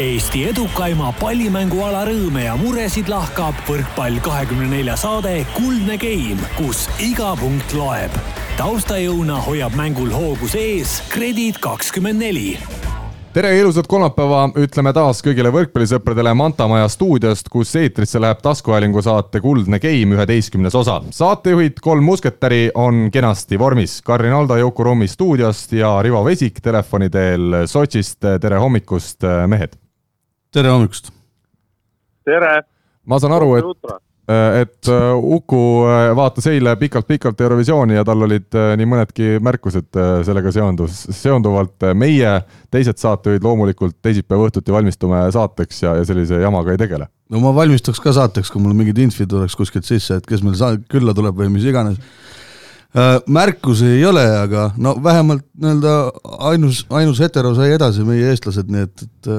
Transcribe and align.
Eesti 0.00 0.46
edukaima 0.48 1.10
pallimänguala 1.20 2.06
rõõme 2.08 2.46
ja 2.46 2.54
muresid 2.56 3.10
lahkab 3.12 3.58
võrkpall 3.68 4.22
kahekümne 4.24 4.70
nelja 4.70 4.94
saade 4.96 5.42
Kuldne 5.52 5.98
Game, 6.00 6.40
kus 6.56 6.86
iga 6.96 7.34
punkt 7.36 7.74
loeb. 7.76 8.14
taustajõuna 8.56 9.36
hoiab 9.44 9.76
mängul 9.76 10.08
hoogus 10.08 10.54
ees 10.56 11.02
Kredit 11.12 11.60
kakskümmend 11.60 12.24
neli 12.24 12.54
tere 13.32 13.50
ja 13.52 13.60
ilusat 13.60 13.86
kolmapäeva 13.88 14.46
ütleme 14.60 14.94
taas 14.96 15.20
kõigile 15.24 15.52
võrkpallisõpradele 15.52 16.32
Manta 16.40 16.64
Maja 16.68 16.88
stuudiost, 16.88 17.52
kus 17.52 17.74
eetrisse 17.76 18.20
läheb 18.20 18.40
taskuhäälingu 18.40 19.04
saate 19.04 19.44
Kuldne 19.44 19.76
Game 19.80 20.16
üheteistkümnes 20.16 20.74
osa. 20.74 21.02
saatejuhid, 21.10 21.84
kolm 21.84 22.04
musketäri 22.04 22.70
on 22.74 23.10
kenasti 23.12 23.58
vormis. 23.58 24.00
Karin 24.02 24.32
Aldo 24.32 24.56
Juku 24.56 24.84
Rummi 24.84 25.08
stuudiost 25.08 25.72
ja 25.72 25.98
Rivo 26.02 26.24
Vesik 26.24 26.60
telefoni 26.60 27.10
teel 27.10 27.66
Sotšist. 27.66 28.20
tere 28.40 28.56
hommikust, 28.56 29.20
mehed! 29.46 29.81
Tere 30.52 30.70
hommikust! 30.70 31.12
tere! 32.24 32.62
ma 33.06 33.18
saan 33.18 33.34
aru, 33.34 33.54
et 33.58 34.00
Äh, 34.32 34.60
et 34.60 34.88
äh, 34.88 35.14
Uku 35.18 35.84
äh, 35.90 36.12
vaatas 36.14 36.46
eile 36.46 36.76
pikalt-pikalt 36.78 37.40
Eurovisiooni 37.42 37.96
ja 37.96 38.04
tal 38.06 38.22
olid 38.22 38.54
nii 38.78 38.86
mõnedki 38.86 39.38
märkused 39.42 39.98
sellega 40.26 40.52
seondus, 40.54 41.00
seonduvalt. 41.10 41.88
meie, 41.98 42.36
teised 42.70 43.00
saatejuhid 43.02 43.42
loomulikult 43.42 43.96
teisipäeva 44.02 44.46
õhtuti 44.46 44.74
valmistume 44.74 45.24
saateks 45.34 45.82
ja, 45.82 45.96
ja 45.98 46.06
sellise 46.06 46.38
jamaga 46.38 46.70
ei 46.70 46.78
tegele. 46.78 47.08
no 47.34 47.42
ma 47.42 47.50
valmistuks 47.56 47.98
ka 48.00 48.14
saateks, 48.14 48.52
kui 48.52 48.62
mul 48.62 48.76
mingid 48.78 49.02
infid 49.02 49.32
tuleks 49.32 49.58
kuskilt 49.58 49.88
sisse, 49.88 50.20
et 50.20 50.28
kes 50.28 50.44
meil 50.46 50.54
sa-, 50.54 50.76
külla 50.92 51.16
tuleb 51.18 51.42
või 51.42 51.50
mis 51.56 51.66
iganes. 51.66 51.98
märkusi 53.26 53.88
ei 53.96 54.04
ole, 54.06 54.22
aga 54.44 54.70
no 54.76 54.94
vähemalt 55.02 55.48
nii-öelda 55.58 55.96
ainus, 56.52 56.86
ainus 56.90 57.20
hetero 57.24 57.54
sai 57.58 57.72
edasi, 57.74 58.04
meie 58.06 58.30
eestlased, 58.30 58.70
nii 58.70 58.86
et, 58.86 59.06
et 59.08 59.32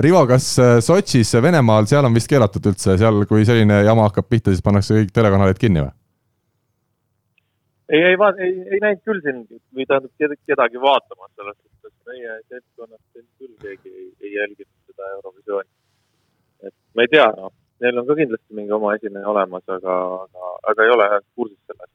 Rivo, 0.00 0.22
kas 0.26 0.46
äh, 0.58 0.78
Sotšis, 0.80 1.34
Venemaal, 1.44 1.84
seal 1.90 2.06
on 2.08 2.14
vist 2.16 2.30
keelatud 2.30 2.64
üldse, 2.70 2.96
seal, 3.00 3.26
kui 3.28 3.44
selline 3.44 3.82
jama 3.84 4.06
hakkab 4.08 4.30
pihta, 4.30 4.52
siis 4.52 4.64
pannakse 4.64 4.96
kõik 4.96 5.12
telekanalid 5.12 5.60
kinni 5.60 5.82
või? 5.84 5.92
ei, 7.92 8.00
ei, 8.00 8.16
ei, 8.16 8.52
ei 8.72 8.80
näinud 8.80 9.02
küll 9.04 9.20
siin 9.24 9.42
või 9.76 9.84
tähendab 9.84 10.38
kedagi 10.48 10.80
vaatamas, 10.80 11.30
selles 11.36 11.58
suhtes 11.58 11.92
meie 12.08 12.38
seltskonnast 12.48 13.04
küll 13.12 13.52
keegi 13.60 13.92
ei, 13.92 14.06
ei 14.24 14.34
jälginud 14.38 14.72
seda 14.88 15.10
Eurovisiooni. 15.18 15.68
et 16.68 16.74
ma 16.96 17.04
ei 17.04 17.12
tea, 17.12 17.28
noh, 17.36 17.52
neil 17.84 18.00
on 18.00 18.08
ka 18.08 18.16
kindlasti 18.22 18.56
mingi 18.56 18.76
oma 18.78 18.94
esineja 18.96 19.28
olemas, 19.28 19.64
aga, 19.76 19.98
aga, 20.24 20.52
aga 20.72 20.86
ei 20.86 20.94
ole 20.96 21.08
kursis 21.36 21.60
sellest. 21.68 21.92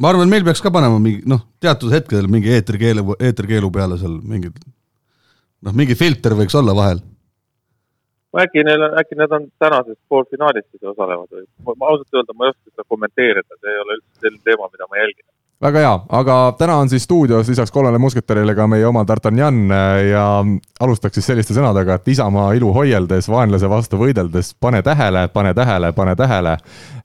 ma 0.00 0.14
arvan, 0.14 0.32
meil 0.32 0.46
peaks 0.48 0.64
ka 0.64 0.72
panema 0.72 0.96
mingi 1.02 1.20
noh, 1.28 1.44
teatud 1.60 1.92
hetkedel 1.92 2.32
mingi 2.32 2.56
eetrikeelu, 2.56 3.18
eetrikeelu 3.20 3.72
peale 3.76 4.00
seal 4.00 4.16
mingid 4.24 4.56
noh, 5.66 5.76
mingi 5.76 5.96
filter 5.98 6.36
võiks 6.38 6.56
olla 6.58 6.76
vahel 6.76 7.02
äkki 8.38 8.64
neil 8.64 8.82
on, 8.82 8.94
äkki 9.00 9.18
need 9.18 9.32
on 9.34 9.48
tänases 9.58 9.98
poolfinaalis 10.08 10.66
siis 10.70 10.84
osalevad 10.92 11.28
või? 11.34 11.44
ma 11.74 11.90
ausalt 11.90 12.14
öelda, 12.14 12.36
ma 12.36 12.46
ei 12.46 12.54
oska 12.54 12.70
seda 12.70 12.86
kommenteerida, 12.88 13.58
see 13.58 13.74
ei 13.74 13.82
ole 13.84 13.98
üldse 13.98 14.24
selline 14.24 14.42
teema, 14.46 14.68
mida 14.72 14.86
ma 14.90 15.00
jälgin. 15.00 15.26
väga 15.66 15.82
hea, 15.84 15.96
aga 16.20 16.36
täna 16.58 16.76
on 16.84 16.92
siis 16.92 17.04
stuudios 17.08 17.50
lisaks 17.50 17.74
kolmele 17.74 17.98
musketärile 17.98 18.54
ka 18.54 18.66
meie 18.70 18.86
oma 18.86 19.02
D'Artagnan 19.08 19.74
ja 20.10 20.26
alustaks 20.80 21.18
siis 21.18 21.26
selliste 21.32 21.56
sõnadega, 21.56 21.98
et 21.98 22.08
Isamaa 22.14 22.52
ilu 22.58 22.70
hoieldes, 22.76 23.28
vaenlase 23.28 23.70
vastu 23.70 23.98
võideldes, 24.00 24.54
pane 24.60 24.82
tähele, 24.86 25.26
pane 25.28 25.54
tähele, 25.54 25.92
pane 25.92 26.16
tähele. 26.16 26.56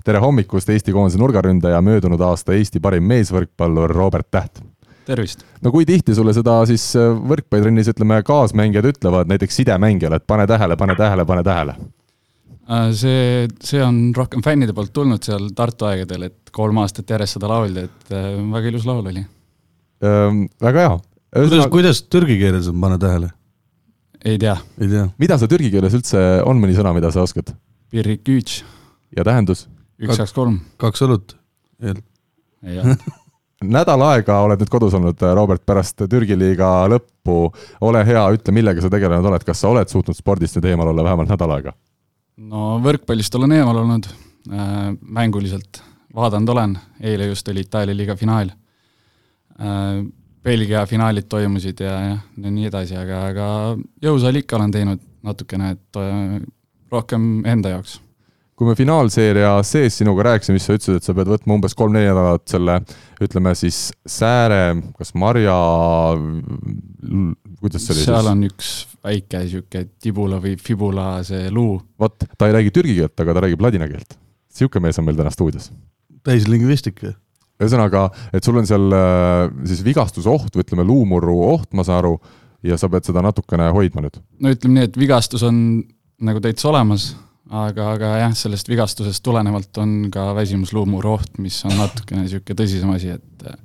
tere 0.06 0.22
hommikust, 0.22 0.70
Eesti 0.70 0.94
koondise 0.94 1.18
nurgaründaja, 1.18 1.82
möödunud 1.82 2.22
aasta 2.22 2.54
Eesti 2.54 2.80
parim 2.80 3.04
meesvõrkpallur 3.10 3.90
Robert 3.90 4.30
Täht 4.32 4.62
tervist! 5.08 5.46
no 5.64 5.72
kui 5.74 5.86
tihti 5.88 6.16
sulle 6.18 6.34
seda 6.36 6.58
siis 6.70 6.88
äh, 7.00 7.12
võrkpallitrennis, 7.32 7.92
ütleme, 7.94 8.22
kaasmängijad 8.26 8.90
ütlevad 8.94 9.30
näiteks 9.32 9.62
sidemängijale, 9.62 10.20
et 10.22 10.28
pane 10.28 10.48
tähele, 10.50 10.78
pane 10.80 10.98
tähele, 11.00 11.26
pane 11.30 11.46
tähele? 11.46 11.76
Äh, 12.66 12.90
see, 12.98 13.48
see 13.64 13.82
on 13.86 14.10
rohkem 14.18 14.44
fännide 14.46 14.74
poolt 14.78 14.94
tulnud 14.96 15.26
seal 15.26 15.52
Tartu 15.58 15.90
aegadel, 15.90 16.30
et 16.32 16.54
kolm 16.56 16.80
aastat 16.82 17.12
järjest 17.14 17.38
seda 17.38 17.50
lauldi, 17.52 17.88
et 17.90 18.16
äh, 18.16 18.32
väga 18.54 18.72
ilus 18.74 18.88
laul 18.90 19.04
oli 19.06 19.26
ähm,. 20.06 20.46
väga 20.64 20.88
hea. 20.88 20.96
kuidas, 21.36 21.68
kuidas 21.74 22.06
türgi 22.10 22.40
keeles 22.42 22.72
on 22.72 22.82
pane 22.82 23.00
tähele? 23.02 23.32
ei 24.26 24.40
tea. 24.42 24.58
ei 24.82 24.90
tea. 24.90 25.06
mida 25.22 25.38
sa 25.42 25.50
türgi 25.52 25.70
keeles 25.74 25.98
üldse, 25.98 26.26
on 26.46 26.62
mõni 26.62 26.78
sõna, 26.78 26.96
mida 26.98 27.14
sa 27.14 27.26
oskad? 27.26 27.54
Ja 27.96 29.24
tähendus? 29.24 29.68
üks, 30.02 30.18
kaks, 30.18 30.34
kolm. 30.36 30.60
kaks 30.82 31.06
õlut. 31.06 31.38
jah 32.66 32.96
nädal 33.64 34.02
aega 34.10 34.40
oled 34.46 34.62
nüüd 34.62 34.72
kodus 34.72 34.96
olnud, 34.98 35.22
Robert, 35.38 35.64
pärast 35.66 36.04
Türgi 36.10 36.38
liiga 36.38 36.70
lõppu. 36.92 37.54
ole 37.82 38.04
hea, 38.06 38.24
ütle, 38.36 38.54
millega 38.54 38.82
sa 38.82 38.92
tegelenud 38.92 39.26
oled, 39.32 39.44
kas 39.44 39.62
sa 39.62 39.70
oled 39.70 39.90
suutnud 39.92 40.18
spordist 40.18 40.58
nüüd 40.58 40.70
eemal 40.72 40.92
olla 40.92 41.04
vähemalt 41.04 41.32
nädal 41.32 41.56
aega? 41.58 41.74
no 42.38 42.76
võrkpallist 42.84 43.36
olen 43.36 43.56
eemal 43.56 43.82
olnud 43.84 44.10
äh,, 44.52 44.92
mänguliselt 45.02 45.82
vaadanud 46.16 46.50
olen, 46.50 46.78
eile 47.00 47.32
just 47.32 47.48
oli 47.48 47.64
Itaalia 47.66 47.96
liiga 47.96 48.16
finaal 48.16 48.52
äh,. 49.60 50.06
Belgia 50.46 50.84
finaalid 50.86 51.26
toimusid 51.26 51.80
ja, 51.82 51.94
ja 52.38 52.50
nii 52.54 52.68
edasi, 52.70 52.94
aga, 53.02 53.22
aga 53.32 53.46
jõusaali 54.04 54.44
ikka 54.44 54.60
olen 54.60 54.74
teinud 54.76 55.00
natukene, 55.26 55.72
et 55.74 55.98
äh, 55.98 56.36
rohkem 56.94 57.40
enda 57.50 57.72
jaoks 57.74 57.96
kui 58.56 58.70
me 58.70 58.76
finaalseeria 58.78 59.52
sees 59.68 59.98
sinuga 60.00 60.30
rääkisime, 60.30 60.60
siis 60.60 60.70
sa 60.70 60.76
ütlesid, 60.78 61.00
et 61.00 61.08
sa 61.08 61.16
pead 61.16 61.28
võtma 61.28 61.58
umbes 61.58 61.76
kolm-neli 61.76 62.08
nädalat 62.08 62.46
selle, 62.48 62.78
ütleme 63.24 63.52
siis 63.60 63.80
sääre, 64.08 64.78
kas 64.96 65.12
marja, 65.20 65.56
kuidas 67.60 67.84
see 67.84 67.98
oli? 67.98 68.06
seal 68.06 68.30
on 68.32 68.46
üks 68.48 68.70
väike 69.06 69.44
sihuke 69.52 69.84
tibula 70.02 70.40
või 70.44 70.56
fibula 70.62 71.10
see 71.28 71.50
luu. 71.54 71.82
vot, 72.00 72.16
ta 72.38 72.48
ei 72.48 72.56
räägi 72.56 72.72
türgi 72.76 72.96
keelt, 73.02 73.16
aga 73.26 73.36
ta 73.36 73.44
räägib 73.46 73.68
ladina 73.68 73.90
keelt. 73.92 74.16
sihuke 74.56 74.80
mees 74.84 75.02
on 75.02 75.10
meil 75.10 75.20
täna 75.20 75.36
stuudios. 75.36 75.68
täislingvistika. 76.24 77.12
ühesõnaga, 77.60 78.08
et 78.32 78.48
sul 78.48 78.64
on 78.64 78.72
seal 78.72 78.88
äh, 78.96 79.52
siis 79.68 79.84
vigastuse 79.84 80.32
oht 80.32 80.56
või 80.56 80.64
ütleme, 80.64 80.88
luumurru 80.88 81.38
oht, 81.52 81.74
ma 81.76 81.84
saan 81.84 82.06
aru, 82.06 82.16
ja 82.64 82.80
sa 82.80 82.88
pead 82.88 83.12
seda 83.12 83.20
natukene 83.26 83.68
hoidma 83.76 84.08
nüüd? 84.08 84.24
no 84.40 84.56
ütleme 84.56 84.80
nii, 84.80 84.90
et 84.94 85.04
vigastus 85.04 85.44
on 85.44 85.60
nagu 86.24 86.40
täitsa 86.40 86.72
olemas 86.72 87.12
aga, 87.52 87.90
aga 87.94 88.12
jah, 88.24 88.34
sellest 88.38 88.70
vigastusest 88.70 89.24
tulenevalt 89.26 89.78
on 89.82 89.96
ka 90.14 90.30
väsimusluumuru 90.38 91.16
oht, 91.18 91.38
mis 91.42 91.60
on 91.68 91.76
natukene 91.78 92.26
niisugune 92.26 92.58
tõsisem 92.62 92.94
asi, 92.96 93.16
et 93.20 93.46
äh, 93.50 93.60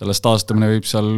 sellest 0.00 0.24
taastumine 0.24 0.70
võib 0.72 0.88
seal 0.88 1.12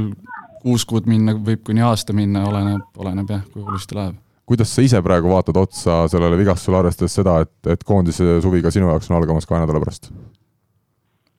kuus 0.65 0.85
kuud 0.89 1.09
minna, 1.11 1.37
võib 1.37 1.65
kuni 1.67 1.85
aasta 1.85 2.17
minna, 2.17 2.45
oleneb, 2.49 2.85
oleneb 3.01 3.35
jah, 3.37 3.43
kui 3.53 3.65
hullusti 3.65 3.97
läheb. 3.97 4.21
kuidas 4.45 4.73
sa 4.77 4.85
ise 4.85 5.01
praegu 5.05 5.33
vaatad 5.33 5.57
otsa 5.57 6.05
sellele 6.13 6.37
vigastusele, 6.41 6.81
arvestades 6.83 7.17
seda, 7.17 7.41
et, 7.45 7.57
et 7.73 7.85
koondise 7.85 8.39
suvi 8.45 8.63
ka 8.65 8.73
sinu 8.75 8.91
jaoks 8.93 9.11
on 9.11 9.19
algamas 9.19 9.49
kahe 9.49 9.65
nädala 9.65 9.83
pärast? 9.85 10.11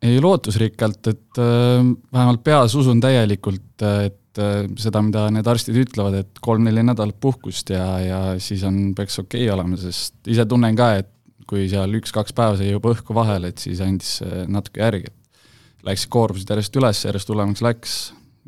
ei, 0.06 0.20
lootusrikkalt, 0.22 1.02
et 1.14 1.42
äh, 1.42 1.82
vähemalt 2.14 2.44
peas 2.46 2.76
usun 2.78 3.02
täielikult, 3.02 3.86
et 4.06 4.22
et 4.36 4.44
äh, 4.44 4.62
seda, 4.82 5.02
mida 5.06 5.26
need 5.32 5.48
arstid 5.48 5.78
ütlevad, 5.80 6.20
et 6.20 6.44
kolm-neli 6.44 6.84
nädalat 6.84 7.18
puhkust 7.24 7.72
ja, 7.72 7.86
ja 8.04 8.22
siis 8.44 8.64
on, 8.68 8.92
peaks 8.98 9.20
okei 9.24 9.46
okay 9.48 9.56
olema, 9.56 9.80
sest 9.80 10.16
ise 10.28 10.46
tunnen 10.50 10.76
ka, 10.76 10.92
et 11.00 11.12
kui 11.48 11.70
seal 11.72 11.94
üks-kaks 12.00 12.34
päeva 12.36 12.58
sai 12.60 12.72
juba 12.72 12.92
õhku 12.96 13.16
vahele, 13.16 13.54
et 13.54 13.62
siis 13.62 13.82
andis 13.86 14.18
natuke 14.50 14.82
järgi, 14.82 15.12
läksid 15.86 16.12
koormused 16.12 16.50
järjest 16.50 16.80
üles, 16.82 17.04
järjest 17.06 17.30
hullemaks 17.32 17.62
läks 17.64 18.00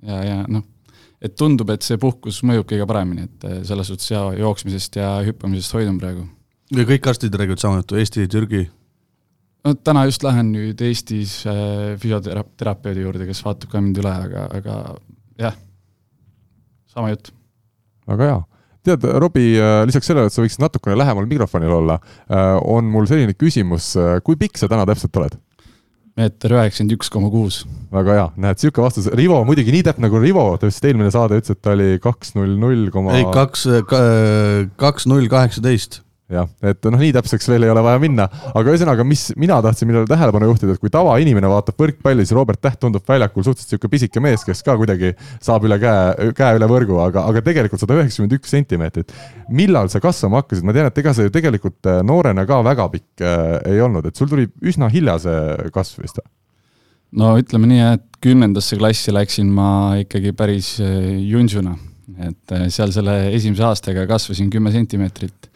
ja, 0.04 0.18
ja 0.26 0.40
noh, 0.50 0.66
et 1.24 1.36
tundub, 1.38 1.70
et 1.74 1.86
see 1.86 2.00
puhkus 2.02 2.42
mõjub 2.46 2.68
kõige 2.70 2.88
paremini, 2.90 3.28
et 3.28 3.46
äh, 3.48 3.60
selles 3.68 3.90
suhtes 3.92 4.10
ja 4.12 4.24
jooksmisest 4.38 5.00
ja 5.00 5.12
hüppamisest 5.26 5.78
hoidun 5.78 6.00
praegu. 6.02 6.26
ja 6.76 6.88
kõik 6.90 7.08
arstid 7.10 7.36
räägivad 7.36 7.64
sama 7.64 7.82
juttu, 7.82 7.98
Eesti, 8.02 8.28
Türgi? 8.28 8.66
no 9.66 9.74
täna 9.76 10.06
just 10.10 10.26
lähen 10.26 10.52
nüüd 10.54 10.82
Eestis 10.82 11.40
äh, 11.50 11.96
füsioterapeudi 12.02 13.06
juurde, 13.06 13.30
kes 13.30 13.44
vaatab 13.46 13.72
ka 13.72 13.82
mind 13.82 14.02
üle, 14.04 14.18
aga, 14.28 14.50
aga 14.60 14.82
jah 15.42 15.58
sama 16.98 17.14
jutt. 17.14 17.34
väga 18.10 18.32
hea 18.32 18.38
tead, 18.88 19.04
Robbie, 19.20 19.58
äh, 19.60 19.82
lisaks 19.88 20.08
sellele, 20.10 20.30
et 20.30 20.36
sa 20.36 20.44
võiksid 20.44 20.64
natukene 20.64 20.98
lähemal 21.00 21.28
mikrofonil 21.30 21.76
olla, 21.82 22.00
äh, 22.30 22.56
on 22.64 22.88
mul 22.92 23.08
selline 23.10 23.36
küsimus, 23.36 23.92
äh, 24.00 24.18
kui 24.24 24.40
pikk 24.40 24.60
sa 24.60 24.72
täna 24.72 24.88
täpselt 24.90 25.20
oled? 25.20 25.38
meeter 26.18 26.50
üheksakümmend 26.50 26.96
üks 26.96 27.12
koma 27.14 27.28
kuus. 27.30 27.60
väga 27.94 28.16
hea, 28.16 28.26
näed, 28.42 28.58
niisugune 28.58 28.88
vastus, 28.88 29.10
Rivo 29.14 29.38
muidugi 29.46 29.76
nii 29.76 29.84
täpne 29.86 30.08
nagu 30.08 30.22
Rivo, 30.24 30.48
ta 30.58 30.66
vist 30.66 30.88
eelmine 30.88 31.12
saade 31.14 31.38
ütles, 31.38 31.54
et 31.54 31.62
ta 31.62 31.76
oli 31.76 32.00
kaks 32.02 32.34
null 32.34 32.56
null 32.58 32.88
koma 32.94 33.14
ei, 33.20 33.28
kaks, 33.36 33.68
kaks 34.82 35.06
null 35.12 35.30
kaheksateist 35.30 36.02
jah, 36.32 36.48
et 36.66 36.88
noh, 36.92 37.00
nii 37.00 37.14
täpseks 37.16 37.48
veel 37.48 37.66
ei 37.68 37.72
ole 37.72 37.82
vaja 37.86 38.00
minna, 38.04 38.28
aga 38.52 38.74
ühesõnaga, 38.74 39.06
mis 39.08 39.30
mina 39.40 39.60
tahtsin, 39.64 39.88
millele 39.90 40.10
tähelepanu 40.10 40.50
juhtida, 40.50 40.76
et 40.76 40.82
kui 40.82 40.92
tavainimene 40.92 41.52
vaatab 41.52 41.80
võrkpalli, 41.80 42.26
siis 42.26 42.36
Robert 42.36 42.62
Täht 42.64 42.80
tundub 42.82 43.06
väljakul 43.08 43.46
suhteliselt 43.46 43.78
niisugune 43.78 43.94
pisike 43.94 44.24
mees, 44.24 44.44
kes 44.48 44.64
ka 44.66 44.76
kuidagi 44.80 45.14
saab 45.44 45.68
üle 45.70 45.78
käe, 45.82 46.32
käe 46.36 46.60
üle 46.60 46.68
võrgu, 46.72 47.00
aga, 47.04 47.24
aga 47.32 47.44
tegelikult 47.46 47.84
sada 47.84 48.00
üheksakümmend 48.00 48.36
üks 48.40 48.52
sentimeetrit. 48.56 49.14
millal 49.48 49.92
sa 49.94 50.02
kasvama 50.04 50.42
hakkasid, 50.42 50.68
ma 50.68 50.76
tean, 50.76 50.92
et 50.92 51.04
ega 51.04 51.14
sa 51.16 51.28
ju 51.28 51.34
tegelikult 51.34 51.88
äh, 51.88 52.02
noorena 52.04 52.44
ka 52.50 52.60
väga 52.66 52.90
pikk 52.96 53.24
äh, 53.24 53.74
ei 53.74 53.84
olnud, 53.84 54.10
et 54.10 54.20
sul 54.20 54.28
tuli 54.32 54.50
üsna 54.62 54.92
hilja 54.92 55.20
see 55.24 55.72
kasv 55.76 56.04
vist? 56.04 56.20
no 57.16 57.38
ütleme 57.40 57.70
nii, 57.72 57.84
et 57.96 58.08
kümnendasse 58.24 58.76
klassi 58.80 59.14
läksin 59.16 59.54
ma 59.54 59.70
ikkagi 60.02 60.36
päris 60.36 60.76
äh, 60.84 61.14
junsuna 61.24 61.78
et 62.18 62.56
äh, 62.56 62.68
seal 62.74 62.92
selle 62.96 63.16
esimese 63.36 63.66
aastaga 63.68 64.06
kasvasin 64.10 64.50
kümme 64.54 64.72
sentimeetrit, 64.74 65.50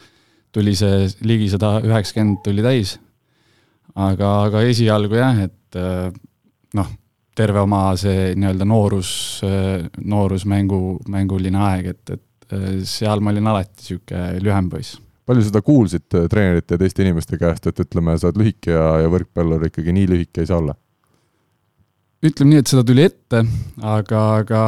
tuli 0.51 0.73
see 0.77 1.05
ligi 1.27 1.51
sada 1.53 1.77
üheksakümmend 1.85 2.41
tuli 2.45 2.65
täis, 2.65 2.95
aga, 3.95 4.33
aga 4.47 4.65
esialgu 4.67 5.19
jah, 5.19 5.45
et 5.47 5.79
äh, 5.79 6.09
noh, 6.77 6.89
terve 7.35 7.63
oma 7.63 7.85
see 7.99 8.33
nii-öelda 8.35 8.67
noorus, 8.67 9.11
noorusmängu, 10.03 10.81
mänguline 11.11 11.61
aeg, 11.63 11.93
et, 11.93 12.17
et 12.17 12.57
seal 12.87 13.23
ma 13.23 13.31
olin 13.31 13.47
alati 13.47 13.79
niisugune 13.79 14.43
lühem 14.43 14.67
poiss 14.71 14.99
palju 15.31 15.45
seda 15.47 15.61
kuulsid 15.63 16.07
treenerite 16.31 16.75
ja 16.75 16.81
teiste 16.81 17.05
inimeste 17.05 17.39
käest, 17.39 17.67
et 17.69 17.79
ütleme, 17.83 18.17
sa 18.19 18.29
oled 18.29 18.41
lühike 18.41 18.73
ja, 18.73 18.87
ja 19.03 19.11
võrkpallur 19.11 19.67
ikkagi 19.69 19.93
nii 19.95 20.09
lühike 20.11 20.43
ei 20.43 20.49
saa 20.49 20.59
olla? 20.59 20.75
ütleme 22.21 22.53
nii, 22.53 22.61
et 22.61 22.69
seda 22.69 22.83
tuli 22.85 23.05
ette, 23.07 23.43
aga, 23.79 24.23
aga 24.41 24.63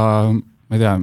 ma 0.74 0.78
ei 0.78 0.82
tea, 0.82 0.94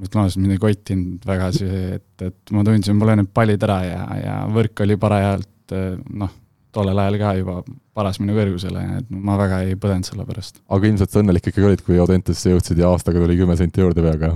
ütleme 0.00 0.26
ausalt, 0.26 0.42
mind 0.42 0.56
ei 0.56 0.60
kottinud 0.62 1.26
väga 1.28 1.48
see, 1.54 1.80
et, 2.00 2.26
et 2.26 2.52
ma 2.56 2.64
tundsin, 2.66 2.98
mul 2.98 3.12
olid 3.12 3.22
need 3.22 3.32
pallid 3.36 3.66
ära 3.66 3.80
ja, 3.86 4.00
ja 4.18 4.36
võrk 4.50 4.82
oli 4.82 4.96
parajalt 5.00 5.74
noh, 6.18 6.32
tollel 6.74 6.98
ajal 6.98 7.18
ka 7.20 7.32
juba 7.38 7.56
paras 7.94 8.18
minu 8.22 8.34
kõrgusele, 8.34 8.82
et 9.00 9.10
ma 9.14 9.36
väga 9.38 9.62
ei 9.68 9.76
põdenud 9.78 10.08
selle 10.08 10.26
pärast. 10.26 10.62
aga 10.66 10.90
ilmselt 10.90 11.14
sa 11.14 11.22
õnnelik 11.22 11.50
ikkagi 11.50 11.68
olid, 11.68 11.84
kui 11.86 12.00
Audentesse 12.02 12.54
jõudsid 12.54 12.82
ja 12.82 12.90
aastaga 12.90 13.22
tuli 13.22 13.38
kümme 13.38 13.58
senti 13.60 13.84
juurde 13.84 14.02
peaga? 14.02 14.34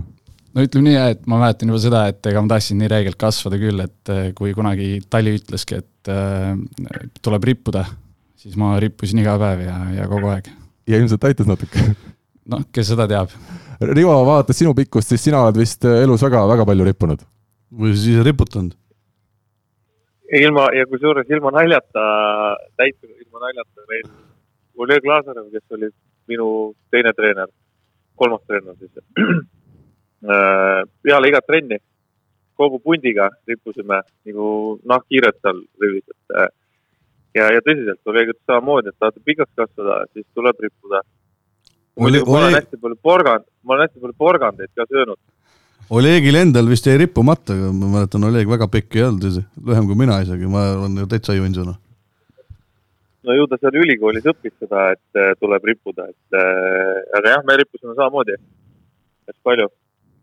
no 0.55 0.67
ütleme 0.67 0.91
nii, 0.91 0.99
et 1.17 1.25
ma 1.31 1.43
mäletan 1.43 1.73
juba 1.73 1.83
seda, 1.83 2.05
et 2.13 2.31
ega 2.31 2.43
ma 2.45 2.55
tahtsin 2.55 2.79
nii 2.79 2.93
räigelt 2.95 3.19
kasvada 3.19 3.59
küll, 3.59 3.83
et 3.83 4.15
kui 4.39 4.55
kunagi 4.55 5.01
Tali 5.11 5.35
ütleski, 5.41 5.83
et 5.83 6.13
äh, 6.15 6.53
tuleb 7.25 7.51
rippuda, 7.51 7.87
siis 8.39 8.55
ma 8.61 8.77
rippusin 8.83 9.23
iga 9.25 9.39
päev 9.43 9.67
ja, 9.67 9.81
ja 9.99 10.11
kogu 10.11 10.31
aeg 10.35 10.53
ja 10.89 11.01
ilmselt 11.01 11.25
aitas 11.25 11.49
natuke. 11.49 11.83
noh, 12.51 12.65
kes 12.73 12.93
seda 12.93 13.07
teab. 13.11 13.33
Rivo, 13.81 14.15
vaadates 14.27 14.59
sinu 14.61 14.75
pikkust, 14.75 15.11
siis 15.11 15.25
sina 15.25 15.43
oled 15.45 15.59
vist 15.59 15.85
äh, 15.89 16.03
elus 16.05 16.23
väga-väga 16.23 16.67
palju 16.69 16.89
rippunud. 16.91 17.27
või 17.75 17.95
siis 17.99 18.23
riputanud? 18.25 18.75
ilma 20.35 20.69
ja 20.75 20.87
kusjuures 20.91 21.29
ilma 21.31 21.51
naljata, 21.55 22.05
täitsa 22.77 23.07
ilma 23.07 23.43
naljata 23.43 23.85
veel. 23.91 24.07
Oleg 24.79 25.05
Lazarev, 25.07 25.51
kes 25.53 25.77
oli 25.77 25.91
minu 26.31 26.47
teine 26.91 27.13
treener, 27.15 27.51
kolmas 28.19 28.43
treener 28.49 28.75
siis 28.79 28.91
äh, 30.31 30.81
peale 31.03 31.31
igat 31.31 31.47
trenni 31.47 31.79
kogu 32.59 32.79
pundiga 32.79 33.29
rippusime 33.49 34.01
nagu 34.27 34.49
nahkhiired 34.87 35.39
seal 35.43 35.61
rivis, 35.83 36.07
et 36.11 36.39
äh, 36.39 36.51
ja, 37.39 37.51
ja 37.57 37.63
tõsiselt, 37.67 38.01
Oleg 38.11 38.33
ütles 38.33 38.47
samamoodi, 38.47 38.91
et 38.91 38.99
tahate 38.99 39.23
pikaks 39.27 39.53
kasvada, 39.59 40.05
siis 40.15 40.27
tuleb 40.35 40.61
rippuda. 40.63 41.03
Ma 42.01 42.11
olen 42.11 42.59
hästi 42.59 42.81
palju 42.81 42.99
porgand, 43.03 43.47
ma 43.63 43.77
olen 43.77 43.87
hästi 43.87 44.03
palju 44.03 44.17
porgandeid 44.19 44.73
ka 44.75 44.87
söönud. 44.91 45.21
Olegil 45.95 46.39
endal 46.41 46.69
vist 46.71 46.87
jäi 46.89 46.97
rippumata, 47.03 47.55
ma 47.55 47.91
mäletan, 47.99 48.25
Oleg 48.25 48.49
väga 48.49 48.69
pikk 48.73 48.97
ei 48.97 49.05
olnud, 49.05 49.41
lühem 49.69 49.89
kui 49.89 49.99
mina 50.01 50.21
isegi, 50.25 50.49
ma 50.49 50.71
olen 50.79 51.03
ju 51.03 51.09
täitsa 51.11 51.37
juhinsuna. 51.37 51.77
no 53.25 53.33
ju 53.33 53.47
ta 53.49 53.57
seal 53.57 53.77
ülikoolis 53.81 54.27
õppis 54.29 54.53
seda, 54.61 54.91
et 54.93 55.21
äh, 55.21 55.33
tuleb 55.41 55.65
rippuda, 55.65 56.11
et 56.13 56.37
äh, 56.37 56.99
aga 57.19 57.37
jah, 57.37 57.45
me 57.49 57.57
rippusime 57.57 57.95
samamoodi 57.97 58.37
hästi 58.37 59.41
palju 59.49 59.71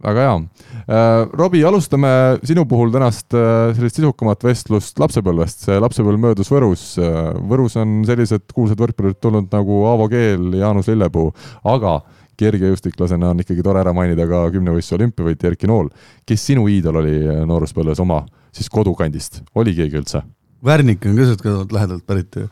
väga 0.01 0.25
hea. 0.25 0.38
Äh, 0.81 1.27
Robbie, 1.38 1.63
alustame 1.68 2.12
sinu 2.48 2.65
puhul 2.69 2.92
tänast 2.94 3.33
äh, 3.38 3.71
sellist 3.77 4.00
sisukamat 4.00 4.44
vestlust 4.45 5.00
lapsepõlvest. 5.01 5.65
see 5.68 5.80
lapsepõlv 5.81 6.21
möödus 6.25 6.51
Võrus. 6.51 6.86
Äh, 7.01 7.31
Võrus 7.51 7.77
on 7.81 8.01
sellised 8.07 8.48
kuulsad 8.53 8.81
võrkpallurid 8.81 9.21
tulnud 9.21 9.51
nagu 9.53 9.83
Aavo 9.92 10.09
Keel, 10.12 10.51
Jaanus 10.59 10.89
Lillepuu, 10.92 11.31
aga 11.63 12.00
kergejõustiklasena 12.42 13.31
on 13.31 13.44
ikkagi 13.44 13.63
tore 13.65 13.83
ära 13.83 13.94
mainida 13.94 14.25
ka 14.30 14.48
kümnevõistluse 14.53 14.98
olümpiavõitja 14.98 15.51
Erki 15.51 15.69
Nool. 15.69 15.92
kes 16.25 16.47
sinu 16.51 16.65
iidol 16.71 17.01
oli 17.04 17.19
nooruspõlves 17.45 18.01
oma 18.01 18.24
siis 18.51 18.69
kodukandist, 18.69 19.44
oli 19.56 19.75
keegi 19.77 20.01
üldse? 20.01 20.24
Värnik 20.65 21.06
on 21.06 21.18
ka 21.18 21.30
sealt 21.30 21.71
lähedalt 21.74 22.07
pärit 22.07 22.36
ju 22.36 22.50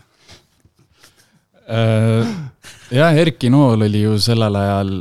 jah, 1.69 3.17
Erki 3.23 3.49
Nool 3.49 3.85
oli 3.85 4.01
ju 4.01 4.15
sellel 4.21 4.55
ajal 4.57 4.93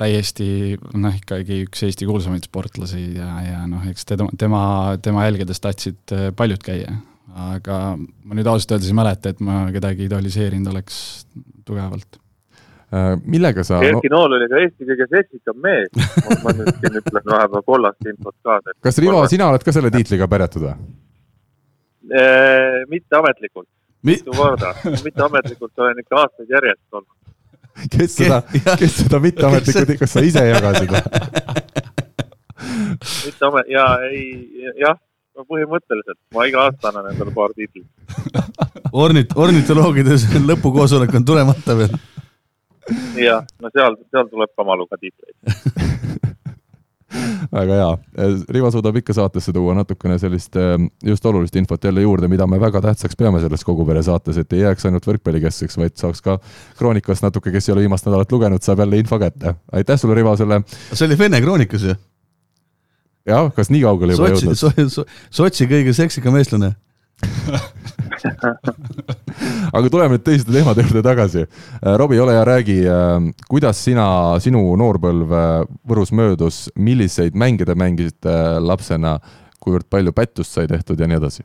täiesti 0.00 0.46
noh, 0.98 1.14
ikkagi 1.14 1.62
üks 1.68 1.84
Eesti 1.86 2.08
kuulsamaid 2.08 2.46
sportlasi 2.48 3.02
ja, 3.16 3.28
ja 3.44 3.60
noh, 3.70 3.84
eks 3.90 4.08
tema, 4.08 4.28
tema, 4.38 4.62
tema 5.02 5.26
jälgedes 5.28 5.62
tahtsid 5.62 6.14
äh, 6.14 6.30
paljud 6.36 6.62
käia. 6.64 6.96
aga 7.34 7.78
ma 7.98 8.36
nüüd 8.36 8.46
ausalt 8.46 8.76
öeldes 8.76 8.90
ei 8.90 8.96
mäleta, 8.98 9.32
et 9.32 9.40
ma 9.42 9.64
kedagi 9.74 10.04
idoliseerinud 10.06 10.70
oleks 10.70 10.98
tugevalt. 11.66 12.18
Äh, 12.94 13.14
millega 13.26 13.64
sa 13.66 13.80
Erki 13.82 14.10
no... 14.12 14.20
Nool 14.20 14.36
oli 14.38 14.50
ka 14.50 14.60
Eesti 14.62 14.90
kõige 14.90 15.08
seksikam 15.10 15.62
mees 15.62 15.94
ma 16.44 16.54
nüüd 16.54 16.74
siin 16.80 17.00
ütlen 17.00 17.30
vahepeal 17.30 17.64
kollast 17.66 18.10
infot 18.10 18.36
ka. 18.42 18.60
kas 18.84 19.00
Rivo, 19.02 19.22
sina 19.30 19.48
oled 19.50 19.66
ka 19.66 19.74
selle 19.74 19.94
tiitliga 19.94 20.30
päretud 20.30 20.66
või? 20.66 20.76
Äh, 22.14 22.82
mitte 22.90 23.22
ametlikult 23.22 23.70
mitu 24.04 24.34
korda, 24.36 24.74
mitteametlikult 25.06 25.78
olen 25.78 26.02
ikka 26.02 26.18
aastaid 26.24 26.50
järjest 26.52 26.82
olnud 26.92 27.23
kes 27.90 28.16
seda, 28.20 28.42
kes 28.78 28.98
seda 29.02 29.20
mitteametlikku, 29.22 29.98
kas 30.00 30.14
sa 30.16 30.22
ise 30.24 30.44
jagasid 30.48 30.94
või? 30.94 31.02
mitteamet- 33.26 33.70
ja 33.72 33.84
ei, 34.10 34.24
jah, 34.80 34.96
no 35.36 35.46
põhimõtteliselt 35.50 36.18
ma 36.34 36.46
iga 36.48 36.66
aasta 36.68 36.90
annan 36.92 37.10
endale 37.12 37.34
paar 37.34 37.54
tiitlit. 37.56 37.86
ornit-, 38.92 39.34
ornitoloogides 39.36 40.28
lõpukoosolek 40.50 41.14
on 41.18 41.24
tulemata 41.24 41.76
veel. 41.78 41.96
jah, 43.18 43.42
no 43.60 43.72
seal, 43.74 43.98
seal 44.10 44.30
tuleb 44.30 44.52
kamaluga 44.56 44.98
tiitleid 45.00 45.34
väga 47.52 47.78
hea, 47.78 47.90
Rivo 48.54 48.70
suudab 48.74 48.96
ikka 49.00 49.16
saatesse 49.16 49.52
tuua 49.54 49.74
natukene 49.78 50.18
sellist 50.22 50.56
eh, 50.60 50.76
just 51.06 51.26
olulist 51.26 51.56
infot 51.56 51.84
jälle 51.84 52.04
juurde, 52.04 52.28
mida 52.28 52.46
me 52.50 52.60
väga 52.60 52.82
tähtsaks 52.84 53.18
peame 53.18 53.42
selles 53.42 53.64
Kogupere 53.64 54.02
saates, 54.06 54.38
et 54.40 54.52
ei 54.52 54.64
jääks 54.64 54.88
ainult 54.88 55.06
võrkpallikeskseks, 55.08 55.78
vaid 55.80 55.96
saaks 56.00 56.24
ka 56.24 56.38
Kroonikast 56.78 57.26
natuke, 57.26 57.52
kes 57.54 57.68
ei 57.68 57.76
ole 57.76 57.86
viimast 57.86 58.08
nädalat 58.08 58.32
lugenud, 58.32 58.62
saab 58.64 58.84
jälle 58.84 59.02
info 59.02 59.18
kätte. 59.22 59.54
aitäh 59.72 60.00
sulle, 60.00 60.18
Rivo, 60.18 60.36
selle. 60.36 60.62
see 60.92 61.06
oli 61.08 61.18
Vene 61.18 61.40
Kroonikas 61.44 61.88
ju? 61.90 61.98
jah, 63.28 63.50
kas 63.56 63.70
nii 63.72 63.84
kaugele 63.84 64.16
juba 64.16 64.32
Sotsi, 64.32 64.48
jõudnud 64.50 64.92
so,? 64.92 65.06
Sotsi 65.32 65.68
kõige 65.70 65.94
seksikam 65.96 66.36
eestlane 66.40 66.74
aga 69.76 69.90
tuleme 69.90 70.16
nüüd 70.16 70.26
teiste 70.26 70.52
teemade 70.52 70.84
juurde 70.84 71.02
tagasi. 71.04 71.44
Äh, 71.44 71.96
Robbie, 72.00 72.20
ole 72.22 72.36
hea, 72.36 72.44
räägi, 72.48 72.78
äh, 72.88 73.18
kuidas 73.50 73.80
sina, 73.84 74.06
sinu 74.44 74.62
noorpõlv 74.80 75.34
äh, 75.34 75.54
Võrus 75.88 76.12
möödus, 76.16 76.64
milliseid 76.76 77.36
mänge 77.38 77.64
te 77.68 77.76
mängisite 77.78 78.34
lapsena, 78.62 79.18
kuivõrd 79.60 79.88
palju 79.90 80.12
pättust 80.16 80.56
sai 80.56 80.66
tehtud 80.70 81.00
ja 81.00 81.10
nii 81.10 81.22
edasi? 81.22 81.42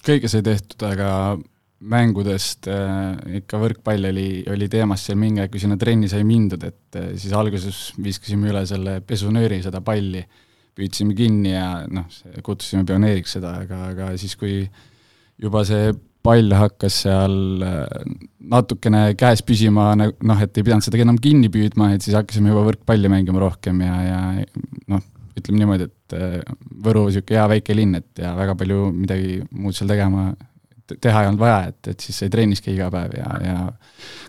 kõike 0.00 0.30
sai 0.32 0.40
tehtud, 0.40 0.80
aga 0.88 1.36
mängudest 1.80 2.68
äh, 2.68 3.16
ikka 3.40 3.58
võrkpall 3.60 4.10
oli, 4.10 4.42
oli 4.52 4.68
teemas 4.72 5.06
seal 5.06 5.18
mingi 5.20 5.42
aeg, 5.42 5.52
kui 5.52 5.62
sinna 5.62 5.78
trenni 5.80 6.10
sai 6.12 6.26
mindud, 6.28 6.64
et 6.68 7.00
äh, 7.00 7.10
siis 7.20 7.32
alguses 7.36 7.80
viskasime 8.00 8.50
üle 8.52 8.64
selle 8.68 8.98
pesunööri, 9.06 9.62
seda 9.64 9.80
palli, 9.84 10.22
püüdsime 10.76 11.16
kinni 11.16 11.54
ja 11.54 11.86
noh, 11.88 12.08
kutsusime 12.44 12.84
pioneeriks 12.88 13.38
seda, 13.38 13.54
aga, 13.64 13.80
aga 13.94 14.10
siis, 14.20 14.36
kui 14.40 14.62
juba 15.40 15.64
see 15.68 15.92
pall 16.24 16.52
hakkas 16.52 16.98
seal 17.06 17.64
äh, 17.64 18.02
natukene 18.52 19.14
käes 19.18 19.42
püsima, 19.46 19.92
noh, 19.96 20.42
et 20.44 20.58
ei 20.58 20.66
pidanud 20.66 20.84
seda 20.84 21.00
enam 21.00 21.20
kinni 21.22 21.48
püüdma, 21.52 21.94
et 21.94 22.04
siis 22.04 22.18
hakkasime 22.18 22.52
juba 22.52 22.66
võrkpalli 22.68 23.08
mängima 23.12 23.40
rohkem 23.40 23.80
ja, 23.86 23.96
ja 24.04 24.20
noh, 24.92 25.02
ütleme 25.38 25.62
niimoodi, 25.62 25.88
et 25.88 26.16
äh, 26.18 26.36
Võru 26.84 27.06
niisugune 27.08 27.38
hea 27.38 27.48
väike 27.54 27.76
linn, 27.76 27.96
et 28.00 28.20
ja 28.20 28.34
väga 28.36 28.56
palju 28.60 28.90
midagi 28.92 29.40
muud 29.50 29.76
seal 29.76 29.90
tegema, 29.92 30.30
teha 30.90 31.24
ei 31.24 31.30
olnud 31.30 31.40
vaja, 31.40 31.70
et, 31.70 31.92
et 31.94 32.04
siis 32.04 32.16
sai 32.20 32.32
trennis 32.32 32.60
käia 32.64 32.76
iga 32.76 32.88
päev 32.92 33.16
ja, 33.16 33.34
ja 33.46 33.58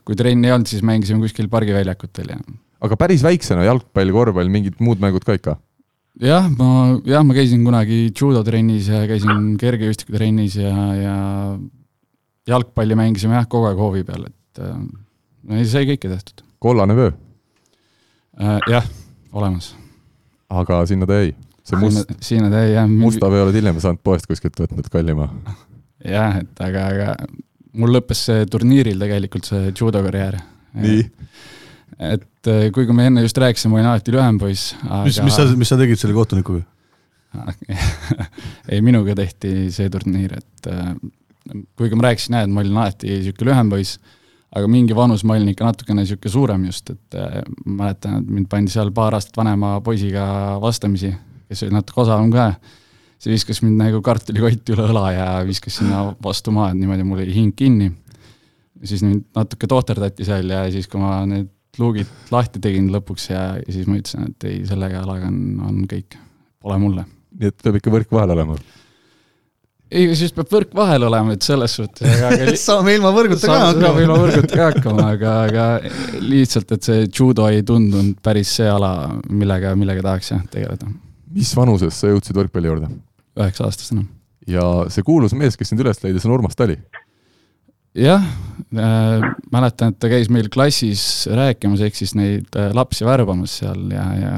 kui 0.08 0.16
trenni 0.20 0.48
ei 0.48 0.56
olnud, 0.56 0.70
siis 0.70 0.84
mängisime 0.86 1.24
kuskil 1.24 1.50
pargiväljakutel 1.52 2.36
ja 2.36 2.40
aga 2.86 2.98
päris 2.98 3.24
väiksena 3.26 3.66
jalgpall, 3.68 4.14
korvpall, 4.14 4.52
mingid 4.52 4.80
muud 4.82 5.02
mängud 5.04 5.26
ka 5.26 5.36
ikka? 5.38 5.58
Jah, 6.20 6.48
ma, 6.58 6.72
jah, 7.08 7.24
ma 7.24 7.36
käisin 7.38 7.64
kunagi 7.66 8.02
judotrennis 8.10 8.90
ja 8.92 9.04
käisin 9.10 9.54
kergejõustikutrennis 9.62 10.58
ja, 10.60 10.74
ja 10.98 11.16
jalgpalli 12.50 12.98
mängisime 13.00 13.38
jah, 13.38 13.48
kogu 13.50 13.70
aeg 13.70 13.80
hoovi 13.80 14.04
peal, 14.08 14.28
et 14.28 14.64
äh, 14.64 15.64
sai 15.70 15.88
kõike 15.90 16.12
tehtud. 16.12 16.44
kollane 16.60 16.98
vöö 16.98 17.14
äh,? 18.40 18.60
jah, 18.70 18.90
olemas. 19.32 19.74
aga 20.50 20.84
sinna 20.90 21.08
ta 21.10 21.22
jäi? 21.22 21.36
see 21.64 21.80
must, 21.80 22.12
sinna 22.20 22.52
ta 22.52 22.66
jäi 22.66 22.76
jah 22.76 22.90
mingi.... 22.90 23.06
musta 23.06 23.32
vöö 23.32 23.46
oled 23.48 23.56
hiljem 23.56 23.80
saanud 23.80 24.04
poest 24.04 24.28
kuskilt 24.30 24.60
võtnud 24.60 24.92
kallima? 24.92 25.30
jah, 26.04 26.42
et 26.44 26.66
aga, 26.66 26.88
aga 26.92 27.16
mul 27.80 27.96
lõppes 27.96 28.28
see 28.28 28.46
turniiril 28.52 29.00
tegelikult 29.00 29.48
see 29.48 29.72
judo 29.72 30.04
karjäär. 30.04 30.42
nii? 30.76 31.08
Et 32.00 32.52
äh, 32.52 32.68
kuigi 32.74 32.94
me 32.96 33.08
enne 33.10 33.26
just 33.26 33.38
rääkisime, 33.42 33.74
ma 33.74 33.82
olin 33.82 33.90
alati 33.94 34.14
lühem 34.14 34.40
poiss 34.42 34.76
aga.... 34.84 35.04
mis, 35.08 35.20
mis 35.26 35.40
sa, 35.40 35.48
mis 35.58 35.72
sa 35.72 35.80
tegid 35.80 36.00
selle 36.00 36.16
kohtunikuga 36.18 36.64
ei, 38.72 38.82
minuga 38.84 39.16
tehti 39.16 39.70
see 39.74 39.92
turniir, 39.92 40.36
et 40.40 40.72
äh, 40.72 40.90
kuigi 41.80 41.98
ma 41.98 42.10
rääkisin 42.10 42.38
jah, 42.38 42.48
et 42.48 42.54
ma 42.54 42.64
olin 42.64 42.82
alati 42.82 43.12
niisugune 43.12 43.52
lühem 43.52 43.72
poiss, 43.72 44.00
aga 44.52 44.68
mingi 44.72 44.96
vanus 44.98 45.24
ma 45.28 45.38
olin 45.38 45.54
ikka 45.54 45.70
natukene 45.70 46.04
niisugune 46.04 46.34
suurem 46.34 46.68
just, 46.68 46.92
et 46.94 47.18
äh, 47.20 47.40
mäletan, 47.66 48.20
et 48.20 48.36
mind 48.36 48.50
pandi 48.52 48.74
seal 48.74 48.92
paar 48.96 49.16
aastat 49.18 49.40
vanema 49.40 49.78
poisiga 49.86 50.26
vastamisi, 50.64 51.14
kes 51.52 51.66
oli 51.68 51.76
natuke 51.78 52.04
osavam 52.04 52.32
ka. 52.34 52.54
see 53.22 53.30
viskas 53.30 53.60
mind 53.62 53.78
nagu 53.78 54.00
kartulikotti 54.02 54.74
üle 54.74 54.88
õla 54.90 55.08
ja 55.14 55.26
viskas 55.46 55.76
sinna 55.78 56.08
vastu 56.24 56.52
maad, 56.56 56.74
niimoodi 56.80 57.04
mul 57.06 57.22
oli 57.22 57.36
hing 57.36 57.56
kinni. 57.56 57.92
siis 58.84 59.04
mind 59.06 59.28
natuke 59.38 59.68
tohterdati 59.70 60.26
seal 60.26 60.50
ja 60.50 60.66
siis, 60.74 60.88
kui 60.90 61.00
ma 61.00 61.22
need 61.30 61.48
luugid 61.80 62.10
lahti 62.34 62.60
tegin 62.64 62.90
lõpuks 62.92 63.30
ja, 63.32 63.46
ja 63.62 63.72
siis 63.72 63.88
ma 63.88 63.98
ütlesin, 64.00 64.32
et 64.32 64.48
ei, 64.50 64.62
selle 64.68 64.92
jalaga 64.92 65.30
on, 65.32 65.42
on 65.68 65.82
kõik, 65.90 66.18
pole 66.62 66.78
mulle. 66.82 67.08
nii 67.40 67.52
et 67.52 67.64
peab 67.64 67.80
ikka 67.80 67.94
võrk 67.94 68.16
vahel 68.16 68.34
olema? 68.36 68.58
ei, 69.92 70.08
siis 70.18 70.34
peab 70.36 70.52
võrk 70.52 70.74
vahel 70.76 71.06
olema, 71.08 71.36
et 71.36 71.46
selles 71.46 71.76
suhtes 71.80 72.24
aga 72.28 72.56
saame 72.60 72.96
ilma 72.98 73.12
võrguta 73.16 73.48
ka 73.48 73.60
hakkama. 73.60 73.86
saame 73.86 74.06
ilma 74.06 74.18
võrguta 74.24 74.52
ka 74.52 74.70
hakkama, 74.70 75.08
aga, 75.18 75.36
aga 75.50 75.68
lihtsalt, 76.24 76.76
et 76.78 76.90
see 76.90 77.06
judo 77.08 77.48
ei 77.52 77.64
tundunud 77.68 78.18
päris 78.24 78.56
see 78.60 78.70
ala, 78.72 78.94
millega, 79.30 79.76
millega 79.80 80.04
tahaks 80.08 80.34
jah, 80.34 80.44
tegeleda. 80.52 80.90
mis 81.36 81.54
vanuses 81.58 82.02
sa 82.04 82.12
jõudsid 82.12 82.42
võrkpalli 82.42 82.72
juurde? 82.72 82.92
üheksa-aastasena. 83.40 84.04
ja 84.52 84.68
see 84.92 85.08
kuulus 85.08 85.36
mees, 85.38 85.60
kes 85.60 85.72
sind 85.72 85.84
üles 85.84 86.04
leidis, 86.04 86.28
on 86.28 86.36
Urmas 86.36 86.60
Tali? 86.60 86.80
Jah 87.98 88.24
äh,, 88.24 89.28
mäletan, 89.52 89.92
et 89.92 90.00
ta 90.00 90.12
käis 90.12 90.32
meil 90.32 90.50
klassis 90.54 91.28
rääkimas, 91.28 91.84
ehk 91.84 91.98
siis 91.98 92.16
neid 92.16 92.56
äh, 92.60 92.72
lapsi 92.76 93.08
värbamas 93.08 93.60
seal 93.62 93.92
ja, 93.92 94.06
ja 94.20 94.34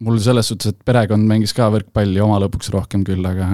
mul 0.00 0.18
selles 0.22 0.48
suhtes, 0.48 0.72
et 0.72 0.80
perekond 0.86 1.28
mängis 1.28 1.52
ka 1.56 1.68
võrkpalli 1.72 2.22
oma 2.24 2.40
lõpuks 2.44 2.72
rohkem 2.72 3.04
küll, 3.04 3.24
aga 3.26 3.52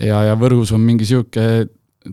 ja, 0.00 0.24
ja 0.30 0.36
Võrus 0.40 0.72
on 0.72 0.84
mingi 0.84 1.04
niisugune 1.04 1.68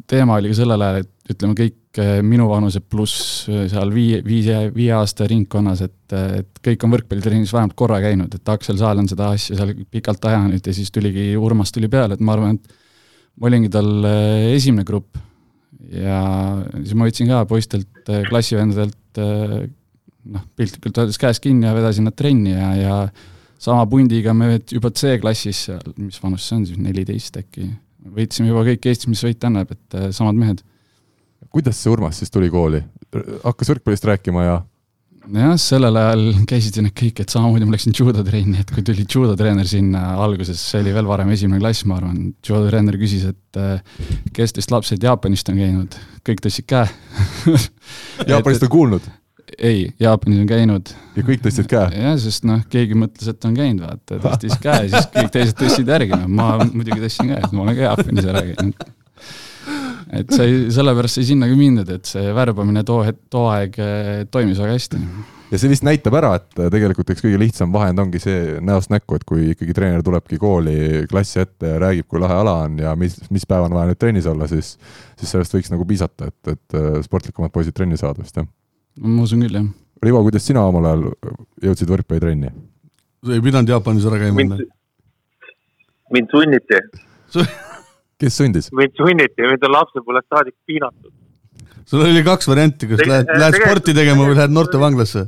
teema 0.10 0.38
oli 0.38 0.52
ka 0.52 0.60
sellel 0.60 0.84
ajal, 0.86 1.04
et 1.04 1.34
ütleme, 1.34 1.56
kõik 1.58 2.02
eh, 2.02 2.12
minuvanused 2.26 2.86
pluss 2.92 3.48
eh, 3.50 3.64
seal 3.72 3.94
viie, 3.94 4.20
viie, 4.26 4.60
viie 4.74 4.92
aasta 4.98 5.28
ringkonnas, 5.30 5.84
et, 5.86 6.16
et 6.42 6.62
kõik 6.66 6.86
on 6.86 6.94
võrkpallitrennis 6.96 7.54
vähemalt 7.56 7.78
korra 7.80 8.02
käinud, 8.04 8.36
et 8.36 8.54
Aksel 8.54 8.80
Saal 8.82 9.02
on 9.02 9.10
seda 9.10 9.32
asja 9.36 9.58
seal 9.60 9.74
pikalt 9.92 10.30
ajanud 10.30 10.70
ja 10.70 10.76
siis 10.76 10.94
tuligi, 10.94 11.32
Urmas 11.40 11.74
tuli 11.76 11.90
peale, 11.92 12.18
et 12.18 12.24
ma 12.26 12.36
arvan, 12.38 12.60
et 12.60 13.40
ma 13.40 13.50
olingi 13.50 13.72
tal 13.74 13.92
eh, 14.10 14.52
esimene 14.58 14.88
grupp. 14.88 15.18
Ja 15.88 16.20
siis 16.82 16.96
ma 16.98 17.08
võtsin 17.08 17.30
ka 17.32 17.44
poistelt, 17.50 18.14
klassivendadelt 18.30 19.20
noh, 19.20 20.46
piltlikult 20.60 21.02
öeldes 21.02 21.20
käest 21.22 21.44
kinni 21.44 21.68
ja 21.68 21.76
vedasin 21.76 22.08
nad 22.10 22.18
trenni 22.18 22.54
ja, 22.54 22.72
ja 22.78 22.96
sama 23.60 23.86
pundiga 23.90 24.34
me 24.36 24.58
juba 24.72 24.92
C-klassis 24.96 25.66
seal, 25.68 25.94
mis 26.00 26.20
vanus 26.24 26.48
see 26.48 26.58
on 26.60 26.66
siis, 26.70 26.82
neliteist 26.82 27.40
äkki, 27.42 27.68
võitsime 28.16 28.52
juba 28.52 28.66
kõik 28.70 28.90
Eestis, 28.92 29.10
mis 29.12 29.24
võita 29.26 29.50
annab, 29.50 29.74
et 29.76 30.00
äh, 30.00 30.10
samad 30.16 30.40
mehed. 30.40 30.64
kuidas 31.50 31.80
see 31.82 31.92
Urmas 31.92 32.22
siis 32.22 32.32
tuli 32.32 32.52
kooli? 32.54 32.82
hakkas 33.44 33.72
võrkpallist 33.74 34.06
rääkima 34.06 34.46
ja? 34.46 34.58
Jah, 35.36 35.54
sellel 35.62 36.00
ajal 36.00 36.24
käisid 36.50 36.80
need 36.84 36.96
kõik, 36.98 37.22
et 37.24 37.34
samamoodi 37.34 37.68
ma 37.68 37.76
läksin 37.76 37.96
judotrenni, 37.96 38.64
et 38.64 38.74
kui 38.74 38.84
tuli 38.86 39.06
judotreener 39.06 39.68
sinna 39.70 40.16
alguses, 40.24 40.62
see 40.72 40.82
oli 40.84 40.94
veel 40.96 41.10
varem 41.10 41.32
esimene 41.36 41.62
klass, 41.62 41.86
ma 41.90 42.00
arvan, 42.00 42.34
judotreener 42.46 42.98
küsis, 43.02 43.28
et 43.30 43.60
äh, 43.62 44.04
kes 44.36 44.56
teist 44.58 44.74
lapsed 44.74 45.04
Jaapanist 45.04 45.52
on 45.54 45.60
käinud, 45.62 45.98
kõik 46.28 46.44
tõstsid 46.46 46.70
käe 46.70 46.90
Jaapanist 48.32 48.66
on 48.68 48.74
kuulnud? 48.74 49.10
ei, 49.58 49.90
Jaapanis 50.00 50.44
on 50.44 50.50
käinud. 50.50 50.94
ja 51.18 51.26
kõik 51.26 51.44
tõstsid 51.46 51.70
käe? 51.70 51.90
jah, 52.04 52.16
sest 52.22 52.48
noh, 52.50 52.62
keegi 52.72 52.98
mõtles, 52.98 53.30
et 53.32 53.50
on 53.50 53.58
käinud, 53.58 53.86
vaata, 53.86 54.22
tõstis 54.24 54.62
käe, 54.64 54.88
siis 54.92 55.10
kõik 55.14 55.34
teised 55.36 55.60
tõstsid 55.60 55.94
järgi, 55.94 56.16
noh, 56.16 56.30
ma 56.30 56.56
muidugi 56.72 57.02
tõstsin 57.04 57.34
käe, 57.34 57.52
ma 57.54 57.66
olen 57.66 57.78
ka 57.78 57.88
Jaapanis 57.90 58.30
ära 58.34 58.46
käinud. 58.52 58.90
Et 60.10 60.32
sai, 60.34 60.54
sellepärast 60.74 61.20
sai 61.20 61.28
sinnagi 61.28 61.58
mindud, 61.58 61.90
et 61.94 62.08
see 62.10 62.32
värbamine 62.36 62.84
too 62.88 63.04
hetk, 63.06 63.28
too 63.32 63.50
aeg 63.52 63.76
eh, 63.84 64.08
toimis 64.32 64.62
väga 64.62 64.78
hästi. 64.78 65.02
ja 65.52 65.60
see 65.62 65.72
vist 65.72 65.86
näitab 65.86 66.18
ära, 66.20 66.32
et 66.40 66.62
tegelikult 66.76 67.12
eks 67.14 67.26
kõige 67.26 67.42
lihtsam 67.42 67.74
vahend 67.74 68.02
ongi 68.02 68.22
see 68.24 68.58
näost 68.66 68.94
näkku, 68.94 69.20
et 69.20 69.28
kui 69.30 69.52
ikkagi 69.54 69.76
treener 69.78 70.06
tulebki 70.06 70.40
kooli 70.42 71.06
klassi 71.12 71.44
ette 71.44 71.76
ja 71.76 71.82
räägib, 71.86 72.10
kui 72.10 72.22
lahe 72.22 72.40
ala 72.42 72.56
on 72.66 72.80
ja 72.82 72.96
mis, 73.00 73.20
mis 73.34 73.46
päev 73.50 73.68
on 73.68 73.78
vaja 73.78 73.92
nüüd 73.92 74.02
trennis 74.02 74.30
olla, 74.30 74.50
siis, 74.50 74.76
siis 75.20 75.36
sellest 75.36 75.54
võiks 75.58 75.74
nagu 75.74 75.86
piisata, 75.90 76.32
et, 76.32 76.56
et 76.56 77.06
sportlikumad 77.06 77.54
poisid 77.54 77.78
trenni 77.78 78.00
saada 78.00 78.26
vist, 78.26 78.38
jah 78.38 78.50
ma 79.00 79.24
usun 79.24 79.46
küll, 79.46 79.56
jah. 79.62 79.70
Rivo, 80.04 80.22
kuidas 80.24 80.46
sina 80.48 80.64
omal 80.64 80.86
ajal 80.88 81.08
jõudsid 81.70 81.90
võrkpallitrenni? 81.92 82.52
ei 83.30 83.42
pidanud 83.44 83.68
Jaapanis 83.68 84.06
ära 84.08 84.20
käima 84.22 84.46
mind 86.10 86.32
sunniti 86.32 86.80
kes 88.20 88.38
sundis? 88.42 88.70
mind 88.76 88.96
sunniti, 89.00 89.48
mind 89.48 89.66
on 89.68 89.76
lapsepõlvest 89.78 90.30
saadik 90.34 90.56
piinatud. 90.68 91.12
sul 91.86 92.06
oli 92.06 92.24
kaks 92.26 92.50
varianti, 92.52 92.90
kas 92.92 93.04
Teg 93.04 93.12
lähed, 93.12 93.34
lähed 93.44 93.60
sporti 93.62 93.96
tegema 93.98 94.28
või 94.28 94.38
lähed 94.38 94.56
noortevanglasse? 94.56 95.26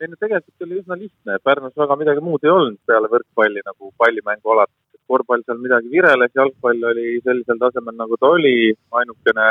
ei 0.00 0.08
no 0.08 0.16
tegelikult 0.16 0.64
oli 0.66 0.80
üsna 0.80 0.96
lihtne, 0.96 1.38
Pärnus 1.44 1.76
väga 1.76 1.96
midagi 2.00 2.22
muud 2.24 2.44
ei 2.44 2.52
olnud 2.52 2.78
peale 2.88 3.10
võrkpalli 3.12 3.64
nagu 3.66 3.92
pallimängualad. 4.00 4.72
korvpall 5.10 5.42
seal 5.42 5.58
midagi 5.58 5.88
vireles, 5.90 6.30
jalgpall 6.38 6.84
oli 6.86 7.16
sellisel 7.24 7.58
tasemel, 7.58 7.96
nagu 7.98 8.14
ta 8.16 8.28
oli, 8.30 8.70
ainukene 8.94 9.46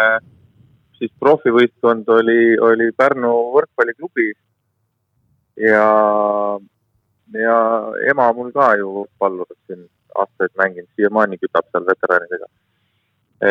siis 0.95 1.11
profivõistkond 1.19 2.07
oli, 2.15 2.55
oli 2.69 2.87
Pärnu 2.95 3.31
võrkpalliklubi. 3.55 4.29
ja, 5.67 5.85
ja 7.43 7.57
ema 8.11 8.31
mul 8.33 8.51
ka 8.55 8.71
ju 8.79 9.05
pallur 9.19 9.51
siin 9.67 9.83
aastaid 10.15 10.55
mänginud, 10.59 10.89
siiamaani 10.95 11.39
kütab 11.41 11.67
seal 11.71 11.85
veteranidega. 11.87 12.49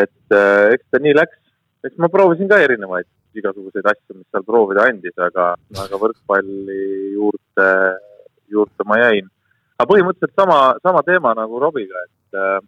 et 0.02 0.36
äh, 0.36 0.74
eks 0.74 0.84
ta 0.90 1.00
nii 1.02 1.14
läks, 1.16 1.38
eks 1.84 1.96
ma 2.02 2.10
proovisin 2.12 2.48
ka 2.50 2.60
erinevaid 2.64 3.08
igasuguseid 3.38 3.86
asju, 3.86 4.18
mis 4.18 4.28
seal 4.32 4.44
proovida 4.46 4.86
andis, 4.90 5.16
aga, 5.28 5.50
aga 5.84 6.00
võrkpalli 6.02 6.82
juurde, 7.14 7.68
juurde 8.50 8.88
ma 8.88 8.98
jäin. 9.02 9.28
aga 9.78 9.88
põhimõtteliselt 9.92 10.34
sama, 10.36 10.60
sama 10.82 11.04
teema 11.06 11.34
nagu 11.38 11.60
Robiga, 11.62 12.04
et 12.08 12.40
äh, 12.42 12.60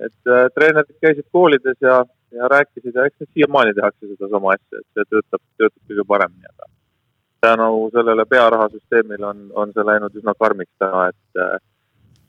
et 0.00 0.32
äh, 0.32 0.48
treenerid 0.56 0.96
käisid 1.02 1.28
koolides 1.32 1.76
ja 1.84 2.02
ja 2.30 2.48
rääkisid 2.48 2.94
ja 2.94 3.04
eks 3.08 3.32
siiamaani 3.34 3.74
tehakse 3.74 4.06
sedasama 4.06 4.52
asja, 4.54 4.78
et 4.78 4.86
see 4.94 5.08
töötab, 5.10 5.42
töötab 5.58 5.90
kõige 5.90 6.04
paremini, 6.06 6.46
aga 6.52 6.68
tänu 7.40 7.88
sellele 7.94 8.26
pearahasüsteemile 8.30 9.26
on, 9.26 9.40
on 9.54 9.72
see 9.74 9.86
läinud 9.86 10.14
üsna 10.20 10.34
karmiks 10.38 10.72
täna, 10.78 11.08
et 11.10 11.40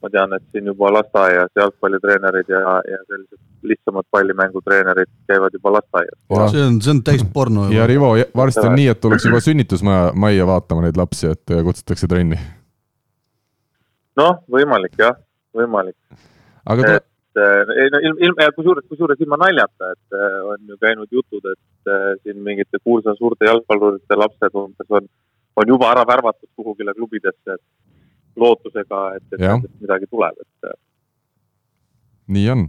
ma 0.02 0.10
tean, 0.14 0.34
et 0.38 0.44
siin 0.52 0.70
juba 0.72 0.92
lasteaias 0.94 1.52
jalgpallitreenerid 1.56 2.50
ja, 2.50 2.62
ja 2.88 3.02
sellised 3.08 3.40
lihtsamad 3.72 4.08
pallimängutreenerid 4.12 5.12
käivad 5.30 5.54
juba 5.54 5.76
lasteaias. 5.78 6.18
see 6.52 6.64
on, 6.66 6.82
see 6.82 6.96
on 6.96 7.04
täis 7.04 7.26
porno. 7.34 7.68
ja 7.70 7.88
Rivo, 7.88 8.16
varsti 8.36 8.66
on 8.68 8.76
nii, 8.80 8.88
et 8.94 9.02
tullakse 9.02 9.30
juba 9.30 9.44
sünnitusmaja, 9.46 10.10
majja 10.16 10.48
vaatama 10.50 10.88
neid 10.88 10.98
lapsi, 10.98 11.32
et 11.36 11.56
kutsutakse 11.68 12.10
trenni. 12.12 12.40
noh, 14.18 14.44
võimalik 14.52 14.98
jah, 15.00 15.16
võimalik. 15.56 15.98
aga 16.66 16.98
et 16.98 17.08
ei 17.40 17.90
no 17.92 18.00
ilm, 18.04 18.18
ilm, 18.20 18.40
kusjuures, 18.56 18.86
kusjuures 18.92 19.20
ilma 19.24 19.38
naljata, 19.40 19.92
et 19.96 20.18
äh, 20.18 20.40
on 20.52 20.68
ju 20.68 20.78
käinud 20.82 21.08
jutud, 21.12 21.46
et 21.54 21.92
äh, 21.92 22.08
siin 22.24 22.42
mingite 22.44 22.82
kuulsa 22.84 23.16
suurte 23.16 23.48
jalgpallurite 23.48 24.18
lapsed 24.20 24.58
umbes 24.60 24.90
on, 24.90 25.08
on 25.56 25.72
juba 25.74 25.92
ära 25.94 26.04
värvatud 26.08 26.50
kuhugile 26.56 26.94
klubidesse, 26.98 27.56
et 27.56 27.64
lootusega, 28.40 29.02
et, 29.18 29.26
et 29.34 29.42
nendest 29.44 29.74
midagi 29.84 30.10
tuleb, 30.12 30.38
et. 30.42 30.70
Äh. 30.70 30.78
nii 32.32 32.52
on. 32.54 32.68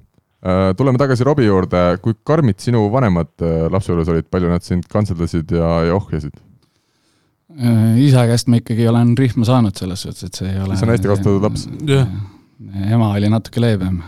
tuleme 0.76 0.99
tagasi 0.99 1.25
Robbie 1.25 1.47
juurde, 1.47 1.83
kui 2.02 2.16
karmid 2.26 2.59
sinu 2.59 2.88
vanemad 2.90 3.45
lapsepõlves 3.71 4.09
olid, 4.11 4.26
palju 4.33 4.49
nad 4.50 4.64
sind 4.66 4.88
kantseldasid 4.90 5.54
ja, 5.54 5.69
ja 5.87 5.99
ohjasid? 5.99 6.40
isa 8.02 8.25
käest 8.26 8.49
ma 8.49 8.59
ikkagi 8.59 8.88
olen 8.88 9.12
rihma 9.19 9.45
saanud 9.45 9.76
selles 9.76 10.02
suhtes, 10.02 10.25
et 10.25 10.40
see 10.40 10.49
ei 10.49 10.59
ole. 10.64 10.75
see 10.75 10.88
on 10.88 10.95
hästi 10.95 11.11
kasvatatud 11.12 11.47
laps. 11.47 11.69
ema 12.88 13.12
oli 13.12 13.31
natuke 13.31 13.61
leebem 13.62 14.00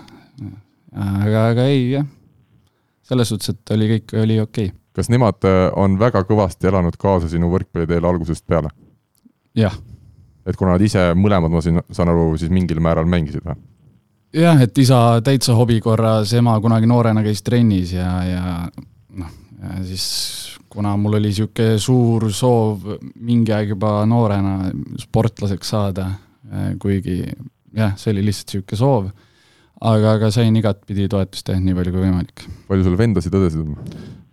aga, 0.94 1.49
aga 1.50 1.66
ei 1.70 1.84
jah, 1.94 2.06
selles 3.06 3.30
suhtes, 3.30 3.54
et 3.54 3.75
oli 3.75 3.90
kõik, 3.94 4.14
oli 4.23 4.38
okei 4.42 4.70
okay. 4.70 4.78
kas 4.96 5.11
nemad 5.12 5.46
äh, 5.49 5.66
on 5.80 5.99
väga 6.00 6.25
kõvasti 6.28 6.70
elanud 6.70 6.96
kaasa 7.00 7.30
sinu 7.32 7.50
võrkpalliteel 7.52 8.06
algusest 8.08 8.46
peale? 8.46 8.73
jah. 9.58 9.76
Et 10.46 10.56
kuna 10.56 10.74
nad 10.74 10.84
ise 10.84 11.10
mõlemad, 11.18 11.52
ma 11.52 11.62
siin 11.64 11.80
saan 11.94 12.12
aru, 12.12 12.34
siis 12.40 12.52
mingil 12.52 12.80
määral 12.84 13.08
mängisid 13.10 13.44
või? 13.46 13.56
jah, 14.34 14.60
et 14.64 14.78
isa 14.78 15.20
täitsa 15.24 15.56
hobi 15.58 15.80
korras, 15.82 16.32
ema 16.36 16.56
kunagi 16.62 16.90
noorena 16.90 17.22
käis 17.24 17.42
trennis 17.46 17.94
ja, 17.94 18.10
ja 18.26 18.44
noh, 19.20 19.34
siis 19.86 20.06
kuna 20.74 20.96
mul 20.98 21.20
oli 21.20 21.30
niisugune 21.30 21.78
suur 21.78 22.30
soov 22.34 22.88
mingi 23.14 23.54
aeg 23.54 23.76
juba 23.76 24.00
noorena 24.10 24.72
sportlaseks 24.98 25.70
saada, 25.76 26.08
kuigi 26.82 27.20
jah, 27.74 27.94
see 27.98 28.10
oli 28.14 28.26
lihtsalt 28.26 28.56
niisugune 28.56 28.80
soov 28.80 29.12
aga, 29.84 30.16
aga 30.18 30.30
sain 30.34 30.56
igatpidi 30.58 31.08
toetust 31.10 31.50
jah, 31.50 31.60
nii 31.60 31.76
palju 31.76 31.94
kui 31.94 32.04
võimalik. 32.04 32.44
palju 32.70 32.86
sul 32.86 32.98
vendasid, 32.98 33.34
õdesid 33.34 33.62
on? 33.64 33.76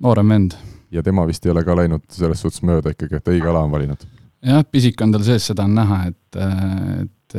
noorem 0.04 0.34
vend. 0.36 0.58
ja 0.94 1.04
tema 1.06 1.26
vist 1.30 1.46
ei 1.46 1.54
ole 1.54 1.64
ka 1.68 1.76
läinud 1.78 2.06
selles 2.14 2.44
suhtes 2.44 2.64
mööda 2.68 2.94
ikkagi, 2.96 3.20
et 3.20 3.32
õige 3.34 3.50
ala 3.52 3.64
on 3.66 3.74
valinud? 3.74 4.06
Jah, 4.46 4.64
pisik 4.68 5.02
on 5.06 5.14
tal 5.16 5.26
sees, 5.26 5.46
seda 5.52 5.66
on 5.68 5.76
näha, 5.78 6.02
et, 6.12 6.42
et 7.04 7.38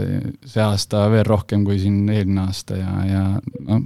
see 0.49 0.63
aasta 0.63 1.05
veel 1.13 1.27
rohkem 1.29 1.67
kui 1.67 1.79
siin 1.83 2.07
eelmine 2.13 2.47
aasta 2.47 2.79
ja, 2.79 2.95
ja 3.09 3.23
noh, 3.69 3.85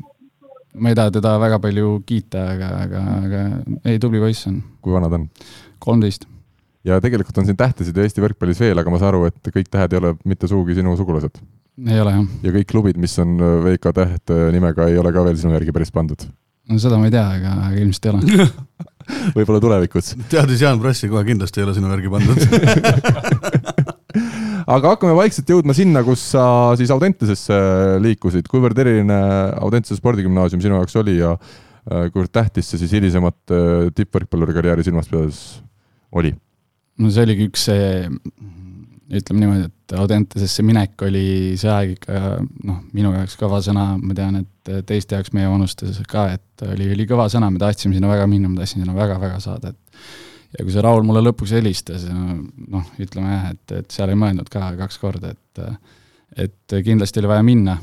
ma 0.76 0.92
ei 0.92 0.98
taha 0.98 1.12
teda 1.16 1.34
väga 1.42 1.58
palju 1.62 1.98
kiita, 2.06 2.46
aga, 2.54 2.70
aga, 2.84 3.02
aga 3.24 3.42
ei, 3.88 4.00
tubli 4.02 4.22
poiss 4.22 4.48
on. 4.50 4.60
kui 4.84 4.94
vana 4.94 5.10
ta 5.10 5.20
on? 5.20 5.28
kolmteist. 5.82 6.26
ja 6.86 7.00
tegelikult 7.02 7.38
on 7.40 7.48
siin 7.48 7.58
tähtesid 7.58 7.96
Eesti 8.02 8.24
võrkpallis 8.24 8.62
veel, 8.62 8.78
aga 8.80 8.92
ma 8.92 9.00
saan 9.02 9.14
aru, 9.14 9.30
et 9.30 9.52
kõik 9.54 9.70
tähed 9.72 9.94
ei 9.94 10.02
ole 10.02 10.16
mitte 10.28 10.50
sugugi 10.50 10.76
sinu 10.78 10.96
sugulased. 10.98 11.40
ei 11.86 12.02
ole 12.02 12.18
jah. 12.18 12.26
ja 12.48 12.56
kõik 12.58 12.72
klubid, 12.74 13.00
mis 13.00 13.16
on 13.22 13.38
VK 13.66 13.94
Täht 13.96 14.36
nimega, 14.54 14.90
ei 14.90 15.00
ole 15.00 15.14
ka 15.14 15.24
veel 15.26 15.40
sinu 15.40 15.56
järgi 15.56 15.74
päris 15.74 15.94
pandud? 15.94 16.28
no 16.68 16.82
seda 16.82 17.00
ma 17.00 17.08
ei 17.08 17.16
tea, 17.16 17.26
aga, 17.40 17.56
aga 17.70 17.80
ilmselt 17.80 18.10
ei 18.10 18.14
ole 18.14 18.50
võib-olla 19.36 19.60
tulevikus. 19.62 20.14
teadis 20.30 20.62
Jaan 20.64 20.80
Prassi 20.82 21.10
kohe 21.12 21.24
kindlasti 21.26 21.62
ei 21.62 21.66
ole 21.68 21.76
sinu 21.76 21.92
järgi 21.92 22.12
pandud 22.12 22.38
aga 24.76 24.94
hakkame 24.94 25.14
vaikselt 25.16 25.50
jõudma 25.50 25.76
sinna, 25.76 26.02
kus 26.06 26.22
sa 26.32 26.46
siis 26.78 26.90
Audentesesse 26.94 27.56
liikusid, 28.02 28.48
kuivõrd 28.50 28.78
eriline 28.82 29.18
Audentese 29.62 29.98
spordigümnaasium 29.98 30.62
sinu 30.64 30.80
jaoks 30.80 30.98
oli 31.02 31.18
ja 31.20 31.36
äh, 31.36 32.08
kuivõrd 32.10 32.32
tähtis 32.34 32.72
see 32.72 32.82
siis 32.82 32.96
hilisemat 32.98 33.54
äh, 33.54 33.88
tippvõrkpalluri 33.96 34.56
karjääri 34.56 34.86
silmas 34.86 35.10
pidades 35.12 35.40
oli? 36.16 36.34
no 36.98 37.12
see 37.12 37.26
oligi 37.26 37.48
üks 37.50 37.68
see, 37.68 38.06
ütleme 39.12 39.42
niimoodi, 39.44 39.68
et 39.68 39.75
Audentesesse 39.94 40.64
minek 40.66 41.02
oli 41.06 41.54
see 41.60 41.70
aeg 41.70 41.92
ikka 41.94 42.20
noh, 42.66 42.80
minu 42.96 43.12
jaoks 43.14 43.36
kõva 43.38 43.60
sõna, 43.62 43.92
ma 44.00 44.16
tean, 44.18 44.40
et 44.42 44.70
teiste 44.88 45.14
jaoks 45.14 45.34
meie 45.36 45.46
vanustes 45.50 46.00
ka, 46.10 46.28
et 46.34 46.64
oli, 46.66 46.88
oli 46.96 47.06
kõva 47.06 47.28
sõna, 47.30 47.52
me 47.54 47.62
tahtsime 47.62 47.94
sinna 47.94 48.10
väga 48.10 48.26
minna, 48.30 48.50
ma 48.50 48.62
tahtsin 48.62 48.82
sinna 48.82 48.96
väga-väga 48.96 49.38
saada, 49.44 49.70
et 49.70 50.56
ja 50.56 50.64
kui 50.64 50.74
see 50.74 50.82
Raul 50.84 51.06
mulle 51.06 51.22
lõpuks 51.22 51.54
helistas, 51.56 52.06
noh, 52.10 52.88
ütleme 53.02 53.30
jah, 53.30 53.46
et, 53.54 53.76
et 53.82 53.94
seal 53.94 54.10
ei 54.12 54.18
mõelnud 54.18 54.50
ka 54.52 54.72
kaks 54.80 54.98
korda, 55.02 55.34
et 55.36 55.62
et 56.36 56.74
kindlasti 56.84 57.22
oli 57.22 57.30
vaja 57.30 57.44
minna. 57.46 57.78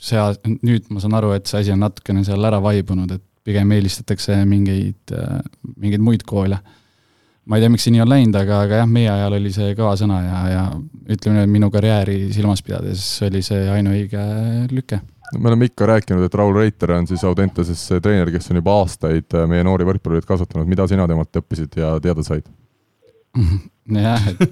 see, 0.00 0.20
nüüd 0.64 0.88
ma 0.90 1.02
saan 1.02 1.14
aru, 1.18 1.34
et 1.36 1.46
see 1.46 1.60
asi 1.60 1.72
on 1.74 1.82
natukene 1.84 2.24
seal 2.24 2.44
ära 2.48 2.60
vaibunud, 2.64 3.10
et 3.12 3.22
pigem 3.44 3.74
eelistatakse 3.76 4.38
mingeid, 4.48 5.12
mingeid 5.76 6.02
muid 6.02 6.24
koole. 6.26 6.58
Ma 7.44 7.58
ei 7.58 7.64
tea, 7.64 7.72
miks 7.72 7.84
see 7.86 7.94
nii 7.94 8.04
on 8.04 8.12
läinud, 8.12 8.36
aga, 8.40 8.60
aga 8.66 8.82
jah, 8.82 8.90
meie 8.90 9.10
ajal 9.12 9.38
oli 9.38 9.52
see 9.54 9.74
kõva 9.78 9.94
sõna 10.00 10.20
ja, 10.24 10.44
ja 10.52 10.62
ütleme, 11.16 11.44
minu 11.50 11.70
karjääri 11.72 12.30
silmas 12.34 12.64
pidades 12.64 13.04
oli 13.26 13.42
see 13.44 13.66
ainuõige 13.74 14.22
lüke 14.72 15.00
me 15.38 15.48
oleme 15.50 15.68
ikka 15.68 15.86
rääkinud, 15.88 16.24
et 16.26 16.34
Raul 16.36 16.54
Reiter 16.56 16.92
on 16.94 17.08
siis 17.08 17.24
Audenteses 17.26 17.80
treener, 18.02 18.30
kes 18.34 18.50
on 18.52 18.60
juba 18.60 18.76
aastaid 18.82 19.34
äh, 19.34 19.48
meie 19.50 19.64
noori 19.66 19.86
võrkpallureid 19.88 20.26
kasvatanud, 20.28 20.68
mida 20.70 20.86
sina 20.90 21.06
temalt 21.10 21.40
õppisid 21.40 21.78
ja 21.80 21.94
teada 22.04 22.24
said? 22.26 22.46
jah, 24.06 24.28
et 24.30 24.44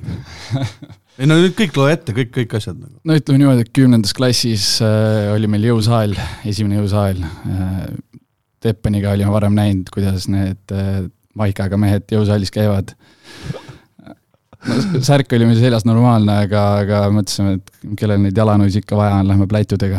ei 1.20 1.28
no 1.28 1.38
nüüd 1.38 1.54
kõik 1.58 1.76
loe 1.78 1.92
ette, 1.94 2.14
kõik, 2.16 2.32
kõik 2.34 2.56
asjad 2.58 2.78
nagu. 2.78 2.96
no 3.06 3.18
ütleme 3.18 3.42
niimoodi, 3.42 3.66
et 3.66 3.74
kümnendas 3.76 4.16
klassis 4.16 4.74
äh, 4.84 5.30
oli 5.34 5.50
meil 5.50 5.70
jõusaal, 5.72 6.16
esimene 6.48 6.82
jõusaal 6.82 7.22
äh,. 7.26 7.84
Teppaniga 8.62 9.10
olime 9.10 9.32
varem 9.34 9.56
näinud, 9.58 9.88
kuidas 9.90 10.28
need 10.30 10.70
äh, 10.70 11.00
Maikaga 11.38 11.78
mehed 11.80 12.12
jõusaalis 12.12 12.52
käivad. 12.54 12.94
No 14.62 15.00
särk 15.02 15.32
oli 15.34 15.48
meil 15.48 15.58
seljas 15.58 15.86
normaalne, 15.88 16.36
aga, 16.44 16.62
aga 16.84 17.02
mõtlesime, 17.14 17.56
et 17.58 17.96
kellel 17.98 18.20
neid 18.22 18.36
jalanõusid 18.38 18.84
ikka 18.84 18.98
vaja 19.00 19.16
on, 19.18 19.26
lähme 19.32 19.48
plätudega 19.50 19.98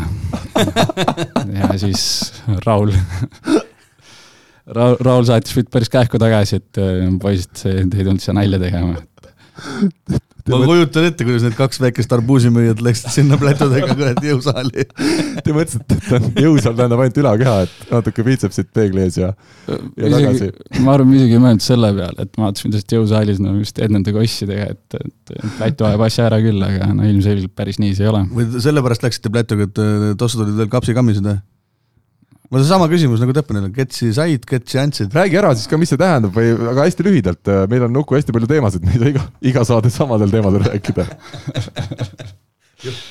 ja 1.58 1.72
siis 1.82 2.06
Raul 2.64 2.94
Raul, 4.64 4.96
Raul 5.04 5.28
saatis 5.28 5.58
mind 5.58 5.68
päris 5.74 5.92
kähku 5.92 6.22
tagasi, 6.22 6.62
et 6.62 6.80
poisid, 7.20 7.52
te 7.60 7.74
ei 7.76 8.06
tulnud 8.06 8.24
siia 8.24 8.38
nalja 8.40 8.62
tegema 8.62 8.96
ma 10.52 10.60
kujutan 10.68 11.06
ette, 11.08 11.24
kuidas 11.24 11.44
need 11.46 11.56
kaks 11.56 11.80
väikest 11.80 12.14
arbuusimüüjat 12.18 12.82
läksid 12.84 13.14
sinna 13.14 13.38
plätudega 13.40 13.96
kuradi 13.96 14.32
jõusaali. 14.32 14.86
Te 15.44 15.56
mõtlesite, 15.56 15.98
et 16.00 16.10
on 16.18 16.28
jõusaal 16.46 16.76
tähendab 16.80 17.04
ainult 17.04 17.20
ülakeha, 17.22 17.54
et 17.68 17.94
natuke 17.94 18.26
piitsepsit 18.28 18.72
peegli 18.76 19.06
ees 19.06 19.20
ja, 19.22 19.32
ja 19.70 20.10
isegi, 20.10 20.26
tagasi. 20.28 20.84
ma 20.84 20.98
arvan, 20.98 21.12
ma 21.12 21.18
isegi 21.20 21.38
ei 21.38 21.44
mõelnud 21.46 21.66
selle 21.66 21.94
peale, 21.96 22.28
et 22.28 22.36
ma 22.40 22.50
vaatasin 22.50 22.76
lihtsalt 22.76 22.98
jõusaalis 22.98 23.42
no 23.44 23.56
just 23.62 23.80
Ednende 23.84 24.16
kossidega, 24.16 24.68
et, 24.76 25.00
et 25.00 25.34
plätu 25.58 25.88
ajab 25.88 26.06
asja 26.10 26.28
ära 26.28 26.42
küll, 26.44 26.60
aga 26.68 26.92
no 26.92 27.08
ilmselgelt 27.08 27.56
päris 27.56 27.80
nii 27.80 27.96
see 27.96 28.08
ei 28.08 28.12
ole. 28.12 28.26
või 28.34 28.64
sellepärast 28.68 29.08
läksite 29.08 29.32
plätuga, 29.34 29.70
et 29.70 29.84
tossud 30.20 30.44
olid 30.44 30.60
veel 30.60 30.72
kapsikammised 30.76 31.32
või? 31.32 31.40
Mul 32.54 32.62
on 32.62 32.68
seesama 32.68 32.86
küsimus 32.92 33.22
nagu 33.24 33.34
Teppanil, 33.34 33.72
ketsi 33.74 34.12
said, 34.14 34.46
ketsi 34.46 34.78
andsid. 34.78 35.16
räägi 35.18 35.40
ära 35.42 35.56
siis 35.58 35.66
ka, 35.72 35.80
mis 35.82 35.90
see 35.90 35.98
tähendab 35.98 36.36
või, 36.38 36.54
aga 36.70 36.86
hästi 36.86 37.08
lühidalt, 37.08 37.54
meil 37.72 37.88
on 37.88 37.98
Nuku 37.98 38.20
hästi 38.20 38.36
palju 38.36 38.50
teemasid, 38.52 38.86
me 38.86 38.94
ei 38.94 39.02
saa 39.02 39.14
iga, 39.16 39.26
iga 39.54 39.66
saade 39.66 39.90
samadel 39.94 40.30
teemadel 40.34 40.68
rääkida 40.68 41.08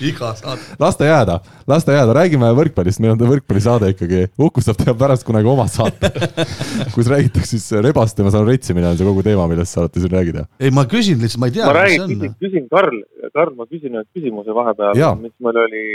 iga 0.05 0.31
saade. 0.39 0.63
las 0.79 0.97
ta 1.01 1.09
jääda, 1.09 1.41
las 1.67 1.89
ta 1.89 1.97
jääda, 1.97 2.15
räägime 2.21 2.53
võrkpallist, 2.55 3.03
meil 3.03 3.17
on 3.17 3.27
võrkpallisaade 3.33 3.91
ikkagi, 3.97 4.23
Uku 4.39 4.63
saab 4.63 4.79
teha 4.79 4.95
pärast 4.95 5.27
kunagi 5.27 5.51
oma 5.51 5.67
saate 5.71 6.13
kus 6.95 7.11
räägitakse 7.11 7.57
siis 7.57 7.83
rebast 7.83 8.19
ja 8.19 8.27
ma 8.27 8.33
saan 8.35 8.47
retsimine 8.47 8.93
on 8.93 8.99
see 9.01 9.09
kogu 9.09 9.27
teema, 9.27 9.49
millest 9.51 9.75
sa 9.75 9.83
alati 9.83 10.05
siin 10.05 10.15
räägid, 10.15 10.43
jah? 10.43 10.51
ei, 10.63 10.71
ma 10.71 10.87
küsin 10.87 11.19
lihtsalt, 11.19 11.43
ma 11.43 11.51
ei 11.51 11.59
tea. 11.59 11.67
ma 11.67 11.77
räägin, 11.81 12.09
küsin, 12.15 12.35
küsin 12.47 12.71
Karl, 12.71 13.03
Karl, 13.35 13.55
ma 13.59 13.67
küsin 13.67 13.99
ühe 13.99 14.07
küsimuse 14.15 14.55
vahepeal, 14.55 15.03
mis 15.25 15.35
meil 15.43 15.65
oli 15.67 15.87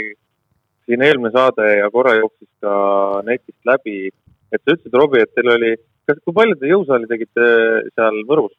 siin 0.88 1.04
eelmine 1.04 1.32
saade 1.34 1.66
ja 1.78 1.90
korra 1.92 2.16
jooksis 2.16 2.48
ka 2.64 2.72
netist 3.26 3.68
läbi, 3.68 4.08
et 4.52 4.62
sa 4.62 4.74
ütlesid, 4.74 4.96
Robbie, 4.96 5.24
et 5.26 5.34
teil 5.36 5.52
oli, 5.52 5.74
kas, 6.08 6.20
kui 6.24 6.36
palju 6.36 6.56
te 6.58 6.70
jõusaali 6.70 7.10
tegite 7.10 7.48
seal 7.92 8.22
Võrus 8.28 8.54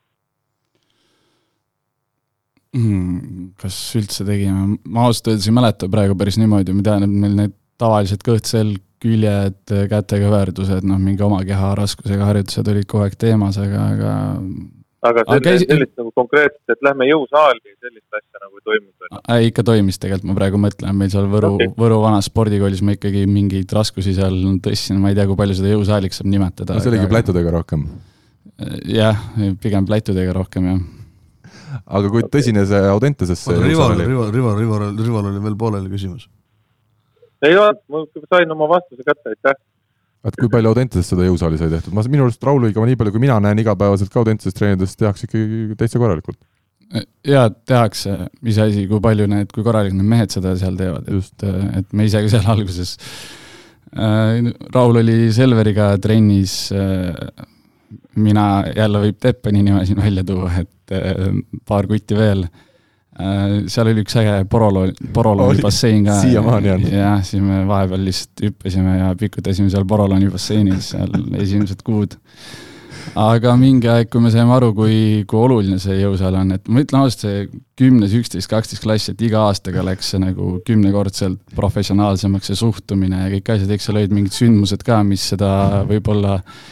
mm,? 2.77 3.55
kas 3.59 3.79
üldse 3.99 4.27
tegime, 4.27 4.77
ma 4.85 5.07
ausalt 5.07 5.33
öeldes 5.33 5.49
ei 5.49 5.55
mäleta 5.57 5.89
praegu 5.91 6.17
päris 6.19 6.37
niimoodi, 6.39 6.75
ma 6.77 6.85
tean, 6.85 7.07
et 7.07 7.17
meil 7.25 7.35
need 7.41 7.57
tavalised 7.79 8.23
kõht-selg, 8.25 8.83
küljed, 8.99 9.61
kätekõverdused, 9.91 10.83
noh, 10.83 10.97
mingi 10.99 11.23
oma 11.23 11.39
keha 11.47 11.71
raskusega 11.79 12.25
harjutused 12.27 12.67
olid 12.67 12.87
kogu 12.89 13.05
aeg 13.05 13.15
teemas, 13.15 13.55
aga, 13.61 13.85
aga 13.95 14.15
aga 15.05 15.23
selle, 15.25 15.43
käis... 15.45 15.63
sellist 15.67 15.93
nagu 15.99 16.11
konkreetselt, 16.15 16.73
et 16.73 16.85
lähme 16.85 17.07
jõusaali, 17.09 17.73
sellist 17.79 18.19
asja 18.19 18.43
nagu 18.43 18.59
ei 18.59 18.65
toimunud? 18.67 19.17
ei, 19.35 19.49
ikka 19.51 19.65
toimis 19.69 19.99
tegelikult, 20.01 20.29
ma 20.31 20.37
praegu 20.37 20.61
mõtlen, 20.61 20.99
meil 20.99 21.11
seal 21.13 21.29
Võru 21.31 21.53
okay., 21.55 21.71
Võru 21.79 22.01
vanas 22.03 22.29
spordikoolis 22.31 22.83
ma 22.85 22.95
ikkagi 22.97 23.25
mingeid 23.29 23.71
raskusi 23.75 24.15
seal 24.17 24.37
tõstsin, 24.65 24.99
ma 25.01 25.13
ei 25.13 25.19
tea, 25.19 25.27
kui 25.29 25.39
palju 25.39 25.59
seda 25.59 25.73
jõusaaliks 25.73 26.21
saab 26.21 26.31
nimetada. 26.33 26.75
no 26.77 26.83
see 26.83 26.93
oligi 26.93 27.07
aga... 27.07 27.13
plätudega 27.15 27.55
rohkem? 27.55 27.85
jah, 28.91 29.21
pigem 29.63 29.87
plätudega 29.87 30.35
rohkem, 30.35 30.71
jah 30.73 31.79
aga 31.85 32.11
kui 32.11 32.25
tõsine 32.33 32.65
see 32.69 32.81
Audentesesse 32.89 33.55
Rival, 33.55 33.95
Rival, 33.99 34.29
Rival, 34.33 34.59
Rival, 34.59 34.85
Rival 34.97 35.31
oli 35.31 35.41
veel 35.43 35.57
pooleli 35.59 35.91
küsimus. 35.91 36.27
ei 37.45 37.55
olnud, 37.55 37.83
ma 37.87 38.05
sain 38.33 38.51
oma 38.55 38.67
vastuse 38.73 39.05
kätte, 39.05 39.35
aitäh 39.35 39.59
et 40.27 40.37
kui 40.39 40.51
palju 40.51 40.71
Audentesest 40.73 41.13
seda 41.13 41.27
jõusaali 41.27 41.59
sai 41.59 41.71
tehtud, 41.71 41.95
ma 41.95 42.03
minu 42.11 42.25
arust 42.27 42.43
Rauliga, 42.43 42.83
nii 42.85 42.99
palju 42.99 43.15
kui 43.15 43.23
mina 43.23 43.39
näen 43.43 43.61
igapäevaselt 43.63 44.11
ka 44.13 44.21
Audenteses 44.21 44.57
treenides, 44.57 44.95
tehakse 44.99 45.29
ikkagi 45.29 45.77
täitsa 45.79 46.01
korralikult. 46.01 46.39
jaa, 47.27 47.49
tehakse, 47.69 48.15
iseasi, 48.43 48.87
kui 48.89 49.01
palju 49.03 49.27
need, 49.29 49.51
kui 49.55 49.65
korralikult 49.65 50.01
need 50.01 50.11
mehed 50.15 50.33
seda 50.33 50.55
seal 50.59 50.79
teevad, 50.79 51.07
et, 51.07 51.45
et 51.81 51.93
me 51.93 52.09
ise 52.09 52.23
ka 52.25 52.33
seal 52.33 52.49
alguses 52.55 52.95
äh,, 53.95 54.49
Raul 54.75 55.03
oli 55.03 55.19
Selveriga 55.35 55.91
trennis 56.01 56.57
äh,, 56.73 57.13
mina 58.19 58.47
jälle 58.75 59.05
võib 59.05 59.21
Teppani 59.21 59.63
nime 59.63 59.85
siin 59.87 60.01
välja 60.01 60.25
tuua, 60.27 60.51
et 60.65 60.97
äh, 60.97 61.29
paar 61.69 61.87
kutti 61.87 62.17
veel. 62.17 62.43
äh, 62.43 62.65
Äh, 62.67 62.68
seal 63.67 63.89
oli 63.91 64.05
üks 64.05 64.15
äge 64.21 64.37
Porolo, 64.49 64.85
Poroloni 65.13 65.63
bassein 65.63 66.05
ka. 66.07 66.19
siiamaani 66.21 66.71
on. 66.71 66.87
jah, 66.93 67.19
siis 67.25 67.43
me 67.43 67.65
vahepeal 67.67 68.05
lihtsalt 68.07 68.45
hüppasime 68.47 68.95
ja 68.99 69.11
pikutasime 69.19 69.71
seal 69.73 69.85
Poroloni 69.89 70.31
basseinis 70.31 70.93
seal 70.93 71.11
esimesed 71.43 71.83
kuud. 71.87 72.15
aga 73.19 73.55
mingi 73.59 73.89
aeg, 73.91 74.09
kui 74.11 74.23
me 74.23 74.31
saime 74.31 74.53
aru, 74.55 74.71
kui, 74.77 74.97
kui 75.27 75.39
oluline 75.41 75.79
see 75.81 75.99
jõusaal 75.99 76.39
on, 76.39 76.55
et 76.55 76.71
ma 76.71 76.83
ütlen 76.85 77.01
ausalt, 77.01 77.25
see 77.25 77.45
kümnes, 77.79 78.15
üksteist, 78.15 78.49
kaksteist 78.51 78.83
klass, 78.83 79.11
et 79.11 79.21
iga 79.25 79.43
aastaga 79.49 79.83
läks 79.87 80.13
see 80.13 80.23
nagu 80.23 80.57
kümnekordselt 80.67 81.55
professionaalsemaks, 81.57 82.51
see 82.51 82.59
suhtumine 82.59 83.25
ja 83.25 83.31
kõik 83.35 83.55
asjad, 83.55 83.71
eks 83.75 83.89
seal 83.89 83.99
olid 83.99 84.15
mingid 84.15 84.35
sündmused 84.35 84.83
ka, 84.87 85.01
mis 85.07 85.25
seda 85.33 85.49
võib-olla 85.89 86.37
äh, 86.39 86.67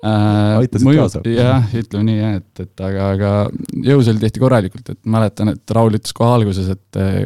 aitasid 0.00 0.86
mõju, 0.86 1.04
kaasa. 1.04 1.22
jah, 1.28 1.72
ütleme 1.76 2.06
nii 2.08 2.18
jah, 2.18 2.36
et, 2.40 2.62
et 2.64 2.82
aga, 2.86 3.08
aga 3.14 3.32
jõusaal 3.90 4.20
tehti 4.22 4.42
korralikult, 4.42 4.92
et 4.94 5.00
mäletan, 5.12 5.52
et 5.52 5.74
Raul 5.76 5.98
ütles 5.98 6.14
kohe 6.16 6.30
alguses, 6.38 6.70
et 6.72 7.00
äh, 7.00 7.24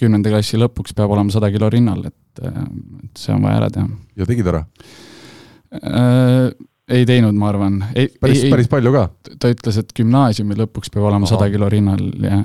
kümnenda 0.00 0.32
klassi 0.32 0.60
lõpuks 0.60 0.96
peab 0.96 1.12
olema 1.12 1.34
sada 1.34 1.52
kilo 1.52 1.68
rinnal, 1.72 2.06
et, 2.08 2.44
äh, 2.44 2.62
et 3.04 3.24
see 3.24 3.34
on 3.36 3.44
vaja 3.44 3.58
ära 3.60 3.72
teha. 3.76 3.90
ja 4.20 4.30
tegid 4.30 4.52
ära 4.54 4.64
äh,? 5.80 6.54
ei 6.94 7.06
teinud, 7.08 7.32
ma 7.32 7.46
arvan. 7.48 7.78
päris, 8.20 8.42
päris 8.52 8.68
palju 8.72 8.90
ka? 8.92 9.06
ta 9.40 9.52
ütles, 9.52 9.78
et 9.80 9.94
gümnaasiumi 9.96 10.56
lõpuks 10.64 10.92
peab 10.92 11.08
olema 11.08 11.28
sada 11.28 11.48
kilo 11.52 11.68
rinnal, 11.72 12.02
jah. 12.24 12.42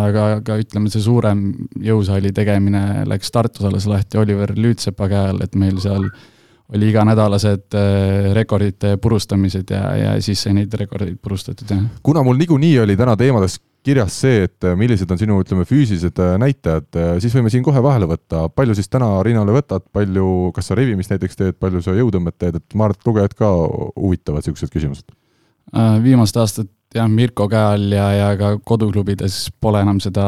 aga, 0.00 0.26
aga 0.40 0.60
ütleme, 0.60 0.92
see 0.92 1.04
suurem 1.04 1.46
jõusaali 1.80 2.32
tegemine 2.36 3.06
läks 3.08 3.32
Tartus 3.32 3.68
alles 3.68 3.88
lahti 3.88 4.20
Oliver 4.20 4.52
Lüütsepa 4.56 5.08
käe 5.12 5.32
all, 5.32 5.40
et 5.44 5.56
meil 5.60 5.80
seal 5.80 6.08
äh, 6.08 6.28
oli 6.74 6.90
iganädalased 6.90 7.74
äh, 7.74 8.32
rekordite 8.34 8.96
purustamised 8.96 9.70
ja, 9.70 9.82
ja 9.96 10.12
siis 10.22 10.42
sai 10.44 10.54
neid 10.54 10.74
rekordeid 10.78 11.18
purustatud, 11.22 11.66
jah. 11.70 11.82
kuna 12.02 12.22
mul 12.26 12.38
niikuinii 12.40 12.78
oli 12.84 12.96
täna 12.96 13.16
teemades 13.18 13.58
kirjas 13.86 14.18
see, 14.22 14.44
et 14.46 14.66
äh, 14.68 14.76
millised 14.78 15.10
on 15.10 15.18
sinu, 15.18 15.40
ütleme, 15.42 15.64
füüsilised 15.68 16.20
äh, 16.22 16.34
näitajad, 16.42 17.00
siis 17.22 17.34
võime 17.36 17.52
siin 17.52 17.64
kohe 17.66 17.82
vahele 17.82 18.06
võtta, 18.10 18.44
palju 18.54 18.76
siis 18.78 18.90
täna 18.92 19.08
rinnale 19.26 19.54
võtad, 19.56 19.86
palju, 19.92 20.50
kas 20.56 20.70
sa 20.70 20.78
revimist 20.78 21.14
näiteks 21.14 21.40
teed, 21.40 21.58
palju 21.62 21.82
sa 21.84 21.96
jõutõmmet 21.96 22.38
teed, 22.38 22.60
et 22.60 22.76
ma 22.78 22.86
arvan, 22.86 23.00
et 23.00 23.10
lugejad 23.10 23.38
ka 23.38 23.54
huvitavad 23.96 24.44
niisugused 24.44 24.74
küsimused. 24.74 25.08
viimased 26.04 26.38
aastad 26.42 26.70
jah, 26.94 27.10
Mirko 27.10 27.48
käe 27.50 27.66
all 27.74 27.92
ja, 27.94 28.06
ja 28.14 28.30
ka 28.38 28.54
koduklubides 28.66 29.42
pole 29.62 29.82
enam 29.82 30.00
seda 30.02 30.24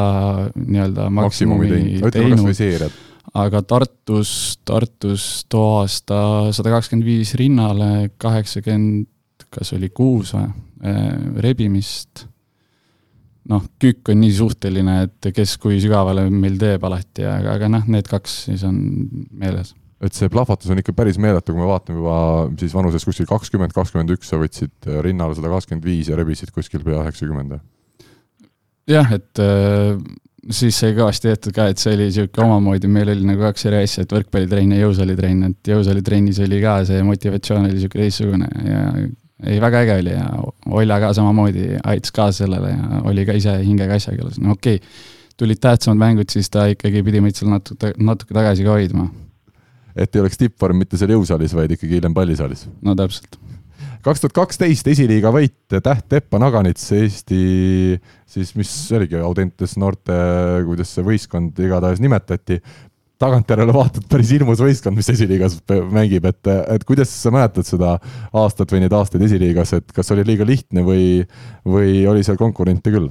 nii-öelda 0.56 1.08
maksimumi, 1.10 1.70
maksimumi 1.70 2.10
teinud, 2.10 2.50
teinud 2.58 3.00
aga 3.38 3.62
Tartus, 3.62 4.32
Tartus 4.64 5.44
too 5.50 5.78
aasta 5.80 6.52
sada 6.54 6.74
kakskümmend 6.74 7.06
viis 7.06 7.34
rinnale, 7.38 8.10
kaheksakümmend, 8.20 9.08
kas 9.52 9.72
oli 9.76 9.90
kuus 9.94 10.34
või, 10.36 10.48
rebimist. 11.44 12.26
noh, 13.50 13.62
kükk 13.82 14.12
on 14.12 14.20
nii 14.22 14.34
suhteline, 14.34 14.96
et 15.08 15.32
kes 15.34 15.56
kui 15.62 15.80
sügavale 15.82 16.28
meil 16.30 16.58
teeb 16.60 16.84
alati, 16.86 17.24
aga, 17.26 17.56
aga 17.58 17.70
noh, 17.72 17.86
need 17.90 18.06
kaks 18.10 18.44
siis 18.48 18.62
on 18.66 18.76
meeles 19.30 19.74
et 20.02 20.16
see 20.16 20.30
plahvatus 20.30 20.70
on 20.72 20.80
ikka 20.82 20.94
päris 20.98 21.18
meeletu, 21.22 21.52
kui 21.52 21.62
me 21.62 21.68
vaatame 21.68 22.00
juba 22.00 22.16
siis 22.58 22.72
vanuses 22.74 23.04
kuskil 23.06 23.28
kakskümmend, 23.30 23.74
kakskümmend 23.74 24.10
üks 24.16 24.32
sa 24.32 24.38
võtsid 24.40 24.88
rinnale 25.06 25.36
sada 25.38 25.50
kakskümmend 25.52 25.86
viis 25.86 26.10
ja 26.10 26.18
rebisid 26.18 26.50
kuskil 26.54 26.82
pea 26.82 27.04
üheksakümmend. 27.04 27.60
jah, 28.90 29.12
et 29.14 29.42
äh, 29.42 29.94
siis 30.50 30.78
sai 30.78 30.94
kõvasti 30.96 31.28
tehtud 31.28 31.54
ka, 31.54 31.68
et 31.70 31.78
see 31.78 31.94
oli 31.94 32.08
niisugune 32.08 32.48
omamoodi, 32.48 32.90
meil 32.90 33.12
oli 33.14 33.26
nagu 33.28 33.44
kaks 33.46 33.66
eri 33.70 33.82
asja, 33.84 34.06
et 34.06 34.14
võrkpallitrenn 34.14 34.74
ja 34.74 34.82
jõusaalitrenn, 34.82 35.48
et 35.52 35.72
jõusаalitrennis 35.72 36.42
oli 36.42 36.60
ka 36.64 36.76
see 36.88 37.02
motivatsioon 37.06 37.68
oli 37.68 37.78
niisugune 37.78 38.08
teistsugune 38.08 38.50
ja 38.66 38.84
ei, 39.42 39.58
väga 39.62 39.82
äge 39.86 39.96
oli 40.02 40.14
ja 40.14 40.28
Olja 40.70 41.00
ka 41.02 41.12
samamoodi 41.18 41.72
aitas 41.78 42.14
kaasa 42.14 42.44
sellele 42.44 42.74
ja 42.74 43.02
oli 43.10 43.26
ka 43.26 43.36
ise 43.38 43.56
hingega 43.62 43.98
asjaga, 43.98 44.30
no 44.42 44.56
okei 44.56 44.78
okay,, 44.80 44.94
tulid 45.38 45.58
tähtsamad 45.62 45.98
mängud, 45.98 46.30
siis 46.30 46.50
ta 46.52 46.68
ikkagi 46.70 47.02
pidi 47.06 47.22
meid 47.24 47.38
seal 47.38 47.50
natuke, 47.50 47.94
natuke 47.98 48.34
tagasi 48.36 48.66
ka 48.66 48.76
hoidma 48.76 49.08
et 49.96 50.14
ei 50.16 50.22
oleks 50.22 50.40
tippvorm 50.40 50.78
mitte 50.82 50.98
seal 51.00 51.12
jõusaalis, 51.14 51.54
vaid 51.56 51.74
ikkagi 51.76 51.98
hiljem 51.98 52.14
pallisaalis. 52.16 52.66
no 52.82 52.94
täpselt. 52.98 53.38
Kaks 54.04 54.22
tuhat 54.22 54.36
kaksteist 54.36 54.88
esiliiga 54.92 55.32
võit, 55.34 55.56
Täht 55.72 56.06
Teppa 56.10 56.40
Naganits, 56.42 56.88
Eesti 56.96 57.42
siis, 58.28 58.54
mis 58.58 58.72
oligi 58.96 59.20
Audentes 59.20 59.76
noorte, 59.80 60.16
kuidas 60.66 60.92
see 60.94 61.04
võistkond 61.06 61.58
igatahes 61.62 62.02
nimetati, 62.02 62.60
tagantjärele 63.22 63.74
vaatad, 63.74 64.06
päris 64.10 64.32
hirmus 64.34 64.60
võistkond, 64.62 64.98
mis 64.98 65.10
esiliigas 65.12 65.60
mängib, 65.94 66.26
et, 66.28 66.52
et 66.74 66.84
kuidas 66.88 67.12
sa 67.14 67.32
mäletad 67.34 67.68
seda 67.68 67.96
aastat 68.34 68.74
või 68.74 68.82
neid 68.84 68.96
aastaid 68.98 69.22
esiliigas, 69.28 69.76
et 69.78 69.94
kas 69.94 70.10
oli 70.14 70.26
liiga 70.26 70.46
lihtne 70.48 70.84
või, 70.86 71.04
või 71.68 72.02
oli 72.10 72.24
seal 72.26 72.40
konkurente 72.40 72.94
küll? 72.94 73.10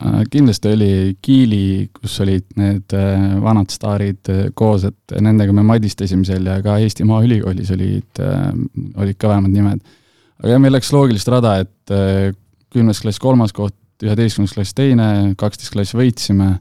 Äh, 0.00 0.22
kindlasti 0.32 0.70
oli 0.72 0.92
Kiili, 1.22 1.88
kus 1.92 2.14
olid 2.24 2.46
need 2.56 2.94
äh, 2.96 3.24
vanad 3.42 3.70
staarid 3.70 4.30
äh, 4.32 4.46
koos, 4.56 4.86
et 4.88 5.14
nendega 5.20 5.52
me 5.52 5.64
madistasime 5.68 6.24
seal 6.26 6.48
ja 6.48 6.56
ka 6.64 6.78
Eesti 6.80 7.04
Maaülikoolis 7.06 7.74
olid, 7.76 8.22
olid 8.96 9.18
kõvemad 9.20 9.52
nimed. 9.52 9.82
aga 10.40 10.54
jah, 10.54 10.62
meil 10.62 10.72
läks 10.74 10.90
loogilist 10.94 11.28
rada, 11.30 11.58
et 11.62 11.92
kümnes 12.72 13.02
klass 13.04 13.20
kolmas 13.20 13.52
koht, 13.52 13.76
üheteistkümnes 14.02 14.56
klass 14.56 14.74
teine, 14.74 15.08
kaksteist 15.38 15.76
klass 15.76 15.94
võitsime 15.94 16.54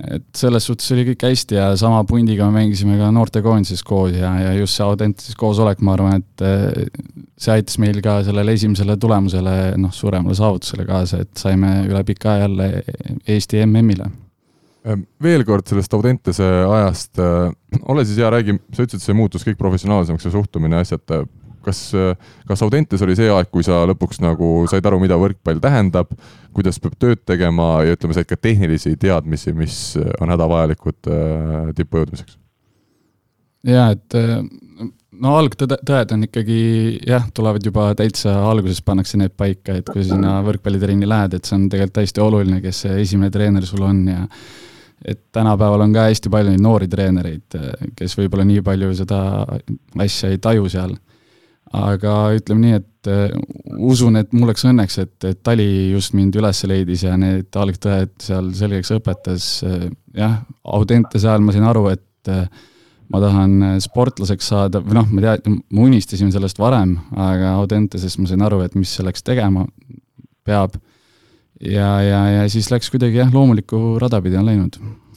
et 0.00 0.24
selles 0.36 0.64
suhtes 0.66 0.88
oli 0.94 1.04
kõik 1.10 1.26
hästi 1.28 1.56
ja 1.58 1.66
sama 1.78 2.00
pundiga 2.08 2.48
me 2.48 2.62
mängisime 2.62 2.96
ka 2.98 3.10
noortekoondises 3.14 3.82
koos 3.86 4.14
ja, 4.16 4.32
ja 4.40 4.54
just 4.56 4.78
see 4.78 4.86
Audentases 4.86 5.36
koosolek, 5.38 5.82
ma 5.84 5.94
arvan, 5.96 6.22
et 6.22 6.44
eh, 6.46 6.88
see 7.38 7.54
aitas 7.54 7.78
meil 7.82 8.00
ka 8.04 8.18
sellele 8.26 8.56
esimesele 8.56 8.96
tulemusele, 9.00 9.56
noh, 9.82 9.92
suuremale 9.94 10.36
saavutusele 10.38 10.86
kaasa, 10.88 11.22
et 11.26 11.44
saime 11.44 11.74
üle 11.90 12.02
pika 12.08 12.34
aja 12.34 12.48
jälle 12.48 12.68
Eesti 13.36 13.62
MM-ile. 13.66 14.08
Ehm, 14.82 15.04
veel 15.22 15.44
kord 15.46 15.68
sellest 15.70 15.94
Audentese 15.94 16.48
ajast, 16.66 17.12
eh, 17.22 17.84
ole 17.92 18.06
siis 18.08 18.18
hea, 18.18 18.32
räägi, 18.34 18.58
sa 18.72 18.88
ütlesid, 18.88 19.04
see 19.04 19.18
muutus 19.18 19.46
kõik 19.46 19.60
professionaalsemaks, 19.60 20.26
see 20.26 20.34
suhtumine, 20.34 20.82
asjad, 20.82 21.04
kas, 21.64 21.80
kas 22.48 22.64
Audentes 22.64 23.02
oli 23.04 23.16
see 23.18 23.30
aeg, 23.32 23.50
kui 23.52 23.64
sa 23.66 23.82
lõpuks 23.88 24.22
nagu 24.24 24.52
said 24.70 24.86
aru, 24.88 25.00
mida 25.02 25.18
võrkpall 25.20 25.62
tähendab, 25.62 26.12
kuidas 26.56 26.80
peab 26.82 26.96
tööd 27.00 27.24
tegema 27.28 27.74
ja 27.86 27.96
ütleme, 27.96 28.16
said 28.16 28.28
ka 28.30 28.38
tehnilisi 28.40 28.96
teadmisi, 29.00 29.54
mis 29.56 29.76
on 30.20 30.32
hädavajalikud 30.32 31.12
äh, 31.12 31.72
tippu 31.78 32.02
jõudmiseks? 32.02 32.38
jaa, 33.68 33.92
et 33.94 34.18
äh, 34.18 34.40
no 35.22 35.36
algtõde, 35.38 35.78
tõed 35.86 36.14
on 36.16 36.26
ikkagi 36.26 36.58
jah, 37.06 37.28
tulevad 37.34 37.64
juba 37.66 37.90
täitsa 37.98 38.34
alguses 38.48 38.82
pannakse 38.84 39.20
need 39.20 39.34
paika, 39.38 39.78
et 39.78 39.88
kui 39.88 40.04
sinna 40.06 40.40
võrkpallitrenni 40.46 41.08
lähed, 41.08 41.36
et 41.36 41.48
see 41.48 41.58
on 41.58 41.68
tegelikult 41.72 42.02
hästi 42.02 42.24
oluline, 42.24 42.60
kes 42.64 42.84
see 42.86 42.98
esimene 43.04 43.30
treener 43.34 43.66
sul 43.68 43.84
on 43.86 44.02
ja 44.10 44.26
et 45.02 45.18
tänapäeval 45.34 45.82
on 45.82 45.94
ka 45.94 46.06
hästi 46.06 46.30
palju 46.30 46.52
neid 46.52 46.62
noori 46.62 46.88
treenereid, 46.90 47.56
kes 47.98 48.14
võib-olla 48.18 48.46
nii 48.46 48.62
palju 48.66 48.92
seda 48.98 49.22
asja 50.04 50.30
ei 50.30 50.38
taju 50.42 50.68
seal 50.70 50.94
aga 51.72 52.14
ütleme 52.36 52.66
nii, 52.66 52.80
et 52.80 53.10
uh, 53.10 53.84
usun, 53.90 54.18
et 54.20 54.32
mul 54.36 54.50
läks 54.50 54.66
õnneks, 54.68 54.98
et, 55.02 55.14
et 55.28 55.40
Tali 55.44 55.68
just 55.92 56.16
mind 56.16 56.36
üles 56.38 56.62
leidis 56.68 57.06
ja 57.06 57.16
need 57.20 57.48
algtõed 57.58 58.14
seal 58.22 58.52
selgeks 58.56 58.92
õpetas 58.98 59.48
uh,. 59.66 59.88
jah, 60.16 60.42
Audentese 60.76 61.28
ajal 61.28 61.44
ma 61.44 61.56
sain 61.56 61.66
aru, 61.68 61.86
et 61.94 62.32
uh, 62.32 62.44
ma 63.12 63.20
tahan 63.20 63.58
sportlaseks 63.84 64.48
saada, 64.54 64.80
või 64.84 64.96
noh, 65.00 65.10
ma 65.12 65.24
tean, 65.24 65.60
ma 65.72 65.84
unistasin 65.88 66.32
sellest 66.32 66.60
varem, 66.60 66.96
aga 67.12 67.56
Audenteses 67.58 68.16
ma 68.20 68.30
sain 68.30 68.44
aru, 68.44 68.62
et 68.64 68.76
mis 68.78 68.92
selleks 69.00 69.24
tegema 69.24 69.66
peab. 70.46 70.76
ja, 71.60 71.94
ja, 72.02 72.24
ja 72.38 72.48
siis 72.50 72.70
läks 72.72 72.90
kuidagi 72.90 73.20
jah, 73.20 73.32
loomulikku 73.32 74.00
rada 74.02 74.20
pidi 74.24 74.40
on 74.40 74.48
läinud 74.48 74.80
Äh, 74.80 75.11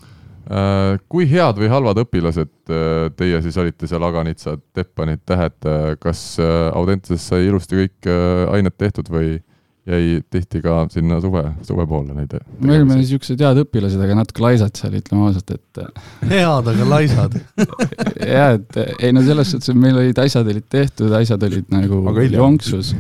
kui 1.10 1.25
head 1.29 1.58
või 1.58 1.71
halvad 1.71 2.03
õpilased 2.03 2.51
äh, 2.69 3.08
teie 3.17 3.41
siis 3.41 3.58
olite 3.62 3.89
seal, 3.89 4.03
Aganitsad, 4.05 4.62
Teppanid, 4.77 5.23
Tähed, 5.25 5.58
äh, 5.65 5.95
kas 6.01 6.38
Audenteses 6.41 7.25
sai 7.31 7.47
ilusti 7.49 7.79
kõik 7.79 8.10
ained 8.53 8.75
tehtud 8.77 9.10
või 9.10 9.39
jäi 9.86 10.19
tihti 10.34 10.62
ka 10.63 10.88
sinna 10.89 11.19
suve, 11.21 11.43
suve 11.65 11.86
poole 11.89 12.13
neid? 12.17 12.31
me 12.58 12.73
olime 12.73 12.97
niisugused 12.97 13.41
head 13.41 13.60
õpilased, 13.62 14.01
aga 14.01 14.17
natuke 14.17 14.41
laisad 14.41 14.77
seal, 14.77 14.95
ütleme 14.97 15.27
ausalt, 15.27 15.51
et 15.53 15.81
head, 16.34 16.69
aga 16.71 16.88
laisad 16.89 17.38
jah, 18.36 18.55
et 18.58 18.79
ei 18.97 19.13
no 19.13 19.21
selles 19.25 19.53
suhtes, 19.53 19.69
et 19.73 19.81
meil 19.81 19.99
olid 20.01 20.21
asjad 20.25 20.49
olid 20.49 20.65
tehtud, 20.73 21.13
asjad 21.19 21.45
olid 21.45 21.69
nagu 21.73 22.01
jonksus. 22.34 22.95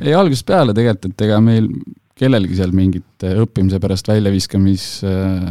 ei, 0.00 0.14
algusest 0.16 0.48
peale 0.48 0.76
tegelikult, 0.76 1.12
et 1.12 1.26
ega 1.28 1.40
meil 1.44 1.68
kellelgi 2.18 2.58
seal 2.58 2.74
mingit 2.76 3.24
äh, 3.26 3.38
õppimise 3.42 3.80
pärast 3.82 4.08
väljaviskamis 4.10 4.86
äh, 5.08 5.46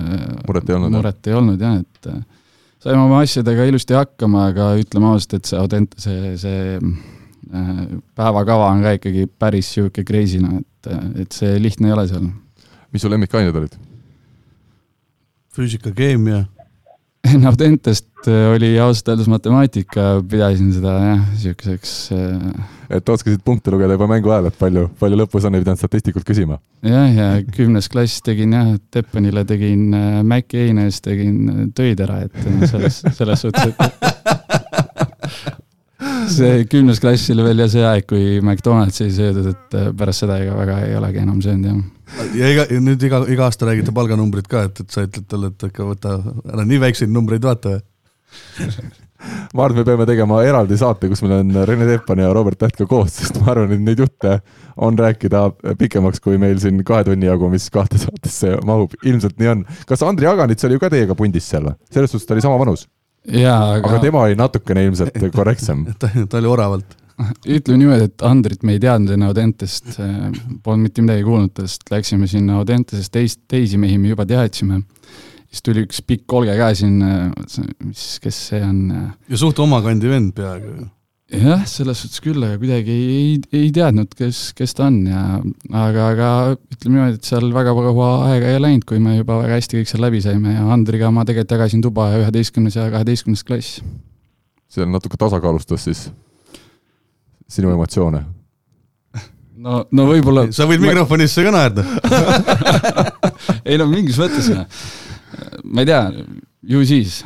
muret 0.46 0.70
ei 0.70 0.78
olnud, 0.78 0.94
muret 0.94 1.30
ei 1.30 1.38
olnud 1.38 1.62
jah, 1.62 1.80
et 1.82 2.12
äh, 2.12 2.22
saime 2.84 3.02
oma 3.04 3.22
asjadega 3.26 3.66
ilusti 3.70 3.98
hakkama, 3.98 4.48
aga 4.52 4.72
ütleme 4.82 5.12
ausalt, 5.12 5.40
et 5.40 5.50
see 5.50 5.62
Audent-, 5.62 5.98
see, 6.02 6.36
see 6.42 6.78
päevakava 8.16 8.70
on 8.72 8.84
ka 8.86 8.94
ikkagi 9.00 9.26
päris 9.42 9.74
niisugune 9.74 10.06
crazy, 10.08 10.40
noh 10.40 10.62
et, 10.62 10.92
et 11.26 11.36
see 11.36 11.58
lihtne 11.60 11.90
ei 11.90 11.96
ole 11.98 12.06
seal. 12.08 12.30
mis 12.94 13.04
su 13.04 13.12
lemmikained 13.12 13.58
olid? 13.58 13.78
füüsika, 15.52 15.92
keemia 15.96 16.46
Naudentest 17.44 18.28
äh, 18.28 18.52
oli 18.56 18.80
ausalt 18.82 19.12
öeldes 19.14 19.28
matemaatika, 19.30 20.24
pidasin 20.30 20.72
seda 20.74 20.94
jah, 20.98 21.20
niisuguseks 21.36 21.94
äh, 22.16 22.64
et 22.98 23.10
oskasid 23.14 23.44
punkte 23.46 23.72
lugeda 23.74 23.96
juba 23.96 24.08
mängu 24.10 24.32
ajal, 24.34 24.50
et 24.50 24.58
palju, 24.60 24.88
palju 25.00 25.20
lõpus 25.22 25.46
on, 25.48 25.56
ei 25.56 25.64
pidanud 25.64 25.80
statistikult 25.82 26.26
küsima? 26.28 26.58
jah, 26.86 27.08
ja 27.14 27.28
kümnes 27.54 27.90
klass 27.94 28.24
tegin 28.26 28.56
jah, 28.58 28.74
Teppanile 28.94 29.46
tegin 29.50 29.94
äh, 29.94 30.22
Maci 30.28 30.66
Heines 30.66 31.02
tegin 31.06 31.70
töid 31.78 32.02
ära, 32.04 32.24
et 32.26 32.34
selles, 32.72 33.02
selles 33.18 33.46
suhtes, 33.46 33.70
et 33.70 33.78
see 36.36 36.66
kümnes 36.72 37.00
klass 37.04 37.30
oli 37.36 37.46
veel 37.46 37.66
ja 37.66 37.70
see 37.72 37.86
aeg, 37.86 38.10
kui 38.10 38.40
McDonaldsi 38.42 39.06
ei 39.08 39.18
söödud, 39.22 39.54
et 39.54 39.82
pärast 39.98 40.26
seda 40.26 40.42
ega 40.42 40.58
väga 40.58 40.84
ei 40.88 40.98
olegi 40.98 41.22
enam 41.22 41.42
söönud 41.46 41.70
jah 41.70 41.82
ja 42.38 42.50
iga, 42.56 42.66
nüüd 42.84 43.04
iga, 43.08 43.22
iga 43.32 43.48
aasta 43.48 43.70
räägite 43.70 43.94
palganumbrit 43.96 44.50
ka, 44.52 44.66
et, 44.70 44.84
et 44.84 44.94
sa 44.94 45.06
ütled 45.08 45.28
talle, 45.32 45.54
et 45.54 45.70
ikka 45.70 45.88
võta, 45.88 46.18
ära 46.52 46.68
nii 46.68 46.82
väikseid 46.86 47.14
numbreid 47.14 47.46
vaata 47.48 47.80
ma 49.56 49.66
arvan, 49.66 49.82
me 49.82 49.86
peame 49.88 50.08
tegema 50.10 50.40
eraldi 50.48 50.78
saate, 50.80 51.10
kus 51.12 51.22
meil 51.26 51.38
on 51.40 51.62
Rene 51.68 51.88
Teppan 51.90 52.22
ja 52.24 52.32
Robert 52.36 52.60
Täht 52.62 52.78
ka 52.80 52.88
koos, 52.90 53.14
sest 53.20 53.38
ma 53.42 53.52
arvan, 53.54 53.74
et 53.76 53.84
neid 53.86 54.02
jutte 54.02 54.38
on 54.82 54.98
rääkida 54.98 55.44
pikemaks 55.80 56.24
kui 56.24 56.40
meil 56.42 56.60
siin 56.64 56.82
kahe 56.88 57.06
tunni 57.08 57.30
jagu, 57.30 57.50
mis 57.52 57.68
kahte 57.74 58.00
saatesse 58.02 58.58
mahub, 58.68 58.96
ilmselt 59.06 59.38
nii 59.42 59.54
on. 59.56 59.68
kas 59.90 60.04
Andri 60.08 60.30
Aganits 60.32 60.68
oli 60.68 60.80
ka 60.82 60.92
teiega 60.94 61.18
pundis 61.18 61.50
seal 61.52 61.70
või? 61.70 61.78
selles 61.94 62.14
suhtes 62.14 62.28
ta 62.30 62.38
oli 62.38 62.46
sama 62.46 62.60
vanus? 62.62 62.88
jaa, 63.28 63.76
aga 63.78 63.92
aga 63.92 64.02
tema 64.02 64.26
oli 64.26 64.40
natukene 64.40 64.88
ilmselt 64.88 65.22
korrektsem 65.38 65.86
ta, 66.02 66.10
ta 66.10 66.42
oli 66.42 66.50
oravalt 66.50 66.98
ütleme 67.58 67.82
niimoodi, 67.82 68.08
et 68.10 68.24
Andrit 68.28 68.64
me 68.68 68.76
ei 68.78 68.82
teadnud 68.84 69.16
enne 69.16 69.28
Audentest, 69.30 69.94
äh, 70.02 70.30
polnud 70.64 70.88
mitte 70.88 71.04
midagi 71.06 71.26
kuulnud 71.28 71.54
tast, 71.58 71.86
läksime 71.92 72.30
sinna 72.30 72.60
Audentesest 72.62 73.14
teist, 73.14 73.44
teisi 73.52 73.80
mehi 73.82 74.00
me 74.02 74.14
juba 74.14 74.28
teadsime. 74.30 74.84
siis 75.52 75.66
tuli 75.68 75.84
üks 75.84 76.00
pikk 76.08 76.32
Olge 76.32 76.56
ka 76.56 76.72
siin, 76.78 77.02
äh, 77.04 77.68
mis, 77.84 78.08
kes 78.24 78.42
see 78.52 78.64
on? 78.64 78.82
ja 79.28 79.40
suht 79.40 79.60
omakandi 79.60 80.12
vend 80.12 80.34
peaaegu 80.38 80.72
ju. 80.78 80.88
jah, 81.42 81.66
selles 81.68 82.04
suhtes 82.04 82.24
küll, 82.24 82.44
aga 82.44 82.60
kuidagi 82.62 82.96
ei, 82.96 83.36
ei 83.56 83.70
teadnud, 83.76 84.16
kes, 84.18 84.52
kes 84.58 84.76
ta 84.78 84.88
on 84.88 85.02
ja 85.10 85.26
aga, 85.42 86.08
aga 86.08 86.32
ütleme 86.56 86.98
niimoodi, 86.98 87.20
et 87.20 87.28
seal 87.28 87.52
väga 87.56 87.76
kaua 87.76 88.10
aega 88.32 88.56
ei 88.56 88.64
läinud, 88.64 88.88
kui 88.88 89.04
me 89.04 89.18
juba 89.20 89.42
väga 89.44 89.60
hästi 89.60 89.82
kõik 89.82 89.92
seal 89.92 90.04
läbi 90.08 90.24
saime 90.24 90.58
ja 90.58 90.66
Andriga 90.74 91.12
ma 91.12 91.28
tegelikult 91.28 91.58
jagasin 91.58 91.84
tuba 91.84 92.10
üheteistkümnes 92.20 92.80
ja 92.80 92.90
kaheteistkümnes 92.94 93.48
klass. 93.48 93.80
see 94.72 94.88
natuke 94.88 95.20
tasakaalustas 95.20 95.90
siis 95.90 96.10
sinu 97.52 97.74
emotsioone? 97.74 98.24
no, 99.62 99.84
no 99.92 100.08
võib-olla 100.10 100.48
sa 100.56 100.66
võid 100.70 100.82
mikrofonisse 100.84 101.44
ka 101.46 101.54
naerda. 101.54 101.86
Ei 103.68 103.78
no 103.80 103.88
mingis 103.90 104.18
mõttes, 104.22 104.50
ma 105.64 105.84
ei 105.84 105.90
tea, 105.90 106.02
ju 106.74 106.82
siis 106.88 107.22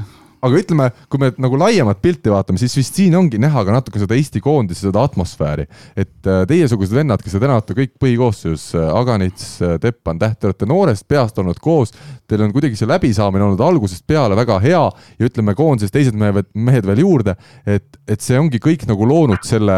aga 0.45 0.61
ütleme, 0.61 0.89
kui 1.09 1.21
me 1.21 1.31
nagu 1.41 1.57
laiemat 1.59 2.01
pilti 2.03 2.31
vaatame, 2.31 2.59
siis 2.61 2.75
vist 2.77 2.97
siin 2.99 3.15
ongi 3.17 3.39
näha 3.41 3.63
ka 3.65 3.73
natuke 3.73 4.01
seda 4.01 4.17
Eesti 4.17 4.41
koondise 4.43 4.87
seda 4.87 5.03
atmosfääri. 5.05 5.65
et 5.95 6.27
äh, 6.29 6.43
teiesugused 6.49 6.95
vennad, 6.95 7.21
kes 7.23 7.35
te 7.35 7.41
täna 7.41 7.57
olete 7.57 7.75
kõik 7.77 7.95
põhikoosseisus, 8.01 8.67
äh, 8.77 8.89
Aganits, 8.95 9.57
äh, 9.61 9.77
Teppan, 9.81 10.19
Täht, 10.21 10.39
te 10.39 10.49
olete 10.49 10.69
noorest 10.69 11.07
peast 11.07 11.37
olnud 11.41 11.59
koos, 11.61 11.93
teil 12.29 12.45
on 12.45 12.53
kuidagi 12.55 12.77
see 12.79 12.89
läbisaamine 12.89 13.47
olnud 13.47 13.61
algusest 13.65 14.05
peale 14.07 14.37
väga 14.37 14.59
hea 14.63 14.83
ja 15.19 15.29
ütleme, 15.29 15.55
koondises 15.57 15.93
teised 15.93 16.17
mehed, 16.17 16.49
mehed 16.53 16.87
veel 16.87 17.03
juurde, 17.03 17.35
et, 17.65 17.87
et 18.07 18.21
see 18.21 18.39
ongi 18.39 18.61
kõik 18.63 18.87
nagu 18.89 19.07
loonud 19.09 19.43
selle, 19.45 19.77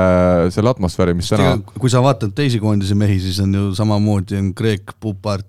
selle 0.53 0.73
atmosfääri, 0.73 1.15
mis 1.17 1.31
täna 1.33 1.57
kui 1.77 1.91
sa 1.91 2.01
vaatad 2.03 2.33
teisi 2.37 2.61
koondise 2.61 2.95
mehi, 2.97 3.19
siis 3.21 3.39
on 3.43 3.53
ju 3.55 3.69
samamoodi 3.77 4.39
on 4.39 4.51
Kreek, 4.57 4.97
Pupart, 4.99 5.47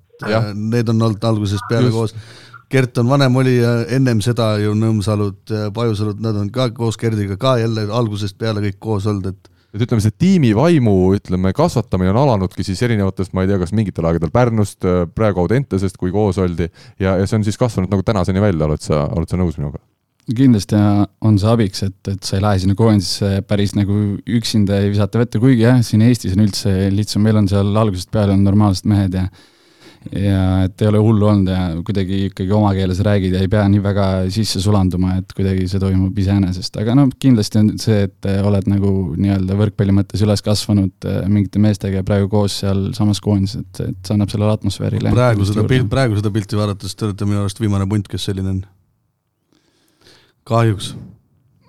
need 0.55 0.89
on 0.91 1.03
olnud 1.03 1.25
algusest 1.25 1.67
peale 1.71 1.91
Just. 1.91 1.97
koos 1.97 2.47
Gert 2.69 2.99
on 3.01 3.09
vanem 3.09 3.37
olija, 3.41 3.71
ennem 3.97 4.19
seda 4.25 4.51
ju 4.61 4.75
Nõmsalud, 4.77 5.55
Pajusalud, 5.75 6.19
nad 6.21 6.37
on 6.37 6.51
ka 6.53 6.69
koos 6.77 6.99
Gerdiga 7.01 7.39
ka 7.41 7.57
jälle 7.63 7.87
algusest 7.89 8.37
peale 8.39 8.61
kõik 8.67 8.77
koos 8.83 9.07
olnud, 9.09 9.31
et 9.33 9.55
et 9.75 9.83
ütleme, 9.85 10.01
see 10.01 10.15
tiimivaimu, 10.17 10.95
ütleme, 11.19 11.53
kasvatamine 11.57 12.09
on 12.15 12.23
alanudki 12.23 12.65
siis 12.65 12.81
erinevatest, 12.87 13.35
ma 13.37 13.45
ei 13.45 13.51
tea, 13.51 13.59
kas 13.61 13.75
mingitel 13.77 14.07
aegadel 14.09 14.33
Pärnust, 14.33 14.87
praegu 15.15 15.43
Audentesest, 15.45 15.99
kui 16.01 16.13
koos 16.15 16.41
oldi, 16.41 16.71
ja, 16.97 17.19
ja 17.21 17.27
see 17.29 17.37
on 17.37 17.45
siis 17.45 17.61
kasvanud 17.61 17.93
nagu 17.93 18.05
tänaseni 18.07 18.41
välja, 18.43 18.65
oled 18.65 18.85
sa, 18.85 19.05
oled 19.13 19.29
sa 19.29 19.41
nõus 19.41 19.61
minuga? 19.61 19.81
kindlasti 20.29 20.77
on 21.25 21.39
see 21.41 21.49
abiks, 21.49 21.81
et, 21.87 21.99
et 22.13 22.27
sa 22.27 22.37
ei 22.37 22.43
lähe 22.45 22.59
sinna 22.61 22.75
koondisesse 22.77 23.43
päris 23.49 23.73
nagu 23.73 23.95
üksinda 24.39 24.83
ei 24.83 24.91
visata 24.93 25.23
vette, 25.23 25.41
kuigi 25.41 25.65
jah, 25.65 25.79
siin 25.85 26.03
Eestis 26.05 26.35
on 26.37 26.43
üldse 26.45 26.75
lihtsam, 26.93 27.25
meil 27.25 27.39
on 27.41 27.49
seal 27.49 27.71
algusest 27.81 28.11
peale 28.13 28.35
on 28.37 28.43
normaalsed 28.45 28.89
mehed 28.93 29.17
ja 29.17 29.25
ja 30.13 30.43
et 30.65 30.83
ei 30.83 30.89
ole 30.89 31.01
hullu 31.03 31.27
olnud 31.29 31.51
ja 31.51 31.63
kuidagi 31.85 32.21
ikkagi 32.29 32.53
oma 32.55 32.71
keeles 32.77 33.01
räägid 33.05 33.35
ja 33.35 33.43
ei 33.45 33.51
pea 33.51 33.65
nii 33.71 33.83
väga 33.83 34.07
sisse 34.33 34.63
sulanduma, 34.63 35.17
et 35.21 35.35
kuidagi 35.37 35.67
see 35.71 35.83
toimub 35.83 36.19
iseenesest, 36.23 36.79
aga 36.83 36.95
noh, 36.99 37.11
kindlasti 37.21 37.61
on 37.61 37.73
see, 37.83 38.07
et 38.07 38.31
oled 38.47 38.71
nagu 38.71 38.93
nii-öelda 39.19 39.59
võrkpalli 39.59 39.97
mõttes 39.99 40.23
üles 40.25 40.45
kasvanud 40.45 41.09
äh, 41.09 41.21
mingite 41.31 41.63
meestega 41.63 42.03
ja 42.03 42.07
praegu 42.07 42.31
koos 42.33 42.61
sealsamas 42.63 43.21
koondises, 43.25 43.67
et, 43.67 43.85
et 43.91 44.01
see 44.09 44.17
annab 44.17 44.33
sellele 44.33 44.55
atmosfäärile. 44.55 45.13
praegu 45.15 45.47
seda 45.49 45.67
pilti, 45.67 45.91
praegu 45.93 46.19
seda 46.21 46.33
pilti 46.35 46.59
vaadates 46.61 46.97
te 46.97 47.09
olete 47.09 47.29
minu 47.29 47.43
arust 47.45 47.63
viimane 47.63 47.89
punt, 47.91 48.09
kes 48.11 48.31
selline 48.31 48.57
on. 48.57 48.65
kahjuks 50.49 50.95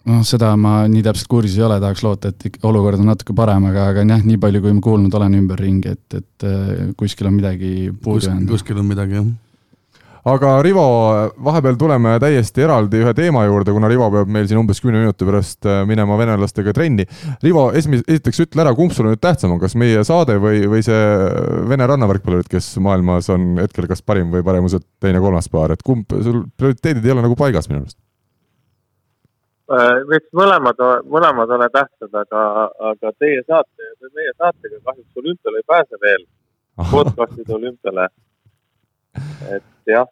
noh, 0.09 0.23
seda 0.27 0.53
ma 0.59 0.83
nii 0.91 1.03
täpselt 1.05 1.29
kursis 1.31 1.57
ei 1.59 1.65
ole, 1.67 1.79
tahaks 1.83 2.05
loota, 2.05 2.31
et 2.33 2.63
olukord 2.65 3.01
on 3.01 3.11
natuke 3.11 3.35
parem, 3.37 3.69
aga, 3.71 3.89
aga 3.93 4.07
jah, 4.07 4.23
nii 4.25 4.39
palju, 4.41 4.63
kui 4.63 4.73
ma 4.77 4.87
kuulnud 4.89 5.19
olen 5.19 5.37
ümberringi, 5.41 5.93
et, 5.97 6.17
et 6.21 6.49
äh, 6.49 6.89
kuskil 6.99 7.29
on 7.29 7.37
midagi 7.37 7.93
puudu 8.03 8.27
jäänud. 8.27 8.49
kuskil 8.53 8.81
on 8.81 8.89
midagi, 8.89 9.19
jah 9.21 9.29
aga 10.27 10.61
Rivo, 10.61 10.85
vahepeal 11.43 11.77
tuleme 11.79 12.15
täiesti 12.21 12.63
eraldi 12.65 12.99
ühe 13.03 13.13
teema 13.17 13.45
juurde, 13.47 13.71
kuna 13.75 13.89
Rivo 13.91 14.09
peab 14.13 14.31
meil 14.31 14.49
siin 14.49 14.59
umbes 14.61 14.81
kümne 14.83 15.01
minuti 15.01 15.27
pärast 15.27 15.67
äh, 15.69 15.81
minema 15.87 16.17
venelastega 16.19 16.73
trenni. 16.75 17.05
Rivo, 17.45 17.69
esmi-, 17.77 18.01
esiteks 18.03 18.43
ütle 18.45 18.65
ära, 18.65 18.73
kumb 18.77 18.93
sulle 18.95 19.13
nüüd 19.13 19.23
tähtsam 19.23 19.55
on, 19.55 19.61
kas 19.61 19.77
meie 19.79 20.03
saade 20.07 20.39
või, 20.41 20.65
või 20.71 20.83
see 20.85 20.99
Vene 21.69 21.87
rannavõrkpallurid, 21.89 22.49
kes 22.51 22.73
maailmas 22.83 23.31
on 23.33 23.53
hetkel 23.61 23.87
kas 23.89 24.03
parim 24.05 24.33
või 24.33 24.43
paremuselt 24.45 24.85
teine-kolmas 25.03 25.49
paar, 25.53 25.73
et 25.75 25.83
kumb, 25.85 26.11
sul 26.25 26.43
prioriteedid 26.59 27.05
ei 27.05 27.15
ole 27.15 27.25
nagu 27.25 27.39
paigas 27.39 27.71
minu 27.71 27.83
arust 27.83 27.99
eks 29.69 30.31
mõlemad, 30.33 30.79
mõlemad 31.05 31.51
ole 31.57 31.67
tähtsad, 31.73 32.13
aga, 32.23 32.43
aga 32.91 33.11
teie 33.21 33.41
saate 33.45 33.91
meie 34.15 34.33
saatega 34.37 34.79
kahjuks 34.85 35.21
olümpiale 35.21 35.61
ei 35.61 35.67
pääse 35.67 36.01
veel. 36.01 36.25
podcast'id 36.91 37.49
olümpiale. 37.49 38.07
et 39.49 39.63
jah, 39.87 40.07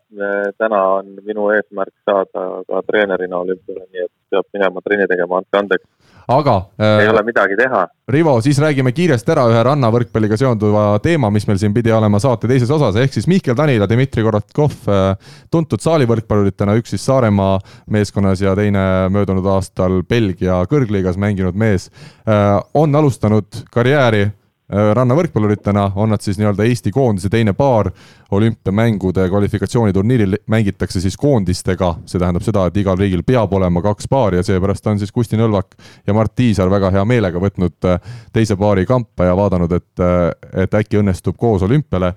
täna 0.58 0.82
on 0.98 1.10
minu 1.24 1.50
eesmärk 1.54 1.94
saada 2.06 2.64
ka 2.68 2.82
treenerina 2.88 3.38
olümpiale, 3.38 3.86
nii 3.92 4.04
et 4.06 4.12
peab 4.32 4.46
minema 4.54 4.82
trenni 4.82 5.08
tegema, 5.08 5.38
andke 5.38 5.60
andeks 5.60 5.86
aga 6.28 6.56
äh, 6.80 7.02
ei 7.04 7.10
ole 7.10 7.24
midagi 7.28 7.56
teha. 7.60 7.86
Rivo, 8.12 8.38
siis 8.44 8.60
räägime 8.62 8.92
kiiresti 8.96 9.34
ära 9.34 9.46
ühe 9.52 9.62
rannavõrkpalliga 9.68 10.38
seonduva 10.40 10.86
teema, 11.04 11.32
mis 11.34 11.48
meil 11.48 11.60
siin 11.62 11.76
pidi 11.76 11.92
olema 11.96 12.20
saate 12.24 12.50
teises 12.52 12.72
osas, 12.74 13.00
ehk 13.00 13.16
siis 13.16 13.28
Mihkel 13.32 13.56
Tanila, 13.58 13.88
Dmitri 13.90 14.26
Korotkov, 14.26 14.76
äh, 14.92 15.38
tuntud 15.54 15.84
saalivõrkpalluritena, 15.84 16.76
üks 16.82 16.96
siis 16.96 17.06
Saaremaa 17.08 17.58
meeskonnas 17.94 18.44
ja 18.44 18.56
teine 18.60 18.84
möödunud 19.14 19.48
aastal 19.56 20.02
Belgia 20.08 20.60
kõrgliigas 20.70 21.20
mänginud 21.20 21.56
mees, 21.56 21.90
äh, 22.28 22.58
on 22.76 22.96
alustanud 22.96 23.64
karjääri 23.72 24.28
rannavõrkpalluritena 24.68 25.92
on 25.96 26.10
nad 26.12 26.20
siis 26.20 26.36
nii-öelda 26.40 26.66
Eesti 26.68 26.92
koondise 26.92 27.30
teine 27.32 27.54
paar. 27.54 27.92
olümpiamängude 28.32 29.30
kvalifikatsiooniturniiril 29.30 30.36
mängitakse 30.48 31.02
siis 31.02 31.18
koondistega, 31.18 31.94
see 32.06 32.20
tähendab 32.20 32.44
seda, 32.44 32.66
et 32.68 32.78
igal 32.78 32.98
riigil 33.00 33.24
peab 33.24 33.54
olema 33.54 33.82
kaks 33.82 34.08
paari 34.12 34.38
ja 34.38 34.44
seepärast 34.44 34.88
on 34.88 35.00
siis 35.00 35.12
Kusti 35.12 35.38
Nõlvak 35.40 35.78
ja 36.08 36.14
Mart 36.14 36.36
Tiisar 36.36 36.70
väga 36.70 36.92
hea 36.92 37.06
meelega 37.06 37.40
võtnud 37.40 37.88
äh, 37.88 38.02
teise 38.34 38.58
paari 38.60 38.86
kampa 38.86 39.30
ja 39.30 39.38
vaadanud, 39.40 39.72
et, 39.72 40.04
äh, 40.04 40.64
et 40.64 40.74
äkki 40.74 41.00
õnnestub 41.00 41.38
koos 41.38 41.64
olümpiale 41.64 42.14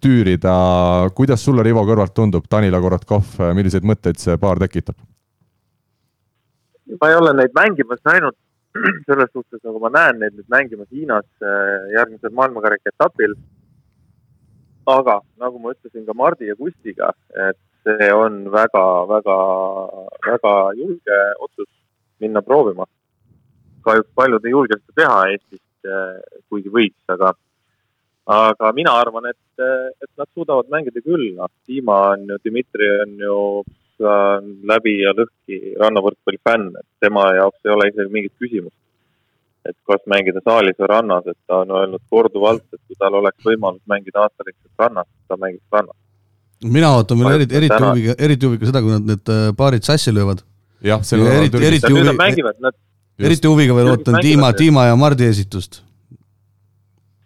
tüürida. 0.00 1.10
kuidas 1.14 1.44
sulle, 1.44 1.62
Rivo, 1.62 1.82
kõrvalt 1.82 2.14
tundub, 2.14 2.44
Danila 2.50 2.80
Korotkov, 2.80 3.24
milliseid 3.54 3.82
mõtteid 3.82 4.18
see 4.22 4.38
paar 4.38 4.58
tekitab? 4.62 4.94
ma 7.00 7.08
ei 7.10 7.16
ole 7.18 7.32
neid 7.34 7.50
mängimas 7.54 7.98
näinud 8.06 8.36
selles 9.08 9.30
suhtes 9.32 9.62
nagu 9.64 9.80
ma 9.82 9.90
näen 9.92 10.20
neid 10.20 10.34
nüüd 10.36 10.48
mängimas 10.52 10.90
Hiinas 10.92 11.28
äh, 11.42 11.92
järgmisel 11.94 12.34
maailmakarika 12.34 12.92
etapil. 12.92 13.36
aga 14.86 15.16
nagu 15.42 15.58
ma 15.58 15.72
ütlesin 15.74 16.04
ka 16.06 16.14
Mardi 16.14 16.46
ja 16.46 16.54
Kustiga, 16.54 17.08
et 17.34 17.58
see 17.82 18.10
on 18.14 18.44
väga, 18.52 18.84
väga, 19.10 19.38
väga 20.26 20.52
julge 20.78 21.18
otsus 21.42 21.70
minna 22.22 22.42
proovima. 22.42 22.86
kahjuks 23.86 24.10
paljud 24.18 24.46
ei 24.46 24.54
julge 24.54 24.78
seda 24.78 24.94
teha 25.00 25.18
Eestist, 25.32 25.72
äh, 25.86 26.20
kuigi 26.50 26.70
võiks, 26.70 27.02
aga, 27.14 27.32
aga 28.36 28.72
mina 28.74 28.94
arvan, 29.00 29.28
et, 29.30 29.66
et 30.02 30.10
nad 30.18 30.30
suudavad 30.34 30.70
mängida 30.70 31.02
küll, 31.02 31.34
noh, 31.36 31.50
Dima 31.66 31.98
on 32.14 32.24
ju, 32.30 32.38
Dmitri 32.44 32.88
on 33.02 33.18
ju 33.22 33.36
läbi 34.00 34.96
ja 35.02 35.12
lõhki 35.16 35.76
rannavõrkpalli 35.80 36.40
fänn, 36.44 36.72
et 36.76 36.86
tema 37.00 37.28
jaoks 37.36 37.64
ei 37.64 37.72
ole 37.72 37.88
isegi 37.90 38.12
mingit 38.12 38.32
küsimust. 38.40 38.76
et 39.66 39.74
kas 39.82 40.02
mängida 40.06 40.38
saalis 40.46 40.76
või 40.78 40.86
rannas, 40.86 41.24
et 41.26 41.38
ta 41.50 41.56
on 41.64 41.70
öelnud 41.74 42.02
korduvalt, 42.10 42.62
et 42.72 42.78
kui 42.86 42.94
tal 43.00 43.16
oleks 43.18 43.42
võimalus 43.42 43.82
mängida 43.90 44.20
aastaringselt 44.22 44.78
rannas, 44.78 45.08
ta 45.26 45.36
mängiks 45.36 45.72
rannas. 45.72 45.96
mina 46.62 46.92
ootan 46.94 47.18
veel 47.18 47.40
eriti, 47.40 47.56
eriti 47.56 47.80
huviga, 47.82 48.14
eriti 48.18 48.46
huviga 48.46 48.68
seda, 48.70 48.82
kui 48.84 48.94
nad 48.94 49.08
need 49.10 49.32
äh, 49.32 49.48
paarid 49.56 49.82
sassi 49.82 50.14
löövad. 50.14 50.44
jah, 50.82 51.02
see 51.02 51.18
on 51.18 51.32
eriti, 51.32 51.64
eriti 51.70 51.92
huviga, 51.92 52.52
nad... 52.60 52.78
eriti 53.18 53.50
huviga 53.50 53.74
veel 53.74 53.90
ootan 53.94 54.20
Dima, 54.22 54.52
Dima 54.52 54.86
ja 54.86 54.96
Mardi 54.96 55.26
esitust. 55.26 55.82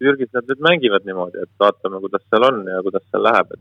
Türgis 0.01 0.33
nad 0.33 0.49
nüüd 0.49 0.65
mängivad 0.65 1.05
niimoodi, 1.05 1.43
et 1.45 1.51
vaatame, 1.61 2.01
kuidas 2.01 2.25
seal 2.31 2.47
on 2.49 2.63
ja 2.73 2.81
kuidas 2.87 3.05
seal 3.11 3.27
läheb, 3.27 3.53
et 3.53 3.61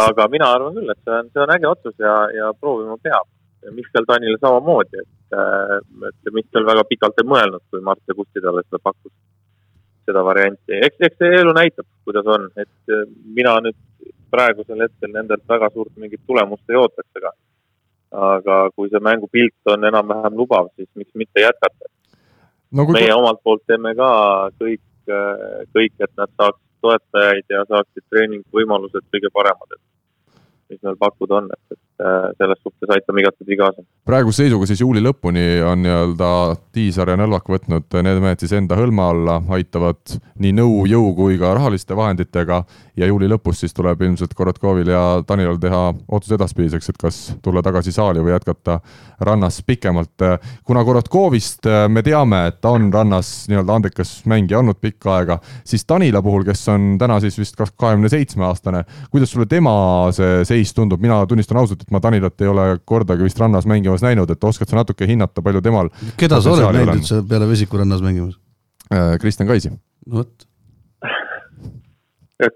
aga 0.00 0.26
mina 0.32 0.48
arvan 0.54 0.74
küll, 0.78 0.90
et 0.90 1.00
see 1.04 1.14
on, 1.18 1.30
see 1.32 1.42
on 1.44 1.54
äge 1.56 1.68
otsus 1.68 1.94
ja, 2.00 2.16
ja 2.36 2.52
proovima 2.58 2.96
peab. 3.02 3.28
Mihkel 3.70 4.06
Tanile 4.08 4.40
samamoodi, 4.42 5.04
et, 5.04 5.36
äh, 5.38 5.76
et 6.08 6.32
Mihkel 6.34 6.64
väga 6.66 6.82
pikalt 6.88 7.20
ei 7.22 7.28
mõelnud, 7.30 7.62
kui 7.70 7.82
Mart 7.84 8.02
ja 8.10 8.16
Kusti 8.18 8.42
talle 8.42 8.64
seda 8.66 8.80
pakkus, 8.82 9.12
seda 10.08 10.24
varianti. 10.26 10.80
eks, 10.88 10.98
eks 10.98 11.20
see 11.22 11.38
elu 11.38 11.54
näitab, 11.54 11.86
kuidas 12.08 12.26
on, 12.26 12.48
et 12.58 12.90
äh, 12.90 13.04
mina 13.38 13.54
nüüd 13.62 13.78
praegusel 14.32 14.82
hetkel 14.82 15.12
nendelt 15.14 15.44
väga 15.48 15.70
suurt 15.70 15.94
mingit 16.00 16.24
tulemust 16.26 16.70
ei 16.72 16.80
ootaks, 16.80 17.10
aga 17.20 17.34
aga 18.12 18.56
kui 18.76 18.90
see 18.92 19.00
mängupilt 19.00 19.70
on 19.72 19.86
enam-vähem 19.88 20.34
lubav, 20.36 20.68
siis 20.76 20.88
miks 21.00 21.14
mitte 21.16 21.40
jätkata 21.40 21.88
no,. 22.76 22.84
meie 22.92 23.14
omalt 23.14 23.40
poolt 23.44 23.62
teeme 23.66 23.94
ka 23.96 24.10
kõik, 24.60 24.82
äh, 25.08 25.62
kõik, 25.76 25.94
et 26.00 26.12
nad 26.20 26.32
saaks 26.36 26.60
toetajaid 26.82 27.54
ja 27.54 27.64
saaksid 27.68 28.04
treeningvõimalused 28.10 29.06
kõige 29.14 29.30
paremad, 29.34 29.76
et 29.76 30.42
mis 30.72 30.82
meil 30.86 30.98
pakkuda 31.00 31.40
on, 31.40 31.50
et, 31.56 31.76
et 31.76 31.82
selles 32.38 32.60
suhtes 32.62 32.90
aitame 32.94 33.22
igatepidi 33.22 33.58
kaasa. 33.60 33.84
praeguse 34.08 34.42
seisuga 34.42 34.66
siis 34.66 34.80
juuli 34.80 35.02
lõpuni 35.04 35.44
on 35.66 35.82
nii-öelda 35.84 36.30
Tiisar 36.72 37.12
ja 37.12 37.18
Nõlvak 37.20 37.50
võtnud 37.52 37.98
need 38.02 38.22
mehed 38.24 38.42
siis 38.42 38.54
enda 38.56 38.78
hõlma 38.78 39.10
alla, 39.12 39.38
aitavad 39.56 40.16
nii 40.42 40.54
nõu, 40.58 40.82
jõu 40.90 41.12
kui 41.16 41.38
ka 41.40 41.52
rahaliste 41.58 41.96
vahenditega 41.96 42.62
ja 42.96 43.08
juuli 43.08 43.28
lõpus 43.30 43.62
siis 43.62 43.74
tuleb 43.76 44.02
ilmselt 44.02 44.34
Korotkovil 44.36 44.90
ja 44.92 45.02
Danilal 45.28 45.58
teha 45.62 45.82
otsus 46.12 46.34
edaspidiseks, 46.36 46.92
et 46.92 47.00
kas 47.00 47.20
tulla 47.44 47.62
tagasi 47.64 47.92
saali 47.94 48.22
või 48.24 48.34
jätkata 48.34 48.78
rannas 49.20 49.62
pikemalt. 49.66 50.26
kuna 50.64 50.84
Korotkovist 50.84 51.68
me 51.88 52.02
teame, 52.02 52.46
et 52.48 52.60
ta 52.60 52.74
on 52.76 52.90
rannas 52.92 53.46
nii-öelda 53.48 53.78
andekas 53.78 54.14
mängija 54.26 54.58
olnud 54.58 54.80
pikka 54.80 55.16
aega, 55.16 55.38
siis 55.64 55.86
Danila 55.88 56.22
puhul, 56.22 56.44
kes 56.44 56.66
on 56.68 56.96
täna 56.98 57.20
siis 57.20 57.38
vist 57.38 57.56
kahekümne 57.56 58.08
seitsme 58.08 58.44
aastane, 58.44 58.84
kuidas 59.10 59.30
sulle 59.32 59.46
tema 59.46 59.72
see 60.12 60.42
seis 60.48 60.74
tundub, 60.74 61.00
mina 61.00 61.22
tunnistan 61.26 61.60
ausalt, 61.62 61.82
et 61.82 61.91
ma 61.92 62.00
Danilat 62.02 62.40
ei 62.40 62.48
ole 62.50 62.66
kordagi 62.88 63.26
vist 63.26 63.40
rannas 63.40 63.68
mängimas 63.68 64.04
näinud, 64.04 64.30
et 64.32 64.44
oskad 64.48 64.70
sa 64.70 64.80
natuke 64.80 65.08
hinnata, 65.08 65.44
palju 65.44 65.62
temal 65.64 65.92
keda 66.20 66.40
sa 66.40 66.54
oled 66.56 66.78
näinud 66.78 67.02
üldse 67.02 67.20
peale 67.28 67.50
Vesiku 67.50 67.80
rannas 67.80 68.02
mängimas? 68.04 68.38
Äh, 68.92 69.18
Kristjan 69.20 69.50
Kaisi. 69.50 69.70
no 70.06 70.22
vot 70.22 70.48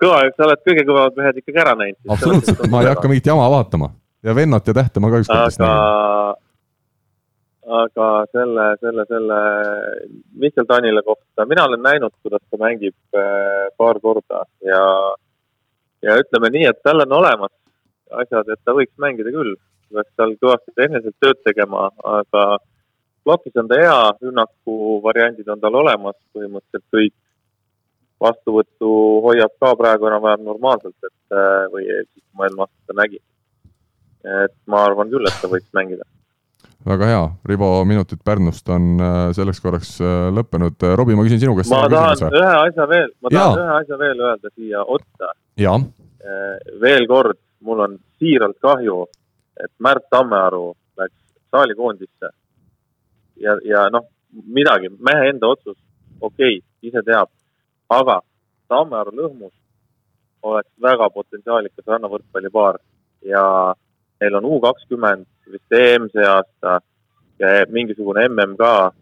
kõva, 0.00 0.24
sa 0.34 0.48
oled 0.48 0.62
kõige 0.66 0.82
kõvemad 0.86 1.20
mehed 1.20 1.38
ikkagi 1.42 1.62
ära 1.62 1.76
näinud. 1.78 2.00
absoluutselt, 2.10 2.66
ma 2.72 2.82
ei 2.82 2.90
hakka 2.90 3.10
mingit 3.10 3.30
jama 3.30 3.46
vaatama 3.52 3.92
ja 4.26 4.34
vennat 4.34 4.66
ja 4.66 4.74
tähte 4.74 5.00
ma 5.00 5.10
ka 5.12 5.22
ükskord 5.22 5.44
vist 5.46 5.62
nägin. 5.62 6.40
aga 7.80 8.08
selle, 8.32 8.66
selle, 8.80 9.04
selle 9.10 9.38
Mihkel 10.42 10.66
Tanile 10.66 11.02
kohta, 11.06 11.46
mina 11.46 11.66
olen 11.66 11.82
näinud, 11.82 12.14
kuidas 12.22 12.42
ta 12.50 12.58
mängib 12.62 12.96
äh, 13.14 13.68
paar 13.78 14.00
korda 14.00 14.44
ja, 14.64 14.82
ja 16.02 16.18
ütleme 16.22 16.50
nii, 16.54 16.66
et 16.70 16.82
tal 16.82 17.02
on 17.06 17.18
olemas 17.20 17.54
asjad, 18.10 18.48
et 18.52 18.60
ta 18.64 18.74
võiks 18.76 18.94
mängida 19.02 19.32
küll. 19.34 19.56
peaks 19.92 20.10
seal 20.18 20.32
kõvasti 20.42 20.72
tehniliselt 20.74 21.14
tööd 21.22 21.38
tegema, 21.46 21.90
aga 22.02 22.58
plokis 23.26 23.54
on 23.60 23.68
ta 23.70 23.78
hea, 23.78 24.00
rünnaku 24.22 24.98
variandid 25.04 25.48
on 25.48 25.62
tal 25.62 25.78
olemas 25.78 26.16
põhimõtteliselt 26.34 26.86
kõik 26.94 27.14
vastuvõttu 28.22 28.90
hoiab 29.26 29.54
ka 29.60 29.72
praegu 29.78 30.08
enam-vähem 30.08 30.44
normaalselt, 30.46 30.96
et 31.04 31.36
äh, 31.36 31.64
või 31.72 31.86
siis 31.86 32.22
eelmine 32.24 32.64
aasta 32.64 32.76
seda 32.84 33.00
nägin. 33.02 33.24
et 34.26 34.54
ma 34.66 34.82
arvan 34.82 35.10
küll, 35.10 35.26
et 35.28 35.36
ta 35.42 35.50
võiks 35.50 35.68
mängida. 35.76 36.06
väga 36.86 37.10
hea, 37.10 37.22
Rivo, 37.50 37.70
minutid 37.84 38.22
Pärnust 38.24 38.68
on 38.68 38.96
äh, 39.00 39.18
selleks 39.36 39.60
korraks 39.60 39.96
äh, 40.00 40.28
lõppenud. 40.34 40.82
Robbie, 40.98 41.16
ma 41.18 41.26
küsin 41.26 41.42
sinu 41.42 41.56
käest. 41.58 41.70
ma 41.70 41.86
tahan 41.92 42.14
küsimuse. 42.14 42.42
ühe 42.42 42.54
asja 42.62 42.88
veel, 42.94 43.10
ma 43.20 43.34
tahan 43.34 43.58
ja. 43.58 43.64
ühe 43.64 43.80
asja 43.80 44.00
veel 44.04 44.24
öelda 44.30 44.54
siia 44.54 44.84
otsa. 44.96 45.32
veel 46.82 47.06
kord, 47.06 47.38
mul 47.66 47.84
on 47.86 47.96
siiralt 48.18 48.58
kahju, 48.62 49.04
et 49.64 49.72
Märt 49.78 50.06
Tammearu 50.10 50.74
läks 50.98 51.16
saalikoondisse. 51.50 52.30
ja, 53.36 53.58
ja 53.64 53.88
noh, 53.90 54.06
midagi, 54.46 54.88
mehe 54.98 55.30
enda 55.30 55.50
otsus, 55.54 55.78
okei 56.20 56.58
okay,, 56.58 56.62
ise 56.82 57.02
teab 57.04 57.30
aga 57.88 58.20
Tammearu 58.68 59.14
lõhmus 59.14 59.54
oleks 60.46 60.70
väga 60.82 61.08
potentsiaalikas 61.14 61.86
rannavõrkpallipaar 61.86 62.78
ja 63.26 63.42
neil 64.20 64.38
on 64.38 64.48
U 64.50 64.58
kakskümmend 64.62 65.26
vist 65.52 65.76
EM 65.78 66.08
see 66.10 66.26
aasta 66.26 66.80
ja 67.38 67.52
mingisugune 67.70 68.26
MM 68.28 68.56
ka. 68.58 68.92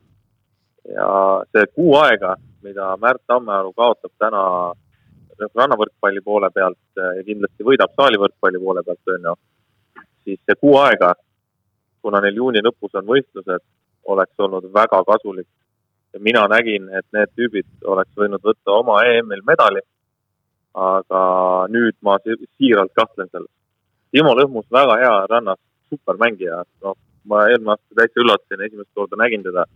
ja 0.85 1.09
see 1.53 1.67
kuu 1.75 1.95
aega, 1.97 2.37
mida 2.63 2.97
Märt 3.01 3.23
Tammearu 3.27 3.73
kaotab 3.73 4.13
täna 4.19 4.43
rannavõrkpalli 5.43 6.23
poole 6.25 6.51
pealt 6.55 7.01
ja 7.01 7.25
kindlasti 7.27 7.67
võidab 7.67 7.93
saalivõrkpalli 7.99 8.61
poole 8.63 8.83
pealt, 8.87 9.15
on 9.17 9.29
ju, 9.31 9.35
siis 10.25 10.41
see 10.45 10.61
kuu 10.61 10.77
aega, 10.83 11.15
kuna 12.03 12.21
neil 12.21 12.41
juuni 12.43 12.63
lõpus 12.65 12.97
on 13.01 13.07
võistlused, 13.09 13.65
oleks 14.13 14.45
olnud 14.47 14.69
väga 14.73 15.01
kasulik 15.09 15.49
mina 16.19 16.47
nägin, 16.49 16.89
et 16.95 17.07
need 17.15 17.33
tüübid 17.39 17.67
oleks 17.91 18.13
võinud 18.19 18.43
võtta 18.43 18.79
oma 18.79 19.03
EM-il 19.09 19.43
medali. 19.47 19.83
aga 20.75 21.19
nüüd 21.71 21.95
ma 22.03 22.17
siiralt 22.27 22.91
kahtlen 22.99 23.29
selles. 23.31 23.51
Timo 24.11 24.33
Lõhmus, 24.35 24.65
väga 24.75 24.97
hea 24.99 25.13
rannas, 25.31 25.61
supermängija, 25.87 26.65
noh, 26.83 26.97
ma 27.31 27.45
eelmine 27.47 27.77
aasta 27.77 27.95
täitsa 28.01 28.19
üllatasin, 28.19 28.65
esimest 28.67 28.91
korda 28.95 29.17
nägin 29.17 29.43
teda. 29.43 29.67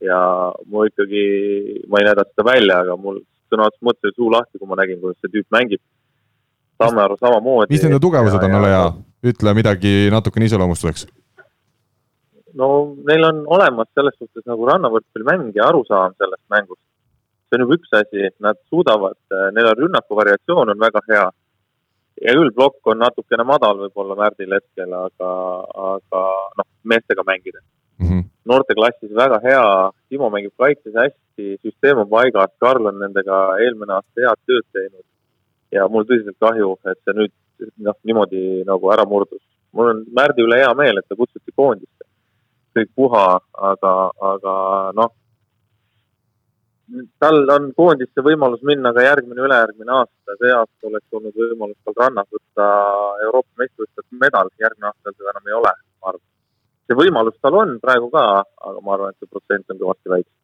ja 0.00 0.18
mu 0.64 0.86
ikkagi, 0.88 1.24
ma 1.92 2.00
ei 2.00 2.06
näidanud 2.08 2.30
seda 2.32 2.44
välja, 2.48 2.78
aga 2.80 2.96
mul 2.96 3.20
sõna 3.50 3.68
otseses 3.68 3.86
mõttes 3.86 4.16
suu 4.16 4.30
lahti, 4.32 4.58
kui 4.58 4.70
ma 4.70 4.78
nägin, 4.80 5.00
kuidas 5.02 5.18
see 5.20 5.32
tüüp 5.36 5.48
mängib. 5.54 5.82
Tammearu 6.80 7.18
samamoodi. 7.20 7.74
mis 7.74 7.82
nende 7.84 8.00
tugevused 8.00 8.40
on, 8.40 8.54
ole 8.56 8.68
hea, 8.72 8.84
ütle 9.30 9.52
midagi 9.58 9.94
natukene 10.14 10.46
iseloomustuseks 10.48 11.08
no 12.54 12.68
neil 13.06 13.24
on 13.24 13.42
olemas 13.56 13.90
selles 13.94 14.16
suhtes 14.18 14.46
nagu 14.48 14.66
rannavõrkpallimäng 14.68 15.52
ja 15.56 15.68
arusaam 15.68 16.14
sellest 16.18 16.42
mängust. 16.52 16.82
see 17.48 17.58
on 17.58 17.64
juba 17.64 17.76
üks 17.80 17.94
asi, 17.98 18.28
nad 18.38 18.58
suudavad, 18.70 19.18
neil 19.54 19.70
on 19.72 19.78
rünnaku 19.78 20.18
variatsioon 20.18 20.70
on 20.70 20.82
väga 20.86 21.02
hea. 21.08 21.26
ja 22.26 22.34
küll 22.36 22.52
plokk 22.54 22.92
on 22.92 23.02
natukene 23.02 23.44
madal 23.48 23.78
võib-olla 23.84 24.16
Märdil 24.18 24.54
hetkel, 24.54 24.92
aga, 24.92 25.30
aga 25.94 26.22
noh, 26.58 26.68
meestega 26.84 27.24
mängida 27.26 27.60
mm 27.60 28.08
-hmm.. 28.08 28.24
noorteklassis 28.44 29.14
väga 29.22 29.40
hea, 29.44 29.64
Timo 30.08 30.30
mängib 30.30 30.52
kaitses 30.58 30.94
hästi, 30.94 31.18
süsteem 31.60 32.02
on 32.02 32.08
paigas, 32.10 32.52
Karl 32.62 32.90
on 32.90 32.98
nendega 33.02 33.38
eelmine 33.64 33.96
aasta 33.98 34.26
head 34.26 34.42
tööd 34.48 34.66
teinud. 34.76 35.06
ja 35.70 35.86
mul 35.88 36.06
tõsiselt 36.06 36.38
kahju, 36.42 36.74
et 36.90 36.98
see 37.04 37.14
nüüd 37.14 37.32
noh, 37.86 37.96
niimoodi 38.04 38.64
nagu 38.66 38.92
ära 38.92 39.04
murdus. 39.06 39.42
mul 39.72 39.92
on 39.94 40.04
Märdi 40.16 40.42
üle 40.46 40.62
hea 40.62 40.72
meel, 40.74 40.98
et 40.98 41.08
ta 41.08 41.16
kutsuti 41.16 41.52
koondisse 41.56 42.00
kõik 42.76 42.90
puha, 42.96 43.24
aga, 43.70 43.94
aga 44.32 44.54
noh, 44.98 45.12
tal 47.22 47.42
on 47.54 47.70
koondisse 47.76 48.24
võimalus 48.26 48.62
minna 48.66 48.92
ka 48.94 49.04
järgmine, 49.04 49.42
ülejärgmine 49.46 49.94
aasta, 49.94 50.36
see 50.38 50.52
aasta 50.54 50.90
oleks 50.90 51.18
olnud 51.18 51.36
võimalus 51.42 51.78
tal 51.86 51.96
rannas 51.98 52.28
võtta 52.34 52.66
Euroopa 53.26 53.62
meistrivõistluste 53.62 54.20
medal, 54.24 54.50
järgmine 54.62 54.90
aasta 54.90 55.14
seda 55.14 55.34
enam 55.34 55.50
ei 55.50 55.58
ole, 55.60 55.74
ma 56.02 56.12
arvan. 56.12 56.26
see 56.86 56.98
võimalus 57.02 57.38
tal 57.42 57.58
on 57.62 57.78
praegu 57.82 58.10
ka, 58.14 58.26
aga 58.70 58.84
ma 58.86 58.96
arvan, 58.96 59.14
et 59.14 59.22
see 59.22 59.30
protsent 59.30 59.74
on 59.74 59.82
kõvasti 59.82 60.14
väiksem. 60.14 60.39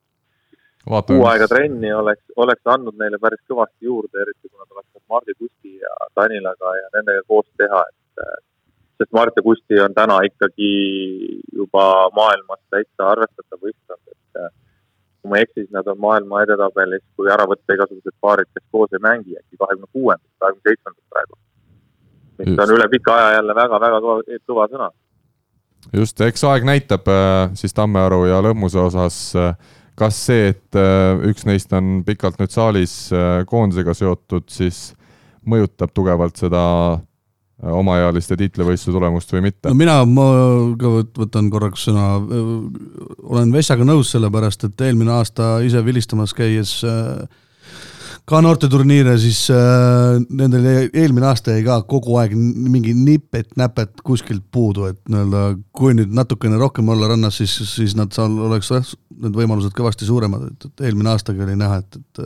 Kuu 0.86 1.24
aega 1.26 1.48
trenni 1.50 1.92
oleks, 1.92 2.22
oleks 2.36 2.72
andnud 2.74 2.98
neile 3.00 3.18
päris 3.18 3.42
kõvasti 3.50 3.88
juurde, 3.88 4.22
eriti 4.22 4.48
kui 4.48 4.58
nad 4.58 4.70
oleks 4.70 5.04
Mardi 5.10 5.34
Kusti 5.38 5.78
ja 5.82 5.94
Danilaga 6.18 6.74
ja 6.78 6.86
nendega 6.94 7.22
koos 7.26 7.46
teha, 7.58 7.82
et 7.90 7.96
sest 8.98 9.12
Mart 9.12 9.36
ja 9.36 9.42
Kusti 9.42 9.80
on 9.80 9.94
täna 9.94 10.18
ikkagi 10.24 10.70
juba 11.54 11.86
maailmas 12.16 12.60
täitsa 12.70 13.10
arvestatav 13.12 13.60
võistkond, 13.60 14.02
et 14.12 14.40
äh, 14.40 14.52
kui 15.20 15.30
ma 15.30 15.40
ei 15.40 15.46
eksi, 15.46 15.64
siis 15.64 15.72
nad 15.76 15.88
on 15.92 16.00
maailma 16.00 16.42
edetabelis, 16.46 17.04
kui 17.16 17.30
ära 17.32 17.46
võtta 17.50 17.76
igasugused 17.76 18.16
paarid, 18.24 18.50
kes 18.54 18.64
koos 18.72 18.94
ei 18.96 19.02
mängi, 19.04 19.36
äkki 19.36 19.60
kahekümne 19.60 19.90
kuuendad, 19.92 20.30
kahekümne 20.42 20.70
seitsmendad 20.70 21.02
praegu. 21.12 21.40
mis 22.38 22.62
on 22.64 22.76
üle 22.76 22.88
pika 22.92 23.16
aja 23.16 23.34
jälle 23.38 23.54
väga-väga 23.56 24.00
kõva, 24.04 24.68
sõna. 24.72 24.90
just, 25.92 26.20
eks 26.20 26.44
aeg 26.44 26.64
näitab 26.64 27.08
äh, 27.12 27.50
siis 27.54 27.76
Tammearu 27.76 28.24
ja 28.30 28.40
Lõhmuse 28.44 28.80
osas, 28.80 29.18
äh, 29.36 29.52
kas 29.96 30.18
see, 30.28 30.52
et 30.52 30.78
üks 31.30 31.46
neist 31.48 31.72
on 31.72 32.02
pikalt 32.06 32.36
nüüd 32.40 32.52
saalis 32.52 32.94
koondisega 33.48 33.94
seotud, 33.96 34.44
siis 34.52 34.90
mõjutab 35.48 35.94
tugevalt 35.96 36.36
seda 36.36 36.62
Äh, 37.56 37.72
omaealiste 37.72 38.36
tiitlivõistluse 38.36 38.92
tulemust 38.92 39.30
või 39.32 39.46
mitte? 39.46 39.70
no 39.70 39.76
mina, 39.78 39.94
ma 40.04 40.24
ka 40.76 40.90
võtan 41.16 41.46
korraks 41.48 41.86
sõna, 41.88 42.18
olen 43.24 43.54
Vessaga 43.54 43.86
nõus, 43.88 44.10
sellepärast 44.12 44.66
et 44.68 44.82
eelmine 44.84 45.14
aasta 45.14 45.54
ise 45.64 45.80
vilistamas 45.86 46.36
käies 46.36 46.74
äh, 46.84 47.24
ka 48.26 48.40
noorteturniire, 48.42 49.14
siis 49.22 49.44
äh, 49.54 50.16
nendel 50.34 50.64
eelmine 50.88 51.28
aasta 51.28 51.54
jäi 51.54 51.62
ka 51.66 51.78
kogu 51.86 52.16
aeg 52.18 52.34
mingi 52.34 52.94
nipet-näpet 52.98 54.02
kuskilt 54.06 54.42
puudu, 54.52 54.88
et 54.90 54.98
nii-öelda 55.06 55.42
kui 55.76 55.94
nüüd 55.94 56.14
natukene 56.16 56.58
rohkem 56.58 56.90
olla 56.90 57.12
rannas, 57.12 57.38
siis, 57.38 57.54
siis 57.70 57.94
nad 57.98 58.10
seal 58.16 58.34
oleks 58.48 58.72
need 58.74 59.38
võimalused 59.38 59.76
kõvasti 59.78 60.08
suuremad, 60.08 60.50
et, 60.50 60.68
et 60.68 60.86
eelmine 60.88 61.14
aastagi 61.14 61.46
oli 61.46 61.54
näha, 61.60 61.78
et, 61.84 62.00
et 62.02 62.22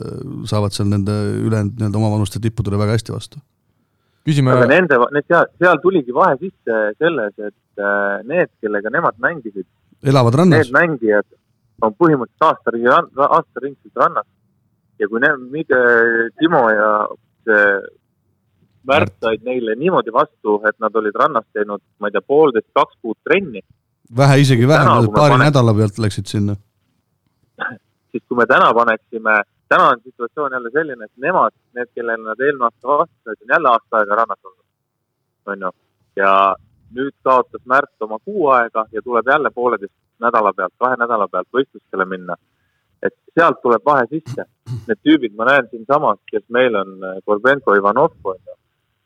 saavad 0.49 0.73
seal 0.73 0.89
nende 0.89 1.13
ülejäänud 1.45 1.77
nii-öelda 1.77 2.01
omavanuste 2.01 2.41
tippudele 2.41 2.81
väga 2.81 2.97
hästi 2.97 3.13
vastu 3.13 3.43
küsime. 4.27 4.53
aga 4.53 4.67
nende, 4.69 4.97
need 5.15 5.27
seal, 5.29 5.47
seal 5.61 5.79
tuligi 5.83 6.15
vahe 6.15 6.37
sisse 6.41 6.81
selles, 7.01 7.33
et 7.37 7.81
äh, 7.81 8.17
need, 8.29 8.51
kellega 8.63 8.91
nemad 8.93 9.17
mängisid. 9.23 9.67
elavad 10.05 10.37
rannas. 10.41 10.65
Need 10.65 10.75
mängijad 10.75 11.27
on 11.81 11.95
põhimõtteliselt 11.97 12.45
aasta, 12.45 13.27
aastaringselt 13.37 14.03
rannas. 14.03 14.27
Ja 15.01 15.09
kui 15.09 15.21
need, 15.23 15.73
Timo 16.39 16.67
ja 16.69 16.91
see 17.47 17.65
Märt 18.89 19.13
said 19.21 19.43
neile 19.45 19.75
niimoodi 19.77 20.09
vastu, 20.09 20.55
et 20.65 20.73
nad 20.81 20.95
olid 20.97 21.13
rannas 21.13 21.45
teinud, 21.53 21.83
ma 22.01 22.09
ei 22.09 22.15
tea, 22.15 22.23
poolteist, 22.25 22.71
kaks 22.73 22.95
kuud 22.97 23.17
trenni. 23.21 23.61
vähe, 24.17 24.39
isegi 24.41 24.67
vähem, 24.67 25.05
paari 25.13 25.35
panek... 25.35 25.51
nädala 25.51 25.73
pealt 25.77 25.99
läksid 26.01 26.25
sinna 26.31 26.55
siis 28.11 28.23
kui 28.25 28.39
me 28.39 28.47
täna 28.49 28.71
paneksime 28.73 29.35
täna 29.71 29.87
on 29.89 30.01
situatsioon 30.03 30.51
jälle 30.51 30.69
selline, 30.73 31.05
et 31.05 31.17
nemad, 31.17 31.53
need, 31.75 31.89
kellele 31.95 32.23
nad 32.23 32.39
eelmine 32.39 32.67
aasta 32.67 32.97
vastu 33.03 33.15
said, 33.23 33.39
on 33.41 33.53
jälle 33.55 33.69
aasta 33.69 33.97
aega 33.97 34.15
rannas 34.19 34.41
olnud. 34.43 34.65
on 35.45 35.61
ju, 35.65 35.71
ja 36.15 36.31
nüüd 36.97 37.15
kaotas 37.23 37.63
Märt 37.65 38.07
oma 38.07 38.19
kuu 38.25 38.49
aega 38.57 38.85
ja 38.91 39.01
tuleb 39.01 39.27
jälle 39.33 39.51
pooleteist 39.55 39.95
nädala 40.19 40.53
pealt, 40.53 40.73
kahe 40.77 40.97
nädala 40.99 41.27
pealt 41.27 41.47
võistlustele 41.57 42.05
minna. 42.05 42.35
Et 43.01 43.15
sealt 43.37 43.61
tuleb 43.63 43.83
vahe 43.85 44.07
sisse. 44.09 44.45
Need 44.87 45.01
tüübid, 45.03 45.35
ma 45.37 45.47
näen 45.49 45.67
siinsamas, 45.71 46.19
kes 46.31 46.43
meil 46.53 46.75
on, 46.79 46.97
Gorbenko, 47.25 47.75
Ivanov, 47.79 48.15
on 48.23 48.39
ju, 48.39 48.57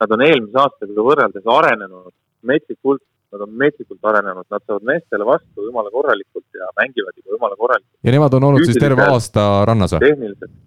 nad 0.03 0.15
on 0.15 0.23
eelmise 0.25 0.61
aastaga 0.61 1.05
võrreldes 1.09 1.51
arenenud 1.57 2.13
metsikult, 2.45 3.01
nad 3.33 3.43
on 3.45 3.53
metsikult 3.59 4.09
arenenud, 4.11 4.45
nad 4.51 4.63
saavad 4.63 4.85
meestele 4.87 5.27
vastu 5.27 5.65
jumala 5.65 5.91
korralikult 5.91 6.45
ja 6.59 6.69
mängivad 6.79 7.15
juba 7.17 7.37
jumala 7.37 7.57
korralikult. 7.59 7.99
ja 8.03 8.15
nemad 8.15 8.37
on 8.37 8.49
olnud 8.49 8.65
siis 8.67 8.79
terve 8.79 9.07
aasta 9.09 9.65
rannas 9.67 9.95
või? 9.95 10.03
tehniliselt, 10.05 10.57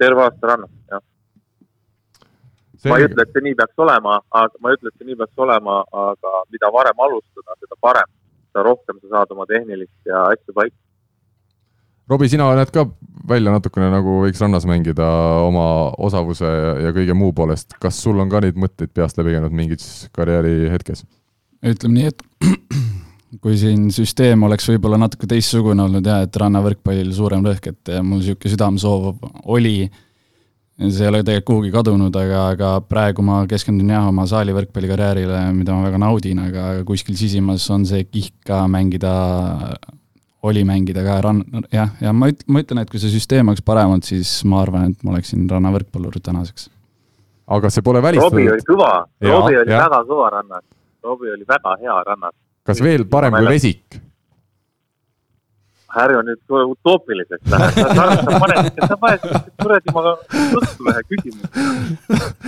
terve 0.00 0.24
aasta 0.24 0.54
rannas, 0.54 0.72
jah 0.90 1.02
ma 2.90 2.98
ei 2.98 3.06
ütle, 3.06 3.22
et 3.22 3.34
see 3.34 3.44
nii 3.46 3.56
peaks 3.58 3.82
olema, 3.84 4.16
aga 4.34 4.62
ma 4.62 4.70
ei 4.70 4.78
ütle, 4.78 4.90
et 4.90 4.98
see 4.98 5.08
nii 5.08 5.18
peaks 5.20 5.42
olema, 5.44 5.78
aga 6.04 6.32
mida 6.50 6.70
varem 6.74 7.04
alustada, 7.06 7.56
seda 7.60 7.78
parem. 7.80 8.10
seda 8.52 8.64
rohkem 8.66 8.98
sa 9.00 9.12
saad 9.12 9.30
oma 9.32 9.46
tehnilist 9.48 10.08
ja 10.08 10.26
asju 10.32 10.52
paika. 10.56 10.76
Robbie, 12.10 12.28
sina 12.28 12.48
näed 12.56 12.72
ka 12.74 12.86
välja 13.28 13.54
natukene 13.54 13.88
nagu 13.92 14.18
võiks 14.24 14.40
rannas 14.42 14.66
mängida 14.68 15.06
oma 15.46 15.64
osavuse 16.02 16.48
ja 16.82 16.90
kõige 16.94 17.14
muu 17.14 17.32
poolest. 17.36 17.76
kas 17.80 18.00
sul 18.02 18.18
on 18.20 18.30
ka 18.32 18.42
neid 18.42 18.58
mõtteid 18.58 18.90
peast 18.94 19.18
läbi 19.20 19.36
käinud 19.36 19.54
mingis 19.54 20.08
karjääri 20.16 20.70
hetkes? 20.72 21.04
ütleme 21.62 22.00
nii, 22.00 22.10
et 22.10 22.22
kui 23.42 23.56
siin 23.58 23.90
süsteem 23.94 24.42
oleks 24.42 24.66
võib-olla 24.68 24.98
natuke 25.04 25.30
teistsugune 25.30 25.86
olnud 25.86 26.06
ja 26.06 26.22
et 26.26 26.36
rannavõrkpallil 26.42 27.12
suurem 27.14 27.44
lõhk, 27.46 27.70
et 27.70 27.94
mul 28.02 28.18
niisugune 28.18 28.56
südamesoov 28.56 29.12
oli 29.54 29.76
see 30.90 31.04
ei 31.04 31.10
ole 31.10 31.20
tegelikult 31.22 31.46
kuhugi 31.46 31.72
kadunud, 31.74 32.16
aga, 32.16 32.42
aga 32.54 32.68
praegu 32.88 33.22
ma 33.24 33.42
keskendun 33.50 33.90
jah 33.92 34.08
oma 34.08 34.24
saali 34.28 34.54
võrkpallikarjäärile, 34.56 35.44
mida 35.54 35.76
ma 35.76 35.86
väga 35.86 36.00
naudin, 36.02 36.40
aga 36.48 36.68
kuskil 36.88 37.16
sisimas 37.18 37.68
on 37.74 37.84
see 37.88 38.06
kihk 38.08 38.34
ka 38.48 38.64
mängida, 38.70 39.12
oli 40.42 40.64
mängida 40.66 41.04
ka 41.06 41.20
rann-, 41.24 41.44
jah, 41.72 41.90
ja 42.02 42.12
ma 42.16 42.28
üt-, 42.32 42.44
ma 42.50 42.62
ütlen, 42.64 42.82
et 42.82 42.90
kui 42.90 43.00
see 43.02 43.12
süsteem 43.12 43.50
oleks 43.52 43.64
parem 43.66 43.94
olnud, 43.94 44.06
siis 44.06 44.30
ma 44.48 44.62
arvan, 44.64 44.90
et 44.90 45.06
ma 45.06 45.14
oleksin 45.14 45.44
rannavõrkpallur 45.50 46.18
tänaseks. 46.22 46.68
aga 47.52 47.70
see 47.70 47.84
pole 47.84 48.02
välistatud. 48.02 48.38
Robbie 48.38 48.52
oli 48.54 48.66
kõva, 48.66 48.92
Robbie 49.22 49.60
oli 49.62 49.74
ja. 49.74 49.82
väga 49.84 50.00
kõva 50.08 50.30
rannas, 50.36 50.64
Robbie 51.04 51.34
oli 51.36 51.46
väga 51.48 51.76
hea 51.82 51.98
rannas. 52.08 52.34
kas 52.66 52.82
veel 52.82 53.06
parem 53.10 53.38
kui 53.38 53.54
Vesik? 53.54 54.01
Ärge 56.00 56.20
nüüd 56.24 56.54
utoopiliseks 56.72 57.50
lähe, 57.52 57.84
sa 57.84 58.38
paned, 58.40 58.78
sa 58.88 58.96
paned 59.00 59.24
kuradi 59.60 59.94
ma 59.94 60.14
juttu 60.52 60.86
ühe 60.88 61.02
küsimuse. 61.10 61.50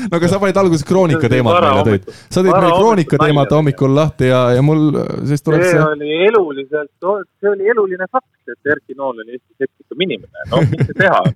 no 0.08 0.18
aga 0.18 0.30
sa 0.32 0.40
panid 0.42 0.60
alguses 0.62 0.86
kroonika 0.88 1.30
teemat 1.32 1.58
meile 1.64 1.84
tõid. 1.90 2.08
sa 2.32 2.40
tõid 2.40 2.54
meil 2.54 2.76
kroonika 2.78 3.20
teemat 3.20 3.54
hommikul 3.56 3.94
lahti 3.98 4.30
ja, 4.30 4.40
ja 4.56 4.64
mul 4.64 4.86
siis 5.28 5.44
tuleb 5.44 5.64
see. 5.66 5.84
oli 5.84 6.16
eluliselt, 6.30 6.92
see 7.40 7.52
oli 7.52 7.70
eluline 7.74 8.08
fakt, 8.10 8.32
et 8.48 8.74
Erki 8.76 8.96
Nool 8.96 9.20
oli 9.20 9.36
Eesti 9.36 9.66
sektikam 9.66 10.08
inimene, 10.08 10.48
noh, 10.52 10.66
mis 10.72 10.88
see 10.88 10.98
teha 11.04 11.20
on. 11.20 11.32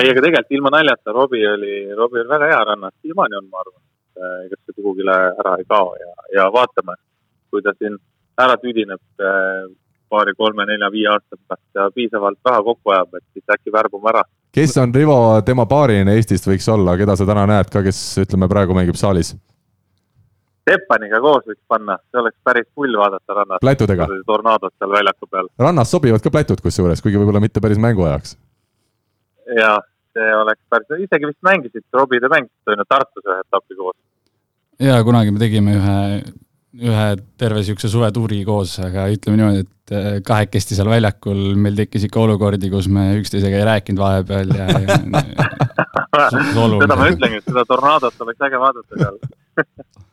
ei, 0.00 0.08
aga 0.08 0.20
tegelikult 0.22 0.58
ilma 0.58 0.76
naljata, 0.78 1.12
Robbie 1.12 1.46
oli, 1.52 1.78
Robbie 1.98 2.24
oli 2.24 2.32
väga 2.32 2.52
hea 2.52 2.66
rannas, 2.72 2.96
siiamaani 3.02 3.42
on, 3.42 3.48
ma 3.52 3.64
arvan, 3.64 3.80
ega 4.46 4.60
see 4.62 4.76
kuhugile 4.76 5.16
ära 5.32 5.56
ei 5.60 5.66
kao 5.68 5.96
ja, 6.00 6.12
ja 6.40 6.52
vaatame, 6.54 6.96
kui 7.50 7.64
ta 7.64 7.76
siin 7.76 7.98
ära 8.40 8.56
tüdineb 8.60 9.02
paari, 10.08 10.34
kolme, 10.38 10.66
nelja, 10.68 10.90
viie 10.92 11.08
aasta 11.10 11.36
pärast 11.36 11.78
ja 11.78 11.88
piisavalt 11.94 12.38
raha 12.44 12.62
kokku 12.62 12.94
ajab, 12.94 13.18
et 13.18 13.24
siis 13.32 13.54
äkki 13.56 13.72
värbume 13.72 14.10
ära. 14.12 14.22
kes 14.54 14.76
on 14.82 14.94
Rivo 14.94 15.18
tema 15.46 15.66
paariline 15.66 16.14
Eestist 16.16 16.48
võiks 16.48 16.68
olla, 16.72 16.96
keda 16.96 17.16
sa 17.16 17.26
täna 17.28 17.46
näed 17.50 17.70
ka, 17.72 17.82
kes 17.86 18.00
ütleme 18.24 18.48
praegu 18.48 18.76
mängib 18.76 18.98
saalis? 19.00 19.34
Teppaniga 20.66 21.20
koos 21.22 21.44
võiks 21.46 21.62
panna, 21.70 21.98
see 22.10 22.20
oleks 22.22 22.38
päris 22.44 22.66
pull 22.74 22.96
vaadata 22.98 23.34
rannas. 23.40 23.62
plätudega? 23.62 24.08
tornaadod 24.26 24.74
seal 24.78 24.94
väljaku 24.94 25.28
peal. 25.30 25.50
rannas 25.58 25.90
sobivad 25.90 26.24
ka 26.24 26.32
plätud 26.34 26.62
kusjuures, 26.62 27.02
kuigi 27.02 27.20
võib-olla 27.20 27.42
mitte 27.42 27.62
päris 27.62 27.78
mänguajaks. 27.82 28.38
jaa, 29.60 29.76
see 30.16 30.32
oleks 30.40 30.62
päris, 30.70 31.06
isegi 31.06 31.30
vist 31.30 31.42
mängisid, 31.46 31.86
Robbie, 31.94 32.20
te 32.20 32.32
mängisite 32.32 32.74
on 32.74 32.82
ju 32.82 32.88
Tartus 32.88 33.30
ühe 33.30 33.38
etapi 33.44 33.78
koos? 33.78 33.96
jaa, 34.82 35.04
kunagi 35.04 35.32
me 35.34 35.42
tegime 35.44 35.78
ühe 35.78 36.00
ühe 36.76 37.06
terve 37.40 37.62
niisuguse 37.62 37.90
suvetuuri 37.92 38.42
koos, 38.46 38.76
aga 38.84 39.06
ütleme 39.12 39.40
niimoodi, 39.40 39.64
et 39.64 39.94
äh, 39.96 40.08
kahekesti 40.26 40.78
seal 40.78 40.90
väljakul 40.90 41.42
meil 41.60 41.78
tekkis 41.78 42.08
ikka 42.08 42.22
olukordi, 42.24 42.70
kus 42.72 42.90
me 42.92 43.08
üksteisega 43.20 43.60
ei 43.60 43.68
rääkinud 43.70 44.02
vahepeal 44.02 44.52
ja, 44.56 44.66
ja 44.84 44.98
seda 46.36 46.98
ma 46.98 47.10
ütlengi, 47.12 47.40
et 47.40 47.48
seda 47.48 47.66
tornaadot 47.68 48.26
oleks 48.26 48.48
äge 48.48 48.60
vaadata 48.62 49.02
seal 49.02 49.22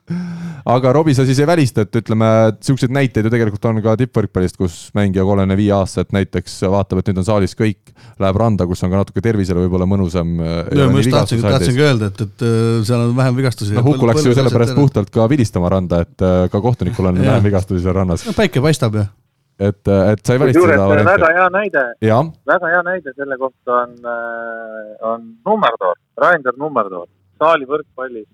aga 0.64 0.92
Robbie, 0.92 1.14
sa 1.16 1.24
siis 1.24 1.38
ei 1.40 1.46
välista, 1.48 1.84
et 1.84 1.96
ütleme, 1.96 2.26
siukseid 2.64 2.92
näiteid 2.92 3.24
ju 3.24 3.32
tegelikult 3.32 3.64
on 3.70 3.80
ka 3.84 3.94
tippvõrkpallist, 4.00 4.58
kus 4.60 4.76
mängija 4.96 5.24
kolmekümne 5.24 5.56
viie 5.56 5.72
aastaselt 5.76 6.12
näiteks 6.16 6.58
vaatab, 6.72 7.00
et 7.00 7.10
nüüd 7.10 7.22
on 7.22 7.28
saalis 7.28 7.56
kõik, 7.56 7.94
läheb 8.20 8.40
randa, 8.40 8.66
kus 8.68 8.84
on 8.84 8.92
ka 8.92 9.00
natuke 9.00 9.24
tervisele 9.24 9.64
võib-olla 9.64 9.88
mõnusam. 9.88 10.36
ja 10.40 10.88
ma 10.92 11.00
just 11.00 11.14
tahtsingi, 11.14 11.46
tahtsingi 11.46 11.84
öelda, 11.86 12.12
et, 12.12 12.24
et 12.26 12.46
äh, 12.46 12.84
seal 12.84 13.06
on 13.08 13.16
vähem 13.16 13.40
vigastusi. 13.40 13.76
no 13.76 13.84
Huku 13.86 14.10
läks 14.10 14.28
ju 14.28 14.36
sellepärast 14.36 14.76
puhtalt 14.76 15.12
ka 15.14 15.28
vilistama 15.32 15.72
randa, 15.72 16.04
et 16.04 16.24
äh, 16.24 16.46
ka 16.52 16.60
kohtunikul 16.64 17.12
on 17.12 17.20
vähem 17.24 17.48
vigastusi 17.48 17.84
seal 17.84 17.96
rannas. 17.96 18.28
no 18.28 18.36
päike 18.36 18.64
paistab 18.64 19.00
ju 19.00 19.08
et, 19.56 19.80
äh, 19.88 20.12
et 20.12 20.24
sa 20.26 20.36
ei 20.36 20.44
välista 20.44 20.68
seda 20.68 20.88
varianti. 20.92 21.10
väga 21.14 21.34
hea 21.40 21.50
näide, 21.56 21.88
väga 22.52 22.76
hea 22.76 22.86
näide 22.92 23.16
selle 23.16 23.40
kohta 23.40 23.82
on, 23.86 23.98
on 25.12 25.28
Nummertoor, 25.48 26.00
Rainer 26.20 26.56
Nummertoor, 26.60 27.08
saali 27.40 27.68
võrkpallis 27.68 28.28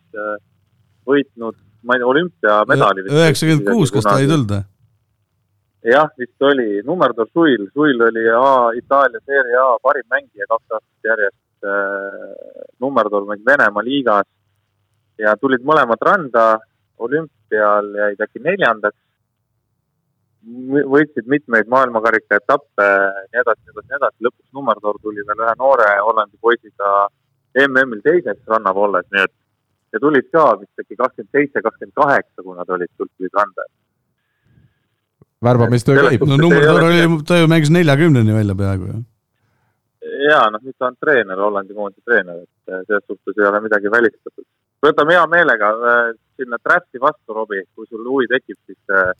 võitnud, 1.08 1.56
ma 1.84 1.96
ei 1.96 2.02
tea, 2.02 2.10
olümpiamedali. 2.12 3.08
üheksakümmend 3.08 3.72
kuus, 3.72 3.92
kas 3.94 4.06
ta 4.08 4.18
ei 4.20 4.28
tulnud 4.28 4.54
või? 4.56 4.64
jah, 5.82 6.08
vist 6.18 6.42
oli, 6.44 6.82
Numerdor 6.84 7.28
Suil, 7.32 7.68
Suil 7.74 8.02
oli 8.02 8.26
A, 8.28 8.72
Itaalia 8.76 9.20
seeria 9.24 9.62
A 9.74 9.78
parim 9.82 10.06
mängija 10.12 10.48
kaks 10.48 10.76
aastat 10.76 11.10
järjest 11.12 11.64
äh,. 11.64 12.66
Numerdor 12.80 13.26
mängib 13.28 13.46
Venemaa 13.46 13.84
liigas 13.84 14.28
ja 15.20 15.36
tulid 15.40 15.64
mõlemad 15.64 16.00
randa, 16.04 16.58
olümpial 16.98 17.94
jäid 17.96 18.20
äkki 18.20 18.42
neljandaks. 18.44 18.96
võitsid 20.94 21.26
mitmeid 21.28 21.68
maailmakarika 21.68 22.38
etappe, 22.40 22.86
nii 23.32 23.40
edasi, 23.42 23.60
nii 23.60 23.72
edasi, 23.74 23.88
nii 23.88 23.96
edasi, 23.98 24.24
lõpuks 24.24 24.52
Numerdor 24.56 24.96
tuli 25.02 25.24
veel 25.28 25.42
ühe 25.44 25.56
noore 25.58 25.88
Hollandi 26.00 26.36
poisiga 26.40 27.08
MM-il 27.66 28.00
teiseks 28.00 28.48
ranna 28.48 28.72
olles, 28.72 29.04
nii 29.12 29.26
et 29.26 29.34
ja 29.92 30.00
tulid 30.00 30.28
ka 30.32 30.46
vist 30.60 30.82
äkki 30.82 30.96
kakskümmend 30.96 31.36
seitse, 31.36 31.62
kakskümmend 31.62 31.96
kaheksa, 32.02 32.42
kui 32.42 32.56
nad 32.56 32.74
olid, 32.76 32.90
tulid 32.98 33.38
randa. 33.38 33.68
värbamistöö 35.44 36.02
käib. 36.08 36.26
no 36.28 36.36
number 36.36 36.84
oli, 36.84 37.22
ta 37.26 37.38
ju 37.38 37.48
mängis 37.48 37.70
neljakümneni 37.70 38.34
välja 38.34 38.54
peaaegu 38.54 38.86
ju. 38.86 38.98
ja 40.28 40.40
noh, 40.50 40.60
nüüd 40.62 40.76
ta 40.78 40.90
on 40.90 40.96
treener, 41.00 41.38
Hollandi 41.38 41.74
koondise 41.74 42.04
treener, 42.04 42.42
et 42.44 42.74
eh, 42.74 42.84
selles 42.86 43.06
suhtes 43.06 43.38
ei 43.38 43.48
ole 43.48 43.60
midagi 43.60 43.90
välistatud. 43.90 44.46
võtame 44.86 45.16
hea 45.16 45.26
meelega 45.26 45.72
äh, 45.72 46.12
sinna 46.36 46.58
Trapsi 46.58 47.00
vastu, 47.00 47.34
Robbie, 47.34 47.64
kui 47.74 47.86
sul 47.86 48.04
huvi 48.04 48.28
tekib, 48.28 48.58
siis 48.66 48.96
äh, 48.96 49.12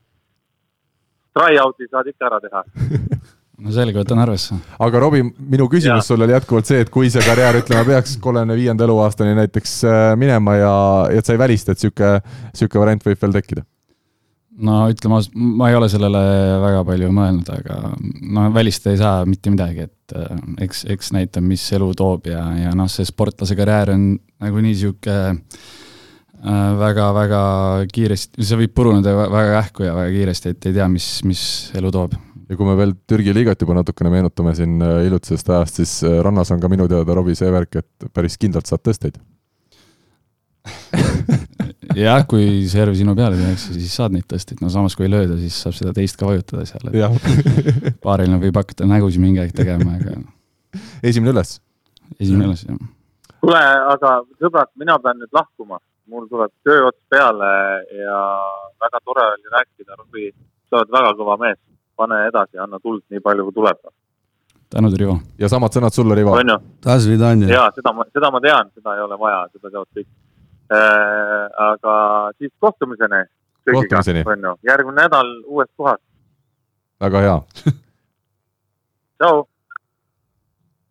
try-out'i 1.34 1.88
saad 1.90 2.06
ikka 2.12 2.30
ära 2.30 2.40
teha 2.40 2.64
no 3.60 3.74
selge, 3.74 3.98
võtan 4.00 4.20
arvesse. 4.22 4.56
aga 4.80 5.02
Robbie, 5.02 5.26
minu 5.52 5.66
küsimus 5.72 6.08
sulle 6.08 6.26
oli 6.26 6.36
jätkuvalt 6.36 6.68
see, 6.70 6.84
et 6.84 6.92
kui 6.92 7.10
see 7.12 7.24
karjäär, 7.24 7.60
ütleme, 7.62 7.84
peaks 7.88 8.16
kolmekümne 8.22 8.56
viienda 8.58 8.86
eluaastani 8.86 9.34
näiteks 9.38 9.74
äh, 9.88 9.98
minema 10.20 10.56
ja, 10.58 10.72
ja 11.12 11.20
et 11.20 11.28
sa 11.28 11.36
ei 11.36 11.42
välista, 11.42 11.74
et 11.74 11.82
sihuke, 11.82 12.16
sihuke 12.56 12.80
variant 12.80 13.04
võib 13.06 13.20
veel 13.24 13.36
tekkida? 13.36 13.66
no 14.60 14.82
ütleme 14.92 15.16
ausalt, 15.16 15.36
ma 15.36 15.70
ei 15.70 15.76
ole 15.78 15.88
sellele 15.92 16.22
väga 16.60 16.84
palju 16.88 17.10
mõelnud, 17.16 17.52
aga 17.54 17.92
no 18.36 18.48
välistada 18.52 18.94
ei 18.96 19.00
saa 19.00 19.28
mitte 19.28 19.52
midagi, 19.52 19.88
et 19.88 20.16
äh, 20.16 20.40
eks, 20.66 20.86
eks 20.96 21.12
näitab, 21.16 21.46
mis 21.46 21.66
elu 21.76 21.92
toob 21.96 22.30
ja, 22.32 22.44
ja 22.58 22.72
noh, 22.76 22.90
see 22.92 23.08
sportlase 23.08 23.56
karjäär 23.58 23.94
on 23.96 24.10
nagunii 24.40 24.74
sihuke 24.82 25.20
väga-väga 26.40 27.44
äh, 27.82 27.86
kiiresti, 27.92 28.40
see 28.40 28.62
võib 28.62 28.72
puruneda 28.76 29.12
väga 29.20 29.60
kähku 29.60 29.84
ja 29.84 29.94
väga 29.96 30.16
kiiresti, 30.16 30.56
et 30.56 30.68
ei 30.70 30.76
tea, 30.80 30.88
mis, 30.92 31.12
mis 31.28 31.44
elu 31.76 31.92
toob 31.92 32.16
ja 32.50 32.56
kui 32.58 32.66
me 32.66 32.74
veel 32.78 32.94
Türgi 33.08 33.32
liigat 33.34 33.60
juba 33.62 33.76
natukene 33.78 34.10
meenutame 34.12 34.54
siin 34.58 34.80
äh, 34.82 35.04
hiljutisest 35.06 35.50
ajast, 35.54 35.80
siis 35.80 35.92
äh, 36.06 36.18
rannas 36.26 36.50
on 36.50 36.62
ka 36.62 36.70
minu 36.72 36.88
teada, 36.90 37.14
Robbie, 37.14 37.36
see 37.38 37.50
värk, 37.54 37.78
et 37.78 38.08
päris 38.14 38.36
kindlalt 38.40 38.70
saad 38.70 38.82
tõsteid. 38.86 39.20
Jah, 41.96 42.22
kui 42.28 42.66
serv 42.70 42.94
sinu 42.98 43.14
peale 43.18 43.38
tehakse, 43.38 43.72
siis 43.74 43.94
saad 43.94 44.14
neid 44.14 44.26
tõsteid, 44.30 44.60
no 44.62 44.70
samas 44.72 44.96
kui 44.98 45.06
ei 45.06 45.12
lööda, 45.14 45.38
siis 45.40 45.56
saab 45.62 45.74
seda 45.78 45.94
teist 45.96 46.18
ka 46.18 46.28
vajutada 46.28 46.66
seal, 46.68 46.90
et 46.90 47.98
paariline 48.02 48.38
võib 48.44 48.60
hakata 48.60 48.88
nägusid 48.90 49.22
mingi 49.22 49.42
aeg 49.42 49.54
tegema, 49.56 49.96
aga 49.98 50.18
esimene 51.08 51.34
üles? 51.36 51.56
esimene 52.18 52.50
üles, 52.50 52.66
jah. 52.66 52.82
kuule, 53.38 53.62
aga 53.94 54.20
sõbrad, 54.42 54.74
mina 54.82 54.98
pean 55.02 55.22
nüüd 55.22 55.32
lahkuma, 55.34 55.78
mul 56.10 56.26
tuleb 56.30 56.50
töö 56.66 56.88
ots 56.90 57.02
peale 57.10 57.50
ja 57.94 58.20
väga 58.82 59.02
tore 59.06 59.26
oli 59.36 59.54
rääkida, 59.54 59.98
Robbie, 59.98 60.32
sa 60.66 60.82
oled 60.82 60.94
väga 60.98 61.14
kõva 61.18 61.38
mees 61.42 61.58
pane 62.00 62.20
edasi, 62.30 62.58
anna 62.62 62.80
tuld 62.82 63.04
nii 63.12 63.22
palju, 63.24 63.48
kui 63.48 63.58
tuleb. 63.58 63.82
tänud, 64.70 64.96
Rivo! 65.02 65.18
ja 65.38 65.50
samad 65.52 65.76
sõnad 65.76 65.96
sulle, 65.96 66.16
Rivo! 66.18 66.36
on 66.38 66.54
ju? 66.54 66.58
jaa, 67.52 67.68
seda 67.76 67.94
ma, 67.96 68.08
seda 68.14 68.32
ma 68.34 68.40
tean, 68.44 68.72
seda 68.74 68.96
ei 68.96 69.04
ole 69.04 69.18
vaja, 69.20 69.44
seda 69.52 69.68
teavad 69.68 70.00
kõik. 70.00 70.08
aga 71.68 71.94
siis 72.38 72.52
kohtumiseni 72.62 73.24
Kohtumiseni. 73.70 74.24
on 74.26 74.48
ju, 74.48 74.56
järgmine 74.66 75.02
nädal 75.04 75.30
uues 75.46 75.68
kohas, 75.76 76.00
väga 77.00 77.24
hea. 77.26 77.38
tšau. 79.20 79.42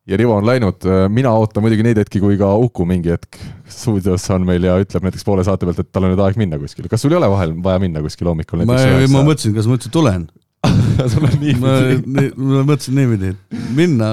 ja 0.10 0.18
Rivo 0.18 0.36
on 0.38 0.46
läinud, 0.46 0.86
mina 1.14 1.34
ootan 1.38 1.66
muidugi 1.66 1.86
neid 1.86 2.00
hetki, 2.02 2.22
kui 2.22 2.38
ka 2.38 2.52
Uku 2.58 2.86
mingi 2.90 3.12
hetk 3.14 3.40
stuudios 3.70 4.26
on 4.34 4.46
meil 4.48 4.66
ja 4.66 4.78
ütleb 4.82 5.06
näiteks 5.06 5.26
poole 5.26 5.46
saate 5.46 5.68
pealt, 5.68 5.82
et 5.82 5.92
tal 5.94 6.08
on 6.08 6.14
nüüd 6.14 6.24
aeg 6.26 6.38
minna 6.42 6.60
kuskile. 6.62 6.90
kas 6.92 7.04
sul 7.06 7.14
ei 7.14 7.20
ole 7.20 7.30
vahel 7.32 7.56
vaja 7.64 7.82
minna 7.82 8.04
kuskile 8.06 8.32
hommikul 8.34 8.66
ma, 8.70 8.78
ma 8.78 9.26
mõtlesin, 9.26 9.56
kas 9.58 9.70
ma 9.70 9.78
üldse 9.78 9.92
tulen. 9.94 10.28
sul 11.12 11.24
on 11.24 11.36
nii 11.40 11.56
ma, 11.62 11.74
ma 12.04 12.64
mõtlesin 12.68 12.98
niimoodi, 12.98 13.32
et 13.32 13.60
minna, 13.76 14.10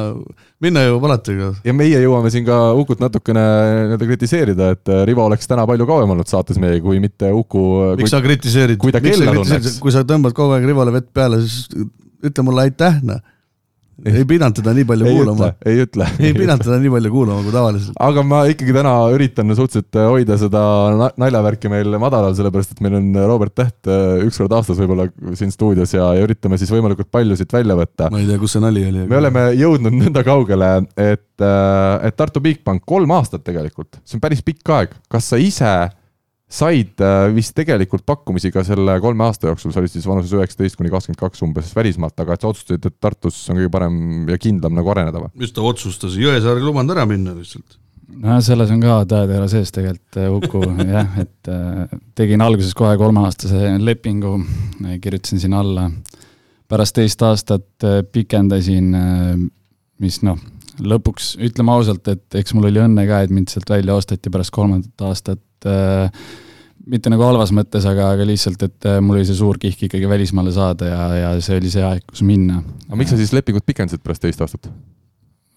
minna 0.63 0.85
jõuab 0.87 1.07
alati, 1.09 1.35
aga 1.35 1.49
ja 1.67 1.75
meie 1.75 1.99
jõuame 2.03 2.31
siin 2.31 2.47
ka 2.47 2.59
Ukut 2.79 3.03
natukene 3.03 3.43
nii-öelda 3.43 4.09
kritiseerida, 4.09 4.71
et 4.77 4.93
Rivo 5.09 5.25
oleks 5.27 5.51
täna 5.51 5.67
palju 5.69 5.89
kauem 5.89 6.15
olnud 6.15 6.31
saates 6.31 6.61
meiega, 6.63 6.85
kui 6.87 7.03
mitte 7.03 7.33
Uku. 7.35 7.65
miks 7.99 8.15
sa 8.15 8.23
kritiseerid, 8.25 8.79
kui 8.83 8.95
ta 8.95 9.03
kella 9.03 9.35
tunneks., 9.41 9.81
kui 9.83 9.95
sa 9.95 10.05
tõmbad 10.07 10.37
kogu 10.37 10.55
aeg 10.57 10.69
Rivole 10.71 10.95
vett 10.95 11.11
peale, 11.17 11.43
siis 11.43 11.67
ütle 12.27 12.47
mulle 12.47 12.69
aitäh, 12.69 13.01
noh. 13.07 13.23
Ei 14.05 14.25
pidanud 14.29 14.59
teda 14.59 14.75
nii 14.77 14.85
palju 14.89 15.07
ei 15.09 15.17
kuulama 15.17 15.49
ei 15.65 15.81
ütle. 15.87 16.07
ei 16.21 16.35
pidanud 16.37 16.65
teda 16.67 16.77
nii 16.83 16.93
palju 16.93 17.13
kuulama 17.15 17.45
kui 17.47 17.55
tavaliselt. 17.55 17.97
aga 18.09 18.25
ma 18.27 18.43
ikkagi 18.51 18.75
täna 18.77 18.93
üritan 19.15 19.55
suhteliselt 19.57 19.99
hoida 20.11 20.37
seda 20.41 20.63
na- 21.01 21.11
naljavärki 21.25 21.71
meil 21.73 21.97
madalal, 22.03 22.37
sellepärast 22.37 22.77
et 22.77 22.83
meil 22.85 22.99
on 23.01 23.09
Robert 23.31 23.55
Täht 23.57 23.89
äh, 23.89 24.21
üks 24.27 24.37
kord 24.43 24.53
aastas 24.53 24.81
võib-olla 24.83 25.09
siin 25.39 25.55
stuudios 25.55 25.95
ja, 25.97 26.11
ja 26.17 26.27
üritame 26.27 26.61
siis 26.61 26.73
võimalikult 26.75 27.09
palju 27.15 27.39
siit 27.41 27.53
välja 27.57 27.79
võtta. 27.79 28.11
ma 28.13 28.21
ei 28.21 28.29
tea, 28.29 28.41
kus 28.43 28.57
see 28.57 28.65
nali 28.65 28.85
oli. 28.91 29.07
me 29.09 29.21
oleme 29.23 29.47
jõudnud 29.57 29.97
nõnda 29.97 30.25
kaugele, 30.27 30.73
et, 31.01 31.29
et 31.41 32.19
Tartu 32.21 32.45
Bigbank 32.45 32.85
kolm 32.85 33.17
aastat 33.17 33.47
tegelikult, 33.47 34.03
see 34.05 34.21
on 34.21 34.25
päris 34.25 34.45
pikk 34.45 34.77
aeg. 34.77 34.99
kas 35.09 35.33
sa 35.33 35.41
ise 35.41 35.73
said 36.47 37.03
äh, 37.03 37.27
vist 37.35 37.57
tegelikult 37.59 38.05
pakkumisi 38.07 38.53
ka 38.55 38.63
selle 38.67 38.99
kolme 39.03 39.27
aasta 39.27 39.51
jooksul, 39.51 39.73
sa 39.75 39.81
olid 39.83 39.91
siis 39.91 40.07
vanuses 40.07 40.35
üheksateist 40.37 40.79
kuni 40.79 40.93
kakskümmend 40.93 41.19
kaks 41.19 41.43
umbes 41.43 41.73
välismaalt, 41.75 42.15
aga 42.23 42.37
et 42.37 42.45
sa 42.45 42.53
otsustasid, 42.53 42.87
et 42.87 43.01
Tartus 43.03 43.41
on 43.51 43.59
kõige 43.59 43.73
parem 43.75 43.97
ja 44.31 44.39
kindlam 44.39 44.77
nagu 44.79 44.93
areneda 44.95 45.25
või? 45.25 45.33
mis 45.43 45.55
ta 45.57 45.65
otsustas, 45.67 46.15
Jõesaar 46.21 46.61
ei 46.61 46.69
lubanud 46.69 46.95
ära 46.95 47.03
minna 47.11 47.35
lihtsalt. 47.35 47.81
no 48.23 48.39
selles 48.47 48.71
on 48.71 48.85
ka 48.85 49.01
tõetera 49.11 49.49
sees 49.51 49.75
tegelikult 49.75 50.21
äh, 50.23 50.31
Uku 50.39 50.63
jah, 50.95 51.19
et 51.25 51.51
äh, 51.51 51.99
tegin 52.19 52.47
alguses 52.47 52.79
kohe 52.79 52.95
kolmeaastase 53.01 53.75
lepingu, 53.83 54.39
kirjutasin 55.03 55.43
sinna 55.43 55.65
alla. 55.67 55.91
pärast 56.71 56.95
teist 56.95 57.23
aastat 57.27 57.91
pikendasin, 58.15 58.95
mis 60.03 60.23
noh, 60.27 60.39
lõpuks 60.83 61.35
ütleme 61.43 61.73
ausalt, 61.73 62.09
et 62.11 62.39
eks 62.39 62.55
mul 62.57 62.69
oli 62.71 62.81
õnne 62.83 63.07
ka, 63.09 63.23
et 63.25 63.33
mind 63.35 63.51
sealt 63.53 63.71
välja 63.71 63.97
osteti 63.97 64.33
pärast 64.33 64.53
kolmandat 64.55 65.07
aastat. 65.09 65.43
Mitte 66.87 67.11
nagu 67.11 67.25
halvas 67.27 67.53
mõttes, 67.55 67.87
aga, 67.89 68.11
aga 68.15 68.27
lihtsalt, 68.29 68.63
et 68.67 68.89
äh, 68.89 68.99
mul 69.03 69.19
oli 69.19 69.29
see 69.29 69.39
suur 69.39 69.59
kihk 69.63 69.89
ikkagi 69.89 70.11
välismaale 70.11 70.53
saada 70.55 70.91
ja, 70.91 71.01
ja 71.19 71.33
see 71.43 71.59
oli 71.59 71.73
see 71.73 71.85
aeg, 71.87 72.05
kus 72.07 72.23
minna. 72.27 72.63
aga 72.87 73.01
miks 73.01 73.13
sa 73.13 73.19
siis 73.21 73.35
lepingut 73.35 73.67
pikendasid 73.67 74.05
pärast 74.05 74.23
teist 74.25 74.43
aastat? 74.45 74.71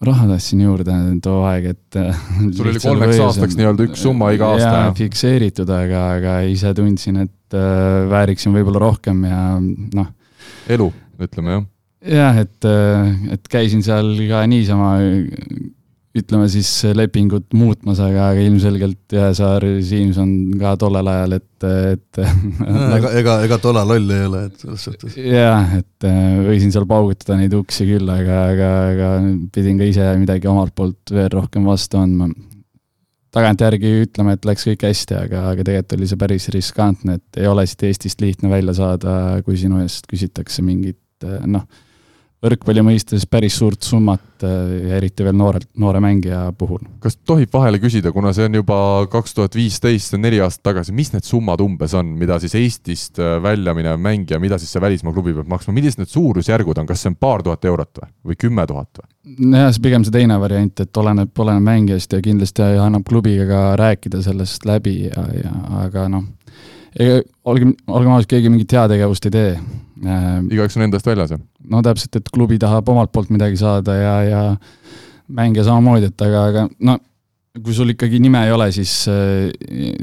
raha 0.04 0.26
tahtsin 0.30 0.62
juurde 0.64 0.94
too 1.22 1.42
aeg, 1.46 1.70
et 1.74 1.98
äh, 2.00 2.22
sul 2.56 2.70
oli 2.72 2.82
kolmeks 2.82 3.14
võis- 3.14 3.24
aastaks 3.28 3.58
nii-öelda 3.58 3.88
üks 3.90 4.04
summa 4.06 4.32
iga 4.34 4.54
aasta 4.54 4.70
jaa 4.70 4.86
ja, 4.88 4.94
fikseeritud, 4.98 5.74
aga, 5.76 6.04
aga 6.16 6.38
ise 6.50 6.72
tundsin, 6.76 7.20
et 7.26 7.58
äh, 7.58 8.06
vääriksin 8.10 8.56
võib-olla 8.56 8.82
rohkem 8.88 9.22
ja 9.28 9.42
noh, 9.60 10.08
elu, 10.72 10.88
ütleme 11.20 11.58
jah. 11.58 11.68
jah, 12.16 12.40
et, 12.42 12.70
et 13.36 13.52
käisin 13.52 13.84
seal 13.86 14.16
ka 14.30 14.42
niisama 14.50 14.96
ütleme 16.16 16.48
siis 16.50 16.68
lepingut 16.96 17.52
muutmas, 17.54 18.00
aga, 18.02 18.30
aga 18.32 18.42
ilmselgelt 18.42 19.14
Jõesaar 19.14 19.64
Siimson 19.86 20.32
ka 20.58 20.72
tollel 20.80 21.06
ajal, 21.06 21.36
et, 21.38 21.66
et 21.92 22.20
ega, 22.96 23.12
ega, 23.20 23.34
ega 23.46 23.58
tola 23.62 23.84
loll 23.86 24.10
ei 24.14 24.24
ole, 24.26 24.42
et 24.48 24.64
selles 24.64 24.86
suhtes. 24.88 25.14
jah, 25.22 25.76
et 25.78 26.06
äh, 26.08 26.40
võisin 26.48 26.74
seal 26.74 26.86
paugutada 26.90 27.38
neid 27.38 27.54
uksi 27.54 27.86
küll, 27.92 28.10
aga, 28.10 28.40
aga, 28.50 28.70
aga 28.90 29.10
pidin 29.54 29.78
ka 29.78 29.90
ise 29.90 30.08
midagi 30.18 30.50
omalt 30.50 30.74
poolt 30.74 31.14
veel 31.14 31.30
rohkem 31.36 31.68
vastu 31.70 32.00
andma. 32.02 32.26
tagantjärgi 33.30 33.92
ütleme, 34.08 34.34
et 34.34 34.50
läks 34.50 34.66
kõik 34.66 34.88
hästi, 34.88 35.14
aga, 35.28 35.44
aga 35.52 35.62
tegelikult 35.62 35.94
oli 35.94 36.10
see 36.10 36.22
päris 36.24 36.48
riskantne, 36.56 37.20
et 37.20 37.38
ei 37.44 37.46
ole 37.46 37.68
siit 37.70 37.86
Eestist 37.86 38.24
lihtne 38.24 38.50
välja 38.50 38.74
saada, 38.80 39.14
kui 39.46 39.54
sinu 39.60 39.78
eest 39.84 40.10
küsitakse 40.10 40.66
mingit 40.66 40.98
äh, 41.22 41.38
noh, 41.46 41.68
võrkpalli 42.40 42.82
mõistes 42.84 43.26
päris 43.28 43.58
suurt 43.60 43.84
summat 43.84 44.44
äh, 44.46 44.72
ja 44.88 44.96
eriti 45.00 45.24
veel 45.26 45.36
noorelt, 45.36 45.68
noore 45.80 46.00
mängija 46.02 46.46
puhul. 46.58 46.80
kas 47.02 47.18
tohib 47.28 47.52
vahele 47.52 47.80
küsida, 47.82 48.12
kuna 48.16 48.32
see 48.36 48.48
on 48.48 48.56
juba 48.60 48.78
kaks 49.12 49.36
tuhat 49.36 49.56
viisteist, 49.58 50.08
see 50.08 50.18
on 50.18 50.24
neli 50.24 50.40
aastat 50.40 50.70
tagasi, 50.70 50.94
mis 50.96 51.12
need 51.12 51.26
summad 51.26 51.60
umbes 51.64 51.94
on, 51.98 52.14
mida 52.20 52.40
siis 52.40 52.56
Eestist 52.58 53.20
äh, 53.20 53.36
välja 53.42 53.74
minev 53.76 54.00
mängija, 54.00 54.40
mida 54.40 54.58
siis 54.60 54.72
see 54.72 54.82
välismaa 54.82 55.14
klubi 55.16 55.36
peab 55.36 55.52
maksma, 55.52 55.76
millised 55.76 56.00
need 56.00 56.12
suurusjärgud 56.12 56.80
on, 56.80 56.88
kas 56.88 57.04
see 57.04 57.12
on 57.12 57.20
paar 57.20 57.44
tuhat 57.44 57.68
eurot 57.68 58.02
või, 58.02 58.12
või 58.30 58.40
kümme 58.46 58.66
tuhat 58.70 59.02
või? 59.02 59.10
jah, 59.52 59.68
see 59.68 59.84
pigem 59.84 60.06
see 60.06 60.16
teine 60.16 60.40
variant, 60.40 60.80
et 60.80 61.02
oleneb, 61.02 61.32
oleneb 61.44 61.66
mängijast 61.66 62.16
ja 62.16 62.22
kindlasti 62.24 62.64
annab 62.80 63.04
klubiga 63.08 63.44
ka 63.50 63.62
rääkida 63.80 64.22
sellest 64.24 64.64
läbi 64.68 64.96
ja, 65.10 65.26
ja 65.36 65.52
aga 65.84 66.08
noh, 66.08 66.24
olgem, 66.98 67.74
olgem 67.86 68.14
ausad, 68.14 68.28
keegi 68.30 68.50
mingit 68.52 68.72
heategevust 68.74 69.28
ei 69.28 69.34
tee. 69.34 69.52
igaüks 70.50 70.78
on 70.78 70.86
endast 70.88 71.06
väljas, 71.06 71.34
jah? 71.34 71.42
no 71.70 71.82
täpselt, 71.86 72.16
et 72.16 72.32
klubi 72.32 72.58
tahab 72.58 72.88
omalt 72.88 73.12
poolt 73.12 73.30
midagi 73.30 73.60
saada 73.60 73.94
ja, 73.94 74.16
ja 74.24 74.42
mängija 75.30 75.66
samamoodi, 75.68 76.10
et 76.10 76.26
aga, 76.26 76.44
aga 76.50 76.66
no 76.86 76.98
kui 77.60 77.74
sul 77.74 77.92
ikkagi 77.92 78.20
nime 78.22 78.44
ei 78.46 78.52
ole, 78.54 78.70
siis 78.74 78.92
äh, 79.10 79.50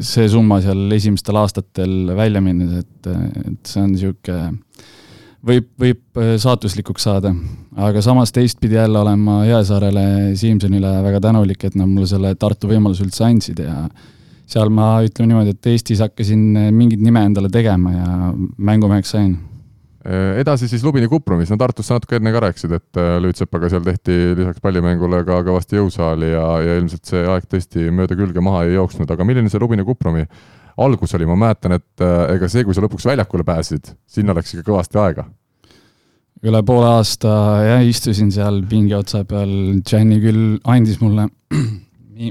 see 0.03 0.27
summa 0.31 0.59
seal 0.63 0.91
esimestel 0.95 1.39
aastatel 1.39 2.11
välja 2.17 2.41
minnes, 2.43 2.83
et, 2.83 3.11
et 3.47 3.71
see 3.71 3.83
on 3.83 3.93
niisugune 3.93 4.51
võib, 5.47 5.69
võib 5.79 6.19
äh, 6.21 6.35
saatuslikuks 6.41 7.07
saada, 7.07 7.31
aga 7.87 8.03
samas 8.03 8.33
teistpidi 8.35 8.77
jälle 8.77 8.99
olen 8.99 9.23
ma 9.23 9.39
Jõesaarele, 9.47 10.35
Siimsonile 10.39 10.97
väga 11.05 11.23
tänulik, 11.29 11.63
et 11.63 11.77
nad 11.79 11.89
mulle 11.89 12.09
selle 12.09 12.35
Tartu 12.39 12.69
võimaluse 12.71 13.05
üldse 13.07 13.25
andsid 13.27 13.63
ja 13.63 13.87
seal 14.47 14.71
ma 14.73 14.97
ütleme 15.03 15.33
niimoodi, 15.33 15.53
et 15.57 15.69
Eestis 15.73 16.01
hakkasin 16.03 16.71
mingit 16.71 17.03
nime 17.03 17.25
endale 17.27 17.51
tegema 17.51 17.93
ja 17.93 18.33
mängumeheks 18.57 19.15
sain. 19.17 19.35
Äh, 20.07 20.37
edasi 20.39 20.69
siis 20.71 20.83
Lubini 20.87 21.07
Kupromis, 21.11 21.49
no 21.51 21.57
Tartus 21.59 21.89
sa 21.89 21.97
natuke 21.97 22.15
enne 22.15 22.31
ka 22.31 22.39
rääkisid, 22.45 22.71
et 22.77 22.99
äh, 23.01 23.17
Lüütsepaga 23.19 23.67
seal 23.73 23.83
tehti 23.83 24.13
lisaks 24.37 24.61
pallimängule 24.63 25.19
ka 25.27 25.41
kõvasti 25.43 25.75
jõusaali 25.81 26.29
ja, 26.31 26.45
ja 26.63 26.77
ilmselt 26.79 27.09
see 27.09 27.25
aeg 27.27 27.49
tõesti 27.51 27.89
mööda 27.91 28.15
külge 28.15 28.43
maha 28.43 28.61
ei 28.63 28.77
jooksnud, 28.77 29.09
aga 29.11 29.27
milline 29.27 29.51
see 29.51 29.59
Lubini 29.59 29.83
Kupromi 29.87 30.23
algus 30.79 31.15
oli, 31.17 31.27
ma 31.27 31.35
mäletan, 31.41 31.75
et 31.75 32.05
äh, 32.05 32.37
ega 32.37 32.47
see, 32.47 32.63
kui 32.63 32.77
sa 32.77 32.85
lõpuks 32.85 33.09
väljakule 33.09 33.43
pääsesid, 33.47 33.91
sinna 34.07 34.37
läks 34.37 34.55
ikka 34.55 34.69
kõvasti 34.69 35.01
aega. 35.01 35.27
üle 36.47 36.61
poole 36.63 36.87
aasta 37.01 37.33
jah, 37.65 37.83
istusin 37.83 38.31
seal 38.31 38.61
pingi 38.69 38.95
otsa 38.95 39.25
peal, 39.27 39.51
Gianni 39.83 40.21
küll 40.23 40.55
andis 40.63 41.01
mulle 41.03 41.27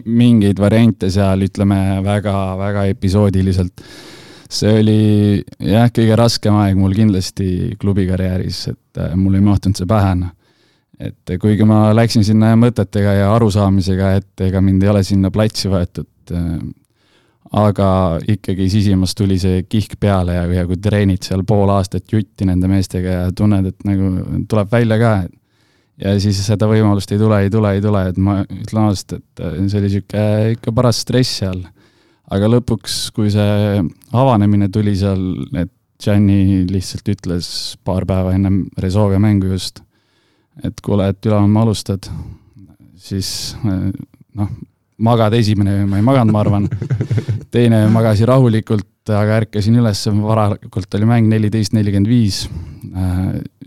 mingeid 0.04 0.60
variante 0.60 1.10
seal, 1.12 1.46
ütleme 1.46 1.80
väga, 2.04 2.36
väga 2.60 2.86
episoodiliselt. 2.92 3.84
see 4.46 4.78
oli 4.78 5.00
jah, 5.66 5.88
kõige 5.90 6.16
raskem 6.18 6.54
aeg 6.54 6.76
mul 6.78 6.94
kindlasti 6.94 7.74
klubi 7.82 8.04
karjääris, 8.06 8.60
et 8.70 9.00
äh, 9.02 9.14
mul 9.18 9.34
ei 9.34 9.42
mahtunud 9.42 9.78
see 9.78 9.88
pähe, 9.90 10.12
noh. 10.20 10.30
et 11.02 11.34
kuigi 11.42 11.66
ma 11.66 11.90
läksin 11.94 12.24
sinna 12.24 12.52
mõtetega 12.56 13.16
ja 13.18 13.32
arusaamisega, 13.34 14.12
et 14.20 14.44
ega 14.46 14.62
mind 14.62 14.86
ei 14.86 14.92
ole 14.92 15.02
sinna 15.04 15.32
platsi 15.34 15.68
võetud, 15.72 16.06
aga 17.56 17.88
ikkagi 18.28 18.68
sisimas 18.70 19.14
tuli 19.18 19.38
see 19.38 19.64
kihk 19.68 19.98
peale 20.00 20.34
ja, 20.38 20.46
ja 20.60 20.64
kui 20.66 20.78
treenid 20.82 21.26
seal 21.26 21.44
pool 21.46 21.70
aastat 21.74 22.06
jutti 22.12 22.46
nende 22.48 22.70
meestega 22.70 23.18
ja 23.18 23.26
tunned, 23.34 23.66
et 23.70 23.86
nagu 23.86 24.42
tuleb 24.48 24.72
välja 24.72 24.98
ka, 25.02 25.12
ja 26.02 26.12
siis 26.20 26.40
seda 26.44 26.68
võimalust 26.70 27.12
ei 27.12 27.20
tule, 27.20 27.40
ei 27.44 27.52
tule, 27.52 27.72
ei 27.76 27.82
tule, 27.84 28.02
et 28.10 28.20
ma 28.20 28.40
ütlen 28.44 28.82
ausalt, 28.88 29.16
et 29.16 29.42
see 29.42 29.80
oli 29.80 29.88
niisugune 29.88 30.26
ikka 30.56 30.74
paras 30.76 31.02
stress 31.04 31.40
seal. 31.42 31.64
aga 32.26 32.48
lõpuks, 32.50 32.94
kui 33.14 33.30
see 33.30 33.82
avanemine 34.12 34.68
tuli 34.74 34.96
seal, 34.98 35.22
et 35.54 35.70
Gianni 36.02 36.66
lihtsalt 36.68 37.06
ütles 37.08 37.48
paar 37.86 38.04
päeva 38.04 38.34
ennem 38.36 38.66
Rezovia 38.78 39.20
mängu 39.22 39.52
just, 39.54 39.80
et 40.64 40.80
kuule, 40.84 41.08
et 41.08 41.28
Ülehomme 41.28 41.62
alustad, 41.62 42.08
siis 43.00 43.54
noh, 43.62 44.50
magada 44.98 45.38
esimene 45.40 45.84
ma 45.88 46.00
ei 46.00 46.04
maganud, 46.04 46.34
ma 46.34 46.42
arvan, 46.42 46.68
teine 47.54 47.86
magasin 47.92 48.28
rahulikult, 48.28 48.88
aga 49.14 49.40
ärkasin 49.42 49.78
üles, 49.80 50.02
varakult 50.22 50.98
oli 50.98 51.08
mäng 51.08 51.30
neliteist, 51.30 51.76
nelikümmend 51.76 52.10
viis, 52.10 52.44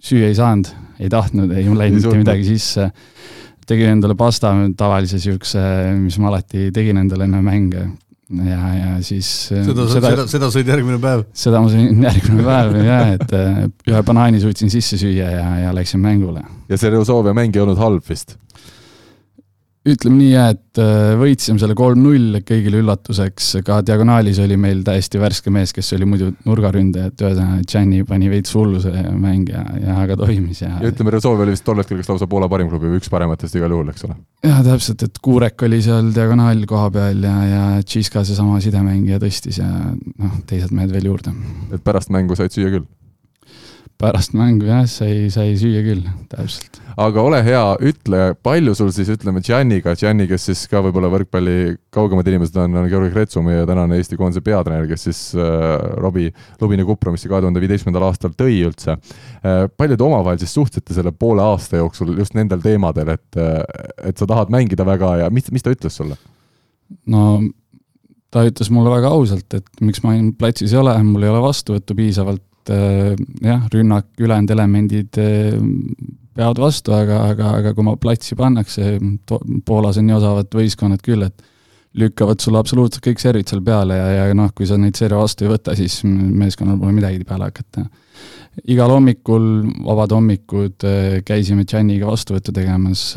süüa 0.03 0.29
ei 0.29 0.37
saanud, 0.37 0.71
ei 0.99 1.09
tahtnud, 1.11 1.53
ei 1.53 1.65
läinud 1.67 2.01
Ei 2.01 2.05
mitte 2.09 2.19
midagi 2.19 2.47
sisse, 2.49 2.89
tegin 3.69 3.95
endale 3.95 4.17
pasta, 4.19 4.51
tavalise 4.77 5.19
niisuguse, 5.19 5.63
mis 6.01 6.19
ma 6.19 6.31
alati 6.33 6.69
tegin 6.75 6.99
endale 7.03 7.29
enne 7.29 7.41
mänge 7.45 7.87
ja, 8.29 8.59
ja 8.75 8.89
siis 9.05 9.29
seda, 9.49 9.85
seda, 9.89 10.25
seda 10.29 10.49
sõid 10.53 10.69
järgmine 10.69 10.99
päev. 11.01 11.23
seda 11.37 11.61
ma 11.63 11.71
sõin 11.71 12.03
järgmine 12.05 12.45
päev 12.45 12.75
jah, 12.85 13.13
et 13.15 13.33
äh, 13.35 13.63
ühe 13.89 14.01
banaani 14.05 14.41
suutsin 14.43 14.71
sisse 14.73 14.99
süüa 15.01 15.31
ja, 15.33 15.47
ja 15.63 15.73
läksin 15.75 16.01
mängule. 16.03 16.43
ja 16.69 16.77
see 16.77 16.93
Reosovia 16.93 17.33
mäng 17.37 17.55
ei 17.55 17.63
olnud 17.63 17.81
halb 17.81 18.05
vist. 18.09 18.37
Ütleme 19.87 20.17
nii 20.19 20.31
jah, 20.33 20.49
et 20.51 20.79
äh, 20.81 21.13
võitsime 21.19 21.61
selle 21.61 21.75
kolm-null 21.77 22.41
kõigile 22.47 22.81
üllatuseks, 22.81 23.47
ka 23.65 23.79
diagonaalis 23.87 24.41
oli 24.43 24.57
meil 24.59 24.81
täiesti 24.85 25.21
värske 25.21 25.53
mees, 25.55 25.71
kes 25.75 25.93
oli 25.95 26.07
muidu 26.09 26.33
nurgaründaja, 26.43 27.13
et 27.13 27.23
ühesõnaga 27.23 27.63
Gianni 27.63 28.03
pani 28.07 28.27
veits 28.31 28.51
hullu 28.57 28.81
see 28.83 29.05
mäng 29.15 29.47
ja, 29.53 29.63
ja 29.79 29.95
aga 30.03 30.19
toimis 30.19 30.63
ja. 30.65 30.73
ja 30.83 30.91
ütleme, 30.91 31.13
Rezov 31.15 31.39
oli 31.39 31.55
vist 31.55 31.63
tol 31.67 31.79
hetkel 31.79 32.01
kas 32.01 32.11
lausa 32.11 32.27
Poola 32.29 32.51
parim 32.51 32.67
klubi 32.71 32.91
või 32.91 32.99
üks 32.99 33.11
parematest 33.13 33.55
igal 33.55 33.71
juhul, 33.75 33.93
eks 33.93 34.03
ole? 34.09 34.19
jah, 34.43 34.59
täpselt, 34.67 35.07
et 35.07 35.23
Kurek 35.23 35.67
oli 35.69 35.79
seal 35.85 36.11
diagonaal 36.15 36.65
koha 36.69 36.91
peal 36.99 37.23
ja, 37.29 37.37
ja 37.47 37.65
Tšiska 37.79 38.25
seesama 38.27 38.59
sidemängija 38.63 39.21
tõstis 39.23 39.61
ja 39.63 39.69
noh, 39.69 40.39
teised 40.49 40.75
mehed 40.75 40.91
veel 40.91 41.07
juurde. 41.13 41.31
et 41.71 41.83
pärast 41.87 42.11
mängu 42.11 42.35
said 42.35 42.51
süüa 42.51 42.75
küll? 42.75 42.87
Pärast 43.99 44.31
mängu 44.37 44.67
jah, 44.69 44.85
sai, 44.87 45.27
sai 45.33 45.57
süüa 45.59 45.81
küll, 45.83 46.05
täpselt. 46.31 46.77
aga 46.99 47.23
ole 47.23 47.41
hea, 47.43 47.63
ütle, 47.89 48.21
palju 48.45 48.71
sul 48.77 48.93
siis 48.95 49.09
ütleme 49.11 49.41
Gianniga, 49.43 49.91
Gianni, 49.99 50.27
kes 50.29 50.47
siis 50.47 50.61
ka 50.71 50.79
võib-olla 50.85 51.09
võrkpalli 51.11 51.75
kaugemad 51.95 52.27
inimesed 52.31 52.55
on, 52.63 52.77
on 52.79 52.87
Georgi 52.91 53.11
Kretsu, 53.11 53.43
meie 53.43 53.65
tänane 53.67 53.99
Eesti 53.99 54.15
koondise 54.19 54.43
peatreener, 54.45 54.87
kes 54.87 55.05
siis 55.09 55.21
äh, 55.35 55.75
Robbie 55.99 56.31
Lubini 56.61 56.87
Kupramisse 56.87 57.31
kahe 57.31 57.43
tuhande 57.43 57.63
viieteistkümnendal 57.63 58.07
aastal 58.07 58.35
tõi 58.39 58.61
üldse 58.69 58.95
äh,. 58.95 59.67
palju 59.75 59.99
te 59.99 60.07
omavahel 60.07 60.39
siis 60.39 60.55
suhtlesite 60.55 60.95
selle 60.95 61.11
poole 61.11 61.43
aasta 61.43 61.83
jooksul 61.83 62.15
just 62.15 62.39
nendel 62.39 62.63
teemadel, 62.63 63.15
et, 63.17 63.29
äh, 63.35 63.63
et 64.11 64.19
sa 64.19 64.29
tahad 64.29 64.51
mängida 64.55 64.87
väga 64.87 65.17
ja 65.25 65.31
mis, 65.33 65.51
mis 65.51 65.65
ta 65.65 65.75
ütles 65.75 65.99
sulle? 65.99 66.15
no 67.11 67.41
ta 68.31 68.47
ütles 68.47 68.71
mulle 68.71 68.95
väga 68.95 69.11
ausalt, 69.11 69.59
et 69.59 69.83
miks 69.83 70.05
ma 70.05 70.15
platsis 70.39 70.71
ei 70.71 70.79
ole, 70.79 70.95
mul 71.03 71.25
ei 71.25 71.31
ole 71.33 71.43
vastuvõttu 71.43 71.97
piisavalt 71.97 72.45
et 72.59 72.73
äh, 72.75 73.13
jah, 73.45 73.67
rünnak, 73.73 74.09
ülejäänud 74.19 74.51
elemendid 74.55 75.19
äh, 75.21 75.55
peavad 76.35 76.59
vastu, 76.61 76.93
aga, 76.95 77.21
aga, 77.33 77.53
aga 77.59 77.73
kui 77.75 77.85
ma 77.87 77.95
platsi 77.99 78.37
pannakse, 78.39 78.97
Poolas 79.65 79.99
on 79.99 80.07
nii 80.07 80.17
osavad 80.17 80.51
võistkonnad 80.55 81.03
küll, 81.05 81.25
et 81.27 81.47
lükkavad 81.99 82.39
sulle 82.39 82.59
absoluutselt 82.61 83.03
kõik 83.03 83.21
servid 83.21 83.49
seal 83.49 83.63
peale 83.65 83.97
ja, 83.97 84.09
ja 84.29 84.35
noh, 84.37 84.51
kui 84.55 84.67
sa 84.69 84.77
neid 84.77 84.97
serve 84.99 85.17
vastu 85.19 85.47
ei 85.47 85.51
võta, 85.51 85.73
siis 85.75 86.03
meeskonnal 86.05 86.77
pole 86.79 86.93
midagi 86.95 87.25
peale 87.27 87.49
hakata. 87.49 87.87
igal 88.69 88.93
hommikul, 88.93 89.47
vabad 89.87 90.13
hommikud, 90.15 90.77
äh, 90.85 91.19
käisime 91.25 91.65
Gianniga 91.65 92.11
vastuvõttu 92.11 92.53
tegemas, 92.55 93.15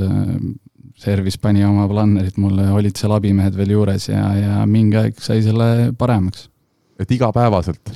servis 1.03 1.37
pani 1.41 1.65
oma 1.67 1.85
plannerid 1.91 2.39
mulle, 2.41 2.69
olid 2.73 2.97
seal 2.99 3.13
abimehed 3.17 3.57
veel 3.59 3.75
juures 3.75 4.09
ja, 4.09 4.23
ja 4.39 4.65
mingi 4.71 4.99
aeg 5.01 5.21
sai 5.23 5.43
selle 5.45 5.93
paremaks. 5.99 6.49
et 7.03 7.11
igapäevaselt? 7.11 7.93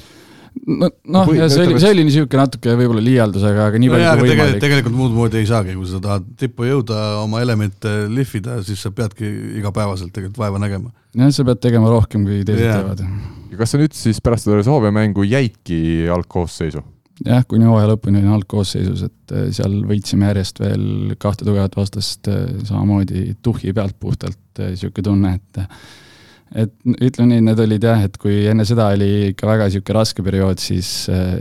No 0.66 0.88
noh, 1.14 1.30
ja 1.36 1.46
see 1.52 1.62
oli, 1.62 1.78
see 1.82 1.92
oli 1.94 2.04
niisugune 2.06 2.42
natuke 2.42 2.74
võib-olla 2.78 3.02
liialdus, 3.04 3.44
aga, 3.46 3.68
aga 3.70 3.80
nii 3.80 3.90
no 3.90 3.94
palju 3.94 4.06
jaa, 4.06 4.16
kui 4.16 4.26
tegelikult, 4.26 4.48
võimalik. 4.48 4.64
tegelikult 4.64 4.96
muud 4.98 5.14
moodi 5.14 5.40
ei 5.40 5.48
saagi, 5.48 5.76
kui 5.78 5.88
sa 5.90 6.00
tahad 6.02 6.26
tippu 6.40 6.66
jõuda, 6.66 7.02
oma 7.22 7.42
elemente 7.44 7.94
lihvida, 8.12 8.58
siis 8.66 8.82
sa 8.82 8.90
peadki 8.94 9.30
igapäevaselt 9.60 10.12
tegelikult 10.14 10.42
vaeva 10.42 10.60
nägema. 10.62 10.90
jah, 11.14 11.32
sa 11.34 11.46
pead 11.46 11.62
tegema 11.62 11.92
rohkem, 11.92 12.26
kui 12.26 12.42
teised 12.42 12.66
Jaa. 12.66 12.80
teevad. 12.80 13.04
ja 13.52 13.60
kas 13.60 13.74
sa 13.74 13.80
nüüd 13.80 13.96
siis 13.96 14.20
pärast 14.24 14.48
seda 14.48 14.64
Soome 14.66 14.90
mängu 14.94 15.26
jäidki 15.26 15.80
algkoosseisu? 16.12 16.82
jah, 17.24 17.44
kuni 17.48 17.68
hooaja 17.68 17.92
lõpuni 17.92 18.20
olin 18.20 18.34
algkoosseisus, 18.36 19.06
et 19.06 19.36
eh, 19.36 19.46
seal 19.56 19.78
võitsime 19.88 20.32
järjest 20.32 20.58
veel 20.60 21.14
kahte 21.22 21.46
tugevat 21.46 21.78
vastast, 21.78 22.26
eh, 22.32 22.58
samamoodi 22.66 23.28
tuhhi 23.42 23.72
pealt 23.76 23.96
puhtalt, 24.02 24.42
niisugune 24.58 25.06
tunne, 25.06 25.32
et 25.38 25.62
et 26.56 26.72
ütleme 26.86 27.34
nii, 27.34 27.42
need 27.50 27.60
olid 27.60 27.84
jah, 27.84 28.02
et 28.06 28.14
kui 28.20 28.38
enne 28.48 28.64
seda 28.68 28.88
oli 28.94 29.32
ikka 29.32 29.48
väga 29.48 29.66
niisugune 29.68 29.96
raske 29.98 30.24
periood, 30.24 30.60
siis 30.62 30.90
eh, 31.12 31.34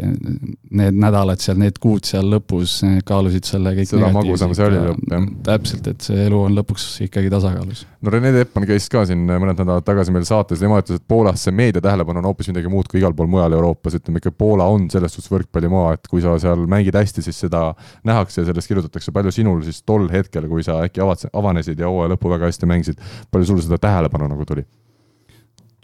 need 0.75 0.97
nädalad 0.99 1.39
seal, 1.43 1.57
need 1.61 1.77
kuud 1.83 2.03
seal 2.07 2.27
lõpus 2.33 2.77
eh, 2.83 2.97
kaalusid 3.07 3.47
selle 3.47 3.71
kõik 3.77 3.89
Seda 3.93 4.09
magusam 4.15 4.51
see 4.57 4.67
oli 4.67 4.81
lõpp, 4.81 5.05
jah. 5.13 5.27
täpselt, 5.47 5.87
et 5.93 6.07
see 6.09 6.25
elu 6.25 6.41
on 6.49 6.57
lõpuks 6.59 6.87
ikkagi 7.07 7.31
tasakaalus. 7.31 7.85
no 8.03 8.13
Rene 8.13 8.33
Teppan 8.35 8.67
käis 8.67 8.89
ka 8.91 9.05
siin 9.07 9.23
mõned 9.29 9.55
nädalad 9.55 9.87
tagasi 9.87 10.15
meil 10.15 10.27
saates, 10.27 10.59
tema 10.59 10.81
ütles, 10.83 10.99
et 10.99 11.07
Poolas 11.07 11.47
see 11.47 11.55
meedia 11.55 11.83
tähelepanu 11.85 12.19
on 12.19 12.29
hoopis 12.33 12.51
midagi 12.51 12.71
muud 12.71 12.91
kui 12.91 12.99
igal 12.99 13.15
pool 13.15 13.31
mujal 13.31 13.55
Euroopas, 13.55 13.95
ütleme 14.01 14.19
ikka 14.19 14.35
Poola 14.35 14.67
on 14.71 14.89
selles 14.91 15.15
suhtes 15.15 15.31
võrkpallimaa, 15.31 15.95
et 15.95 16.11
kui 16.11 16.23
sa 16.25 16.35
seal 16.43 16.67
mängid 16.71 16.97
hästi, 16.99 17.23
siis 17.23 17.39
seda 17.47 17.69
nähakse 18.07 18.43
ja 18.43 18.49
sellest 18.51 18.71
kirjutatakse, 18.71 19.15
palju 19.15 19.31
sinul 19.35 19.63
siis 19.63 19.79
tol 19.87 20.09
hetkel, 20.11 20.49
kui 20.51 20.65
sa 20.65 20.81
äkki 20.83 21.03
avad, 21.05 21.23
avanesid 21.31 21.79
ja 21.79 21.87
hooaja 21.87 22.15
lõppu 22.15 22.35
väga 22.35 22.51
hästi 22.51 22.67
mängisid, 22.69 23.05
palju 23.31 23.53
sul 23.53 23.63
seda 23.63 23.79
tähelepanu 23.79 24.27
nagu 24.33 24.47
tuli? 24.49 24.67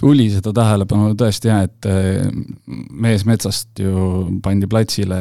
Tuli 0.01 0.27
seda 0.33 0.53
tähelepanu 0.55 1.13
tõesti 1.19 1.51
jah, 1.51 1.65
et 1.67 1.89
eh, 1.89 2.25
mees 2.91 3.25
metsast 3.29 3.81
ju 3.81 4.25
pandi 4.43 4.69
platsile, 4.69 5.19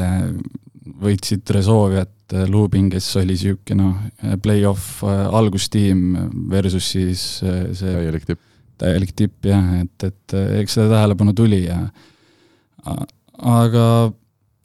võitsid 1.01 1.49
Resolviat, 1.55 2.17
Lubin, 2.51 2.87
kes 2.93 3.09
oli 3.19 3.35
niisugune 3.35 3.81
noh, 3.83 4.37
play-off 4.43 5.03
eh, 5.05 5.25
algustiim 5.41 6.07
versus 6.51 6.93
siis 6.95 7.25
eh, 7.45 7.67
see 7.77 7.97
täielik 7.97 8.29
tipp. 8.29 8.47
täielik 8.81 9.13
tipp 9.17 9.51
jah, 9.51 9.75
et, 9.83 10.09
et 10.09 10.39
eks 10.63 10.79
seda 10.79 10.95
tähelepanu 10.95 11.37
tuli 11.37 11.67
ja 11.67 11.83
aga 13.41 13.85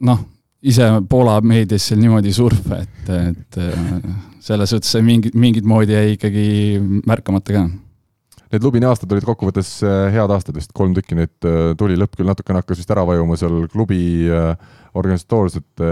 noh, 0.07 0.21
ise 0.63 0.87
Poola 1.09 1.41
meedias 1.43 1.89
seal 1.89 1.99
niimoodi 1.99 2.31
ei 2.31 2.37
surfa, 2.37 2.79
et, 2.85 3.09
et 3.11 3.59
selles 4.45 4.71
suhtes 4.71 4.93
see 4.95 5.03
mingi, 5.03 5.33
mingit 5.35 5.67
moodi 5.67 5.97
jäi 5.97 6.15
ikkagi 6.15 6.45
märkamata 7.03 7.57
ka 7.57 7.65
Need 8.55 8.63
Lubini 8.63 8.87
aastad 8.87 9.11
olid 9.11 9.25
kokkuvõttes 9.27 9.69
äh, 9.83 10.13
head 10.13 10.31
aastad 10.31 10.55
vist, 10.55 10.69
kolm 10.71 10.93
tükki 10.95 11.17
neid 11.17 11.43
äh, 11.43 11.73
tuli, 11.75 11.97
lõpp 11.99 12.13
küll 12.15 12.29
natukene 12.29 12.61
hakkas 12.61 12.79
vist 12.79 12.91
ära 12.93 13.01
vajuma 13.03 13.35
seal 13.35 13.65
klubi 13.73 14.29
äh, 14.31 14.53
organisatoorsete 14.95 15.89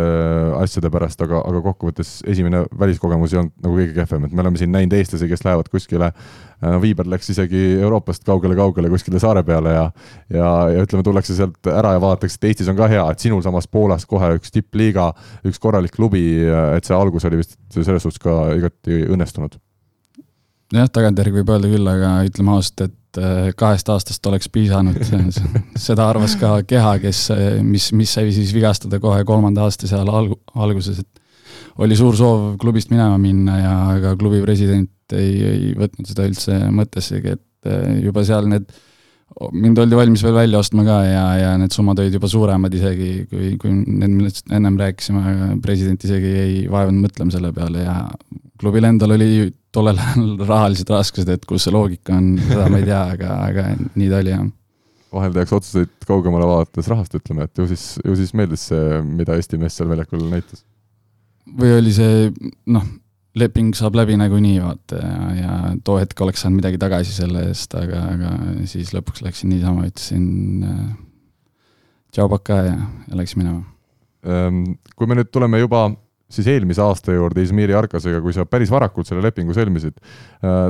asjade 0.62 0.88
pärast, 0.94 1.20
aga, 1.26 1.42
aga 1.44 1.60
kokkuvõttes 1.66 2.14
esimene 2.32 2.62
väliskogemus 2.80 3.34
ei 3.34 3.42
olnud 3.42 3.66
nagu 3.66 3.76
kõige 3.82 3.98
kehvem, 3.98 4.30
et 4.30 4.38
me 4.38 4.46
oleme 4.46 4.62
siin 4.62 4.72
näinud 4.72 4.96
eestlasi, 4.96 5.28
kes 5.28 5.44
lähevad 5.44 5.68
kuskile, 5.74 6.08
no 6.64 6.80
Viiber 6.80 7.10
läks 7.12 7.34
isegi 7.34 7.66
Euroopast 7.82 8.24
kaugele-kaugele 8.30 8.88
kuskile 8.94 9.20
saare 9.20 9.44
peale 9.44 9.76
ja 9.76 9.84
ja, 10.32 10.54
ja 10.72 10.88
ütleme, 10.88 11.04
tullakse 11.04 11.36
sealt 11.36 11.68
ära 11.68 11.98
ja 11.98 12.06
vaadatakse, 12.06 12.40
et 12.40 12.50
Eestis 12.54 12.72
on 12.72 12.80
ka 12.80 12.88
hea, 12.96 13.04
et 13.12 13.28
sinul 13.28 13.44
samas 13.44 13.68
Poolas 13.68 14.08
kohe 14.08 14.32
üks 14.38 14.56
tippliiga, 14.56 15.10
üks 15.44 15.60
korralik 15.60 15.92
klubi, 16.00 16.24
et 16.48 16.88
see 16.88 16.96
algus 16.96 17.28
oli 17.28 17.44
vist 17.44 17.60
selles 17.76 18.08
suhtes 18.08 18.24
ka 18.24 18.54
igati 18.56 19.04
õnnestunud 19.12 19.60
jah, 20.74 20.92
tagantjärgi 20.92 21.40
võib 21.40 21.56
öelda 21.56 21.72
küll, 21.72 21.90
aga 21.90 22.14
ütleme 22.28 22.56
ausalt, 22.56 22.86
et 22.88 23.22
äh, 23.22 23.50
kahest 23.60 23.90
aastast 23.94 24.30
oleks 24.30 24.50
piisanud, 24.54 25.00
seda 25.88 26.08
arvas 26.10 26.38
ka 26.40 26.56
keha, 26.68 26.98
kes, 27.04 27.26
mis, 27.66 27.92
mis 27.96 28.14
sai 28.18 28.32
siis 28.36 28.54
vigastada 28.56 29.02
kohe 29.04 29.24
kolmanda 29.28 29.68
aasta 29.68 29.90
seal 29.90 30.10
alg-, 30.10 30.40
alguses, 30.54 31.04
et 31.04 31.24
oli 31.84 31.98
suur 31.98 32.18
soov 32.18 32.54
klubist 32.62 32.92
minema 32.94 33.18
minna 33.22 33.58
ja 33.60 33.76
ka 34.04 34.16
klubi 34.20 34.42
president 34.44 35.14
ei, 35.18 35.38
ei 35.44 35.70
võtnud 35.78 36.10
seda 36.10 36.26
üldse 36.30 36.58
mõttessegi, 36.74 37.38
et 37.38 37.70
äh, 37.70 38.02
juba 38.06 38.24
seal 38.28 38.50
need, 38.50 38.68
mind 39.54 39.82
oldi 39.82 39.98
valmis 39.98 40.24
veel 40.26 40.38
välja 40.38 40.62
ostma 40.62 40.86
ka 40.86 41.00
ja, 41.08 41.26
ja 41.40 41.56
need 41.62 41.74
summad 41.74 42.02
olid 42.02 42.18
juba 42.18 42.30
suuremad 42.30 42.78
isegi, 42.78 43.12
kui, 43.30 43.56
kui 43.62 43.74
need, 43.74 44.14
millest 44.14 44.54
ennem 44.54 44.78
rääkisime, 44.80 45.58
president 45.66 46.06
isegi 46.06 46.34
ei 46.44 46.56
vaevanud 46.72 47.08
mõtlema 47.08 47.34
selle 47.34 47.54
peale 47.56 47.86
ja 47.88 47.98
klubil 48.62 48.90
endal 48.90 49.18
oli 49.18 49.50
tollel 49.76 50.02
ajal 50.02 50.34
rahalised 50.52 50.92
raskused, 50.94 51.30
et 51.34 51.48
kus 51.50 51.68
see 51.68 51.76
loogika 51.76 52.18
on, 52.18 52.34
seda 52.42 52.68
ma 52.72 52.82
ei 52.82 52.90
tea, 52.90 53.04
aga, 53.16 53.38
aga 53.50 53.70
nii 53.78 54.10
ta 54.12 54.20
oli 54.22 54.34
jah. 54.34 54.50
vahel 55.14 55.36
tehakse 55.36 55.58
otsuseid 55.60 55.94
kaugemale 56.10 56.50
vaadates 56.50 56.90
rahast, 56.92 57.16
ütleme, 57.20 57.48
et 57.48 57.62
ju 57.62 57.70
siis, 57.70 57.88
ju 58.02 58.18
siis 58.18 58.34
meeldis 58.38 58.68
see, 58.72 59.00
mida 59.06 59.38
Eesti 59.38 59.62
mees 59.62 59.78
seal 59.78 59.92
väljakul 59.92 60.26
näitas. 60.32 60.66
või 61.60 61.74
oli 61.78 61.94
see 61.96 62.30
noh, 62.74 62.86
leping 63.40 63.74
saab 63.78 63.98
läbi 63.98 64.18
nagunii 64.20 64.60
vaata 64.62 65.00
ja, 65.02 65.32
ja 65.38 65.54
too 65.86 65.98
hetk 66.02 66.22
oleks 66.22 66.46
saanud 66.46 66.62
midagi 66.62 66.82
tagasi 66.82 67.16
selle 67.16 67.48
eest, 67.50 67.74
aga, 67.78 68.06
aga 68.14 68.34
siis 68.70 68.94
lõpuks 68.94 69.26
läksin 69.26 69.54
niisama, 69.54 69.88
ütlesin 69.90 70.28
äh, 70.70 70.88
tšau, 72.14 72.30
pakaa 72.30 72.62
ja, 72.68 72.78
ja 73.10 73.20
läks 73.20 73.36
minema. 73.40 73.64
Ehm, 74.24 74.78
kui 74.96 75.10
me 75.10 75.18
nüüd 75.18 75.32
tuleme 75.34 75.60
juba 75.60 75.88
siis 76.34 76.50
eelmise 76.52 76.82
aasta 76.84 77.16
juurde 77.16 77.44
Izmiri 77.44 77.76
Arkasega, 77.78 78.22
kui 78.24 78.34
sa 78.36 78.46
päris 78.50 78.72
varakult 78.74 79.10
selle 79.10 79.24
lepingu 79.26 79.56
sõlmisid. 79.56 80.00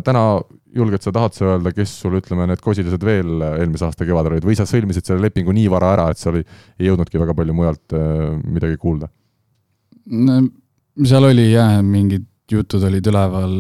täna 0.06 0.24
julged 0.74 1.06
sa, 1.06 1.14
tahad 1.14 1.38
sa 1.38 1.54
öelda, 1.54 1.74
kes 1.76 1.94
sul, 2.02 2.18
ütleme, 2.18 2.48
need 2.50 2.62
kosilased 2.64 3.06
veel 3.06 3.46
eelmise 3.52 3.88
aasta 3.88 4.08
kevadel 4.10 4.38
olid 4.38 4.48
või 4.48 4.58
sa 4.58 4.66
sõlmisid 4.70 5.08
selle 5.08 5.24
lepingu 5.28 5.54
nii 5.56 5.70
vara 5.72 5.94
ära, 5.94 6.10
et 6.12 6.22
sa 6.22 6.32
oli, 6.34 6.44
ei 6.80 6.90
jõudnudki 6.90 7.22
väga 7.22 7.38
palju 7.38 7.56
mujalt 7.58 7.98
midagi 8.44 8.80
kuulda? 8.82 9.10
seal 11.08 11.26
oli 11.30 11.48
jah, 11.54 11.78
mingid 11.86 12.28
jutud 12.52 12.84
olid 12.86 13.08
üleval, 13.10 13.54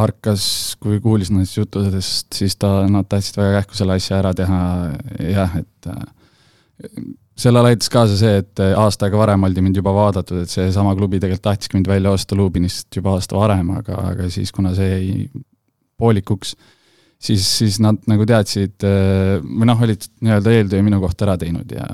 Arkas, 0.00 0.44
kui 0.78 1.00
kuulis 1.02 1.30
nendest 1.32 1.56
juttudest, 1.56 2.28
siis 2.36 2.54
ta, 2.60 2.84
nad 2.90 3.08
tahtsid 3.10 3.40
väga 3.40 3.62
kähku 3.62 3.78
selle 3.78 3.96
asja 3.96 4.18
ära 4.20 4.34
teha, 4.36 4.60
jah, 5.24 5.56
et 5.58 5.88
sellele 7.40 7.72
aitas 7.72 7.90
kaasa 7.92 8.16
see, 8.18 8.40
et 8.42 8.62
aasta 8.76 9.06
aega 9.06 9.20
varem 9.20 9.46
oldi 9.48 9.62
mind 9.64 9.78
juba 9.80 9.94
vaadatud, 9.96 10.42
et 10.44 10.52
seesama 10.52 10.96
klubi 10.98 11.20
tegelikult 11.20 11.46
tahtski 11.48 11.78
mind 11.78 11.88
välja 11.90 12.12
osta 12.16 12.36
Lubinist 12.38 12.90
juba 12.96 13.16
aasta 13.16 13.38
varem, 13.38 13.72
aga, 13.80 13.96
aga 14.12 14.28
siis, 14.32 14.52
kuna 14.54 14.74
see 14.76 14.90
jäi 14.90 15.14
poolikuks, 16.00 16.54
siis, 17.20 17.44
siis 17.44 17.78
nad 17.84 18.00
nagu 18.10 18.26
teadsid 18.28 18.84
või 18.84 19.68
noh, 19.68 19.84
olid 19.86 20.06
nii-öelda 20.24 20.54
eeltöö 20.56 20.84
minu 20.84 21.00
kohta 21.02 21.28
ära 21.28 21.36
teinud 21.40 21.72
ja 21.76 21.86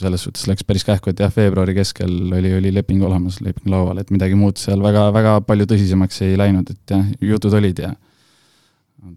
selles 0.00 0.24
suhtes 0.26 0.46
läks 0.48 0.66
päris 0.68 0.86
kähku, 0.88 1.12
et 1.12 1.20
jah, 1.20 1.32
veebruari 1.36 1.76
keskel 1.76 2.12
oli, 2.38 2.54
oli 2.58 2.72
leping 2.74 3.04
olemas, 3.06 3.40
leping 3.44 3.68
laual, 3.72 4.00
et 4.00 4.12
midagi 4.14 4.38
muud 4.40 4.60
seal 4.60 4.82
väga, 4.84 5.08
väga 5.16 5.38
palju 5.48 5.68
tõsisemaks 5.74 6.24
ei 6.28 6.38
läinud, 6.40 6.72
et 6.72 6.96
jah, 6.96 7.06
jutud 7.32 7.56
olid 7.60 7.84
ja 7.84 7.94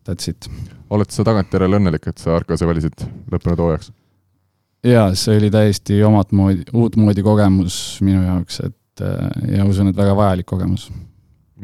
that's 0.07 0.31
it. 0.31 0.47
oled 0.93 1.11
sa 1.11 1.25
tagantjärele 1.27 1.79
õnnelik, 1.79 2.07
et 2.11 2.23
sa 2.23 2.37
Arkose 2.37 2.67
valisid 2.67 3.07
lõppenud 3.31 3.63
hooajaks? 3.63 3.91
Jaa, 4.83 5.13
see 5.15 5.37
oli 5.39 5.51
täiesti 5.53 6.01
omat 6.03 6.31
moodi, 6.35 6.67
uutmoodi 6.73 7.23
kogemus 7.25 7.77
minu 8.01 8.23
jaoks, 8.23 8.61
et 8.67 9.05
ja 9.49 9.65
usun, 9.65 9.89
et 9.89 9.97
väga 9.97 10.15
vajalik 10.17 10.47
kogemus 10.49 10.89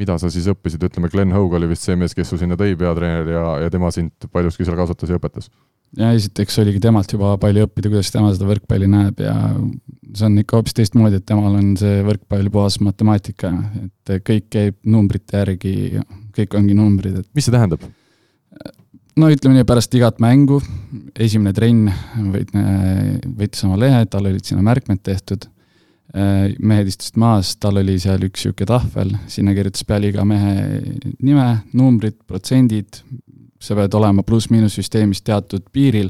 mida 0.00 0.16
sa 0.20 0.30
siis 0.32 0.46
õppisid, 0.48 0.82
ütleme, 0.86 1.10
Glen 1.12 1.34
Hogue 1.34 1.58
oli 1.58 1.68
vist 1.70 1.84
see 1.84 1.98
mees, 1.98 2.14
kes 2.16 2.30
su 2.32 2.38
sinna 2.40 2.56
tõi, 2.58 2.72
peatreener, 2.78 3.28
ja, 3.28 3.44
ja 3.66 3.72
tema 3.72 3.90
sind 3.94 4.30
paljuski 4.32 4.64
seal 4.64 4.78
kasvatas 4.78 5.12
ja 5.12 5.20
õpetas? 5.20 5.50
ja 5.98 6.12
esiteks 6.14 6.58
oligi 6.62 6.78
temalt 6.82 7.10
juba 7.10 7.32
palju 7.42 7.66
õppida, 7.66 7.90
kuidas 7.90 8.12
tema 8.14 8.30
seda 8.34 8.46
võrkpalli 8.46 8.86
näeb 8.90 9.22
ja 9.24 9.34
see 10.14 10.26
on 10.28 10.36
ikka 10.38 10.60
hoopis 10.60 10.76
teistmoodi, 10.78 11.18
et 11.18 11.26
temal 11.26 11.56
on 11.58 11.72
see 11.80 12.04
võrkpall 12.06 12.50
puhas 12.54 12.78
matemaatika, 12.86 13.50
et 13.82 14.12
kõik 14.26 14.46
käib 14.54 14.78
numbrite 14.86 15.42
järgi, 15.42 15.72
kõik 16.36 16.54
ongi 16.58 16.76
numbrid, 16.78 17.18
et 17.22 17.28
mis 17.34 17.48
see 17.48 17.54
tähendab? 17.54 17.82
No 19.18 19.30
ütleme 19.32 19.58
nii, 19.58 19.66
pärast 19.68 19.94
igat 19.98 20.20
mängu, 20.22 20.60
esimene 21.18 21.54
trenn 21.56 21.88
võit-, 22.34 22.52
võttis 23.38 23.64
oma 23.66 23.80
lehe, 23.80 24.04
tal 24.10 24.28
olid 24.30 24.44
sinna 24.46 24.62
märkmed 24.66 25.02
tehtud 25.02 25.48
Äh, 26.10 26.56
mehed 26.58 26.88
istusid 26.90 27.20
maas, 27.22 27.52
tal 27.62 27.78
oli 27.78 27.94
seal 28.02 28.24
üks 28.26 28.42
niisugune 28.42 28.66
tahvel, 28.66 29.12
sinna 29.30 29.52
kirjutas 29.54 29.84
peale 29.86 30.08
iga 30.10 30.24
mehe 30.26 30.80
nime, 31.22 31.44
numbrid, 31.78 32.16
protsendid, 32.26 32.98
sa 33.62 33.76
pead 33.78 33.94
olema 33.94 34.24
pluss-miinus 34.26 34.74
süsteemis 34.80 35.22
teatud 35.22 35.68
piiril, 35.70 36.08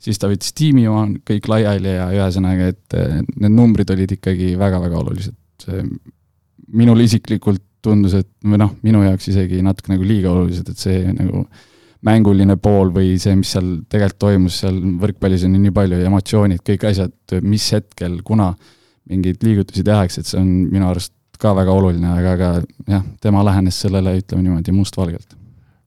siis 0.00 0.16
ta 0.22 0.30
võttis 0.30 0.56
tiimi 0.56 0.86
oma 0.88 1.18
kõik 1.28 1.50
laiali 1.52 1.92
ja 1.98 2.08
ühesõnaga, 2.14 2.70
et 2.72 2.96
äh, 2.96 3.18
need 3.34 3.52
numbrid 3.52 3.92
olid 3.92 4.16
ikkagi 4.16 4.54
väga-väga 4.56 5.02
olulised. 5.02 5.36
minul 6.72 7.00
isiklikult 7.00 7.62
tundus, 7.84 8.14
et 8.16 8.30
või 8.42 8.58
noh, 8.62 8.72
minu 8.82 9.04
jaoks 9.04 9.28
isegi 9.34 9.60
natuke 9.62 9.92
nagu 9.92 10.04
liiga 10.04 10.32
olulised, 10.32 10.70
et 10.72 10.80
see 10.80 11.12
nagu 11.12 11.44
mänguline 12.04 12.56
pool 12.60 12.90
või 12.94 13.16
see, 13.20 13.34
mis 13.38 13.52
seal 13.54 13.68
tegelikult 13.88 14.20
toimus, 14.20 14.60
seal 14.62 14.78
võrkpallis 15.00 15.46
on 15.48 15.56
nii 15.56 15.74
palju 15.74 16.00
emotsioonid, 16.08 16.62
kõik 16.66 16.88
asjad, 16.90 17.14
mis 17.42 17.66
hetkel, 17.74 18.20
kuna 18.26 18.52
mingeid 19.10 19.42
liigutusi 19.46 19.84
tehakse, 19.86 20.22
et 20.22 20.30
see 20.30 20.40
on 20.40 20.50
minu 20.70 20.88
arust 20.90 21.14
ka 21.40 21.52
väga 21.56 21.72
oluline, 21.72 22.08
aga, 22.10 22.34
aga 22.36 22.50
jah, 22.90 23.04
tema 23.22 23.44
lähenes 23.46 23.78
sellele, 23.84 24.16
ütleme 24.20 24.46
niimoodi, 24.46 24.74
mustvalgelt. 24.74 25.36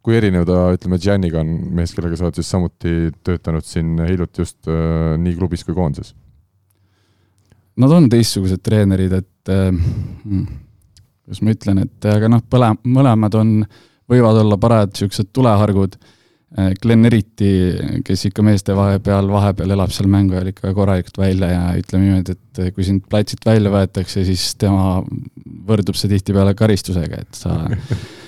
kui 0.05 0.15
erinev 0.15 0.45
ta, 0.47 0.69
ütleme, 0.73 0.97
Gianniga 1.01 1.41
on 1.41 1.49
mees, 1.75 1.91
kellega 1.93 2.17
sa 2.17 2.29
oled 2.29 2.39
siis 2.39 2.49
samuti 2.49 3.11
töötanud 3.25 3.65
siin 3.67 3.97
hiljuti 3.99 4.41
just 4.41 4.69
äh, 4.71 5.17
nii 5.19 5.35
klubis 5.37 5.65
kui 5.67 5.75
koondises? 5.77 6.15
Nad 7.79 7.93
on 7.95 8.07
teistsugused 8.11 8.63
treenerid, 8.63 9.13
et 9.19 9.51
äh, 9.51 9.67
hmm, 9.69 10.45
kuidas 11.25 11.43
ma 11.43 11.53
ütlen, 11.53 11.83
et 11.85 12.09
aga 12.09 12.31
noh, 12.31 12.41
põle-, 12.49 12.73
mõlemad 12.87 13.37
on, 13.39 13.53
võivad 14.09 14.41
olla 14.41 14.57
parajad 14.57 14.95
niisugused 14.95 15.29
tulehargud 15.33 15.99
Äh, 16.57 16.71
Glen 16.81 17.05
eriti, 17.05 17.49
kes 18.05 18.23
ikka 18.31 18.41
meeste 18.41 18.73
vahepeal, 18.73 19.27
vahepeal 19.29 19.75
elab 19.75 19.91
seal 19.93 20.07
mängu 20.09 20.33
ajal 20.33 20.49
ikka 20.49 20.71
korralikult 20.73 21.19
välja 21.21 21.51
ja 21.51 21.59
ütleme 21.77 22.07
niimoodi, 22.07 22.33
et 22.33 22.61
kui 22.73 22.87
sind 22.87 23.03
platsilt 23.11 23.45
välja 23.45 23.69
võetakse, 23.69 24.23
siis 24.25 24.55
tema 24.57 25.03
võrdub 25.67 25.99
see 25.99 26.09
tihtipeale 26.09 26.55
karistusega, 26.57 27.21
et 27.21 27.37
sa 27.37 27.53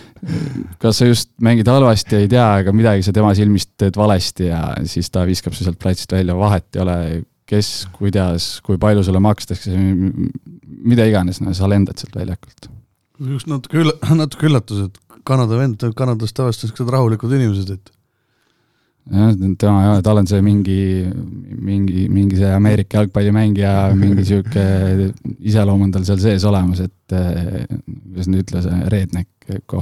kas 0.83 1.01
sa 1.01 1.09
just 1.09 1.31
mängid 1.41 1.71
halvasti, 1.71 2.19
ei 2.19 2.29
tea, 2.29 2.45
aga 2.61 2.75
midagi 2.77 3.07
sa 3.07 3.15
tema 3.15 3.33
silmist 3.37 3.73
teed 3.81 3.97
valesti 3.97 4.51
ja 4.51 4.67
siis 4.85 5.09
ta 5.09 5.25
viskab 5.25 5.57
su 5.57 5.65
sealt 5.65 5.81
platsilt 5.81 6.13
välja, 6.13 6.37
vahet 6.37 6.77
ei 6.77 6.85
ole, 6.85 6.97
kes, 7.49 7.71
kuidas, 7.95 8.51
kui 8.61 8.77
palju 8.77 9.01
sulle 9.07 9.23
makstakse, 9.25 9.73
mida 10.85 11.09
iganes, 11.09 11.41
no 11.41 11.57
sa 11.57 11.65
lendad 11.73 11.97
sealt 11.97 12.21
väljakult. 12.21 12.69
üks 13.33 13.49
natuke 13.49 13.81
üll-, 13.81 13.97
natuke 14.21 14.45
üllatus, 14.45 14.91
et 14.91 15.10
Kanada 15.27 15.57
vend, 15.59 15.83
kanadlased 15.97 16.35
tavaliselt 16.37 16.71
siuksed 16.71 16.91
rahulikud 16.91 17.33
inimesed, 17.37 17.75
et 17.75 17.91
jah, 19.09 19.33
tema 19.59 19.83
jah, 19.85 20.01
tal 20.05 20.21
on 20.21 20.29
see 20.29 20.41
mingi, 20.45 20.77
mingi, 21.57 22.07
mingi 22.11 22.39
see 22.39 22.51
Ameerika 22.53 23.01
jalgpallimängija, 23.01 23.73
mingi 23.97 24.25
sihuke 24.27 24.65
iseloom 25.39 25.87
on 25.87 25.93
tal 25.95 26.05
seal 26.07 26.21
sees 26.21 26.45
olemas, 26.47 26.83
et 26.85 27.17
eh, 27.17 27.65
kuidas 27.67 28.31
nüüd 28.31 28.45
ütle, 28.45 28.63
see 28.65 28.91
redneck. 28.93 29.29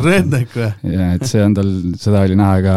Redneck 0.03 0.55
või? 0.55 0.69
ja, 0.93 1.09
et 1.17 1.25
see 1.29 1.41
on 1.43 1.55
tal, 1.57 1.69
seda 1.99 2.23
oli 2.27 2.37
näha 2.39 2.61
ka 2.65 2.75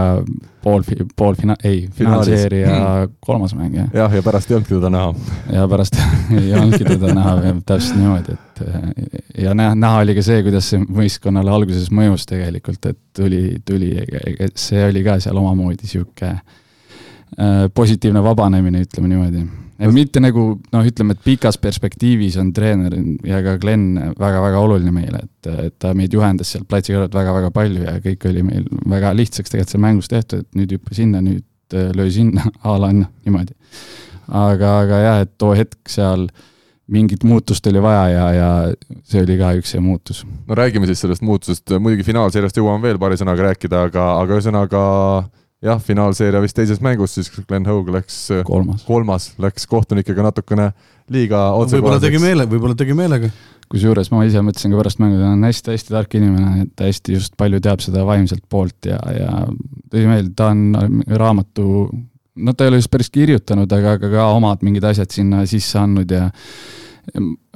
pool, 0.63 0.85
poolfina-, 1.19 1.57
ei, 1.65 1.85
finaalseeria 1.95 2.73
mm. 2.73 3.15
kolmas 3.25 3.55
mäng, 3.59 3.77
jah. 3.81 3.89
jah, 4.03 4.17
ja 4.19 4.25
pärast 4.25 4.51
ei 4.51 4.57
olnudki 4.57 4.77
teda 4.77 4.91
näha. 4.93 5.15
ja 5.57 5.67
pärast 5.71 5.99
ei 6.41 6.53
olnudki 6.59 6.85
teda 6.89 7.15
näha, 7.19 7.37
täpselt 7.67 7.99
niimoodi, 8.01 8.37
et 8.37 8.63
ja 9.47 9.55
näha, 9.59 9.75
näha 9.79 10.03
oli 10.05 10.17
ka 10.19 10.27
see, 10.27 10.43
kuidas 10.47 10.71
see 10.73 10.83
võistkonnale 11.01 11.55
alguses 11.55 11.91
mõjus 11.95 12.27
tegelikult, 12.31 12.93
et 12.93 13.01
tuli, 13.17 13.43
tuli, 13.69 13.95
see 14.55 14.85
oli 14.89 15.05
ka 15.07 15.19
seal 15.23 15.41
omamoodi 15.43 15.89
sihuke 15.91 16.31
äh, 16.31 17.67
positiivne 17.75 18.23
vabanemine, 18.25 18.85
ütleme 18.87 19.11
niimoodi 19.13 19.47
mitte 19.91 20.21
nagu 20.23 20.45
noh, 20.73 20.85
ütleme, 20.87 21.17
et 21.17 21.25
pikas 21.25 21.59
perspektiivis 21.63 22.37
on 22.41 22.53
treener 22.55 22.95
ja 23.27 23.41
ka 23.43 23.57
Glen 23.63 23.89
väga-väga 24.21 24.61
oluline 24.63 24.93
meile, 24.95 25.25
et, 25.25 25.51
et 25.67 25.77
ta 25.83 25.91
meid 25.99 26.15
juhendas 26.15 26.53
sealt 26.55 26.69
platsi 26.71 26.95
kõrvalt 26.95 27.17
väga-väga 27.17 27.51
palju 27.55 27.83
ja 27.89 27.97
kõik 28.05 28.29
oli 28.31 28.45
meil 28.47 28.69
väga 28.93 29.15
lihtsaks 29.19 29.51
tegelikult 29.51 29.75
seal 29.75 29.85
mängus 29.87 30.13
tehtud, 30.13 30.45
et 30.45 30.61
nüüd 30.61 30.77
hüppa 30.77 30.95
sinna, 30.99 31.25
nüüd 31.25 31.75
äh, 31.75 31.91
löö 31.99 32.15
sinna, 32.15 32.47
a 32.69 32.79
la 32.79 32.93
noh, 32.95 33.11
niimoodi. 33.27 33.57
aga, 34.29 34.79
aga 34.85 35.03
jah, 35.07 35.21
et 35.27 35.35
too 35.41 35.57
hetk 35.59 35.91
seal 35.91 36.29
mingit 36.93 37.25
muutust 37.25 37.67
oli 37.71 37.81
vaja 37.83 38.09
ja, 38.11 38.25
ja 38.37 38.49
see 39.09 39.23
oli 39.23 39.39
ka 39.41 39.53
üks 39.59 39.75
see 39.75 39.83
muutus. 39.83 40.23
no 40.47 40.59
räägime 40.59 40.87
siis 40.91 41.03
sellest 41.03 41.25
muutusest, 41.27 41.75
muidugi 41.81 42.07
finaalseeriast 42.07 42.59
jõuame 42.59 42.87
veel 42.87 43.01
paari 43.03 43.19
sõnaga 43.19 43.51
rääkida, 43.51 43.87
aga, 43.89 44.09
aga 44.21 44.39
ühesõnaga 44.39 44.83
jah, 45.63 45.81
finaalseeria 45.83 46.43
vist 46.43 46.57
teises 46.59 46.83
mängus 46.85 47.17
siis 47.17 47.31
Glen 47.49 47.67
Hogue 47.69 47.95
läks 47.95 48.19
kolmas, 48.47 48.85
kolmas, 48.89 49.31
läks 49.43 49.67
kohtunikega 49.71 50.27
natukene 50.27 50.73
liiga 51.13 51.51
otsekoheseks. 51.55 51.79
võib-olla 51.79 52.03
tegi 52.03 52.23
meele, 52.23 52.47
võib-olla 52.51 52.79
tegi 52.79 52.97
meelega. 52.99 53.33
kusjuures 53.73 54.11
ma 54.13 54.25
ise 54.29 54.43
mõtlesin 54.45 54.75
ka 54.75 54.81
pärast 54.83 55.01
mängu, 55.01 55.17
ta 55.21 55.33
on 55.33 55.47
hästi-hästi 55.49 55.95
tark 55.95 56.15
inimene, 56.19 56.67
et 56.67 56.73
ta 56.77 56.89
hästi 56.89 57.17
just 57.17 57.37
palju 57.41 57.61
teab 57.65 57.81
seda 57.85 58.05
vaimselt 58.09 58.45
poolt 58.53 58.91
ja, 58.91 58.99
ja 59.17 59.47
tõsimeeli, 59.93 60.35
ta 60.37 60.51
on 60.53 61.01
raamatu, 61.09 61.67
no 62.37 62.53
ta 62.53 62.67
ei 62.67 62.73
ole 62.73 62.83
just 62.83 62.93
päris 62.93 63.13
kirjutanud, 63.15 63.73
aga, 63.73 63.97
aga 63.97 64.13
ka 64.13 64.29
omad 64.37 64.67
mingid 64.67 64.85
asjad 64.91 65.15
sinna 65.15 65.47
sisse 65.49 65.81
andnud 65.81 66.11
ja 66.13 66.29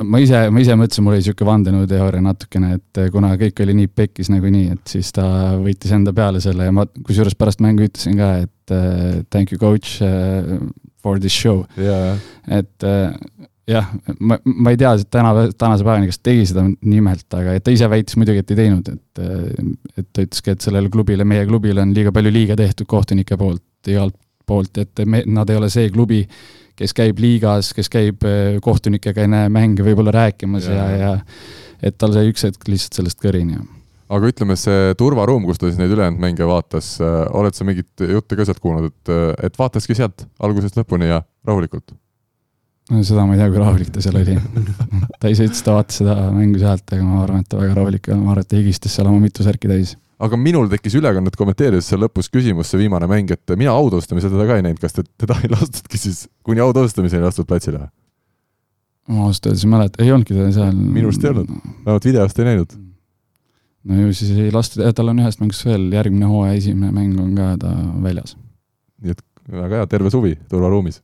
ma 0.03 0.21
ise, 0.23 0.41
ma 0.51 0.63
ise 0.63 0.77
mõtlesin, 0.79 1.05
mul 1.07 1.15
oli 1.15 1.23
niisugune 1.23 1.51
vandenõuteooria 1.51 2.25
natukene, 2.25 2.73
et 2.81 3.01
kuna 3.15 3.33
kõik 3.41 3.63
oli 3.63 3.77
nii 3.81 3.91
pekkis 3.95 4.31
nagunii, 4.33 4.71
et 4.75 4.95
siis 4.97 5.13
ta 5.15 5.27
võitis 5.63 5.95
enda 5.95 6.15
peale 6.17 6.43
selle 6.45 6.67
ja 6.67 6.75
ma 6.75 6.87
kusjuures 7.07 7.37
pärast 7.39 7.63
mängu 7.65 7.87
ütlesin 7.87 8.19
ka, 8.19 8.33
et 8.47 8.75
uh, 8.75 9.21
thank 9.31 9.55
you 9.55 9.61
coach 9.63 10.01
uh, 10.03 10.59
for 11.03 11.23
this 11.23 11.37
show. 11.37 11.63
Yeah.. 11.79 12.19
et 12.51 12.87
uh, 12.87 13.15
jah, 13.71 13.89
ma, 14.19 14.39
ma 14.45 14.75
ei 14.75 14.81
tea 14.81 14.93
täna, 15.11 15.33
tänase 15.59 15.87
päevani, 15.87 16.11
kas 16.11 16.21
tegi 16.23 16.45
seda 16.51 16.67
nimelt, 16.67 17.27
aga 17.35 17.57
ta 17.63 17.75
ise 17.75 17.89
väitis 17.91 18.19
muidugi, 18.19 18.43
et 18.43 18.53
ei 18.55 18.61
teinud, 18.65 18.93
et, 18.93 19.25
et 19.97 20.11
ta 20.11 20.27
ütleski, 20.27 20.55
et 20.55 20.67
sellele 20.67 20.91
klubile, 20.93 21.27
meie 21.29 21.47
klubile 21.49 21.83
on 21.83 21.95
liiga 21.97 22.15
palju 22.15 22.35
liiga 22.35 22.59
tehtud 22.59 22.89
kohtunike 22.91 23.39
poolt, 23.41 23.65
igalt 23.91 24.19
poolt, 24.47 24.79
et 24.79 25.03
me, 25.07 25.25
nad 25.27 25.51
ei 25.51 25.59
ole 25.59 25.71
see 25.73 25.91
klubi, 25.91 26.21
kes 26.77 26.95
käib 26.97 27.21
liigas, 27.23 27.73
kes 27.77 27.91
käib 27.93 28.27
äh, 28.27 28.59
kohtunikega 28.65 29.25
enne 29.27 29.47
mänge 29.53 29.85
võib-olla 29.87 30.15
rääkimas 30.15 30.69
ja, 30.69 30.77
ja, 30.93 30.99
ja 31.01 31.87
et 31.87 31.97
tal 32.01 32.15
sai 32.15 32.31
üks 32.31 32.47
hetk 32.47 32.69
lihtsalt 32.71 33.01
sellest 33.01 33.21
kõrini. 33.23 33.59
aga 34.07 34.31
ütleme, 34.31 34.57
see 34.61 34.95
turvaruum, 34.99 35.47
kus 35.49 35.61
ta 35.61 35.71
siis 35.71 35.81
neid 35.81 35.93
ülejäänud 35.95 36.23
mänge 36.23 36.49
vaatas, 36.49 36.97
äh, 37.03 37.21
oled 37.37 37.57
sa 37.57 37.67
mingit 37.69 38.07
juttu 38.07 38.39
ka 38.39 38.49
sealt 38.49 38.63
kuulnud, 38.63 38.93
et, 38.93 39.13
äh, 39.13 39.31
et 39.49 39.59
vaataski 39.59 39.97
sealt 39.99 40.27
algusest 40.41 40.79
lõpuni 40.81 41.11
ja 41.13 41.23
rahulikult? 41.49 41.97
no 42.93 43.03
seda 43.03 43.27
ma 43.27 43.35
ei 43.35 43.43
tea, 43.43 43.51
kui 43.51 43.63
rahulik 43.63 43.93
ta 43.95 44.05
seal 44.05 44.21
oli 44.21 44.37
ta 45.21 45.33
ise 45.33 45.49
ütles, 45.49 45.63
ta 45.65 45.79
vaatas 45.79 46.03
seda 46.03 46.19
mängu 46.35 46.61
sealt, 46.63 46.87
aga 46.93 47.05
ma 47.05 47.23
arvan, 47.25 47.45
et 47.45 47.51
ta 47.51 47.61
väga 47.61 47.79
rahulik 47.81 48.13
on, 48.15 48.27
ma 48.27 48.37
arvan, 48.37 48.47
et 48.47 48.53
ta 48.53 48.61
higistas 48.61 48.95
seal 48.95 49.09
oma 49.11 49.23
mitu 49.25 49.47
särki 49.47 49.73
täis 49.73 49.97
aga 50.23 50.39
minul 50.41 50.71
tekkis 50.73 50.97
ülekannet 50.99 51.37
kommenteerides 51.37 51.91
seal 51.91 52.01
lõpus 52.05 52.31
küsimus, 52.33 52.71
see 52.71 52.81
viimane 52.81 53.09
mäng, 53.11 53.31
et 53.35 53.55
mina 53.59 53.75
autasustamisel 53.77 54.33
teda 54.33 54.49
ka 54.49 54.59
ei 54.59 54.65
näinud, 54.65 54.81
kas 54.81 54.97
te, 54.97 55.05
teda 55.21 55.39
ei 55.43 55.53
lastudki 55.55 56.01
siis 56.01 56.25
kuni 56.47 56.63
autasustamiseni 56.65 57.23
ei 57.23 57.29
lastud 57.29 57.49
platsile? 57.49 57.87
ma 59.07 59.29
ausalt 59.29 59.53
öeldes 59.53 59.63
ei 59.63 59.71
mäleta, 59.71 60.03
ei 60.03 60.11
olnudki 60.11 60.35
ta 60.35 60.49
seal. 60.55 60.75
minu 60.75 61.11
arust 61.11 61.25
ei 61.25 61.31
olnud, 61.31 61.53
vähemalt 61.85 62.09
videost 62.09 62.41
ei 62.41 62.49
näinud. 62.49 62.75
no 63.87 64.01
ju 64.01 64.17
siis 64.19 64.33
ei 64.47 64.51
lastud, 64.55 64.83
tal 64.99 65.13
on 65.13 65.23
ühest 65.23 65.43
mängust 65.43 65.67
veel, 65.69 65.87
järgmine 65.95 66.31
hooaja 66.31 66.57
esimene 66.59 66.95
mäng 66.97 67.21
on 67.23 67.37
ka 67.39 67.53
ta 67.63 67.75
väljas. 68.03 68.35
nii 69.03 69.15
et 69.15 69.23
väga 69.53 69.83
hea, 69.83 69.91
terve 69.91 70.11
suvi 70.11 70.35
turvaruumis. 70.51 71.03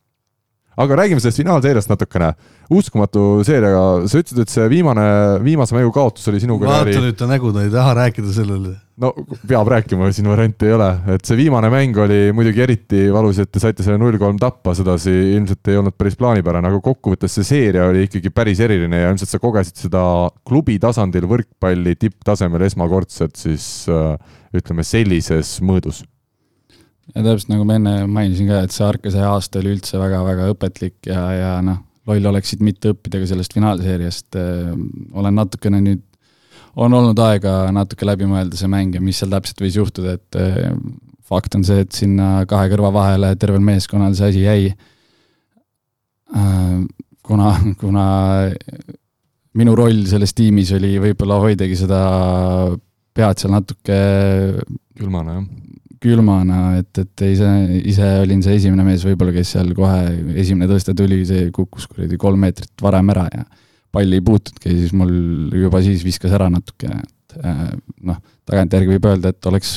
Aga 0.76 0.96
räägime 0.96 1.20
sellest 1.20 1.42
finaalseeriast 1.42 1.90
natukene. 1.92 2.32
uskumatu 2.72 3.42
seeriaga, 3.44 4.06
sa 4.08 4.20
ütlesid, 4.22 4.38
et 4.40 4.48
see 4.48 4.68
viimane, 4.72 5.02
viimase 5.44 5.74
mängu 5.76 5.90
kaotus 5.92 6.24
oli 6.30 6.38
sinu 6.40 6.56
vaata 6.56 6.86
karjääri 6.86 7.10
nüüd 7.10 7.18
ta 7.20 7.26
nägu, 7.28 7.50
ta 7.52 7.64
ei 7.66 7.72
taha 7.72 7.92
rääkida 7.98 8.32
sellele. 8.32 8.72
no 9.02 9.10
peab 9.48 9.68
rääkima, 9.68 10.08
siin 10.16 10.30
varianti 10.30 10.70
ei 10.70 10.76
ole, 10.76 10.88
et 11.12 11.26
see 11.28 11.36
viimane 11.36 11.68
mäng 11.72 11.98
oli 12.00 12.20
muidugi 12.32 12.64
eriti 12.64 13.02
valus, 13.12 13.42
et 13.42 13.50
te 13.52 13.60
saite 13.60 13.84
selle 13.84 13.98
null-kolm 14.00 14.38
tappa, 14.40 14.72
sedasi 14.78 15.12
ilmselt 15.34 15.68
ei 15.68 15.80
olnud 15.82 15.98
päris 15.98 16.16
plaanipärane, 16.20 16.72
aga 16.72 16.80
kokkuvõttes 16.84 17.36
see 17.36 17.50
seeria 17.50 17.90
oli 17.90 18.06
ikkagi 18.08 18.32
päris 18.32 18.62
eriline 18.64 19.02
ja 19.04 19.12
ilmselt 19.12 19.34
sa 19.34 19.42
kogesid 19.42 19.84
seda 19.84 20.04
klubi 20.48 20.78
tasandil 20.80 21.28
võrkpalli 21.28 21.98
tipptasemel 22.00 22.64
esmakordselt 22.70 23.36
siis 23.36 23.68
äh, 23.92 24.16
ütleme 24.56 24.84
sellises 24.86 25.58
mõõdus. 25.64 26.04
Ja 27.14 27.24
täpselt 27.24 27.50
nagu 27.52 27.66
ma 27.68 27.76
enne 27.78 27.94
mainisin 28.10 28.48
ka, 28.50 28.62
et 28.64 28.74
see 28.74 28.86
Arkase 28.86 29.24
aasta 29.26 29.60
oli 29.60 29.74
üldse 29.76 30.00
väga-väga 30.00 30.48
õpetlik 30.54 31.10
ja, 31.10 31.24
ja 31.36 31.50
noh, 31.64 31.82
loll 32.08 32.30
oleksid 32.32 32.62
mitte 32.64 32.92
õppida 32.94 33.20
ka 33.22 33.28
sellest 33.30 33.54
finaalseeriast. 33.54 34.38
olen 35.12 35.38
natukene 35.38 35.82
nüüd, 35.84 36.02
on 36.76 36.94
olnud 36.96 37.18
aega 37.22 37.70
natuke 37.74 38.08
läbi 38.08 38.26
mõelda 38.28 38.58
see 38.58 38.70
mäng 38.70 38.96
ja 38.96 39.02
mis 39.04 39.20
seal 39.20 39.32
täpselt 39.32 39.60
võis 39.62 39.76
juhtuda, 39.76 40.16
et 40.16 40.40
eh, 40.40 40.72
fakt 41.28 41.54
on 41.58 41.66
see, 41.66 41.84
et 41.84 41.92
sinna 41.96 42.46
kahe 42.48 42.70
kõrva 42.72 42.92
vahele 42.94 43.34
tervel 43.40 43.62
meeskonnal 43.64 44.16
see 44.16 44.32
asi 44.32 44.46
jäi. 44.46 44.72
kuna, 47.22 47.48
kuna 47.80 48.04
minu 49.60 49.74
roll 49.76 50.06
selles 50.08 50.32
tiimis 50.32 50.72
oli 50.78 50.94
võib-olla 51.00 51.36
hoidagi 51.42 51.76
seda 51.76 52.00
pead 53.12 53.42
seal 53.42 53.52
natuke 53.52 53.98
külmane 54.96 55.36
jah. 55.36 55.44
külmana, 56.02 56.76
et, 56.80 57.02
et 57.02 57.24
ise, 57.30 57.48
ise 57.92 58.08
olin 58.22 58.42
see 58.44 58.58
esimene 58.58 58.86
mees 58.86 59.04
võib-olla, 59.06 59.34
kes 59.34 59.54
seal 59.56 59.72
kohe 59.76 60.00
esimene 60.42 60.68
tõste 60.70 60.94
tuli, 60.98 61.22
see 61.28 61.50
kukkus 61.54 61.88
kuradi 61.90 62.18
kolm 62.20 62.42
meetrit 62.42 62.84
varem 62.84 63.12
ära 63.14 63.28
ja 63.32 63.44
palli 63.92 64.18
ei 64.18 64.24
puutudki, 64.24 64.72
siis 64.72 64.94
mul 64.96 65.52
juba 65.52 65.82
siis 65.84 66.04
viskas 66.06 66.32
ära 66.32 66.48
natuke, 66.52 66.88
et 66.88 67.36
äh, 67.44 67.68
noh, 68.08 68.18
tagantjärgi 68.48 68.94
võib 68.94 69.08
öelda, 69.10 69.32
et 69.34 69.50
oleks 69.50 69.74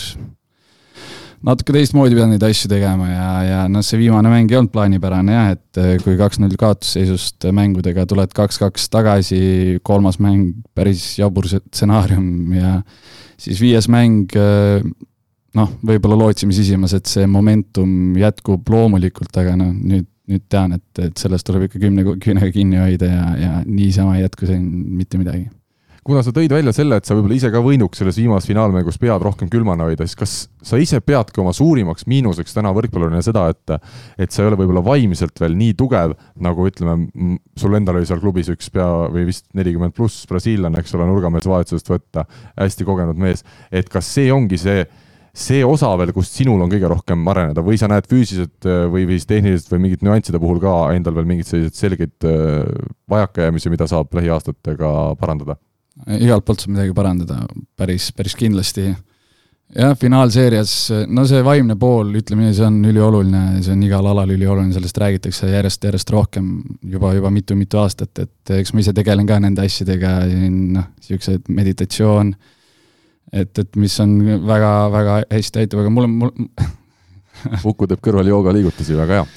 natuke 1.46 1.76
teistmoodi 1.76 2.16
pidanud 2.16 2.36
neid 2.36 2.46
asju 2.48 2.70
tegema 2.72 3.10
ja, 3.10 3.28
ja 3.46 3.58
noh, 3.70 3.84
see 3.86 4.00
viimane 4.02 4.32
mäng 4.32 4.52
ei 4.52 4.60
olnud 4.60 4.74
plaanipärane 4.74 5.36
jah, 5.36 5.50
et 5.58 5.82
äh, 5.82 5.92
kui 6.04 6.16
kaks-null 6.20 6.56
kaotusseisust 6.60 7.50
mängudega 7.56 8.08
tuled 8.10 8.34
kaks-kaks 8.36 8.88
tagasi, 8.94 9.42
kolmas 9.86 10.18
mäng 10.24 10.56
päris 10.78 11.04
jabur 11.20 11.50
stsenaarium 11.52 12.56
ja 12.56 12.78
siis 13.42 13.60
viies 13.62 13.90
mäng 13.92 14.34
äh, 14.40 14.80
noh, 15.56 15.72
võib-olla 15.86 16.20
lootsime 16.26 16.56
sisimas, 16.56 16.96
et 16.98 17.10
see 17.10 17.26
momentum 17.32 18.16
jätkub 18.20 18.70
loomulikult, 18.72 19.34
aga 19.42 19.56
noh, 19.60 19.74
nüüd, 19.76 20.08
nüüd 20.32 20.48
tean, 20.52 20.76
et, 20.78 20.88
et 21.04 21.20
sellest 21.22 21.48
tuleb 21.48 21.68
ikka 21.68 21.82
kümne 21.84 22.06
küünega 22.22 22.50
kinni 22.54 22.82
hoida 22.82 23.12
ja, 23.12 23.28
ja 23.40 23.52
niisama 23.66 24.18
ei 24.18 24.26
jätku 24.26 24.50
siin 24.50 24.66
mitte 24.98 25.22
midagi. 25.22 25.48
kuna 26.06 26.22
sa 26.22 26.30
tõid 26.30 26.52
välja 26.54 26.70
selle, 26.76 27.00
et 27.00 27.08
sa 27.08 27.16
võib-olla 27.18 27.34
ise 27.34 27.50
ka 27.50 27.62
võinuks 27.66 27.98
selles 27.98 28.18
viimases 28.20 28.50
finaalmängus 28.50 29.00
pead 29.02 29.24
rohkem 29.26 29.50
külmana 29.50 29.88
hoida, 29.88 30.06
siis 30.06 30.20
kas 30.20 30.34
sa 30.66 30.78
ise 30.82 31.00
peadki 31.02 31.42
oma 31.42 31.54
suurimaks 31.56 32.06
miinuseks 32.10 32.54
täna 32.54 32.74
võrkpallurina 32.78 33.24
seda, 33.26 33.48
et 33.54 33.74
et 34.22 34.34
sa 34.34 34.44
ei 34.44 34.52
ole 34.52 34.60
võib-olla 34.60 34.84
vaimselt 34.86 35.42
veel 35.42 35.56
nii 35.58 35.74
tugev, 35.78 36.14
nagu 36.42 36.68
ütleme, 36.70 37.08
sul 37.58 37.78
endal 37.80 38.02
oli 38.02 38.10
seal 38.10 38.22
klubis 38.22 38.52
üks 38.54 38.70
pea 38.74 38.90
või 39.14 39.30
vist 39.32 39.48
nelikümmend 39.58 39.96
pluss 39.98 40.28
brasiillane, 40.30 40.82
eks 40.82 40.94
ole, 40.98 41.08
nurgameelse 41.10 41.50
vahetusest 41.50 41.90
võtta, 41.90 42.28
hästi 42.54 42.86
kogenud 42.86 43.18
mees, 43.18 43.46
et 43.72 43.90
kas 43.90 44.10
see 44.18 44.30
ongi 44.34 44.62
see 44.62 44.86
see 45.36 45.64
osa 45.68 45.92
veel, 46.00 46.14
kust 46.16 46.38
sinul 46.38 46.64
on 46.64 46.72
kõige 46.72 46.90
rohkem 46.90 47.26
areneda 47.32 47.64
või 47.66 47.78
sa 47.80 47.90
näed 47.92 48.08
füüsiliselt 48.10 48.68
äh, 48.70 48.86
või, 48.92 49.04
siis 49.12 49.28
tehniliselt 49.30 49.74
või 49.74 49.86
mingite 49.88 50.08
nüansside 50.08 50.40
puhul 50.42 50.62
ka 50.64 50.76
endal 50.96 51.18
veel 51.18 51.28
mingeid 51.28 51.50
selliseid 51.50 51.80
selgeid 51.80 52.28
äh, 52.30 52.62
vajakajäämisi, 53.12 53.72
mida 53.74 53.88
saab 53.92 54.16
lähiaastatega 54.16 54.92
parandada? 55.20 55.60
igalt 56.20 56.46
poolt 56.48 56.64
saab 56.64 56.76
midagi 56.76 56.96
parandada, 56.96 57.42
päris, 57.80 58.10
päris 58.16 58.36
kindlasti. 58.36 58.90
jah, 59.76 59.94
finaalseerias, 60.00 60.74
no 61.08 61.24
see 61.28 61.44
vaimne 61.44 61.76
pool, 61.80 62.12
ütleme 62.20 62.46
nii, 62.48 62.56
see 62.56 62.68
on 62.68 62.80
ülioluline, 62.86 63.44
see 63.66 63.76
on 63.76 63.86
igal 63.88 64.08
alal 64.12 64.32
ülioluline, 64.36 64.76
sellest 64.76 65.00
räägitakse 65.02 65.52
järjest, 65.52 65.88
järjest 65.88 66.12
rohkem 66.16 66.52
juba, 66.96 67.14
juba 67.16 67.32
mitu-mitu 67.34 67.80
aastat, 67.82 68.24
et 68.24 68.56
eks 68.60 68.76
ma 68.76 68.84
ise 68.84 68.96
tegelen 68.96 69.28
ka 69.28 69.40
nende 69.44 69.66
asjadega, 69.66 70.18
noh, 70.52 70.92
niisugused 71.00 71.50
meditatsioon, 71.52 72.36
et, 73.36 73.52
et 73.60 73.76
mis 73.80 74.00
on 74.04 74.16
väga-väga 74.48 75.20
hästi 75.34 75.64
aitab, 75.64 75.84
aga 75.84 75.94
mul 75.94 76.08
on, 76.08 76.18
mul, 76.24 76.34
Uku 77.70 77.88
teeb 77.90 78.02
kõrval 78.04 78.30
joogaliigutusi, 78.32 78.96
väga 78.98 79.20
hea. 79.20 79.28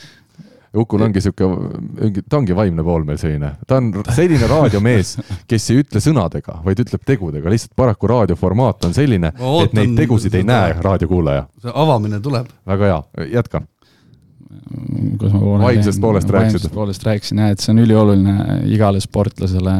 Ukul 0.78 1.00
ongi 1.06 1.20
sihuke, 1.24 1.46
ta 2.28 2.36
ongi 2.36 2.52
vaimne 2.56 2.84
pool 2.84 3.06
meil 3.08 3.16
selline, 3.20 3.54
ta 3.66 3.78
on 3.80 3.88
selline 4.12 4.44
raadiomees, 4.50 5.14
kes 5.48 5.70
ei 5.72 5.80
ütle 5.80 6.02
sõnadega, 6.04 6.58
vaid 6.64 6.82
ütleb 6.84 7.06
tegudega, 7.08 7.48
lihtsalt 7.48 7.72
paraku 7.78 8.10
raadioformaat 8.12 8.84
on 8.90 8.92
selline, 8.96 9.32
et 9.32 9.74
neid 9.78 9.96
tegusid 9.96 10.36
ei 10.36 10.44
näe 10.46 10.76
raadiokuulaja. 10.84 11.46
see 11.64 11.72
avamine 11.72 12.20
tuleb. 12.20 12.52
väga 12.68 12.90
hea, 12.92 13.00
jätka. 13.38 13.62
kus 15.18 15.32
ma 15.32 15.40
poole 15.40 15.64
Vaimsest 15.64 16.04
poolest 16.04 16.30
rääkisid. 16.36 16.58
vaimsest 16.60 16.74
poolest 16.74 17.08
rääkisin 17.08 17.40
jah, 17.42 17.56
et 17.56 17.64
see 17.64 17.72
on 17.72 17.82
ülioluline 17.86 18.60
igale 18.68 19.00
sportlasele. 19.00 19.78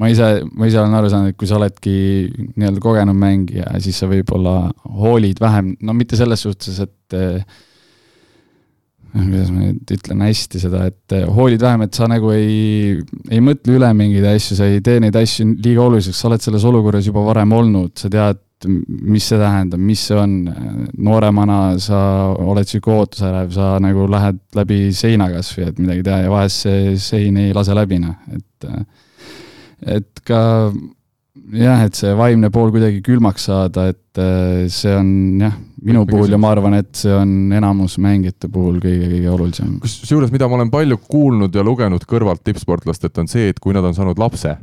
Ma 0.00 0.10
ise, 0.12 0.26
ma 0.52 0.68
ise 0.68 0.80
olen 0.80 0.96
aru 0.98 1.10
saanud, 1.12 1.32
et 1.32 1.38
kui 1.40 1.48
sa 1.48 1.56
oledki 1.58 1.94
nii-öelda 2.56 2.82
kogenud 2.84 3.16
mängija, 3.16 3.70
siis 3.82 4.00
sa 4.02 4.08
võib-olla 4.10 4.58
hoolid 4.98 5.40
vähem, 5.40 5.72
no 5.80 5.96
mitte 5.96 6.18
selles 6.20 6.44
suhtes, 6.44 6.80
et 6.84 7.16
eh, 7.16 7.62
kuidas 9.16 9.52
ma 9.52 9.62
nüüd 9.62 9.94
ütlen 9.96 10.24
hästi 10.26 10.60
seda, 10.60 10.84
et 10.90 11.16
eh, 11.16 11.24
hoolid 11.24 11.64
vähem, 11.64 11.86
et 11.86 11.96
sa 11.96 12.08
nagu 12.12 12.32
ei, 12.34 12.96
ei 13.32 13.40
mõtle 13.44 13.78
üle 13.78 13.92
mingeid 13.96 14.26
asju, 14.34 14.58
sa 14.58 14.68
ei 14.68 14.82
tee 14.84 15.00
neid 15.00 15.16
asju 15.16 15.48
liiga 15.54 15.86
oluliseks, 15.86 16.20
sa 16.20 16.28
oled 16.28 16.44
selles 16.44 16.66
olukorras 16.68 17.08
juba 17.08 17.24
varem 17.30 17.56
olnud, 17.56 17.94
sa 17.96 18.12
tead, 18.12 18.42
mis 18.66 19.24
see 19.28 19.36
tähendab, 19.40 19.80
mis 19.84 20.00
see 20.08 20.16
on. 20.16 20.36
nooremana 21.06 21.76
sa 21.80 21.98
oled 22.32 22.68
sihuke 22.68 22.88
ootusärev, 22.92 23.50
sa 23.52 23.74
nagu 23.84 24.06
lähed 24.10 24.38
läbi 24.56 24.78
seina 24.96 25.28
kasvõi, 25.32 25.66
et 25.70 25.80
midagi 25.80 26.04
teha 26.06 26.22
ja 26.24 26.30
vahest 26.32 26.64
see 26.64 26.94
sein 27.00 27.36
ei 27.40 27.52
lase 27.56 27.76
läbi, 27.76 28.00
noh, 28.02 28.16
et 28.32 28.70
et 29.86 30.22
ka 30.26 30.40
jah, 31.54 31.82
et 31.86 31.96
see 31.96 32.12
vaimne 32.16 32.50
pool 32.54 32.70
kuidagi 32.74 33.02
külmaks 33.04 33.48
saada, 33.48 33.88
et 33.92 34.20
eh, 34.22 34.66
see 34.72 34.94
on 34.96 35.10
jah, 35.42 35.56
minu 35.86 36.04
puhul 36.08 36.32
ja 36.32 36.38
ma 36.40 36.52
arvan, 36.54 36.78
et 36.80 36.92
see 36.98 37.12
on 37.14 37.52
enamus 37.56 37.98
mängijate 38.02 38.50
puhul 38.52 38.80
kõige-kõige 38.82 39.32
olulisem. 39.32 39.74
kusjuures, 39.82 40.32
mida 40.34 40.48
ma 40.48 40.58
olen 40.60 40.72
palju 40.72 40.98
kuulnud 41.06 41.54
ja 41.54 41.64
lugenud 41.66 42.06
kõrvalt 42.08 42.44
tippsportlastelt, 42.46 43.22
on 43.22 43.30
see, 43.30 43.50
et 43.52 43.60
kui 43.62 43.76
nad 43.76 43.86
on 43.86 43.94
saanud 43.96 44.18
lapse, 44.20 44.56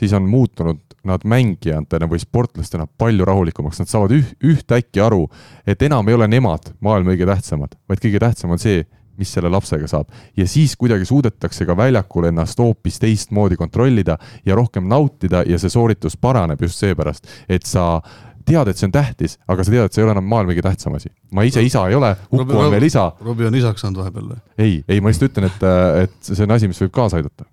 siis 0.00 0.14
on 0.16 0.28
muutunud 0.30 0.80
nad 1.08 1.24
mängijatena 1.28 2.08
või 2.08 2.20
sportlastena 2.20 2.86
palju 3.00 3.24
rahulikumaks, 3.24 3.80
nad 3.80 3.90
saavad 3.90 4.12
üh, 4.16 4.32
ühtäkki 4.52 5.00
aru, 5.04 5.24
et 5.68 5.82
enam 5.86 6.08
ei 6.08 6.16
ole 6.16 6.28
nemad 6.28 6.74
maailma 6.84 7.14
kõige 7.14 7.28
tähtsamad, 7.32 7.76
vaid 7.88 8.02
kõige 8.04 8.20
tähtsam 8.22 8.52
on 8.52 8.60
see, 8.60 8.84
mis 9.20 9.32
selle 9.36 9.50
lapsega 9.52 9.88
saab. 9.90 10.08
ja 10.36 10.46
siis 10.48 10.76
kuidagi 10.80 11.04
suudetakse 11.08 11.66
ka 11.68 11.76
väljakul 11.76 12.30
ennast 12.30 12.58
hoopis 12.58 12.98
teistmoodi 13.02 13.58
kontrollida 13.60 14.18
ja 14.46 14.56
rohkem 14.58 14.88
nautida 14.88 15.44
ja 15.46 15.58
see 15.60 15.70
sooritus 15.70 16.16
paraneb 16.16 16.62
just 16.62 16.80
seepärast, 16.80 17.28
et 17.48 17.68
sa 17.68 18.00
tead, 18.46 18.70
et 18.70 18.78
see 18.80 18.88
on 18.88 18.94
tähtis, 18.94 19.36
aga 19.50 19.64
sa 19.64 19.74
tead, 19.74 19.86
et 19.88 19.94
see 19.94 20.02
ei 20.02 20.08
ole 20.08 20.14
enam 20.16 20.26
maailma 20.30 20.54
kõige 20.54 20.64
tähtsam 20.66 20.96
asi. 20.98 21.12
ma 21.34 21.44
ise 21.46 21.62
isa 21.64 21.86
ei 21.88 21.96
ole, 21.98 22.14
Uku 22.32 22.58
on 22.58 22.72
veel 22.72 22.88
isa, 22.88 23.10
Robbie 23.24 23.48
on 23.48 23.58
isaks 23.58 23.84
saanud 23.84 24.02
vahepeal 24.02 24.32
või? 24.32 24.40
ei, 24.58 24.74
ei, 24.88 25.00
ma 25.00 25.12
lihtsalt 25.12 25.30
ütlen, 25.30 25.50
et, 25.50 25.66
et 26.04 26.32
see 26.32 26.46
on 26.46 26.56
asi, 26.56 26.70
mis 26.70 26.80
võib 26.84 26.94
kaasa 26.96 27.20
aidata. 27.20 27.46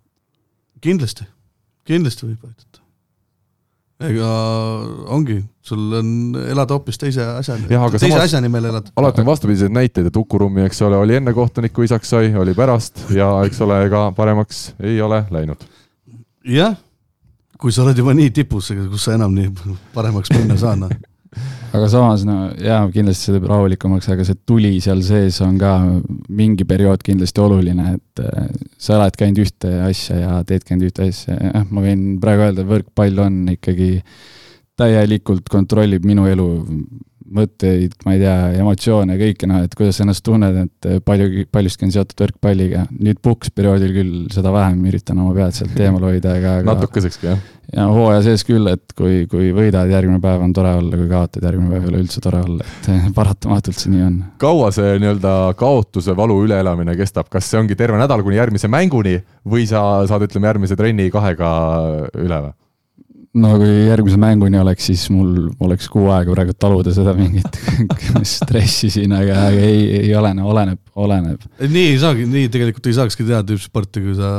kindlasti, 0.83 1.27
kindlasti 1.87 2.29
võib 2.29 2.49
aidata. 2.49 2.76
Ega 3.97 4.29
ongi, 5.13 5.39
sul 5.65 5.93
on, 5.97 6.09
elad 6.51 6.69
hoopis 6.69 6.99
teise 7.01 7.23
aga 7.25 7.97
teise 7.97 8.11
samas- 8.11 8.27
asja 8.27 8.41
nimel 8.43 8.67
elad. 8.69 8.91
alati 8.95 9.23
on 9.23 9.29
vastupidiseid 9.31 9.73
näiteid, 9.73 10.09
et 10.11 10.19
Uku-Rummi, 10.21 10.61
eks 10.67 10.81
ole, 10.85 10.97
oli 11.01 11.15
enne 11.17 11.33
kohtuniku 11.33 11.81
isaks 11.87 12.09
sai, 12.13 12.29
oli 12.37 12.53
pärast 12.57 13.07
ja 13.15 13.31
eks 13.45 13.61
ole, 13.65 13.79
ega 13.89 14.11
paremaks 14.15 14.67
ei 14.79 15.01
ole 15.01 15.23
läinud. 15.33 15.65
jah, 16.45 16.75
kui 17.57 17.71
sa 17.73 17.83
oled 17.87 17.97
juba 17.97 18.13
nii 18.13 18.29
tipus, 18.31 18.69
kus 18.91 19.07
sa 19.09 19.17
enam 19.17 19.33
nii 19.33 19.49
paremaks 19.93 20.29
minna 20.35 20.57
saa, 20.57 20.75
noh. 20.75 20.93
aga 21.75 21.87
samas 21.91 22.23
no 22.27 22.37
jaa, 22.61 22.81
kindlasti 22.93 23.27
see 23.27 23.35
teeb 23.37 23.47
rahulikumaks, 23.49 24.09
aga 24.13 24.25
see 24.27 24.39
tuli 24.47 24.73
seal 24.83 25.01
sees 25.05 25.39
on 25.45 25.57
ka 25.61 25.73
mingi 26.29 26.67
periood 26.67 27.03
kindlasti 27.05 27.43
oluline, 27.43 27.97
et 27.97 28.23
eh, 28.23 28.47
sa 28.81 28.97
oled 28.97 29.19
käinud 29.19 29.43
ühte 29.43 29.73
asja 29.87 30.21
ja 30.21 30.39
teedki 30.47 30.75
ainult 30.75 30.91
ühte 30.91 31.09
asja, 31.11 31.37
jah, 31.37 31.67
ma 31.69 31.85
võin 31.85 32.07
praegu 32.23 32.47
öelda, 32.47 32.67
võrkpall 32.67 33.23
on 33.25 33.43
ikkagi 33.57 33.91
täielikult 34.77 35.47
kontrollib 35.49 36.05
minu 36.05 36.27
elu 36.29 36.47
mõtteid, 37.33 37.95
ma 38.05 38.15
ei 38.15 38.21
tea, 38.21 38.35
emotsioone, 38.61 39.17
kõike 39.19 39.49
noh, 39.49 39.63
et 39.65 39.75
kuidas 39.77 39.99
ennast 40.03 40.23
tunned, 40.25 40.57
et 40.63 40.89
palju, 41.05 41.45
paljuski 41.53 41.87
on 41.87 41.93
seotud 41.95 42.23
võrkpalliga. 42.25 42.85
nüüd 42.97 43.19
puhkusperioodil 43.23 43.93
küll 43.95 44.15
seda 44.33 44.53
vähem 44.55 44.83
üritan 44.89 45.19
oma 45.23 45.35
pead 45.37 45.55
sealt 45.57 45.79
eemal 45.79 46.07
hoida, 46.07 46.37
aga, 46.39 46.57
aga 46.61 46.71
natukesekski, 46.71 47.29
jah? 47.31 47.45
ja 47.75 47.87
hooaja 47.91 48.21
sees 48.25 48.45
küll, 48.47 48.69
et 48.71 48.95
kui, 48.97 49.25
kui 49.31 49.49
võidad, 49.55 49.89
järgmine 49.91 50.21
päev 50.23 50.45
on 50.45 50.53
tore 50.55 50.75
olla, 50.79 50.99
kui 50.99 51.09
kaotad, 51.11 51.43
järgmine 51.49 51.73
päev 51.73 51.87
ei 51.87 51.91
ole 51.93 52.03
üldse 52.05 52.23
tore 52.23 52.43
olla, 52.45 52.67
et 52.67 52.91
paratamatult 53.17 53.81
see 53.81 53.93
nii 53.95 54.05
on. 54.07 54.21
kaua 54.41 54.71
see 54.75 54.95
nii-öelda 55.01 55.33
kaotuse 55.59 56.15
valu 56.17 56.39
üleelamine 56.45 56.95
kestab, 56.99 57.31
kas 57.33 57.49
see 57.51 57.59
ongi 57.59 57.79
terve 57.79 57.99
nädal 57.99 58.23
kuni 58.25 58.39
järgmise 58.39 58.71
mänguni 58.71 59.17
või 59.47 59.67
sa 59.69 59.83
saad, 60.07 60.27
ütleme, 60.29 60.49
järgmise 60.51 60.79
trenni 60.79 61.11
kahega 61.13 61.51
üle 62.15 62.45
või? 62.47 62.55
No 63.37 63.53
kui 63.59 63.71
järgmise 63.87 64.17
mänguni 64.21 64.59
oleks, 64.59 64.87
siis 64.89 65.05
mul 65.13 65.49
oleks 65.63 65.89
kuu 65.91 66.07
aega 66.13 66.33
praegu 66.33 66.55
taluda 66.57 66.93
seda 66.95 67.13
mingit 67.17 67.59
stressi 68.37 68.89
siin, 68.93 69.13
aga, 69.15 69.37
aga 69.49 69.65
ei, 69.67 69.83
ei 70.01 70.13
olene, 70.17 70.45
oleneb, 70.47 70.81
oleneb. 70.97 71.45
nii 71.61 71.85
ei 71.91 71.99
saagi, 72.01 72.25
nii 72.29 72.51
tegelikult 72.53 72.89
ei 72.89 72.97
saakski 72.97 73.27
teha 73.27 73.43
tippsporti, 73.47 74.03
kui 74.05 74.15
sa 74.17 74.31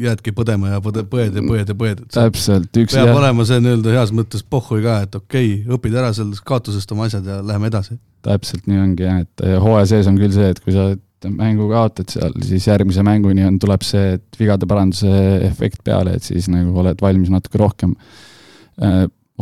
jäädki 0.00 0.34
põdema 0.36 0.74
ja 0.74 0.82
põde, 0.84 1.04
põed 1.08 1.38
ja 1.38 1.44
põed 1.46 1.74
ja 1.74 1.78
põed. 1.84 2.02
täpselt, 2.14 2.70
üks 2.84 2.96
peab 2.96 3.12
jah. 3.12 3.20
olema 3.20 3.46
see 3.48 3.62
nii-öelda 3.62 3.94
heas 3.98 4.14
mõttes 4.16 4.44
pohhui 4.44 4.82
ka, 4.84 5.02
et 5.06 5.20
okei 5.20 5.54
okay,, 5.54 5.78
õpid 5.78 6.00
ära 6.02 6.12
sellest 6.16 6.44
kaotusest 6.48 6.96
oma 6.96 7.08
asjad 7.10 7.28
ja 7.28 7.40
läheme 7.46 7.70
edasi. 7.72 7.98
täpselt 8.26 8.68
nii 8.70 8.82
ongi 8.82 9.08
jah, 9.08 9.22
et 9.26 9.48
hooaja 9.62 9.94
sees 9.94 10.10
on 10.10 10.20
küll 10.20 10.34
see, 10.34 10.50
et 10.54 10.62
kui 10.62 10.74
sa 10.74 10.92
mängu 11.30 11.68
kaotad 11.70 12.10
seal, 12.10 12.34
siis 12.42 12.66
järgmise 12.66 13.04
mänguni 13.06 13.44
on, 13.46 13.58
tuleb 13.62 13.84
see, 13.86 14.16
et 14.16 14.38
vigade 14.40 14.66
paranduse 14.66 15.10
efekt 15.46 15.82
peale, 15.86 16.16
et 16.16 16.26
siis 16.26 16.48
nagu 16.50 16.74
oled 16.82 16.98
valmis 17.02 17.30
natuke 17.30 17.60
rohkem 17.62 17.94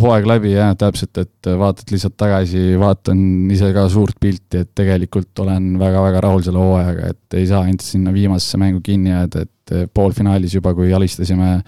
hooaeg 0.01 0.26
läbi 0.28 0.53
jah, 0.55 0.72
täpselt, 0.78 1.18
et 1.20 1.49
vaatad 1.61 1.91
lihtsalt 1.93 2.16
tagasi, 2.20 2.74
vaatan 2.81 3.22
ise 3.53 3.70
ka 3.76 3.87
suurt 3.93 4.16
pilti, 4.20 4.62
et 4.64 4.70
tegelikult 4.76 5.43
olen 5.45 5.72
väga-väga 5.81 6.22
rahul 6.24 6.45
selle 6.47 6.62
hooajaga, 6.62 7.11
et 7.14 7.39
ei 7.41 7.49
saa 7.51 7.64
ainult 7.66 7.85
sinna 7.85 8.14
viimasesse 8.14 8.61
mängu 8.61 8.83
kinni 8.85 9.12
jääda, 9.12 9.45
et 9.47 9.74
poolfinaalis 9.95 10.55
juba, 10.57 10.74
kui 10.78 10.93
alistasime 10.95 11.59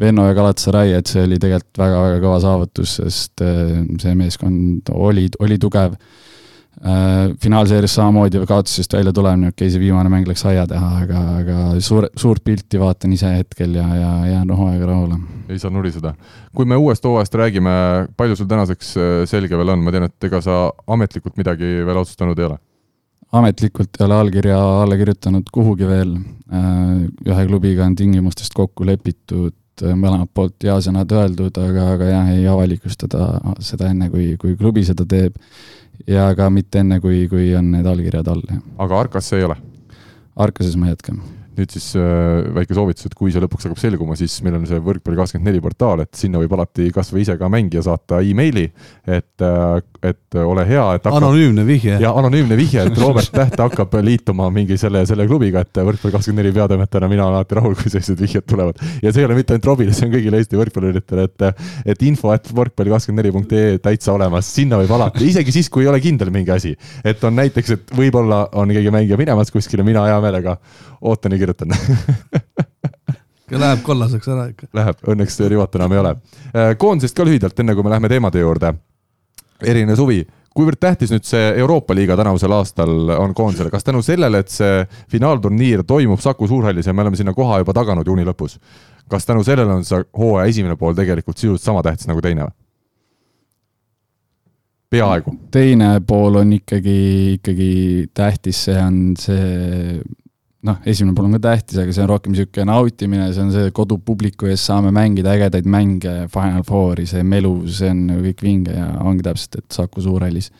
Venno 0.00 0.26
ja 0.28 0.34
Galatasaray, 0.36 0.92
et 0.98 1.08
see 1.08 1.22
oli 1.24 1.38
tegelikult 1.40 1.80
väga-väga 1.80 2.20
kõva 2.20 2.40
saavutus, 2.44 2.98
sest 2.98 3.44
äh, 3.44 3.78
see 4.02 4.12
meeskond 4.18 4.92
oli, 4.92 5.24
oli 5.40 5.56
tugev 5.60 5.96
Äh, 6.84 7.32
finaalseerias 7.42 7.94
samamoodi 7.94 8.42
kaotusest 8.46 8.92
välja 8.92 9.12
tulemine, 9.12 9.48
okei 9.48 9.64
okay,, 9.64 9.72
see 9.72 9.80
viimane 9.80 10.10
mäng 10.12 10.26
läks 10.28 10.42
aia 10.44 10.66
taha, 10.68 10.90
aga, 11.06 11.20
aga 11.38 11.60
suur, 11.80 12.04
suurt 12.20 12.42
pilti 12.44 12.76
vaatan 12.76 13.14
ise 13.16 13.30
hetkel 13.32 13.78
ja, 13.78 13.84
ja 13.96 14.10
jään 14.28 14.50
hooaega 14.52 14.90
rahule. 14.90 15.16
ei 15.48 15.58
saa 15.58 15.70
nuriseda. 15.72 16.12
kui 16.52 16.68
me 16.68 16.76
uuest 16.76 17.04
hooajast 17.08 17.34
räägime, 17.40 17.72
palju 18.16 18.36
sul 18.36 18.50
tänaseks 18.50 18.90
äh, 18.96 19.12
selge 19.24 19.56
veel 19.56 19.72
on, 19.72 19.86
ma 19.86 19.94
tean, 19.94 20.04
et 20.10 20.26
ega 20.28 20.42
sa 20.44 20.58
ametlikult 20.86 21.40
midagi 21.40 21.70
veel 21.88 22.02
otsustanud 22.02 22.38
ei 22.44 22.48
ole? 22.50 22.58
ametlikult 23.40 23.96
ei 23.96 24.04
ole 24.10 24.20
allkirja 24.26 24.58
alla 24.82 25.00
kirjutanud 25.00 25.48
kuhugi 25.52 25.88
veel. 25.88 26.12
Äh, 26.52 27.06
ühe 27.24 27.46
klubiga 27.48 27.88
on 27.88 27.96
tingimustest 27.96 28.52
kokku 28.52 28.84
lepitud, 28.84 29.56
mõlemalt 29.80 30.28
poolt 30.36 30.68
heasõnad 30.68 31.08
öeldud, 31.12 31.56
aga, 31.56 31.88
aga 31.96 32.12
jah, 32.12 32.30
ei 32.36 32.44
avalikustada 32.52 33.32
seda 33.64 33.88
enne, 33.96 34.12
kui, 34.12 34.34
kui 34.40 34.60
klubi 34.60 34.84
seda 34.84 35.08
teeb 35.08 35.40
ja 36.06 36.28
ka 36.36 36.50
mitte 36.50 36.82
enne, 36.82 37.00
kui, 37.00 37.26
kui 37.30 37.54
on 37.56 37.72
need 37.72 37.86
allkirjad 37.86 38.28
all, 38.32 38.44
aga 38.78 39.00
Arkas 39.00 39.32
see 39.32 39.40
ei 39.40 39.48
ole? 39.48 39.56
Arkases 40.36 40.76
ma 40.76 40.90
jätkan 40.90 41.22
nüüd 41.58 41.72
siis 41.72 41.90
äh, 41.98 42.46
väike 42.56 42.76
soovitus, 42.76 43.08
et 43.08 43.16
kui 43.16 43.32
see 43.34 43.42
lõpuks 43.42 43.68
hakkab 43.68 43.80
selguma, 43.80 44.16
siis 44.18 44.38
meil 44.46 44.58
on 44.58 44.66
see 44.68 44.80
Võrkpalli24 44.86 45.62
portaal, 45.64 46.04
et 46.06 46.12
sinna 46.18 46.40
võib 46.42 46.54
alati 46.56 46.90
kas 46.94 47.12
või 47.14 47.24
ise 47.24 47.36
ka 47.40 47.50
mängija 47.52 47.84
saata 47.86 48.22
emaili, 48.24 48.68
et 49.06 49.46
äh,, 49.46 49.80
et 50.06 50.36
ole 50.38 50.64
hea, 50.68 50.82
et 50.96 51.06
hakkab, 51.06 51.18
anonüümne 51.18 51.64
vihje. 51.66 51.96
ja 52.02 52.12
anonüümne 52.16 52.56
vihje, 52.58 52.84
et 52.86 52.98
Robert 53.00 53.32
Täht 53.36 53.58
hakkab 53.60 53.94
liituma 54.04 54.48
mingi 54.54 54.78
selle, 54.80 55.02
selle 55.08 55.26
klubiga, 55.28 55.64
et 55.64 55.80
Võrkpalli24 55.86 56.52
peatoimetajana 56.56 57.10
mina 57.10 57.26
olen 57.26 57.40
alati 57.40 57.58
rahul, 57.58 57.76
kui 57.78 57.90
sellised 57.90 58.20
vihjed 58.20 58.46
tulevad. 58.48 58.80
ja 59.02 59.12
see 59.12 59.24
ei 59.24 59.28
ole 59.28 59.38
mitte 59.38 59.54
ainult 59.54 59.68
Robile, 59.70 59.94
see 59.96 60.06
on 60.08 60.14
kõigile 60.14 60.40
Eesti 60.40 60.60
võrkpalluritele, 60.60 61.26
et, 61.26 61.64
et 61.94 62.06
info 62.08 62.32
et 62.34 62.50
võrkpalli24.ee 62.60 63.78
täitsa 63.82 64.14
olemas, 64.14 64.50
sinna 64.58 64.80
võib 64.82 64.94
alati, 64.96 65.24
isegi 65.30 65.54
siis, 65.58 65.70
kui 65.72 65.86
ei 65.86 65.90
ole 65.92 66.00
kindel 66.04 66.30
mingi 66.34 66.54
asi. 66.54 66.74
et 67.04 67.24
on 67.24 67.36
näiteks, 67.36 67.74
et 67.76 67.96
võib-olla 67.96 68.46
on 68.60 68.72
keegi 68.72 68.94
mängija 68.94 69.18
minemas 69.20 69.52
kuskile, 69.54 69.86
mina 69.86 70.06
hea 70.08 70.20
meelega 70.22 70.56
ootan 71.00 71.32
ja 71.32 71.38
kirjutan 71.38 71.74
Läheb 73.50 73.82
kollaseks 73.86 74.28
ära 74.28 74.48
ikka. 74.50 74.66
Läheb, 74.74 75.04
õnneks 75.06 75.38
Rivat 75.46 75.76
enam 75.78 75.92
ei 75.94 76.00
ole. 76.00 76.10
Äh, 76.50 76.72
koondisest 76.78 77.14
ka 77.16 77.22
lühidalt, 77.26 77.58
enne 77.62 77.76
kui 77.78 77.86
me 77.86 77.92
läheme 77.92 78.10
teemade 78.10 78.42
juurde. 78.42 78.72
eriline 79.62 79.94
suvi, 79.96 80.18
kuivõrd 80.56 80.76
tähtis 80.80 81.12
nüüd 81.12 81.24
see 81.24 81.44
Euroopa 81.62 81.94
liiga 81.96 82.16
tänavusel 82.18 82.52
aastal 82.52 83.12
on 83.14 83.32
koondisele, 83.34 83.70
kas 83.72 83.86
tänu 83.86 84.02
sellele, 84.04 84.42
et 84.42 84.52
see 84.52 84.82
finaalturniir 85.12 85.84
toimub 85.88 86.20
Saku 86.20 86.48
Suurhallis 86.48 86.86
ja 86.86 86.92
me 86.92 87.06
oleme 87.06 87.16
sinna 87.16 87.32
koha 87.32 87.62
juba 87.62 87.72
taganud 87.76 88.06
juuni 88.06 88.26
lõpus, 88.26 88.58
kas 89.08 89.24
tänu 89.24 89.44
sellele 89.46 89.72
on 89.72 89.84
see 89.84 90.02
hooaja 90.18 90.50
esimene 90.52 90.76
pool 90.76 90.92
tegelikult 90.98 91.38
sisuliselt 91.38 91.64
sama 91.64 91.84
tähtis 91.86 92.10
nagu 92.10 92.20
teine 92.20 92.48
või? 92.48 92.56
peaaegu. 94.90 95.34
teine 95.50 95.88
pool 96.06 96.42
on 96.42 96.52
ikkagi, 96.52 96.98
ikkagi 97.38 97.72
tähtis, 98.14 98.64
see 98.68 98.78
on 98.82 99.00
see 99.20 100.02
noh, 100.66 100.78
esimene 100.88 101.14
pool 101.16 101.28
on 101.28 101.36
ka 101.36 101.42
tähtis, 101.48 101.78
aga 101.80 101.94
see 101.94 102.04
on 102.04 102.10
rohkem 102.10 102.34
niisugune 102.34 102.68
nautimine, 102.70 103.26
see 103.34 103.44
on 103.44 103.52
see 103.54 103.72
kodupubliku 103.76 104.50
ees 104.50 104.64
saame 104.68 104.92
mängida 104.94 105.34
ägedaid 105.36 105.68
mänge, 105.70 106.14
Final 106.32 106.64
Fouri, 106.66 107.06
see 107.10 107.24
melu, 107.26 107.52
see 107.72 107.90
on 107.92 108.06
kõik 108.24 108.42
vinge 108.46 108.74
ja 108.76 108.88
ongi 109.04 109.26
täpselt, 109.26 109.60
et 109.60 109.76
Saku 109.76 110.04
Suurhallis. 110.04 110.50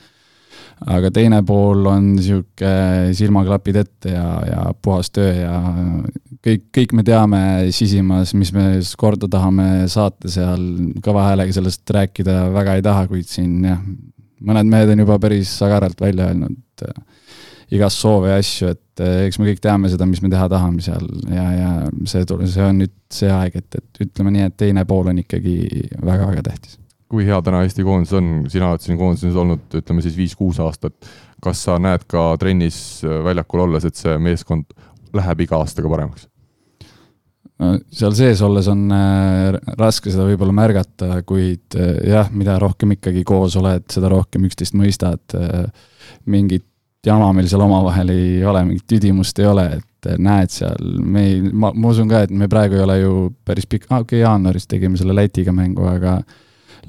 aga 0.93 1.09
teine 1.11 1.41
pool 1.47 1.87
on 1.89 2.11
niisugune 2.19 3.15
silmaklapid 3.17 3.79
ette 3.81 4.11
ja, 4.13 4.27
ja 4.45 4.65
puhas 4.83 5.09
töö 5.09 5.31
ja 5.33 5.55
kõik, 6.45 6.67
kõik 6.77 6.93
me 6.93 7.05
teame 7.07 7.41
sisimas, 7.73 8.35
mis 8.37 8.53
me 8.53 8.67
korda 9.01 9.29
tahame 9.33 9.87
saata 9.89 10.29
seal, 10.29 10.67
kõva 11.05 11.31
häälega 11.31 11.57
sellest 11.57 11.97
rääkida 11.97 12.51
väga 12.55 12.77
ei 12.77 12.85
taha, 12.85 13.07
kuid 13.11 13.29
siin 13.31 13.65
jah, 13.65 13.81
mõned 14.45 14.69
mehed 14.69 14.93
on 14.93 15.07
juba 15.07 15.19
päris 15.23 15.55
agaralt 15.65 16.01
välja 16.01 16.29
öelnud 16.31 16.61
igast 17.75 18.03
soove 18.03 18.31
ja 18.31 18.41
asju, 18.41 18.71
et 18.77 19.03
eh, 19.03 19.27
eks 19.27 19.41
me 19.41 19.49
kõik 19.51 19.63
teame 19.65 19.91
seda, 19.91 20.07
mis 20.09 20.23
me 20.23 20.31
teha 20.33 20.47
tahame 20.51 20.83
seal 20.85 21.07
ja, 21.33 21.47
ja 21.57 21.71
see, 22.07 22.27
see 22.27 22.67
on 22.67 22.83
nüüd 22.83 22.95
see 23.13 23.31
aeg, 23.33 23.59
et, 23.59 23.79
et 23.81 24.03
ütleme 24.07 24.35
nii, 24.35 24.51
et 24.51 24.59
teine 24.59 24.85
pool 24.89 25.11
on 25.11 25.23
ikkagi 25.23 25.57
väga-väga 25.99 26.45
tähtis. 26.47 26.79
kui 27.11 27.27
hea 27.27 27.41
täna 27.43 27.65
Eesti 27.67 27.87
koondis 27.87 28.15
on, 28.19 28.31
sina 28.53 28.71
oled 28.71 28.85
siin 28.85 28.99
koondises 28.99 29.39
olnud, 29.39 29.67
ütleme 29.81 30.05
siis 30.05 30.17
viis-kuus 30.19 30.61
aastat, 30.63 31.11
kas 31.43 31.65
sa 31.67 31.81
näed 31.83 32.07
ka 32.11 32.29
trennis 32.41 32.79
äh, 33.07 33.19
väljakul 33.27 33.67
olles, 33.67 33.87
et 33.87 33.99
see 33.99 34.15
meeskond 34.23 34.71
läheb 35.17 35.47
iga 35.47 35.61
aastaga 35.63 35.91
paremaks? 35.91 36.29
no 37.57 37.73
seal 37.89 38.15
sees 38.15 38.43
olles 38.47 38.71
on 38.71 38.87
äh, 38.95 39.59
raske 39.75 40.13
seda 40.13 40.29
võib-olla 40.29 40.55
märgata, 40.55 41.19
kuid 41.27 41.75
äh, 41.75 41.99
jah, 42.13 42.31
mida 42.31 42.61
rohkem 42.63 42.95
ikkagi 42.95 43.27
koos 43.27 43.59
oled, 43.59 43.91
seda 43.91 44.13
rohkem 44.13 44.47
üksteist 44.47 44.79
mõistad, 44.79 45.39
mingit 46.31 46.69
jama 47.07 47.29
meil 47.37 47.49
seal 47.51 47.65
omavahel 47.65 48.11
ei 48.15 48.41
ole, 48.45 48.65
mingit 48.67 48.87
tüdimust 48.91 49.39
ei 49.43 49.51
ole, 49.51 49.67
et 49.79 50.11
näed 50.23 50.53
seal, 50.55 50.91
me 51.03 51.27
ei, 51.27 51.39
ma, 51.53 51.73
ma 51.75 51.93
usun 51.93 52.11
ka, 52.11 52.25
et 52.27 52.35
me 52.35 52.49
praegu 52.51 52.79
ei 52.79 52.85
ole 52.85 52.99
ju 53.01 53.15
päris 53.47 53.69
pikk, 53.71 53.89
aa 53.91 53.99
ah, 53.99 54.07
okei 54.07 54.21
okay,, 54.21 54.25
jaanuaris 54.25 54.69
tegime 54.71 54.99
selle 54.99 55.17
Lätiga 55.17 55.55
mängu, 55.57 55.87
aga 55.91 56.19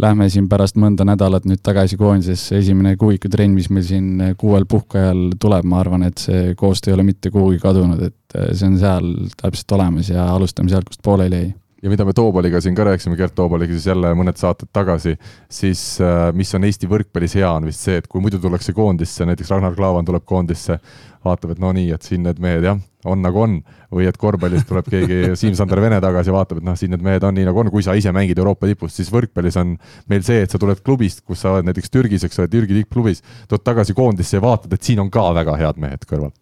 lähme 0.01 0.27
siin 0.29 0.45
pärast 0.49 0.77
mõnda 0.77 1.05
nädalat 1.07 1.47
nüüd 1.49 1.61
tagasi 1.65 1.97
koondisesse, 1.97 2.59
esimene 2.61 2.95
kuuikutrenn, 3.01 3.55
mis 3.57 3.71
meil 3.73 3.85
siin 3.85 4.09
kuuel 4.37 4.67
puhkajal 4.69 5.31
tuleb, 5.41 5.65
ma 5.69 5.81
arvan, 5.81 6.05
et 6.09 6.21
see 6.21 6.51
koostöö 6.57 6.93
ei 6.93 6.97
ole 6.99 7.07
mitte 7.07 7.31
kuhugi 7.33 7.61
kadunud, 7.63 8.03
et 8.09 8.37
see 8.51 8.67
on 8.69 8.77
seal 8.81 9.13
täpselt 9.39 9.77
olemas 9.79 10.11
ja 10.13 10.29
alustame 10.35 10.73
sealt, 10.73 10.89
kust 10.91 11.01
pooleli 11.05 11.41
jäi 11.41 11.55
ja 11.83 11.91
mida 11.91 12.05
me 12.05 12.13
Toobaliga 12.15 12.61
siin 12.61 12.75
ka 12.75 12.85
rääkisime, 12.87 13.17
Gert 13.17 13.35
Toobaliga 13.35 13.73
siis 13.73 13.85
jälle 13.87 14.13
mõned 14.17 14.37
saated 14.39 14.69
tagasi, 14.73 15.15
siis 15.49 15.81
äh, 16.01 16.29
mis 16.33 16.53
on 16.57 16.65
Eesti 16.65 16.89
võrkpallis 16.89 17.37
hea, 17.37 17.49
on 17.51 17.67
vist 17.69 17.83
see, 17.85 17.99
et 18.01 18.07
kui 18.09 18.23
muidu 18.23 18.39
tullakse 18.41 18.73
koondisse, 18.73 19.25
näiteks 19.29 19.51
Ragnar 19.53 19.75
Klavan 19.77 20.07
tuleb 20.07 20.25
koondisse, 20.27 20.79
vaatab, 21.25 21.53
et 21.53 21.61
no 21.61 21.73
nii, 21.75 21.91
et 21.93 22.07
siin 22.07 22.23
need 22.25 22.41
mehed 22.41 22.65
jah, 22.65 22.79
on 23.07 23.21
nagu 23.21 23.43
on, 23.43 23.59
või 23.93 24.07
et 24.09 24.17
korvpallis 24.19 24.65
tuleb 24.67 24.89
keegi 24.89 25.19
Siim-Sander 25.39 25.81
Vene 25.83 26.01
tagasi 26.03 26.31
ja 26.31 26.37
vaatab, 26.37 26.61
et 26.61 26.67
noh, 26.67 26.79
siin 26.79 26.95
need 26.95 27.05
mehed 27.05 27.27
on 27.27 27.37
nii 27.37 27.45
nagu 27.49 27.61
on, 27.61 27.71
kui 27.73 27.85
sa 27.85 27.95
ise 27.97 28.13
mängid 28.15 28.41
Euroopa 28.41 28.69
tipus, 28.69 28.95
siis 28.97 29.13
võrkpallis 29.13 29.59
on 29.61 29.77
meil 30.09 30.25
see, 30.25 30.41
et 30.43 30.53
sa 30.53 30.61
tuled 30.61 30.81
klubist, 30.85 31.23
kus 31.27 31.45
sa 31.45 31.53
oled 31.55 31.69
näiteks 31.69 31.93
Türgis, 31.93 32.25
eks 32.27 32.41
ole, 32.41 32.51
Türgi 32.51 32.81
tippklubis, 32.81 33.23
tuled 33.47 33.65
tagasi 33.65 33.97
koondisse 33.97 34.39
ja 34.39 34.43
vaatad, 34.43 34.73
et 34.73 34.89
siin 34.89 35.03
on 35.03 35.13
ka 35.13 35.29
väga 35.37 35.59
head 35.61 35.81
mehed 35.83 36.09
kõrval 36.09 36.33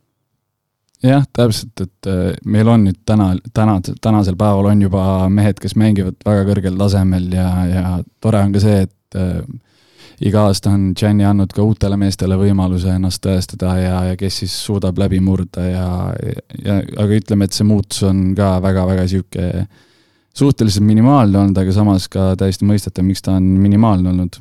jah, 1.04 1.26
täpselt, 1.34 1.82
et 1.82 2.10
äh, 2.10 2.34
meil 2.46 2.70
on 2.72 2.86
nüüd 2.88 3.02
täna, 3.08 3.34
täna, 3.54 3.80
tänasel 4.02 4.38
päeval 4.40 4.72
on 4.72 4.82
juba 4.86 5.04
mehed, 5.30 5.60
kes 5.62 5.76
mängivad 5.80 6.18
väga 6.26 6.46
kõrgel 6.50 6.80
tasemel 6.80 7.30
ja, 7.34 7.50
ja 7.70 7.86
tore 8.24 8.44
on 8.46 8.54
ka 8.56 8.64
see, 8.64 8.86
et 8.88 9.20
äh, 9.20 9.42
iga 10.26 10.46
aasta 10.48 10.72
on 10.72 10.94
Gianni 10.98 11.26
andnud 11.28 11.52
ka 11.54 11.64
uutele 11.66 11.98
meestele 12.00 12.38
võimaluse 12.40 12.94
ennast 12.96 13.24
tõestada 13.26 13.76
ja, 13.82 13.98
ja 14.12 14.20
kes 14.20 14.42
siis 14.44 14.56
suudab 14.68 15.00
läbi 15.02 15.20
murda 15.24 15.66
ja, 15.68 15.90
ja 16.64 16.80
aga 16.96 17.20
ütleme, 17.20 17.48
et 17.48 17.58
see 17.58 17.68
muutus 17.68 18.06
on 18.08 18.30
ka 18.38 18.56
väga-väga 18.64 19.08
niisugune 19.08 19.68
suhteliselt 20.36 20.84
minimaalne 20.84 21.40
olnud, 21.40 21.58
aga 21.60 21.72
samas 21.72 22.10
ka 22.12 22.34
täiesti 22.40 22.68
mõistetav, 22.68 23.06
miks 23.08 23.24
ta 23.24 23.38
on 23.38 23.46
minimaalne 23.60 24.12
olnud 24.12 24.40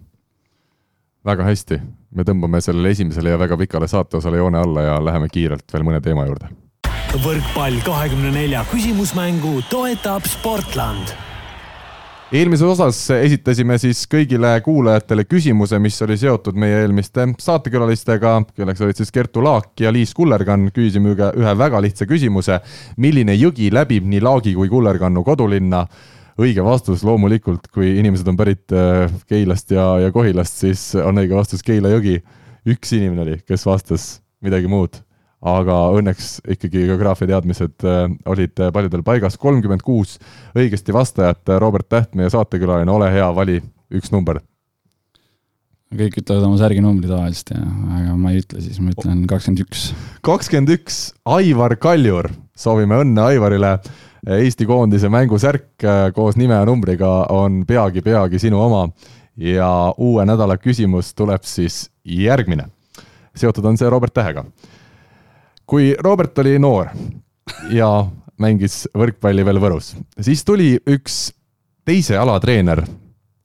väga 1.24 1.46
hästi, 1.48 1.80
me 2.14 2.24
tõmbame 2.26 2.60
sellele 2.64 2.92
esimesele 2.94 3.34
ja 3.34 3.40
väga 3.40 3.56
pikale 3.60 3.88
saateosale 3.88 4.40
joone 4.42 4.60
alla 4.60 4.88
ja 4.88 4.98
läheme 5.04 5.28
kiirelt 5.32 5.72
veel 5.72 5.86
mõne 5.86 6.00
teema 6.04 6.26
juurde. 6.28 6.52
võrkpall 7.24 7.78
kahekümne 7.84 8.32
nelja 8.34 8.64
küsimusmängu 8.72 9.62
toetab 9.70 10.26
Sportland 10.26 11.14
eelmises 12.34 12.66
osas 12.66 12.98
esitasime 13.14 13.76
siis 13.78 14.00
kõigile 14.10 14.56
kuulajatele 14.64 15.22
küsimuse, 15.28 15.78
mis 15.78 16.00
oli 16.02 16.16
seotud 16.18 16.56
meie 16.58 16.80
eelmiste 16.82 17.28
saatekülalistega, 17.38 18.32
kelleks 18.56 18.82
olid 18.82 18.98
siis 18.98 19.12
Kertu 19.14 19.44
Laak 19.44 19.80
ja 19.80 19.92
Liis 19.92 20.14
Kullergann. 20.14 20.72
küsisime 20.74 21.14
ühe 21.14 21.54
väga 21.58 21.80
lihtsa 21.80 22.06
küsimuse. 22.10 22.60
milline 22.96 23.34
jõgi 23.34 23.70
läbib 23.72 24.04
nii 24.04 24.20
Laagi 24.20 24.54
kui 24.54 24.68
Kullergannu 24.68 25.24
kodulinna? 25.24 25.86
Õige 26.40 26.64
vastus. 26.64 27.04
Loomulikult, 27.06 27.68
kui 27.74 27.94
inimesed 28.00 28.28
on 28.30 28.38
pärit 28.38 28.74
äh, 28.74 29.10
Keilast 29.30 29.74
ja, 29.74 29.86
ja 30.02 30.12
Kohilast, 30.14 30.60
siis 30.64 30.86
on 31.00 31.20
õige 31.22 31.36
vastus 31.36 31.64
Keila 31.66 31.92
jõgi. 31.94 32.20
üks 32.64 32.94
inimene 32.96 33.20
oli, 33.20 33.34
kes 33.44 33.66
vastas 33.68 34.06
midagi 34.44 34.68
muud, 34.72 34.96
aga 35.44 35.74
õnneks 35.98 36.38
ikkagi 36.56 36.86
geograafia 36.88 37.34
teadmised 37.34 37.84
äh, 37.84 38.08
olid 38.30 38.64
paljudel 38.72 39.04
paigas. 39.06 39.38
kolmkümmend 39.38 39.84
kuus 39.84 40.18
õigesti 40.56 40.92
vastajat, 40.92 41.54
Robert 41.60 41.88
Täht, 41.88 42.14
meie 42.14 42.30
saatekülaline, 42.32 42.90
ole 42.90 43.12
hea, 43.12 43.30
vali 43.34 43.60
üks 43.94 44.12
number. 44.14 44.40
Kõik 45.94 46.16
ütlevad 46.18 46.48
oma 46.48 46.56
särginumbri 46.58 47.06
tavaliselt 47.06 47.52
ja, 47.54 47.60
aga 48.00 48.14
ma 48.18 48.32
ei 48.32 48.40
ütle 48.42 48.62
siis, 48.64 48.80
ma 48.82 48.90
ütlen 48.90 49.20
kakskümmend 49.30 49.62
üks. 49.62 49.92
kakskümmend 50.26 50.72
üks, 50.74 50.96
Aivar 51.36 51.76
Kaljur, 51.78 52.32
soovime 52.58 52.98
õnne 53.04 53.28
Aivarile 53.28 53.76
Eesti 54.24 54.66
koondise 54.66 55.08
mängusärk 55.12 55.84
äh, 55.84 56.12
koos 56.16 56.36
nime 56.36 56.54
ja 56.54 56.64
numbriga 56.64 57.26
on 57.28 57.64
peagi-peagi 57.68 58.38
sinu 58.38 58.62
oma 58.64 58.88
ja 59.36 59.68
uue 59.98 60.24
nädala 60.24 60.56
küsimus 60.56 61.12
tuleb 61.14 61.44
siis 61.44 61.90
järgmine. 62.04 62.68
seotud 63.36 63.64
on 63.64 63.76
see 63.78 63.90
Robert 63.90 64.14
Tähega. 64.14 64.44
kui 65.66 65.94
Robert 66.00 66.38
oli 66.38 66.58
noor 66.58 66.88
ja 67.70 68.06
mängis 68.40 68.88
võrkpalli 68.96 69.44
veel 69.44 69.60
Võrus, 69.60 69.94
siis 70.20 70.44
tuli 70.44 70.78
üks 70.86 71.32
teise 71.84 72.16
ala 72.18 72.40
treener 72.40 72.84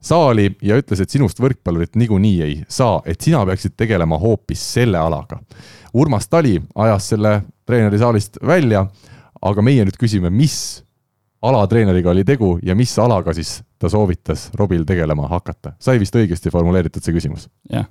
saali 0.01 0.47
ja 0.61 0.77
ütles, 0.80 1.01
et 1.01 1.09
sinust 1.09 1.39
võrkpallurit 1.39 1.95
niikuinii 1.99 2.41
ei 2.41 2.63
saa, 2.69 3.01
et 3.05 3.21
sina 3.21 3.43
peaksid 3.45 3.75
tegelema 3.77 4.17
hoopis 4.17 4.61
selle 4.73 4.97
alaga. 4.97 5.41
Urmas 5.93 6.27
Tali 6.30 6.55
ajas 6.75 7.09
selle 7.09 7.41
treeneri 7.65 7.99
saalist 7.99 8.39
välja 8.45 8.86
aga 9.41 9.63
meie 9.65 9.85
nüüd 9.87 9.97
küsime, 9.99 10.31
mis 10.33 10.83
alatreeneriga 11.41 12.11
oli 12.11 12.25
tegu 12.27 12.57
ja 12.63 12.75
mis 12.75 12.91
alaga 12.99 13.33
siis 13.35 13.59
ta 13.79 13.89
soovitas 13.89 14.49
Robil 14.59 14.83
tegelema 14.85 15.27
hakata. 15.27 15.73
sai 15.79 15.99
vist 15.99 16.15
õigesti 16.15 16.51
formuleeritud 16.51 17.03
see 17.03 17.15
küsimus? 17.15 17.47
jah. 17.71 17.87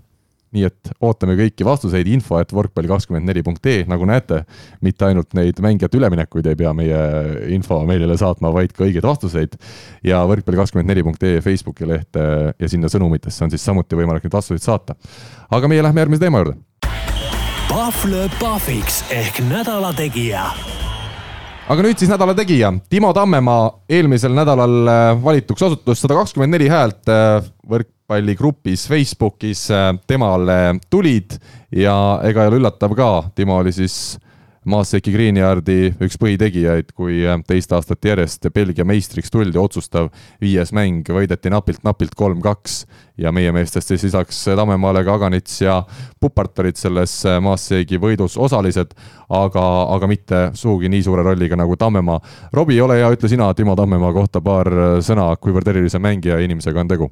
nii 0.52 0.64
et 0.64 0.90
ootame 1.04 1.34
kõiki 1.36 1.64
vastuseid, 1.64 2.08
info 2.08 2.38
et 2.40 2.52
võrkpalli 2.52 2.88
kakskümmend 2.88 3.28
neli 3.28 3.42
punkt 3.44 3.66
ee, 3.68 3.82
nagu 3.88 4.06
näete, 4.08 4.42
mitte 4.84 5.04
ainult 5.04 5.34
neid 5.36 5.60
mängijate 5.64 5.98
üleminekuid 6.00 6.46
ei 6.48 6.56
pea 6.56 6.72
meie 6.76 7.00
info 7.56 7.82
meilile 7.88 8.16
saatma, 8.20 8.52
vaid 8.52 8.72
ka 8.76 8.84
õigeid 8.84 9.04
vastuseid. 9.04 9.56
ja 10.04 10.22
võrkpalli 10.28 10.60
kakskümmend 10.60 10.88
neli 10.92 11.04
punkt 11.04 11.22
ee 11.24 11.40
Facebooki 11.44 11.88
lehte 11.88 12.24
ja 12.58 12.68
sinna 12.68 12.88
sõnumitesse 12.92 13.44
on 13.44 13.52
siis 13.52 13.64
samuti 13.64 13.96
võimalik 13.96 14.24
neid 14.24 14.40
vastuseid 14.40 14.64
saata. 14.64 14.96
aga 15.50 15.68
meie 15.68 15.82
lähme 15.82 16.04
järgmise 16.04 16.24
teema 16.26 16.44
juurde. 16.44 16.58
Pahv 17.68 18.04
lööb 18.08 18.32
pahviks 18.40 19.04
ehk 19.12 19.40
nädala 19.48 19.92
tegija 19.96 20.50
aga 21.68 21.84
nüüd 21.84 22.00
siis 22.00 22.10
nädala 22.10 22.34
tegija, 22.36 22.70
Timo 22.88 23.10
Tammemaa 23.16 23.68
eelmisel 23.92 24.32
nädalal 24.36 24.76
äh, 24.88 25.10
valituks 25.20 25.66
osutus 25.66 26.00
sada 26.00 26.16
kakskümmend 26.16 26.54
neli 26.56 26.68
häält 26.72 27.10
äh, 27.12 27.42
võrkpalligrupis 27.68 28.86
Facebookis 28.88 29.66
äh, 29.74 29.90
temale 30.08 30.78
tulid. 30.90 31.36
Ja 31.76 31.94
ega 32.24 32.44
ei 32.46 32.52
ole 32.52 32.62
üllatav 32.62 32.94
ka, 32.96 33.10
Timo 33.36 33.58
oli 33.60 33.74
siis 33.76 34.16
Maaseki 34.68 35.12
Greenyardi 35.14 35.94
üks 36.04 36.18
põhitegijaid, 36.20 36.90
kui 36.96 37.22
äh, 37.24 37.38
teist 37.48 37.72
aastat 37.72 38.04
järjest 38.04 38.50
Belgia 38.54 38.84
meistriks 38.88 39.32
tuldi, 39.32 39.56
otsustav 39.60 40.10
viies 40.42 40.74
mäng 40.76 41.08
võideti 41.08 41.52
napilt-napilt 41.52 42.12
kolm-kaks 42.18 42.82
ja 43.22 43.32
meie 43.32 43.52
meestest 43.54 43.94
siis 43.94 44.04
lisaks 44.08 44.42
Tammemaale 44.58 45.04
ka 45.06 45.14
Aganits 45.16 45.62
ja 45.62 45.78
Pupart 46.20 46.60
olid 46.60 46.76
selles 46.80 47.14
äh, 47.24 47.38
Maaseki 47.44 48.00
võidus 48.02 48.36
osalised, 48.36 48.92
aga, 49.28 49.64
aga 49.94 50.10
mitte 50.10 50.42
sugugi 50.58 50.92
nii 50.92 51.06
suure 51.06 51.24
rolliga 51.24 51.56
nagu 51.56 51.78
Tammemaa. 51.80 52.20
Robbie, 52.52 52.82
ole 52.84 53.00
hea, 53.00 53.08
ütle 53.14 53.32
sina 53.32 53.48
Timo 53.56 53.76
Tammemaa 53.78 54.12
kohta 54.16 54.44
paar 54.44 54.72
äh, 54.72 54.98
sõna, 55.04 55.30
kuivõrd 55.40 55.72
erilise 55.72 56.02
mängija 56.02 56.42
inimesega 56.44 56.84
on 56.84 56.92
tegu 56.92 57.10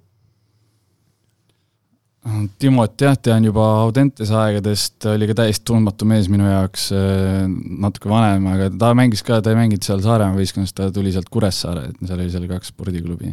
Timot 2.58 2.98
jah, 2.98 3.14
tean 3.22 3.44
juba 3.46 3.64
Audentese 3.84 4.34
aegadest, 4.34 5.04
oli 5.12 5.28
ka 5.30 5.36
täiesti 5.38 5.62
tundmatu 5.68 6.08
mees 6.10 6.26
minu 6.32 6.48
jaoks, 6.48 6.88
äh, 6.96 7.44
natuke 7.84 8.10
vanem, 8.10 8.48
aga 8.50 8.66
ta 8.74 8.90
mängis 8.98 9.22
ka, 9.26 9.38
ta 9.44 9.52
ei 9.52 9.58
mänginud 9.60 9.86
seal 9.86 10.02
Saaremaa 10.02 10.34
võistkonnas, 10.34 10.74
ta 10.74 10.88
tuli 10.94 11.12
sealt 11.14 11.30
Kuressaare, 11.30 11.84
et 11.92 12.00
seal 12.02 12.18
oli 12.18 12.32
seal 12.32 12.48
kaks 12.50 12.72
spordiklubi. 12.74 13.30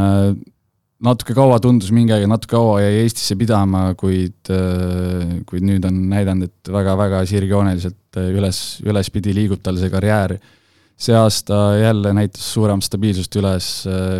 Äh, 0.00 0.30
natuke 1.04 1.36
kaua 1.36 1.58
tundus 1.60 1.92
mingi 1.92 2.14
aeg, 2.16 2.24
natuke 2.30 2.56
kaua 2.56 2.80
jäi 2.86 3.02
Eestisse 3.02 3.36
pidama, 3.36 3.90
kuid, 4.00 4.38
äh, 4.48 5.36
kuid 5.50 5.68
nüüd 5.68 5.84
on 5.84 6.00
näidanud, 6.14 6.48
et 6.48 6.72
väga-väga 6.72 7.20
sirgjooneliselt 7.28 8.20
üles, 8.30 8.62
ülespidi 8.86 9.36
liigub 9.36 9.60
tal 9.60 9.76
see 9.76 9.92
karjäär 9.92 10.38
see 10.96 11.16
aasta 11.16 11.56
jälle 11.76 12.12
näitas 12.16 12.46
suuremat 12.54 12.86
stabiilsust 12.86 13.36
üles, 13.36 13.66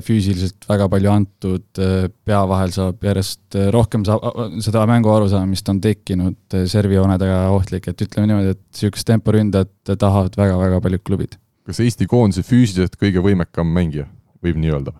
füüsiliselt 0.04 0.66
väga 0.68 0.88
palju 0.92 1.12
antud, 1.12 1.64
pea 1.72 2.42
vahel 2.50 2.74
saab 2.74 3.06
järjest 3.06 3.56
rohkem 3.72 4.04
saab, 4.04 4.26
seda 4.64 4.84
mängu 4.88 5.10
arusaamist 5.14 5.72
on 5.72 5.80
tekkinud, 5.80 6.58
servijoonedega 6.68 7.40
ohtlik, 7.56 7.88
et 7.88 8.06
ütleme 8.06 8.28
niimoodi, 8.28 8.52
et 8.52 8.62
niisugust 8.76 9.08
temporündajat 9.08 9.96
tahavad 9.96 10.36
väga-väga 10.36 10.84
paljud 10.84 11.06
klubid. 11.08 11.40
kas 11.66 11.80
Eesti 11.82 12.06
koondise 12.06 12.44
füüsiliselt 12.46 13.00
kõige 13.00 13.24
võimekam 13.24 13.72
mängija, 13.72 14.06
võib 14.44 14.60
nii 14.60 14.76
öelda? 14.76 14.92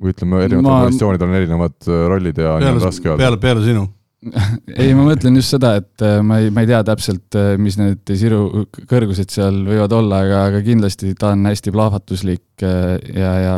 või 0.00 0.14
ütleme, 0.14 0.44
erinevatel 0.46 0.70
Ma... 0.70 0.84
positsioonidel 0.86 1.28
on 1.28 1.36
erinevad 1.36 1.88
rollid 2.08 2.38
ja 2.38 2.54
peale, 2.54 2.76
on 2.78 2.84
raske 2.86 3.10
öelda. 3.10 3.20
peale, 3.20 3.40
peale 3.42 3.64
sinu 3.66 3.88
ei, 4.80 4.92
ma 4.96 5.06
mõtlen 5.06 5.38
just 5.38 5.54
seda, 5.54 5.74
et 5.80 6.04
äh, 6.04 6.18
ma 6.26 6.40
ei, 6.42 6.50
ma 6.52 6.64
ei 6.64 6.68
tea 6.68 6.82
täpselt, 6.86 7.28
äh, 7.38 7.54
mis 7.60 7.78
need 7.80 8.12
siru 8.20 8.66
kõrgused 8.90 9.32
seal 9.32 9.62
võivad 9.68 9.94
olla, 9.96 10.22
aga, 10.26 10.42
aga 10.50 10.60
kindlasti 10.66 11.14
ta 11.18 11.32
on 11.36 11.48
hästi 11.48 11.72
plahvatuslik 11.74 12.64
äh, 12.66 12.98
ja, 13.16 13.32
ja 13.40 13.54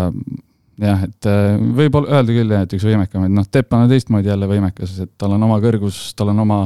jah, 0.83 1.03
et 1.09 1.29
võib 1.79 1.99
öelda 2.03 2.35
küll 2.35 2.55
jah, 2.55 2.63
et 2.67 2.77
üks 2.79 2.87
võimekamaid, 2.87 3.35
noh, 3.35 3.47
Teppan 3.51 3.85
on 3.85 3.91
teistmoodi 3.91 4.31
jälle 4.31 4.49
võimekas, 4.51 4.95
et 5.05 5.13
tal 5.21 5.35
on 5.37 5.49
oma 5.49 5.59
kõrgus, 5.63 5.99
tal 6.19 6.33
on 6.33 6.43
oma 6.43 6.63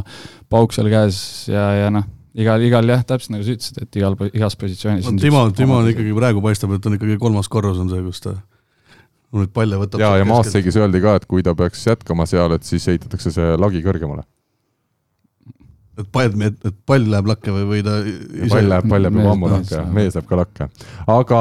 pauk 0.52 0.76
seal 0.76 0.88
käes 0.92 1.18
ja, 1.50 1.66
ja 1.80 1.88
noh, 1.92 2.06
igal, 2.36 2.62
igal 2.64 2.92
jah, 2.92 3.04
täpselt 3.08 3.34
nagu 3.34 3.44
sa 3.44 3.56
ütlesid, 3.56 3.80
et 3.82 3.98
igal, 4.00 4.16
igas 4.28 4.56
positsioonis 4.60 5.08
no, 5.08 5.16
Timo, 5.20 5.46
Timo 5.56 5.80
on 5.80 5.90
ikkagi 5.92 6.12
praegu 6.16 6.44
paistab, 6.44 6.76
et 6.76 6.88
on 6.88 6.96
ikkagi 6.96 7.18
kolmas 7.20 7.48
korrus 7.52 7.80
on 7.82 7.90
see, 7.92 8.04
kus 8.04 8.22
ta 8.24 8.36
kui 9.36 9.44
nüüd 9.44 9.52
palle 9.56 9.80
võtab. 9.80 10.00
ja, 10.02 10.14
ja 10.20 10.28
Maassegis 10.28 10.78
öeldi 10.80 11.02
ka, 11.04 11.18
et 11.20 11.28
kui 11.28 11.44
ta 11.46 11.54
peaks 11.58 11.84
jätkama 11.86 12.26
seal, 12.30 12.56
et 12.56 12.64
siis 12.68 12.88
ehitatakse 12.92 13.34
see 13.34 13.52
lagi 13.60 13.84
kõrgemale. 13.84 14.24
et 16.00 16.08
pall, 16.12 16.32
et, 16.48 16.58
et 16.70 16.80
pall 16.88 17.06
läheb 17.12 17.30
lakke 17.32 17.52
või, 17.52 17.68
või 17.74 17.84
ta 17.84 18.00
ise... 18.06 18.50
pall 18.54 18.72
läheb, 18.72 18.90
pall 18.90 19.06
läheb 19.06 19.20
juba 19.20 19.36
ammu 19.36 19.52
lakke, 19.52 19.84
mees 20.00 20.16
läheb 20.16 20.32
ka 20.32 20.40
lakke. 20.42 20.70
aga 21.18 21.40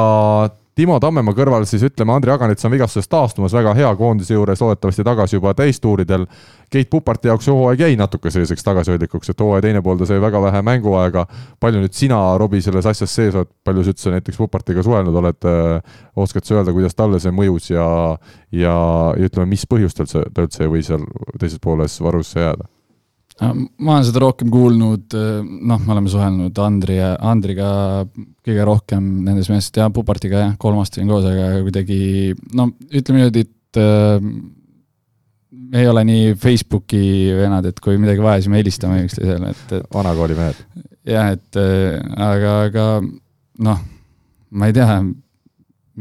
Timo 0.76 0.98
Tammemaa 1.00 1.32
kõrval 1.32 1.64
siis 1.64 1.86
ütleme, 1.86 2.12
Andri 2.12 2.28
Aganits 2.34 2.66
on 2.68 2.72
vigastusest 2.74 3.08
taastumas 3.08 3.54
väga 3.56 3.70
hea 3.78 3.88
koondise 3.96 4.34
juures, 4.34 4.60
loodetavasti 4.60 5.06
tagasi 5.08 5.38
juba 5.38 5.54
täistuuridel. 5.56 6.26
Keit 6.68 6.90
Puparti 6.92 7.30
jaoks 7.30 7.48
hooaeg 7.48 7.80
jäi 7.80 7.96
natuke 7.96 8.28
selliseks 8.34 8.66
tagasihoidlikuks, 8.66 9.32
et 9.32 9.40
hooaja 9.40 9.64
teine 9.64 9.80
pool 9.80 9.96
ta 9.96 10.10
sai 10.10 10.20
väga 10.20 10.42
vähe 10.44 10.60
mänguaega. 10.68 11.24
palju 11.60 11.80
nüüd 11.80 11.96
sina, 11.96 12.20
Robbie, 12.36 12.60
selles 12.60 12.84
asjas 12.92 13.14
sees 13.14 13.34
oled, 13.34 13.48
palju 13.64 13.86
sa 13.86 13.94
üldse 13.94 14.14
näiteks 14.18 14.36
Pupartiga 14.36 14.84
suhelnud 14.84 15.16
oled, 15.16 15.48
äh, 15.48 15.96
oskad 16.16 16.44
sa 16.44 16.58
öelda, 16.58 16.76
kuidas 16.76 16.94
talle 16.94 17.24
see 17.24 17.32
mõjus 17.32 17.72
ja, 17.72 17.88
ja, 18.52 18.76
ja 19.16 19.26
ütleme, 19.30 19.48
mis 19.56 19.64
põhjustel 19.64 20.12
see, 20.12 20.28
ta 20.28 20.44
üldse 20.44 20.66
ei 20.66 20.74
või 20.76 20.84
seal 20.84 21.08
teises 21.40 21.56
pooles 21.58 22.00
varusse 22.04 22.44
jääda? 22.50 22.68
Äh, 23.36 23.52
ma 23.84 23.98
olen 23.98 24.06
seda 24.08 24.22
rohkem 24.22 24.48
kuulnud, 24.52 25.12
äh, 25.12 25.40
noh, 25.44 25.80
me 25.84 25.92
oleme 25.92 26.08
suhelnud 26.08 26.56
Andri 26.64 26.94
ja 26.96 27.10
Andriga 27.20 27.68
kõige 28.46 28.64
rohkem 28.64 29.10
nendest 29.26 29.52
meestest 29.52 29.76
ja 29.76 29.90
Pupartiga 29.92 30.40
jah, 30.40 30.54
kolm 30.60 30.80
aastat 30.80 31.02
olin 31.02 31.10
koos, 31.12 31.26
aga 31.28 31.50
kuidagi 31.66 31.98
no 32.56 32.70
ütleme 32.88 33.20
niimoodi, 33.20 33.42
et 33.44 33.80
äh, 33.82 34.30
me 35.66 35.82
ei 35.82 35.90
ole 35.90 36.06
nii 36.08 36.30
Facebooki 36.40 37.02
venad, 37.36 37.68
et 37.68 37.82
kui 37.84 38.00
midagi 38.00 38.24
vaja, 38.24 38.40
siis 38.40 38.52
me 38.54 38.62
helistame 38.62 39.02
üksteisele, 39.04 39.52
et, 39.52 39.74
et 39.82 39.92
vanakooli 39.92 40.38
mehed. 40.38 40.62
jah, 41.12 41.28
et 41.36 41.60
äh, 41.60 42.00
aga, 42.16 42.54
aga 42.70 42.86
noh, 43.68 43.82
ma 44.56 44.70
ei 44.70 44.76
tea, 44.76 44.96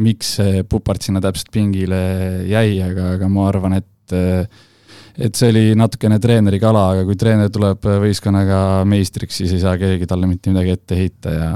miks 0.08 0.38
see 0.40 0.64
Pupart 0.72 1.04
sinna 1.04 1.20
täpselt 1.24 1.52
pingile 1.52 2.00
jäi, 2.48 2.80
aga, 2.86 3.12
aga 3.18 3.28
ma 3.32 3.50
arvan, 3.52 3.76
et 3.82 4.16
äh, 4.16 4.48
et 5.18 5.36
see 5.38 5.52
oli 5.54 5.66
natukene 5.80 6.20
treeneri 6.20 6.60
kala, 6.60 6.90
aga 6.94 7.06
kui 7.08 7.18
treener 7.20 7.52
tuleb 7.54 7.86
võistkonnaga 8.04 8.60
meistriks, 8.90 9.42
siis 9.42 9.54
ei 9.56 9.62
saa 9.64 9.78
keegi 9.80 10.08
talle 10.10 10.28
mitte 10.30 10.52
midagi 10.52 10.76
ette 10.76 10.98
heita 11.00 11.36
ja 11.36 11.52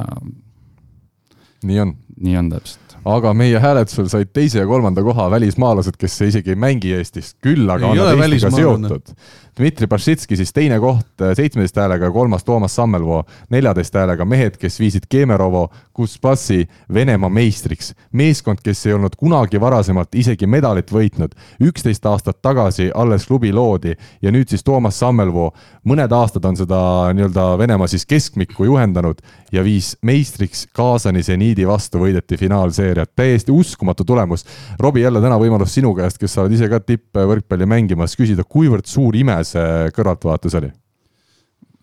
nii 1.67 1.81
on 1.83 1.97
nii 2.19 2.37
on 2.39 2.49
täpselt. 2.53 2.88
Aga 3.05 3.33
meie 3.33 3.59
hääletusel 3.59 4.09
said 4.11 4.31
teise 4.33 4.59
ja 4.59 4.67
kolmanda 4.67 5.03
koha 5.03 5.29
välismaalased, 5.31 5.97
kes 5.99 6.21
isegi 6.27 6.55
ei 6.55 6.59
mängi 6.59 6.93
Eestis, 6.97 7.35
küll 7.43 7.69
aga 7.69 7.93
Ei 7.93 7.99
on 7.99 8.19
nad 8.19 8.25
Eestiga 8.25 8.51
seotud. 8.55 9.13
Dmitri 9.59 9.87
Bašitski 9.91 10.37
siis 10.39 10.53
teine 10.55 10.77
koht 10.79 11.19
seitsmeteist 11.35 11.75
häälega, 11.75 12.11
kolmas 12.15 12.45
Toomas 12.47 12.75
Sammelvoo 12.75 13.25
neljateist 13.51 13.95
häälega, 13.99 14.23
mehed, 14.25 14.55
kes 14.55 14.79
viisid 14.79 15.09
Kemerovo 15.09 15.65
Kuspassi 15.93 16.69
Venemaa 16.93 17.29
meistriks. 17.29 17.93
meeskond, 18.11 18.61
kes 18.63 18.85
ei 18.85 18.93
olnud 18.93 19.17
kunagi 19.19 19.59
varasemalt 19.59 20.15
isegi 20.15 20.47
medalit 20.47 20.91
võitnud, 20.91 21.35
üksteist 21.59 22.05
aastat 22.05 22.41
tagasi 22.41 22.91
alles 22.95 23.27
klubi 23.27 23.51
loodi 23.51 23.97
ja 24.21 24.31
nüüd 24.31 24.47
siis 24.47 24.63
Toomas 24.63 24.99
Sammelvoo, 24.99 25.51
mõned 25.83 26.15
aastad 26.15 26.45
on 26.45 26.55
seda 26.55 26.79
nii-öelda 27.13 27.57
Venemaa 27.59 27.87
siis 27.87 28.05
keskmikku 28.05 28.63
juhendanud 28.63 29.19
ja 29.51 29.63
viis 29.63 29.97
meistriks 30.01 30.67
Kaasani 30.73 31.23
seniidi 31.23 31.67
vastu, 31.67 31.99
võideti 31.99 32.39
finaalseeriat, 32.89 33.15
täiesti 33.15 33.51
uskumatu 33.51 34.03
tulemus. 34.03 34.45
Robbie, 34.79 35.03
jälle 35.03 35.21
täna 35.21 35.37
võimalus 35.39 35.73
sinu 35.73 35.93
käest, 35.95 36.17
kes 36.17 36.33
sa 36.33 36.43
oled 36.43 36.53
ise 36.53 36.69
ka 36.69 36.79
tippvõrkpalli 36.79 37.65
mängimas, 37.65 38.15
küsida, 38.17 38.43
kuivõrd 38.43 38.85
suur 38.85 39.15
ime 39.15 39.43
see 39.43 39.89
kõrvaltvaates 39.95 40.55
oli? 40.59 40.71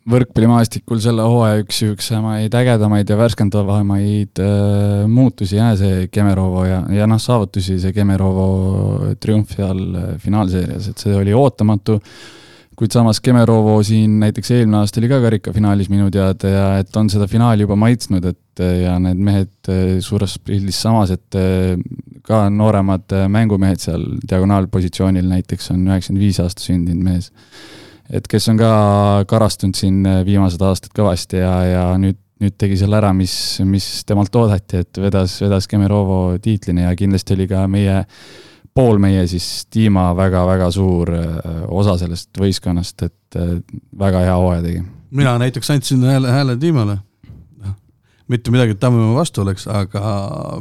võrkpallimaastikul 0.07 1.01
selle 1.03 1.25
hooaja 1.27 1.65
üks 1.65 1.81
niisugusemaid 1.83 2.53
ägedamaid 2.55 3.09
ja 3.11 3.17
värskendavamaid 3.19 4.39
äh, 4.39 5.01
muutusi 5.11 5.57
jah, 5.57 5.73
see 5.75 6.05
Kemerovo 6.15 6.63
ja, 6.63 6.85
ja 6.95 7.09
noh, 7.11 7.19
saavutusi 7.19 7.81
see 7.83 7.91
Kemerovo 7.91 9.17
triumf 9.19 9.57
seal 9.57 9.81
äh, 9.99 10.13
finaalseerias, 10.23 10.87
et 10.93 11.03
see 11.03 11.11
oli 11.11 11.35
ootamatu, 11.35 11.99
kuid 12.79 12.95
samas 12.95 13.19
Kemerovo 13.19 13.81
siin 13.83 14.21
näiteks 14.23 14.55
eelmine 14.55 14.85
aasta 14.85 15.03
oli 15.03 15.11
ka 15.11 15.19
karikafinaalis 15.27 15.91
minu 15.91 16.07
teada 16.15 16.55
ja 16.55 16.67
et 16.85 17.03
on 17.03 17.11
seda 17.11 17.27
finaali 17.27 17.67
juba 17.67 17.75
maitsnud, 17.75 18.31
et 18.31 18.39
äh, 18.63 18.83
ja 18.85 18.97
need 19.03 19.21
mehed 19.23 19.71
äh, 19.73 19.97
suures 20.05 20.39
pildis 20.45 20.79
samas, 20.83 21.13
et 21.15 21.39
äh, 21.39 21.75
ka 22.27 22.47
nooremad 22.51 23.13
mängumehed 23.31 23.83
seal 23.83 24.05
diagonaalpositsioonil 24.29 25.29
näiteks 25.31 25.71
on 25.75 25.85
üheksakümmend 25.87 26.25
viis 26.25 26.41
aasta 26.43 26.65
sündinud 26.65 27.07
mees 27.07 27.31
et 28.11 28.27
kes 28.31 28.49
on 28.51 28.59
ka 28.59 28.71
karastunud 29.31 29.79
siin 29.79 30.01
viimased 30.27 30.63
aastad 30.63 30.95
kõvasti 30.97 31.41
ja, 31.43 31.53
ja 31.67 31.85
nüüd, 32.03 32.19
nüüd 32.43 32.57
tegi 32.59 32.79
selle 32.81 32.99
ära, 32.99 33.13
mis, 33.17 33.35
mis 33.67 33.87
temalt 34.07 34.35
oodati, 34.39 34.83
et 34.83 35.01
vedas, 35.03 35.39
vedas 35.43 35.71
Kemerovo 35.71 36.21
tiitlini 36.43 36.87
ja 36.87 36.93
kindlasti 36.99 37.35
oli 37.35 37.49
ka 37.51 37.65
meie, 37.71 38.03
pool 38.75 39.01
meie 39.03 39.25
siis 39.31 39.67
tiima 39.73 40.11
väga-väga 40.19 40.71
suur 40.75 41.11
osa 41.75 41.97
sellest 42.03 42.39
võistkonnast, 42.39 43.07
et 43.09 43.41
väga 43.99 44.27
hea 44.27 44.39
hooaja 44.39 44.63
tegi. 44.67 44.85
mina 45.11 45.39
näiteks 45.43 45.71
andsin 45.75 46.07
hääle, 46.07 46.31
hääle 46.31 46.57
Tiimale. 46.57 46.99
Mitte 48.33 48.53
midagi, 48.55 48.75
et 48.75 48.83
Tammemaa 48.83 49.17
vastu 49.17 49.43
oleks, 49.45 49.67
aga 49.71 50.03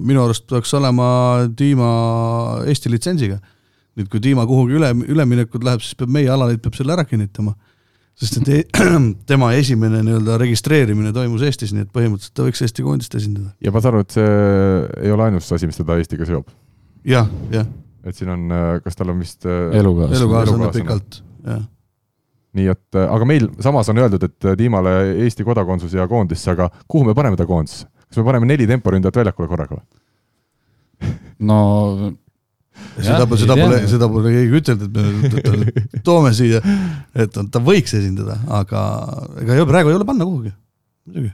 minu 0.03 0.23
arust 0.25 0.45
peaks 0.49 0.73
olema 0.77 1.07
Tiima 1.57 1.91
Eesti 2.69 2.91
litsentsiga. 2.93 3.39
nüüd, 3.95 4.09
kui 4.11 4.19
Tiima 4.19 4.43
kuhugi 4.47 4.75
üle, 4.75 4.91
üleminekut 5.07 5.63
läheb, 5.63 5.83
siis 5.83 5.95
peab 5.97 6.11
meie 6.11 6.29
alaliit 6.31 6.61
peab 6.63 6.75
selle 6.77 6.93
ära 6.97 7.05
kinnitama. 7.07 7.55
sest 8.15 8.37
et 8.39 8.49
e 8.49 8.59
tema 9.31 9.51
esimene 9.53 9.99
nii-öelda 10.05 10.37
registreerimine 10.39 11.11
toimus 11.13 11.41
Eestis, 11.43 11.73
nii 11.75 11.83
et 11.83 11.91
põhimõtteliselt 11.91 12.35
ta 12.37 12.45
võiks 12.45 12.61
Eesti 12.63 12.85
koondist 12.85 13.15
esindada. 13.15 13.51
ja 13.59 13.73
ma 13.75 13.81
saan 13.81 13.95
aru, 13.95 14.05
et 14.05 14.15
see 14.15 14.29
ei 15.03 15.11
ole 15.11 15.29
ainus 15.29 15.51
asi, 15.51 15.67
mis 15.67 15.81
teda 15.81 15.97
Eestiga 15.99 16.27
seob. 16.29 16.51
jah, 17.03 17.27
jah, 17.51 17.67
et 18.05 18.15
siin 18.15 18.31
on, 18.31 18.45
kas 18.85 18.95
tal 18.95 19.11
on 19.11 19.23
vist 19.23 19.47
elukaaslane. 19.47 20.21
elukaaslane 20.21 20.63
elukaaslane. 20.63 20.83
pikalt, 20.83 21.23
jah. 21.49 21.65
Nii 22.55 22.69
et, 22.71 22.97
aga 23.01 23.25
meil 23.27 23.49
samas 23.63 23.89
on 23.91 23.99
öeldud, 24.03 24.23
et 24.27 24.47
Tiimale 24.59 24.93
Eesti 25.25 25.43
kodakondsus 25.47 25.93
ja 25.95 26.07
koondisse, 26.07 26.51
aga 26.53 26.69
kuhu 26.87 27.05
me 27.09 27.15
paneme 27.17 27.37
ta 27.39 27.47
koondisse? 27.49 27.87
kas 28.05 28.19
me 28.21 28.27
paneme 28.27 28.47
neli 28.47 28.67
temporündajat 28.69 29.17
väljakule 29.21 29.49
korraga 29.51 29.79
või? 29.79 31.11
no 31.49 31.57
seda, 33.05 33.25
seda 33.39 33.55
ei 33.55 33.63
pole, 33.65 33.79
seda 33.91 34.09
pole 34.11 34.31
keegi 34.35 34.59
ütelnud, 34.59 34.99
et 34.99 35.21
me 35.21 35.71
ta 35.73 36.01
toome 36.05 36.31
siia, 36.35 36.59
et 37.15 37.31
ta- 37.33 37.45
ta 37.51 37.61
võiks 37.63 37.95
esindada, 37.97 38.37
aga 38.59 38.81
ega 39.43 39.55
ei 39.59 39.67
praegu 39.69 39.91
ei 39.91 39.97
ole 39.99 40.07
panna 40.07 40.27
kuhugi, 40.27 40.51
muidugi. 41.07 41.31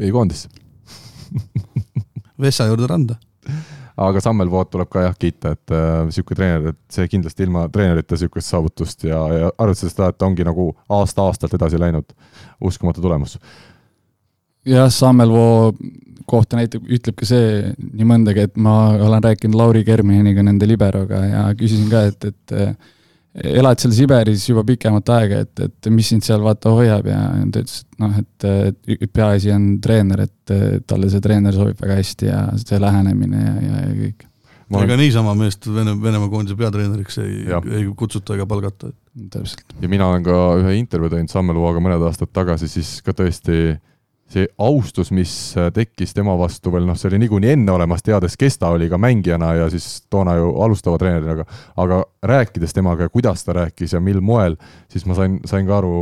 põhikoondisse. 0.00 0.48
Vessa 2.40 2.68
juurde 2.70 2.86
randa. 2.88 3.18
aga 3.98 4.20
Sammel 4.22 4.50
Voot 4.50 4.70
tuleb 4.72 4.90
ka 4.92 5.06
jah 5.06 5.16
kiita, 5.18 5.54
et 5.56 5.74
äh, 5.74 6.34
treener, 6.34 6.72
et 6.72 6.80
see 6.92 7.08
kindlasti 7.10 7.46
ilma 7.46 7.66
treenerita 7.72 8.14
niisugust 8.14 8.52
saavutust 8.52 9.06
ja, 9.08 9.20
ja 9.34 9.50
arvestades 9.58 9.96
seda, 9.96 10.12
et 10.12 10.26
ongi 10.26 10.46
nagu 10.46 10.70
aasta-aastalt 10.98 11.56
edasi 11.58 11.80
läinud, 11.80 12.12
uskumatu 12.60 13.02
tulemus. 13.04 13.38
jah, 14.68 14.90
Sammelvoo 14.92 15.72
kohta 16.28 16.58
näitab, 16.60 16.84
ütleb 16.92 17.16
ka 17.18 17.26
see 17.28 17.72
nii 17.78 18.06
mõndagi, 18.06 18.44
et 18.48 18.60
ma 18.60 18.92
olen 18.94 19.24
rääkinud 19.24 19.56
Lauri 19.56 19.84
Kermineniga, 19.86 20.44
nende 20.44 20.68
liberoga 20.68 21.24
ja 21.24 21.48
küsisin 21.56 21.88
ka, 21.90 22.04
et, 22.12 22.28
et 22.28 22.56
elad 23.44 23.80
seal 23.80 23.94
Siberis 23.94 24.46
juba 24.48 24.64
pikemat 24.66 25.12
aega, 25.14 25.42
et, 25.46 25.64
et 25.66 25.90
mis 25.94 26.08
sind 26.10 26.24
seal 26.26 26.42
vaata 26.44 26.72
hoiab 26.74 27.06
ja 27.10 27.18
ta 27.52 27.62
ütles, 27.62 27.82
et 27.84 28.02
noh, 28.02 28.16
et, 28.22 29.10
peaasi 29.14 29.52
on 29.54 29.68
treener, 29.84 30.24
et 30.26 30.54
talle 30.88 31.10
see 31.12 31.22
treener 31.24 31.54
sobib 31.54 31.80
väga 31.82 31.98
hästi 32.00 32.30
ja 32.30 32.42
see 32.60 32.80
lähenemine 32.82 33.44
ja, 33.44 33.54
ja, 33.62 33.84
ja 33.86 33.94
kõik. 33.98 34.26
Ma 34.68 34.82
olen- 34.82 34.90
ega 34.90 34.98
niisama 35.00 35.32
meest 35.38 35.64
Vene, 35.72 35.94
Venemaa 36.02 36.28
koondise 36.28 36.56
peatreeneriks 36.58 37.18
ei, 37.22 37.44
ei 37.72 37.84
kutsuta 37.96 38.36
ega 38.36 38.44
palgata. 38.46 38.92
täpselt. 39.32 39.64
ja 39.80 39.88
mina 39.88 40.06
olen 40.06 40.22
ka 40.26 40.40
ühe 40.60 40.74
intervjuu 40.78 41.10
teinud 41.14 41.32
Sammeluaga 41.32 41.80
mõned 41.82 42.04
aastad 42.06 42.30
tagasi, 42.36 42.68
siis 42.68 42.98
ka 43.02 43.14
tõesti 43.16 43.78
see 44.28 44.48
austus, 44.60 45.08
mis 45.14 45.32
tekkis 45.74 46.12
tema 46.16 46.34
vastu 46.38 46.72
veel, 46.72 46.84
noh, 46.88 46.96
see 46.98 47.08
oli 47.08 47.22
niikuinii 47.22 47.54
enne 47.56 47.72
olemas, 47.72 48.02
teades, 48.04 48.36
kes 48.36 48.58
ta 48.60 48.72
oli 48.74 48.88
ka 48.90 48.98
mängijana 49.00 49.54
ja 49.56 49.70
siis 49.72 50.02
toona 50.10 50.36
ju 50.36 50.50
alustava 50.64 50.98
treenerina, 51.00 51.32
aga 51.32 51.46
aga 51.84 52.02
rääkides 52.28 52.76
temaga 52.76 53.08
ja 53.08 53.12
kuidas 53.14 53.44
ta 53.44 53.56
rääkis 53.56 53.96
ja 53.96 54.02
mil 54.04 54.20
moel, 54.20 54.58
siis 54.92 55.06
ma 55.08 55.16
sain, 55.16 55.38
sain 55.48 55.66
ka 55.66 55.78
aru 55.78 55.94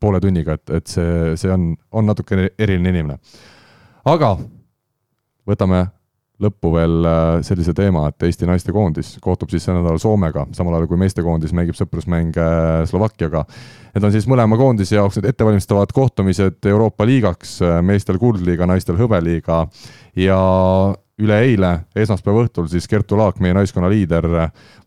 poole 0.00 0.20
tunniga, 0.20 0.58
et, 0.58 0.70
et 0.70 0.86
see, 0.86 1.32
see 1.40 1.52
on, 1.52 1.72
on 1.92 2.06
natukene 2.12 2.50
eriline 2.58 2.92
inimene. 2.92 3.18
aga 4.04 4.36
võtame 5.48 5.86
lõppu 6.42 6.72
veel 6.74 7.06
äh, 7.08 7.20
sellise 7.46 7.74
teema, 7.76 8.06
et 8.10 8.26
Eesti 8.26 8.48
naistekoondis 8.48 9.14
kohtub 9.22 9.52
siis 9.52 9.66
sel 9.66 9.78
nädalal 9.78 10.00
Soomega, 10.02 10.46
samal 10.56 10.76
ajal 10.76 10.88
kui 10.90 11.00
meestekoondis 11.00 11.54
mängib 11.56 11.78
sõprusmänge 11.78 12.48
Slovakkiaga. 12.90 13.44
Need 13.92 14.08
on 14.08 14.14
siis 14.14 14.26
mõlema 14.30 14.58
koondise 14.60 14.96
jaoks 14.96 15.18
need 15.18 15.30
ettevalmistavad 15.30 15.92
kohtumised 15.94 16.68
Euroopa 16.68 17.06
liigaks, 17.08 17.58
meestel 17.84 18.18
kuldliiga, 18.22 18.66
naistel 18.68 18.98
hõbeliiga 19.00 19.66
ja 20.18 20.40
üleeile, 21.22 21.72
esmaspäeva 21.96 22.46
õhtul 22.46 22.68
siis 22.72 22.88
Kertu 22.90 23.18
Laak, 23.20 23.40
meie 23.42 23.54
naiskonna 23.56 23.90
liider, 23.92 24.26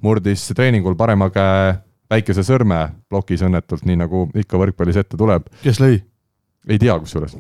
murdis 0.04 0.48
treeningul 0.58 0.98
parema 1.00 1.30
käe 1.34 1.76
päikesesõrme 2.12 2.82
plokis 3.10 3.44
õnnetult, 3.46 3.86
nii 3.88 4.00
nagu 4.04 4.26
ikka 4.38 4.60
võrkpallis 4.62 5.00
ette 5.02 5.18
tuleb 5.18 5.48
kes 5.64 5.82
lõi? 5.82 6.00
ei 6.70 6.82
tea 6.82 6.98
kusjuures, 7.02 7.38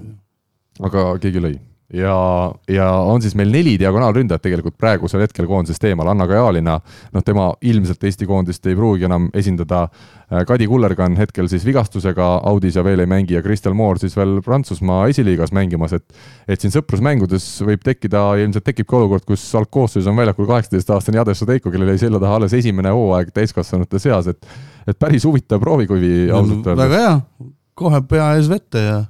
aga 0.85 1.07
keegi 1.21 1.43
lõi. 1.43 1.55
Ja, 1.93 2.51
ja 2.69 2.89
on 2.91 3.21
siis 3.21 3.35
meil 3.37 3.51
neli 3.53 3.75
diagonaalründajat 3.79 4.41
tegelikult 4.41 4.77
praegusel 4.77 5.21
hetkel 5.21 5.45
koondisest 5.49 5.83
eemal, 5.85 6.09
Anna 6.09 6.27
Kajalina, 6.27 6.79
noh 7.13 7.25
tema 7.25 7.51
ilmselt 7.61 8.03
Eesti 8.03 8.25
koondist 8.29 8.65
ei 8.65 8.77
pruugi 8.77 9.05
enam 9.05 9.29
esindada, 9.37 9.85
Kadi 10.25 10.65
Kullergan 10.65 11.13
hetkel 11.19 11.45
siis 11.51 11.61
vigastusega 11.67 12.25
Audis 12.49 12.79
ja 12.79 12.83
veel 12.83 13.03
ei 13.03 13.09
mängi 13.09 13.35
ja 13.35 13.43
Kristel 13.45 13.75
Moor 13.77 13.99
siis 14.01 14.15
veel 14.17 14.39
Prantsusmaa 14.45 15.03
esiliigas 15.11 15.53
mängimas, 15.53 15.93
et 15.93 16.05
et 16.49 16.61
siin 16.61 16.73
sõprusmängudes 16.73 17.45
võib 17.67 17.83
tekkida, 17.85 18.23
ilmselt 18.41 18.65
tekibki 18.65 18.97
olukord, 18.97 19.25
kus 19.27 19.43
algkoosseisus 19.55 20.09
on 20.09 20.17
väljakul 20.17 20.49
kaheksateistaastane 20.49 21.21
Jades 21.21 21.43
Sodeiko, 21.43 21.69
kellel 21.69 21.93
jäi 21.93 22.07
selja 22.07 22.21
taha 22.23 22.39
alles 22.41 22.57
esimene 22.57 22.93
hooaeg 22.95 23.29
täiskasvanute 23.35 24.01
seas, 24.01 24.33
et 24.33 24.49
et 24.85 24.97
päris 24.97 25.25
huvitav 25.25 25.61
proovikuvi 25.61 26.31
ausalt 26.31 26.65
öeldes. 26.65 26.81
väga 26.81 27.03
hea, 27.03 27.51
kohe 27.77 28.01
pea 28.09 28.33
ees 28.39 28.49
vette 28.49 28.81
ja 28.81 29.03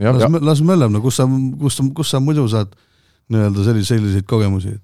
las, 0.00 0.40
las 0.42 0.62
möllab, 0.64 0.92
no 0.92 1.02
kus 1.04 1.20
sa, 1.20 1.26
kus 1.60 1.76
sa, 1.78 1.88
kus 1.96 2.12
sa 2.14 2.20
muidu 2.24 2.46
saad 2.50 2.72
nii-öelda 3.30 3.66
selliseid, 3.66 4.00
selliseid 4.00 4.28
kogemusi. 4.28 4.76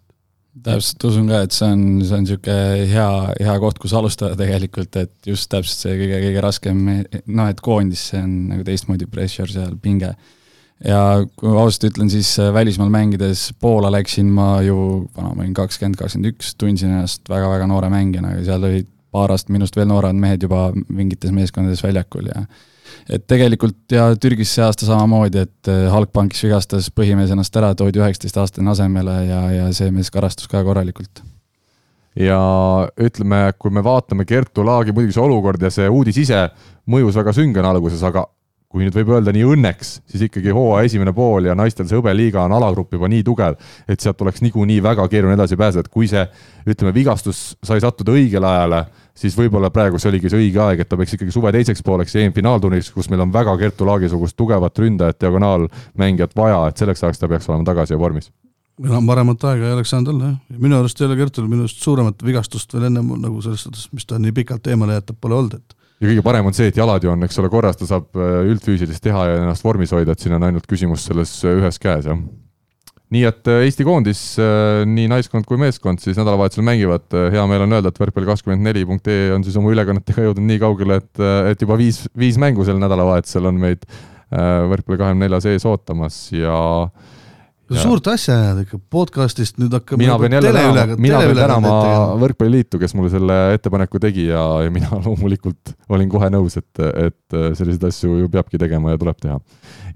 täpselt 0.67 1.05
usun 1.05 1.27
ka, 1.29 1.43
et 1.45 1.53
see 1.53 1.67
on, 1.69 1.81
see 2.01 2.17
on 2.17 2.23
niisugune 2.25 2.87
hea, 2.89 3.09
hea 3.45 3.57
koht, 3.61 3.77
kus 3.81 3.93
alustada 3.97 4.39
tegelikult, 4.39 4.97
et 4.97 5.29
just 5.29 5.51
täpselt 5.53 5.83
see 5.83 5.99
kõige, 5.99 6.21
kõige 6.23 6.45
raskem, 6.45 6.81
noh, 7.27 7.51
et 7.53 7.61
koondis, 7.61 8.07
see 8.13 8.23
on 8.25 8.33
nagu 8.55 8.65
teistmoodi 8.65 9.09
pressure 9.13 9.53
seal, 9.53 9.75
pinge. 9.83 10.15
ja 10.85 11.01
kui 11.37 11.53
ausalt 11.53 11.91
ütlen, 11.91 12.09
siis 12.13 12.35
äh, 12.41 12.53
välismaal 12.53 12.89
mängides 12.93 13.51
Poola 13.61 13.91
läksin 13.93 14.29
ma 14.33 14.63
ju, 14.65 15.07
vana 15.17 15.35
ma 15.35 15.45
olin 15.45 15.55
kakskümmend, 15.57 15.97
kakskümmend 16.01 16.35
üks, 16.35 16.55
tundsin 16.61 16.93
ennast 16.93 17.29
väga-väga 17.33 17.69
noore 17.69 17.93
mängijana 17.93 18.35
ja 18.37 18.45
seal 18.51 18.65
olid 18.69 18.89
paar 19.13 19.33
aastat 19.33 19.53
minust 19.55 19.77
veel 19.77 19.89
nooremad 19.89 20.21
mehed 20.21 20.45
juba 20.45 20.69
mingites 20.89 21.33
meeskondades 21.33 21.85
väljakul 21.85 22.29
ja 22.29 22.45
et 23.09 23.27
tegelikult 23.29 23.93
ja 23.93 24.09
Türgis 24.21 24.55
see 24.57 24.65
aasta 24.65 24.89
samamoodi, 24.89 25.47
et 25.47 25.71
äh, 25.73 25.87
Halkbankis 25.93 26.45
vigastas 26.47 26.91
põhimees 26.95 27.33
ennast 27.35 27.57
ära, 27.57 27.73
toodi 27.79 28.03
üheksateistaastane 28.03 28.73
asemele 28.73 29.17
ja, 29.29 29.41
ja 29.55 29.73
see 29.77 29.91
mees 29.95 30.13
karastus 30.15 30.51
ka 30.53 30.63
korralikult. 30.67 31.23
ja 32.17 32.41
ütleme, 32.97 33.53
kui 33.59 33.71
me 33.71 33.85
vaatame 33.85 34.25
Kertu 34.25 34.65
Laagi, 34.65 34.95
muidugi 34.97 35.17
see 35.17 35.27
olukord 35.27 35.63
ja 35.63 35.71
see 35.71 35.89
uudis 35.89 36.23
ise 36.25 36.49
mõjus 36.89 37.19
väga 37.19 37.35
süngena 37.37 37.75
alguses, 37.75 38.03
aga 38.07 38.25
kui 38.77 38.85
nüüd 38.85 38.97
võib 38.99 39.13
öelda 39.15 39.33
nii 39.33 39.45
õnneks, 39.55 39.93
siis 40.11 40.27
ikkagi 40.27 40.53
hooaja 40.55 40.89
esimene 40.91 41.13
pool 41.17 41.47
ja 41.49 41.55
naistel 41.57 41.87
see 41.89 41.97
hõbeliiga 41.97 42.43
on 42.45 42.53
alagrupp 42.57 42.93
juba 42.93 43.09
nii 43.09 43.23
tugev, 43.25 43.57
et 43.89 44.03
sealt 44.03 44.21
oleks 44.21 44.43
niikuinii 44.45 44.83
väga 44.85 45.07
keeruline 45.09 45.39
edasi 45.39 45.57
pääseda, 45.57 45.87
et 45.87 45.93
kui 45.93 46.09
see 46.11 46.25
ütleme, 46.67 46.93
vigastus 46.97 47.55
sai 47.65 47.81
sattuda 47.81 48.13
õigele 48.17 48.51
ajale, 48.51 48.83
siis 49.17 49.37
võib-olla 49.39 49.71
praegu 49.75 50.01
see 50.01 50.11
oligi 50.13 50.33
see 50.33 50.43
õige 50.45 50.63
aeg, 50.63 50.83
et 50.83 50.91
ta 50.91 50.99
peaks 51.01 51.17
ikkagi 51.17 51.35
suve 51.35 51.53
teiseks 51.57 51.85
pooleks 51.87 52.17
EM-finaalturniiriks, 52.21 52.93
kus 52.95 53.11
meil 53.13 53.25
on 53.25 53.33
väga 53.35 53.57
Kertu 53.61 53.89
Laagi-sugust 53.89 54.37
tugevat 54.37 54.83
ründajat, 54.83 55.21
diagonaalmängijat 55.25 56.37
vaja, 56.37 56.67
et 56.71 56.83
selleks 56.83 57.05
ajaks 57.05 57.23
ta 57.23 57.31
peaks 57.33 57.49
olema 57.51 57.67
tagasi 57.73 57.97
ja 57.97 58.01
vormis 58.03 58.31
enam 58.85 59.07
paremat 59.09 59.45
aega 59.49 59.71
ei 59.71 59.73
oleks 59.73 59.91
saanud 59.95 60.13
olla 60.13 60.27
jah, 60.29 60.59
minu 60.61 60.77
arust 60.77 61.01
ei 61.01 61.07
ole 61.09 61.17
Kertul 61.17 61.49
minu 61.49 61.65
arust 61.65 61.81
suuremat 61.81 62.21
vigastust 62.25 62.75
veel 62.77 62.91
ennem 62.91 63.15
nagu 63.23 63.41
selles 63.45 63.65
suhtes, 63.65 63.89
mis 63.97 64.05
ta 64.05 64.21
nii 64.21 64.35
pikalt 64.37 64.69
eemale 64.69 64.99
jätab, 64.99 65.17
pole 65.21 65.39
olnud, 65.39 65.57
et 65.57 65.77
ja 66.01 66.11
kõige 66.11 66.25
parem 66.27 66.49
on 66.51 66.57
see, 66.57 66.69
et 66.71 66.77
jalad 66.77 67.05
ju 67.05 67.13
on, 67.13 67.25
eks 67.25 67.41
ole, 67.41 67.51
korras, 67.53 67.79
ta 67.81 67.89
saab 67.89 68.19
äh, 68.21 68.43
üldfüüsilist 68.51 69.05
teha 69.05 69.23
ja 69.31 69.39
ennast 69.41 69.65
vormis 69.65 69.95
hoida, 69.97 70.13
et 70.13 70.23
siin 70.23 70.37
on 70.37 70.45
ainult 70.49 70.69
küsimus 70.69 71.07
selles 71.09 71.33
ühes 71.49 71.81
käes, 71.81 72.09
jah. 72.11 72.21
Nii 73.15 73.25
et 73.29 73.51
äh, 73.53 73.65
Eesti 73.69 73.87
koondis, 73.87 74.23
nii 74.91 75.07
naiskond 75.13 75.47
kui 75.49 75.61
meeskond 75.61 76.03
siis 76.03 76.19
nädalavahetusel 76.19 76.67
mängivad, 76.67 77.07
hea 77.33 77.45
meel 77.51 77.67
on 77.67 77.79
öelda, 77.79 77.93
et 77.93 78.03
võrkpall24.ee 78.03 79.31
on 79.37 79.47
siis 79.47 79.59
oma 79.61 79.73
ülekannetega 79.75 80.29
jõudnud 80.29 80.49
nii 80.51 80.63
kaugele, 80.63 81.01
et, 81.03 81.25
et 81.53 81.67
juba 81.67 81.79
viis, 81.79 82.03
viis 82.19 82.41
mängu 82.43 82.67
sel 82.67 82.81
nädalavahetusel 82.83 83.53
on 83.53 83.61
meid 83.63 83.87
võrkpalli 84.27 84.99
kahekümne 84.99 85.29
neljas 85.29 85.47
ees 85.47 85.65
ootamas 85.71 86.17
ja 86.35 86.57
äh, 86.89 87.16
Ja. 87.67 87.83
suurt 87.83 88.07
asja 88.13 88.37
ajada 88.39 88.63
ikka, 88.63 88.79
podcast'ist 88.95 89.57
nüüd 89.59 89.73
hakkab 89.75 89.99
mina 89.99 90.15
pean 90.23 90.37
jälle 90.37 90.53
tänama, 90.55 90.85
mina 91.03 91.19
pean 91.25 91.39
tänama 91.41 91.73
Võrkpalliliitu, 92.23 92.79
kes 92.79 92.95
mulle 92.95 93.11
selle 93.11 93.39
ettepaneku 93.57 93.99
tegi 94.03 94.29
ja, 94.29 94.45
ja 94.63 94.71
mina 94.71 94.87
loomulikult 95.05 95.75
olin 95.91 96.11
kohe 96.13 96.31
nõus, 96.31 96.59
et, 96.61 96.83
et 97.09 97.39
selliseid 97.59 97.89
asju 97.91 98.21
ju 98.23 98.31
peabki 98.31 98.61
tegema 98.63 98.95
ja 98.95 99.03
tuleb 99.03 99.19
teha. 99.19 99.41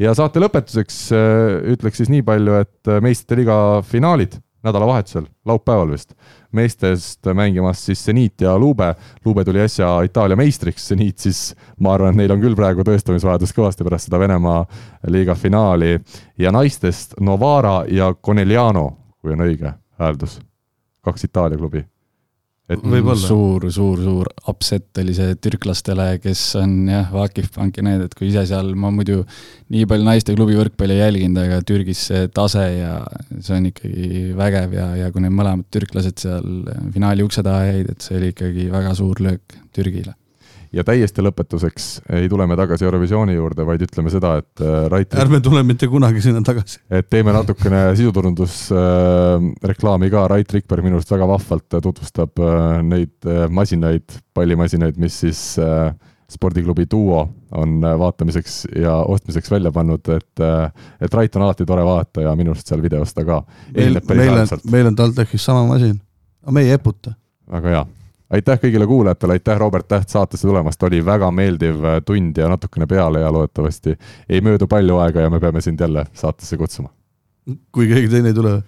ja 0.02 0.14
saate 0.18 0.42
lõpetuseks 0.42 1.00
äh, 1.14 1.56
ütleks 1.76 2.02
siis 2.02 2.10
nii 2.10 2.26
palju, 2.26 2.58
et 2.64 2.94
meistrite 3.06 3.38
liiga 3.38 3.58
finaalid 3.86 4.34
nädalavahetusel, 4.66 5.26
laupäeval 5.46 5.92
vist, 5.92 6.14
meestest 6.52 7.26
mängimas 7.34 7.84
siis 7.86 8.04
Zenit 8.04 8.40
ja 8.40 8.58
Lube. 8.58 8.94
Lube 9.24 9.44
tuli 9.44 9.60
äsja 9.60 10.02
Itaalia 10.04 10.36
meistriks, 10.36 10.88
Zenit 10.88 11.18
siis, 11.18 11.54
ma 11.80 11.94
arvan, 11.94 12.14
et 12.14 12.20
neil 12.22 12.34
on 12.34 12.42
küll 12.42 12.58
praegu 12.58 12.84
tõestamisvajadus 12.86 13.54
kõvasti 13.56 13.86
pärast 13.86 14.10
seda 14.10 14.20
Venemaa 14.20 14.64
liiga 15.08 15.34
finaali. 15.34 15.98
Ja 16.38 16.52
naistest 16.52 17.16
Novara 17.20 17.84
ja 17.88 18.12
Conegliano, 18.14 18.90
kui 19.20 19.32
on 19.32 19.46
õige 19.48 19.72
hääldus, 20.00 20.40
kaks 21.04 21.24
Itaalia 21.30 21.58
klubi 21.58 21.84
et 22.70 22.84
võib-olla. 22.84 23.18
suur, 23.18 23.66
suur, 23.74 24.02
suur 24.04 24.30
upset 24.50 25.00
oli 25.02 25.14
see 25.16 25.34
türklastele, 25.42 26.06
kes 26.22 26.42
on 26.60 26.76
jah, 26.90 27.08
Vakif 27.14 27.50
Pank 27.56 27.80
ja 27.80 27.86
need, 27.86 28.04
et 28.06 28.14
kui 28.18 28.28
ise 28.30 28.44
seal, 28.50 28.72
ma 28.78 28.92
muidu 28.94 29.24
nii 29.74 29.88
palju 29.90 30.06
naisteklubi 30.06 30.58
võrkpalli 30.58 30.98
ei 30.98 31.04
jälginud, 31.04 31.42
aga 31.42 31.60
Türgis 31.66 32.04
see 32.10 32.30
tase 32.34 32.66
ja 32.78 32.94
see 33.40 33.58
on 33.58 33.68
ikkagi 33.72 34.22
vägev 34.38 34.78
ja, 34.78 34.88
ja 35.04 35.10
kui 35.14 35.24
need 35.24 35.34
mõlemad 35.36 35.68
türklased 35.74 36.22
seal 36.22 36.64
finaali 36.94 37.26
ukse 37.26 37.44
taha 37.46 37.68
jäid, 37.72 37.92
et 37.94 38.06
see 38.06 38.18
oli 38.20 38.32
ikkagi 38.34 38.70
väga 38.72 38.96
suur 38.98 39.22
löök 39.26 39.60
Türgile 39.74 40.19
ja 40.74 40.82
täiesti 40.86 41.22
lõpetuseks 41.24 41.86
ei 42.16 42.28
tule 42.30 42.46
me 42.48 42.56
tagasi 42.58 42.84
Eurovisiooni 42.86 43.34
juurde, 43.34 43.64
vaid 43.66 43.82
ütleme 43.86 44.10
seda, 44.12 44.36
et 44.40 44.62
äh, 44.62 44.88
Rait 44.92 45.14
ärme 45.18 45.40
tule 45.44 45.62
mitte 45.66 45.86
kunagi 45.90 46.20
sinna 46.24 46.40
tagasi. 46.46 46.76
et 46.90 47.06
teeme 47.10 47.32
natukene 47.34 47.96
sisuturundusreklaami 47.98 50.06
äh, 50.06 50.12
ka, 50.14 50.20
Rait 50.30 50.50
Rikberg 50.54 50.82
minu 50.86 50.96
arust 51.00 51.12
väga 51.14 51.26
vahvalt 51.30 51.68
tutvustab 51.82 52.32
äh, 52.44 52.82
neid 52.86 53.16
masinaid, 53.50 54.06
pallimasinaid, 54.34 54.96
mis 55.00 55.14
siis 55.24 55.40
spordiklubi 56.30 56.84
Duo 56.90 57.28
on 57.58 57.70
vaatamiseks 57.82 58.66
ja 58.78 58.94
ostmiseks 59.10 59.50
välja 59.50 59.72
pannud, 59.74 60.08
et, 60.14 60.40
et 61.02 61.14
Rait 61.14 61.36
on 61.36 61.42
alati 61.42 61.64
tore 61.66 61.82
vaadata 61.86 62.20
ja 62.28 62.36
minu 62.38 62.50
arust 62.54 62.66
seal 62.70 62.82
videos 62.84 63.10
ta 63.16 63.22
ka. 63.26 63.36
Meil, 63.74 63.94
meil 64.14 64.38
on, 64.38 64.46
meil 64.70 64.86
on 64.92 64.96
TalTechis 65.02 65.42
sama 65.50 65.62
masin, 65.66 65.96
aga 66.44 66.52
me 66.54 66.60
ei 66.62 66.70
eputa. 66.78 67.10
väga 67.50 67.68
hea 67.74 67.84
aitäh 68.30 68.60
kõigile 68.62 68.86
kuulajatele, 68.86 69.38
aitäh, 69.38 69.58
Robert 69.58 69.88
Täht 69.88 70.08
saatesse 70.08 70.48
tulemast, 70.48 70.82
oli 70.82 71.02
väga 71.06 71.30
meeldiv 71.34 71.84
äh, 71.84 71.98
tund 72.06 72.38
ja 72.38 72.48
natukene 72.48 72.86
peale 72.86 73.24
ja 73.24 73.32
loodetavasti 73.32 73.96
ei 74.28 74.40
möödu 74.40 74.68
palju 74.70 74.98
aega 75.02 75.26
ja 75.26 75.30
me 75.30 75.40
peame 75.40 75.60
sind 75.60 75.80
jälle 75.80 76.06
saatesse 76.12 76.56
kutsuma. 76.56 76.88
kui 77.72 77.88
keegi 77.88 78.08
teine 78.08 78.28
ei 78.28 78.34
tule. 78.34 78.62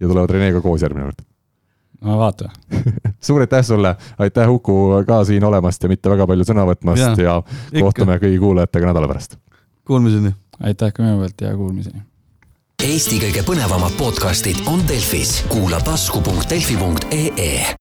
ja 0.00 0.08
tulevad 0.08 0.30
Renega 0.30 0.60
koos 0.60 0.82
järgmine 0.82 1.04
kord. 1.04 1.24
no 2.00 2.18
vaata 2.18 2.50
suur 3.26 3.40
aitäh 3.40 3.64
sulle, 3.64 3.96
aitäh 4.18 4.50
Uku 4.50 5.04
ka 5.06 5.24
siin 5.24 5.44
olemast 5.44 5.82
ja 5.82 5.88
mitte 5.88 6.10
väga 6.10 6.26
palju 6.26 6.44
sõna 6.44 6.66
võtmast 6.66 7.18
ja, 7.18 7.42
ja 7.72 7.80
kohtume 7.80 8.18
kõigi 8.22 8.38
kuulajatega 8.38 8.86
nädala 8.92 9.08
pärast. 9.08 9.36
Kuulmiseni. 9.86 10.34
aitäh 10.60 10.92
ka 10.92 11.02
minu 11.02 11.18
poolt 11.18 11.40
ja 11.40 11.56
kuulmiseni. 11.56 12.02
Eesti 12.82 13.20
kõige 13.22 13.44
põnevamad 13.46 13.94
podcastid 13.94 14.58
on 14.66 14.82
Delfis, 14.88 15.44
kuula 15.46 15.78
tasku.delfi.ee 15.86 17.62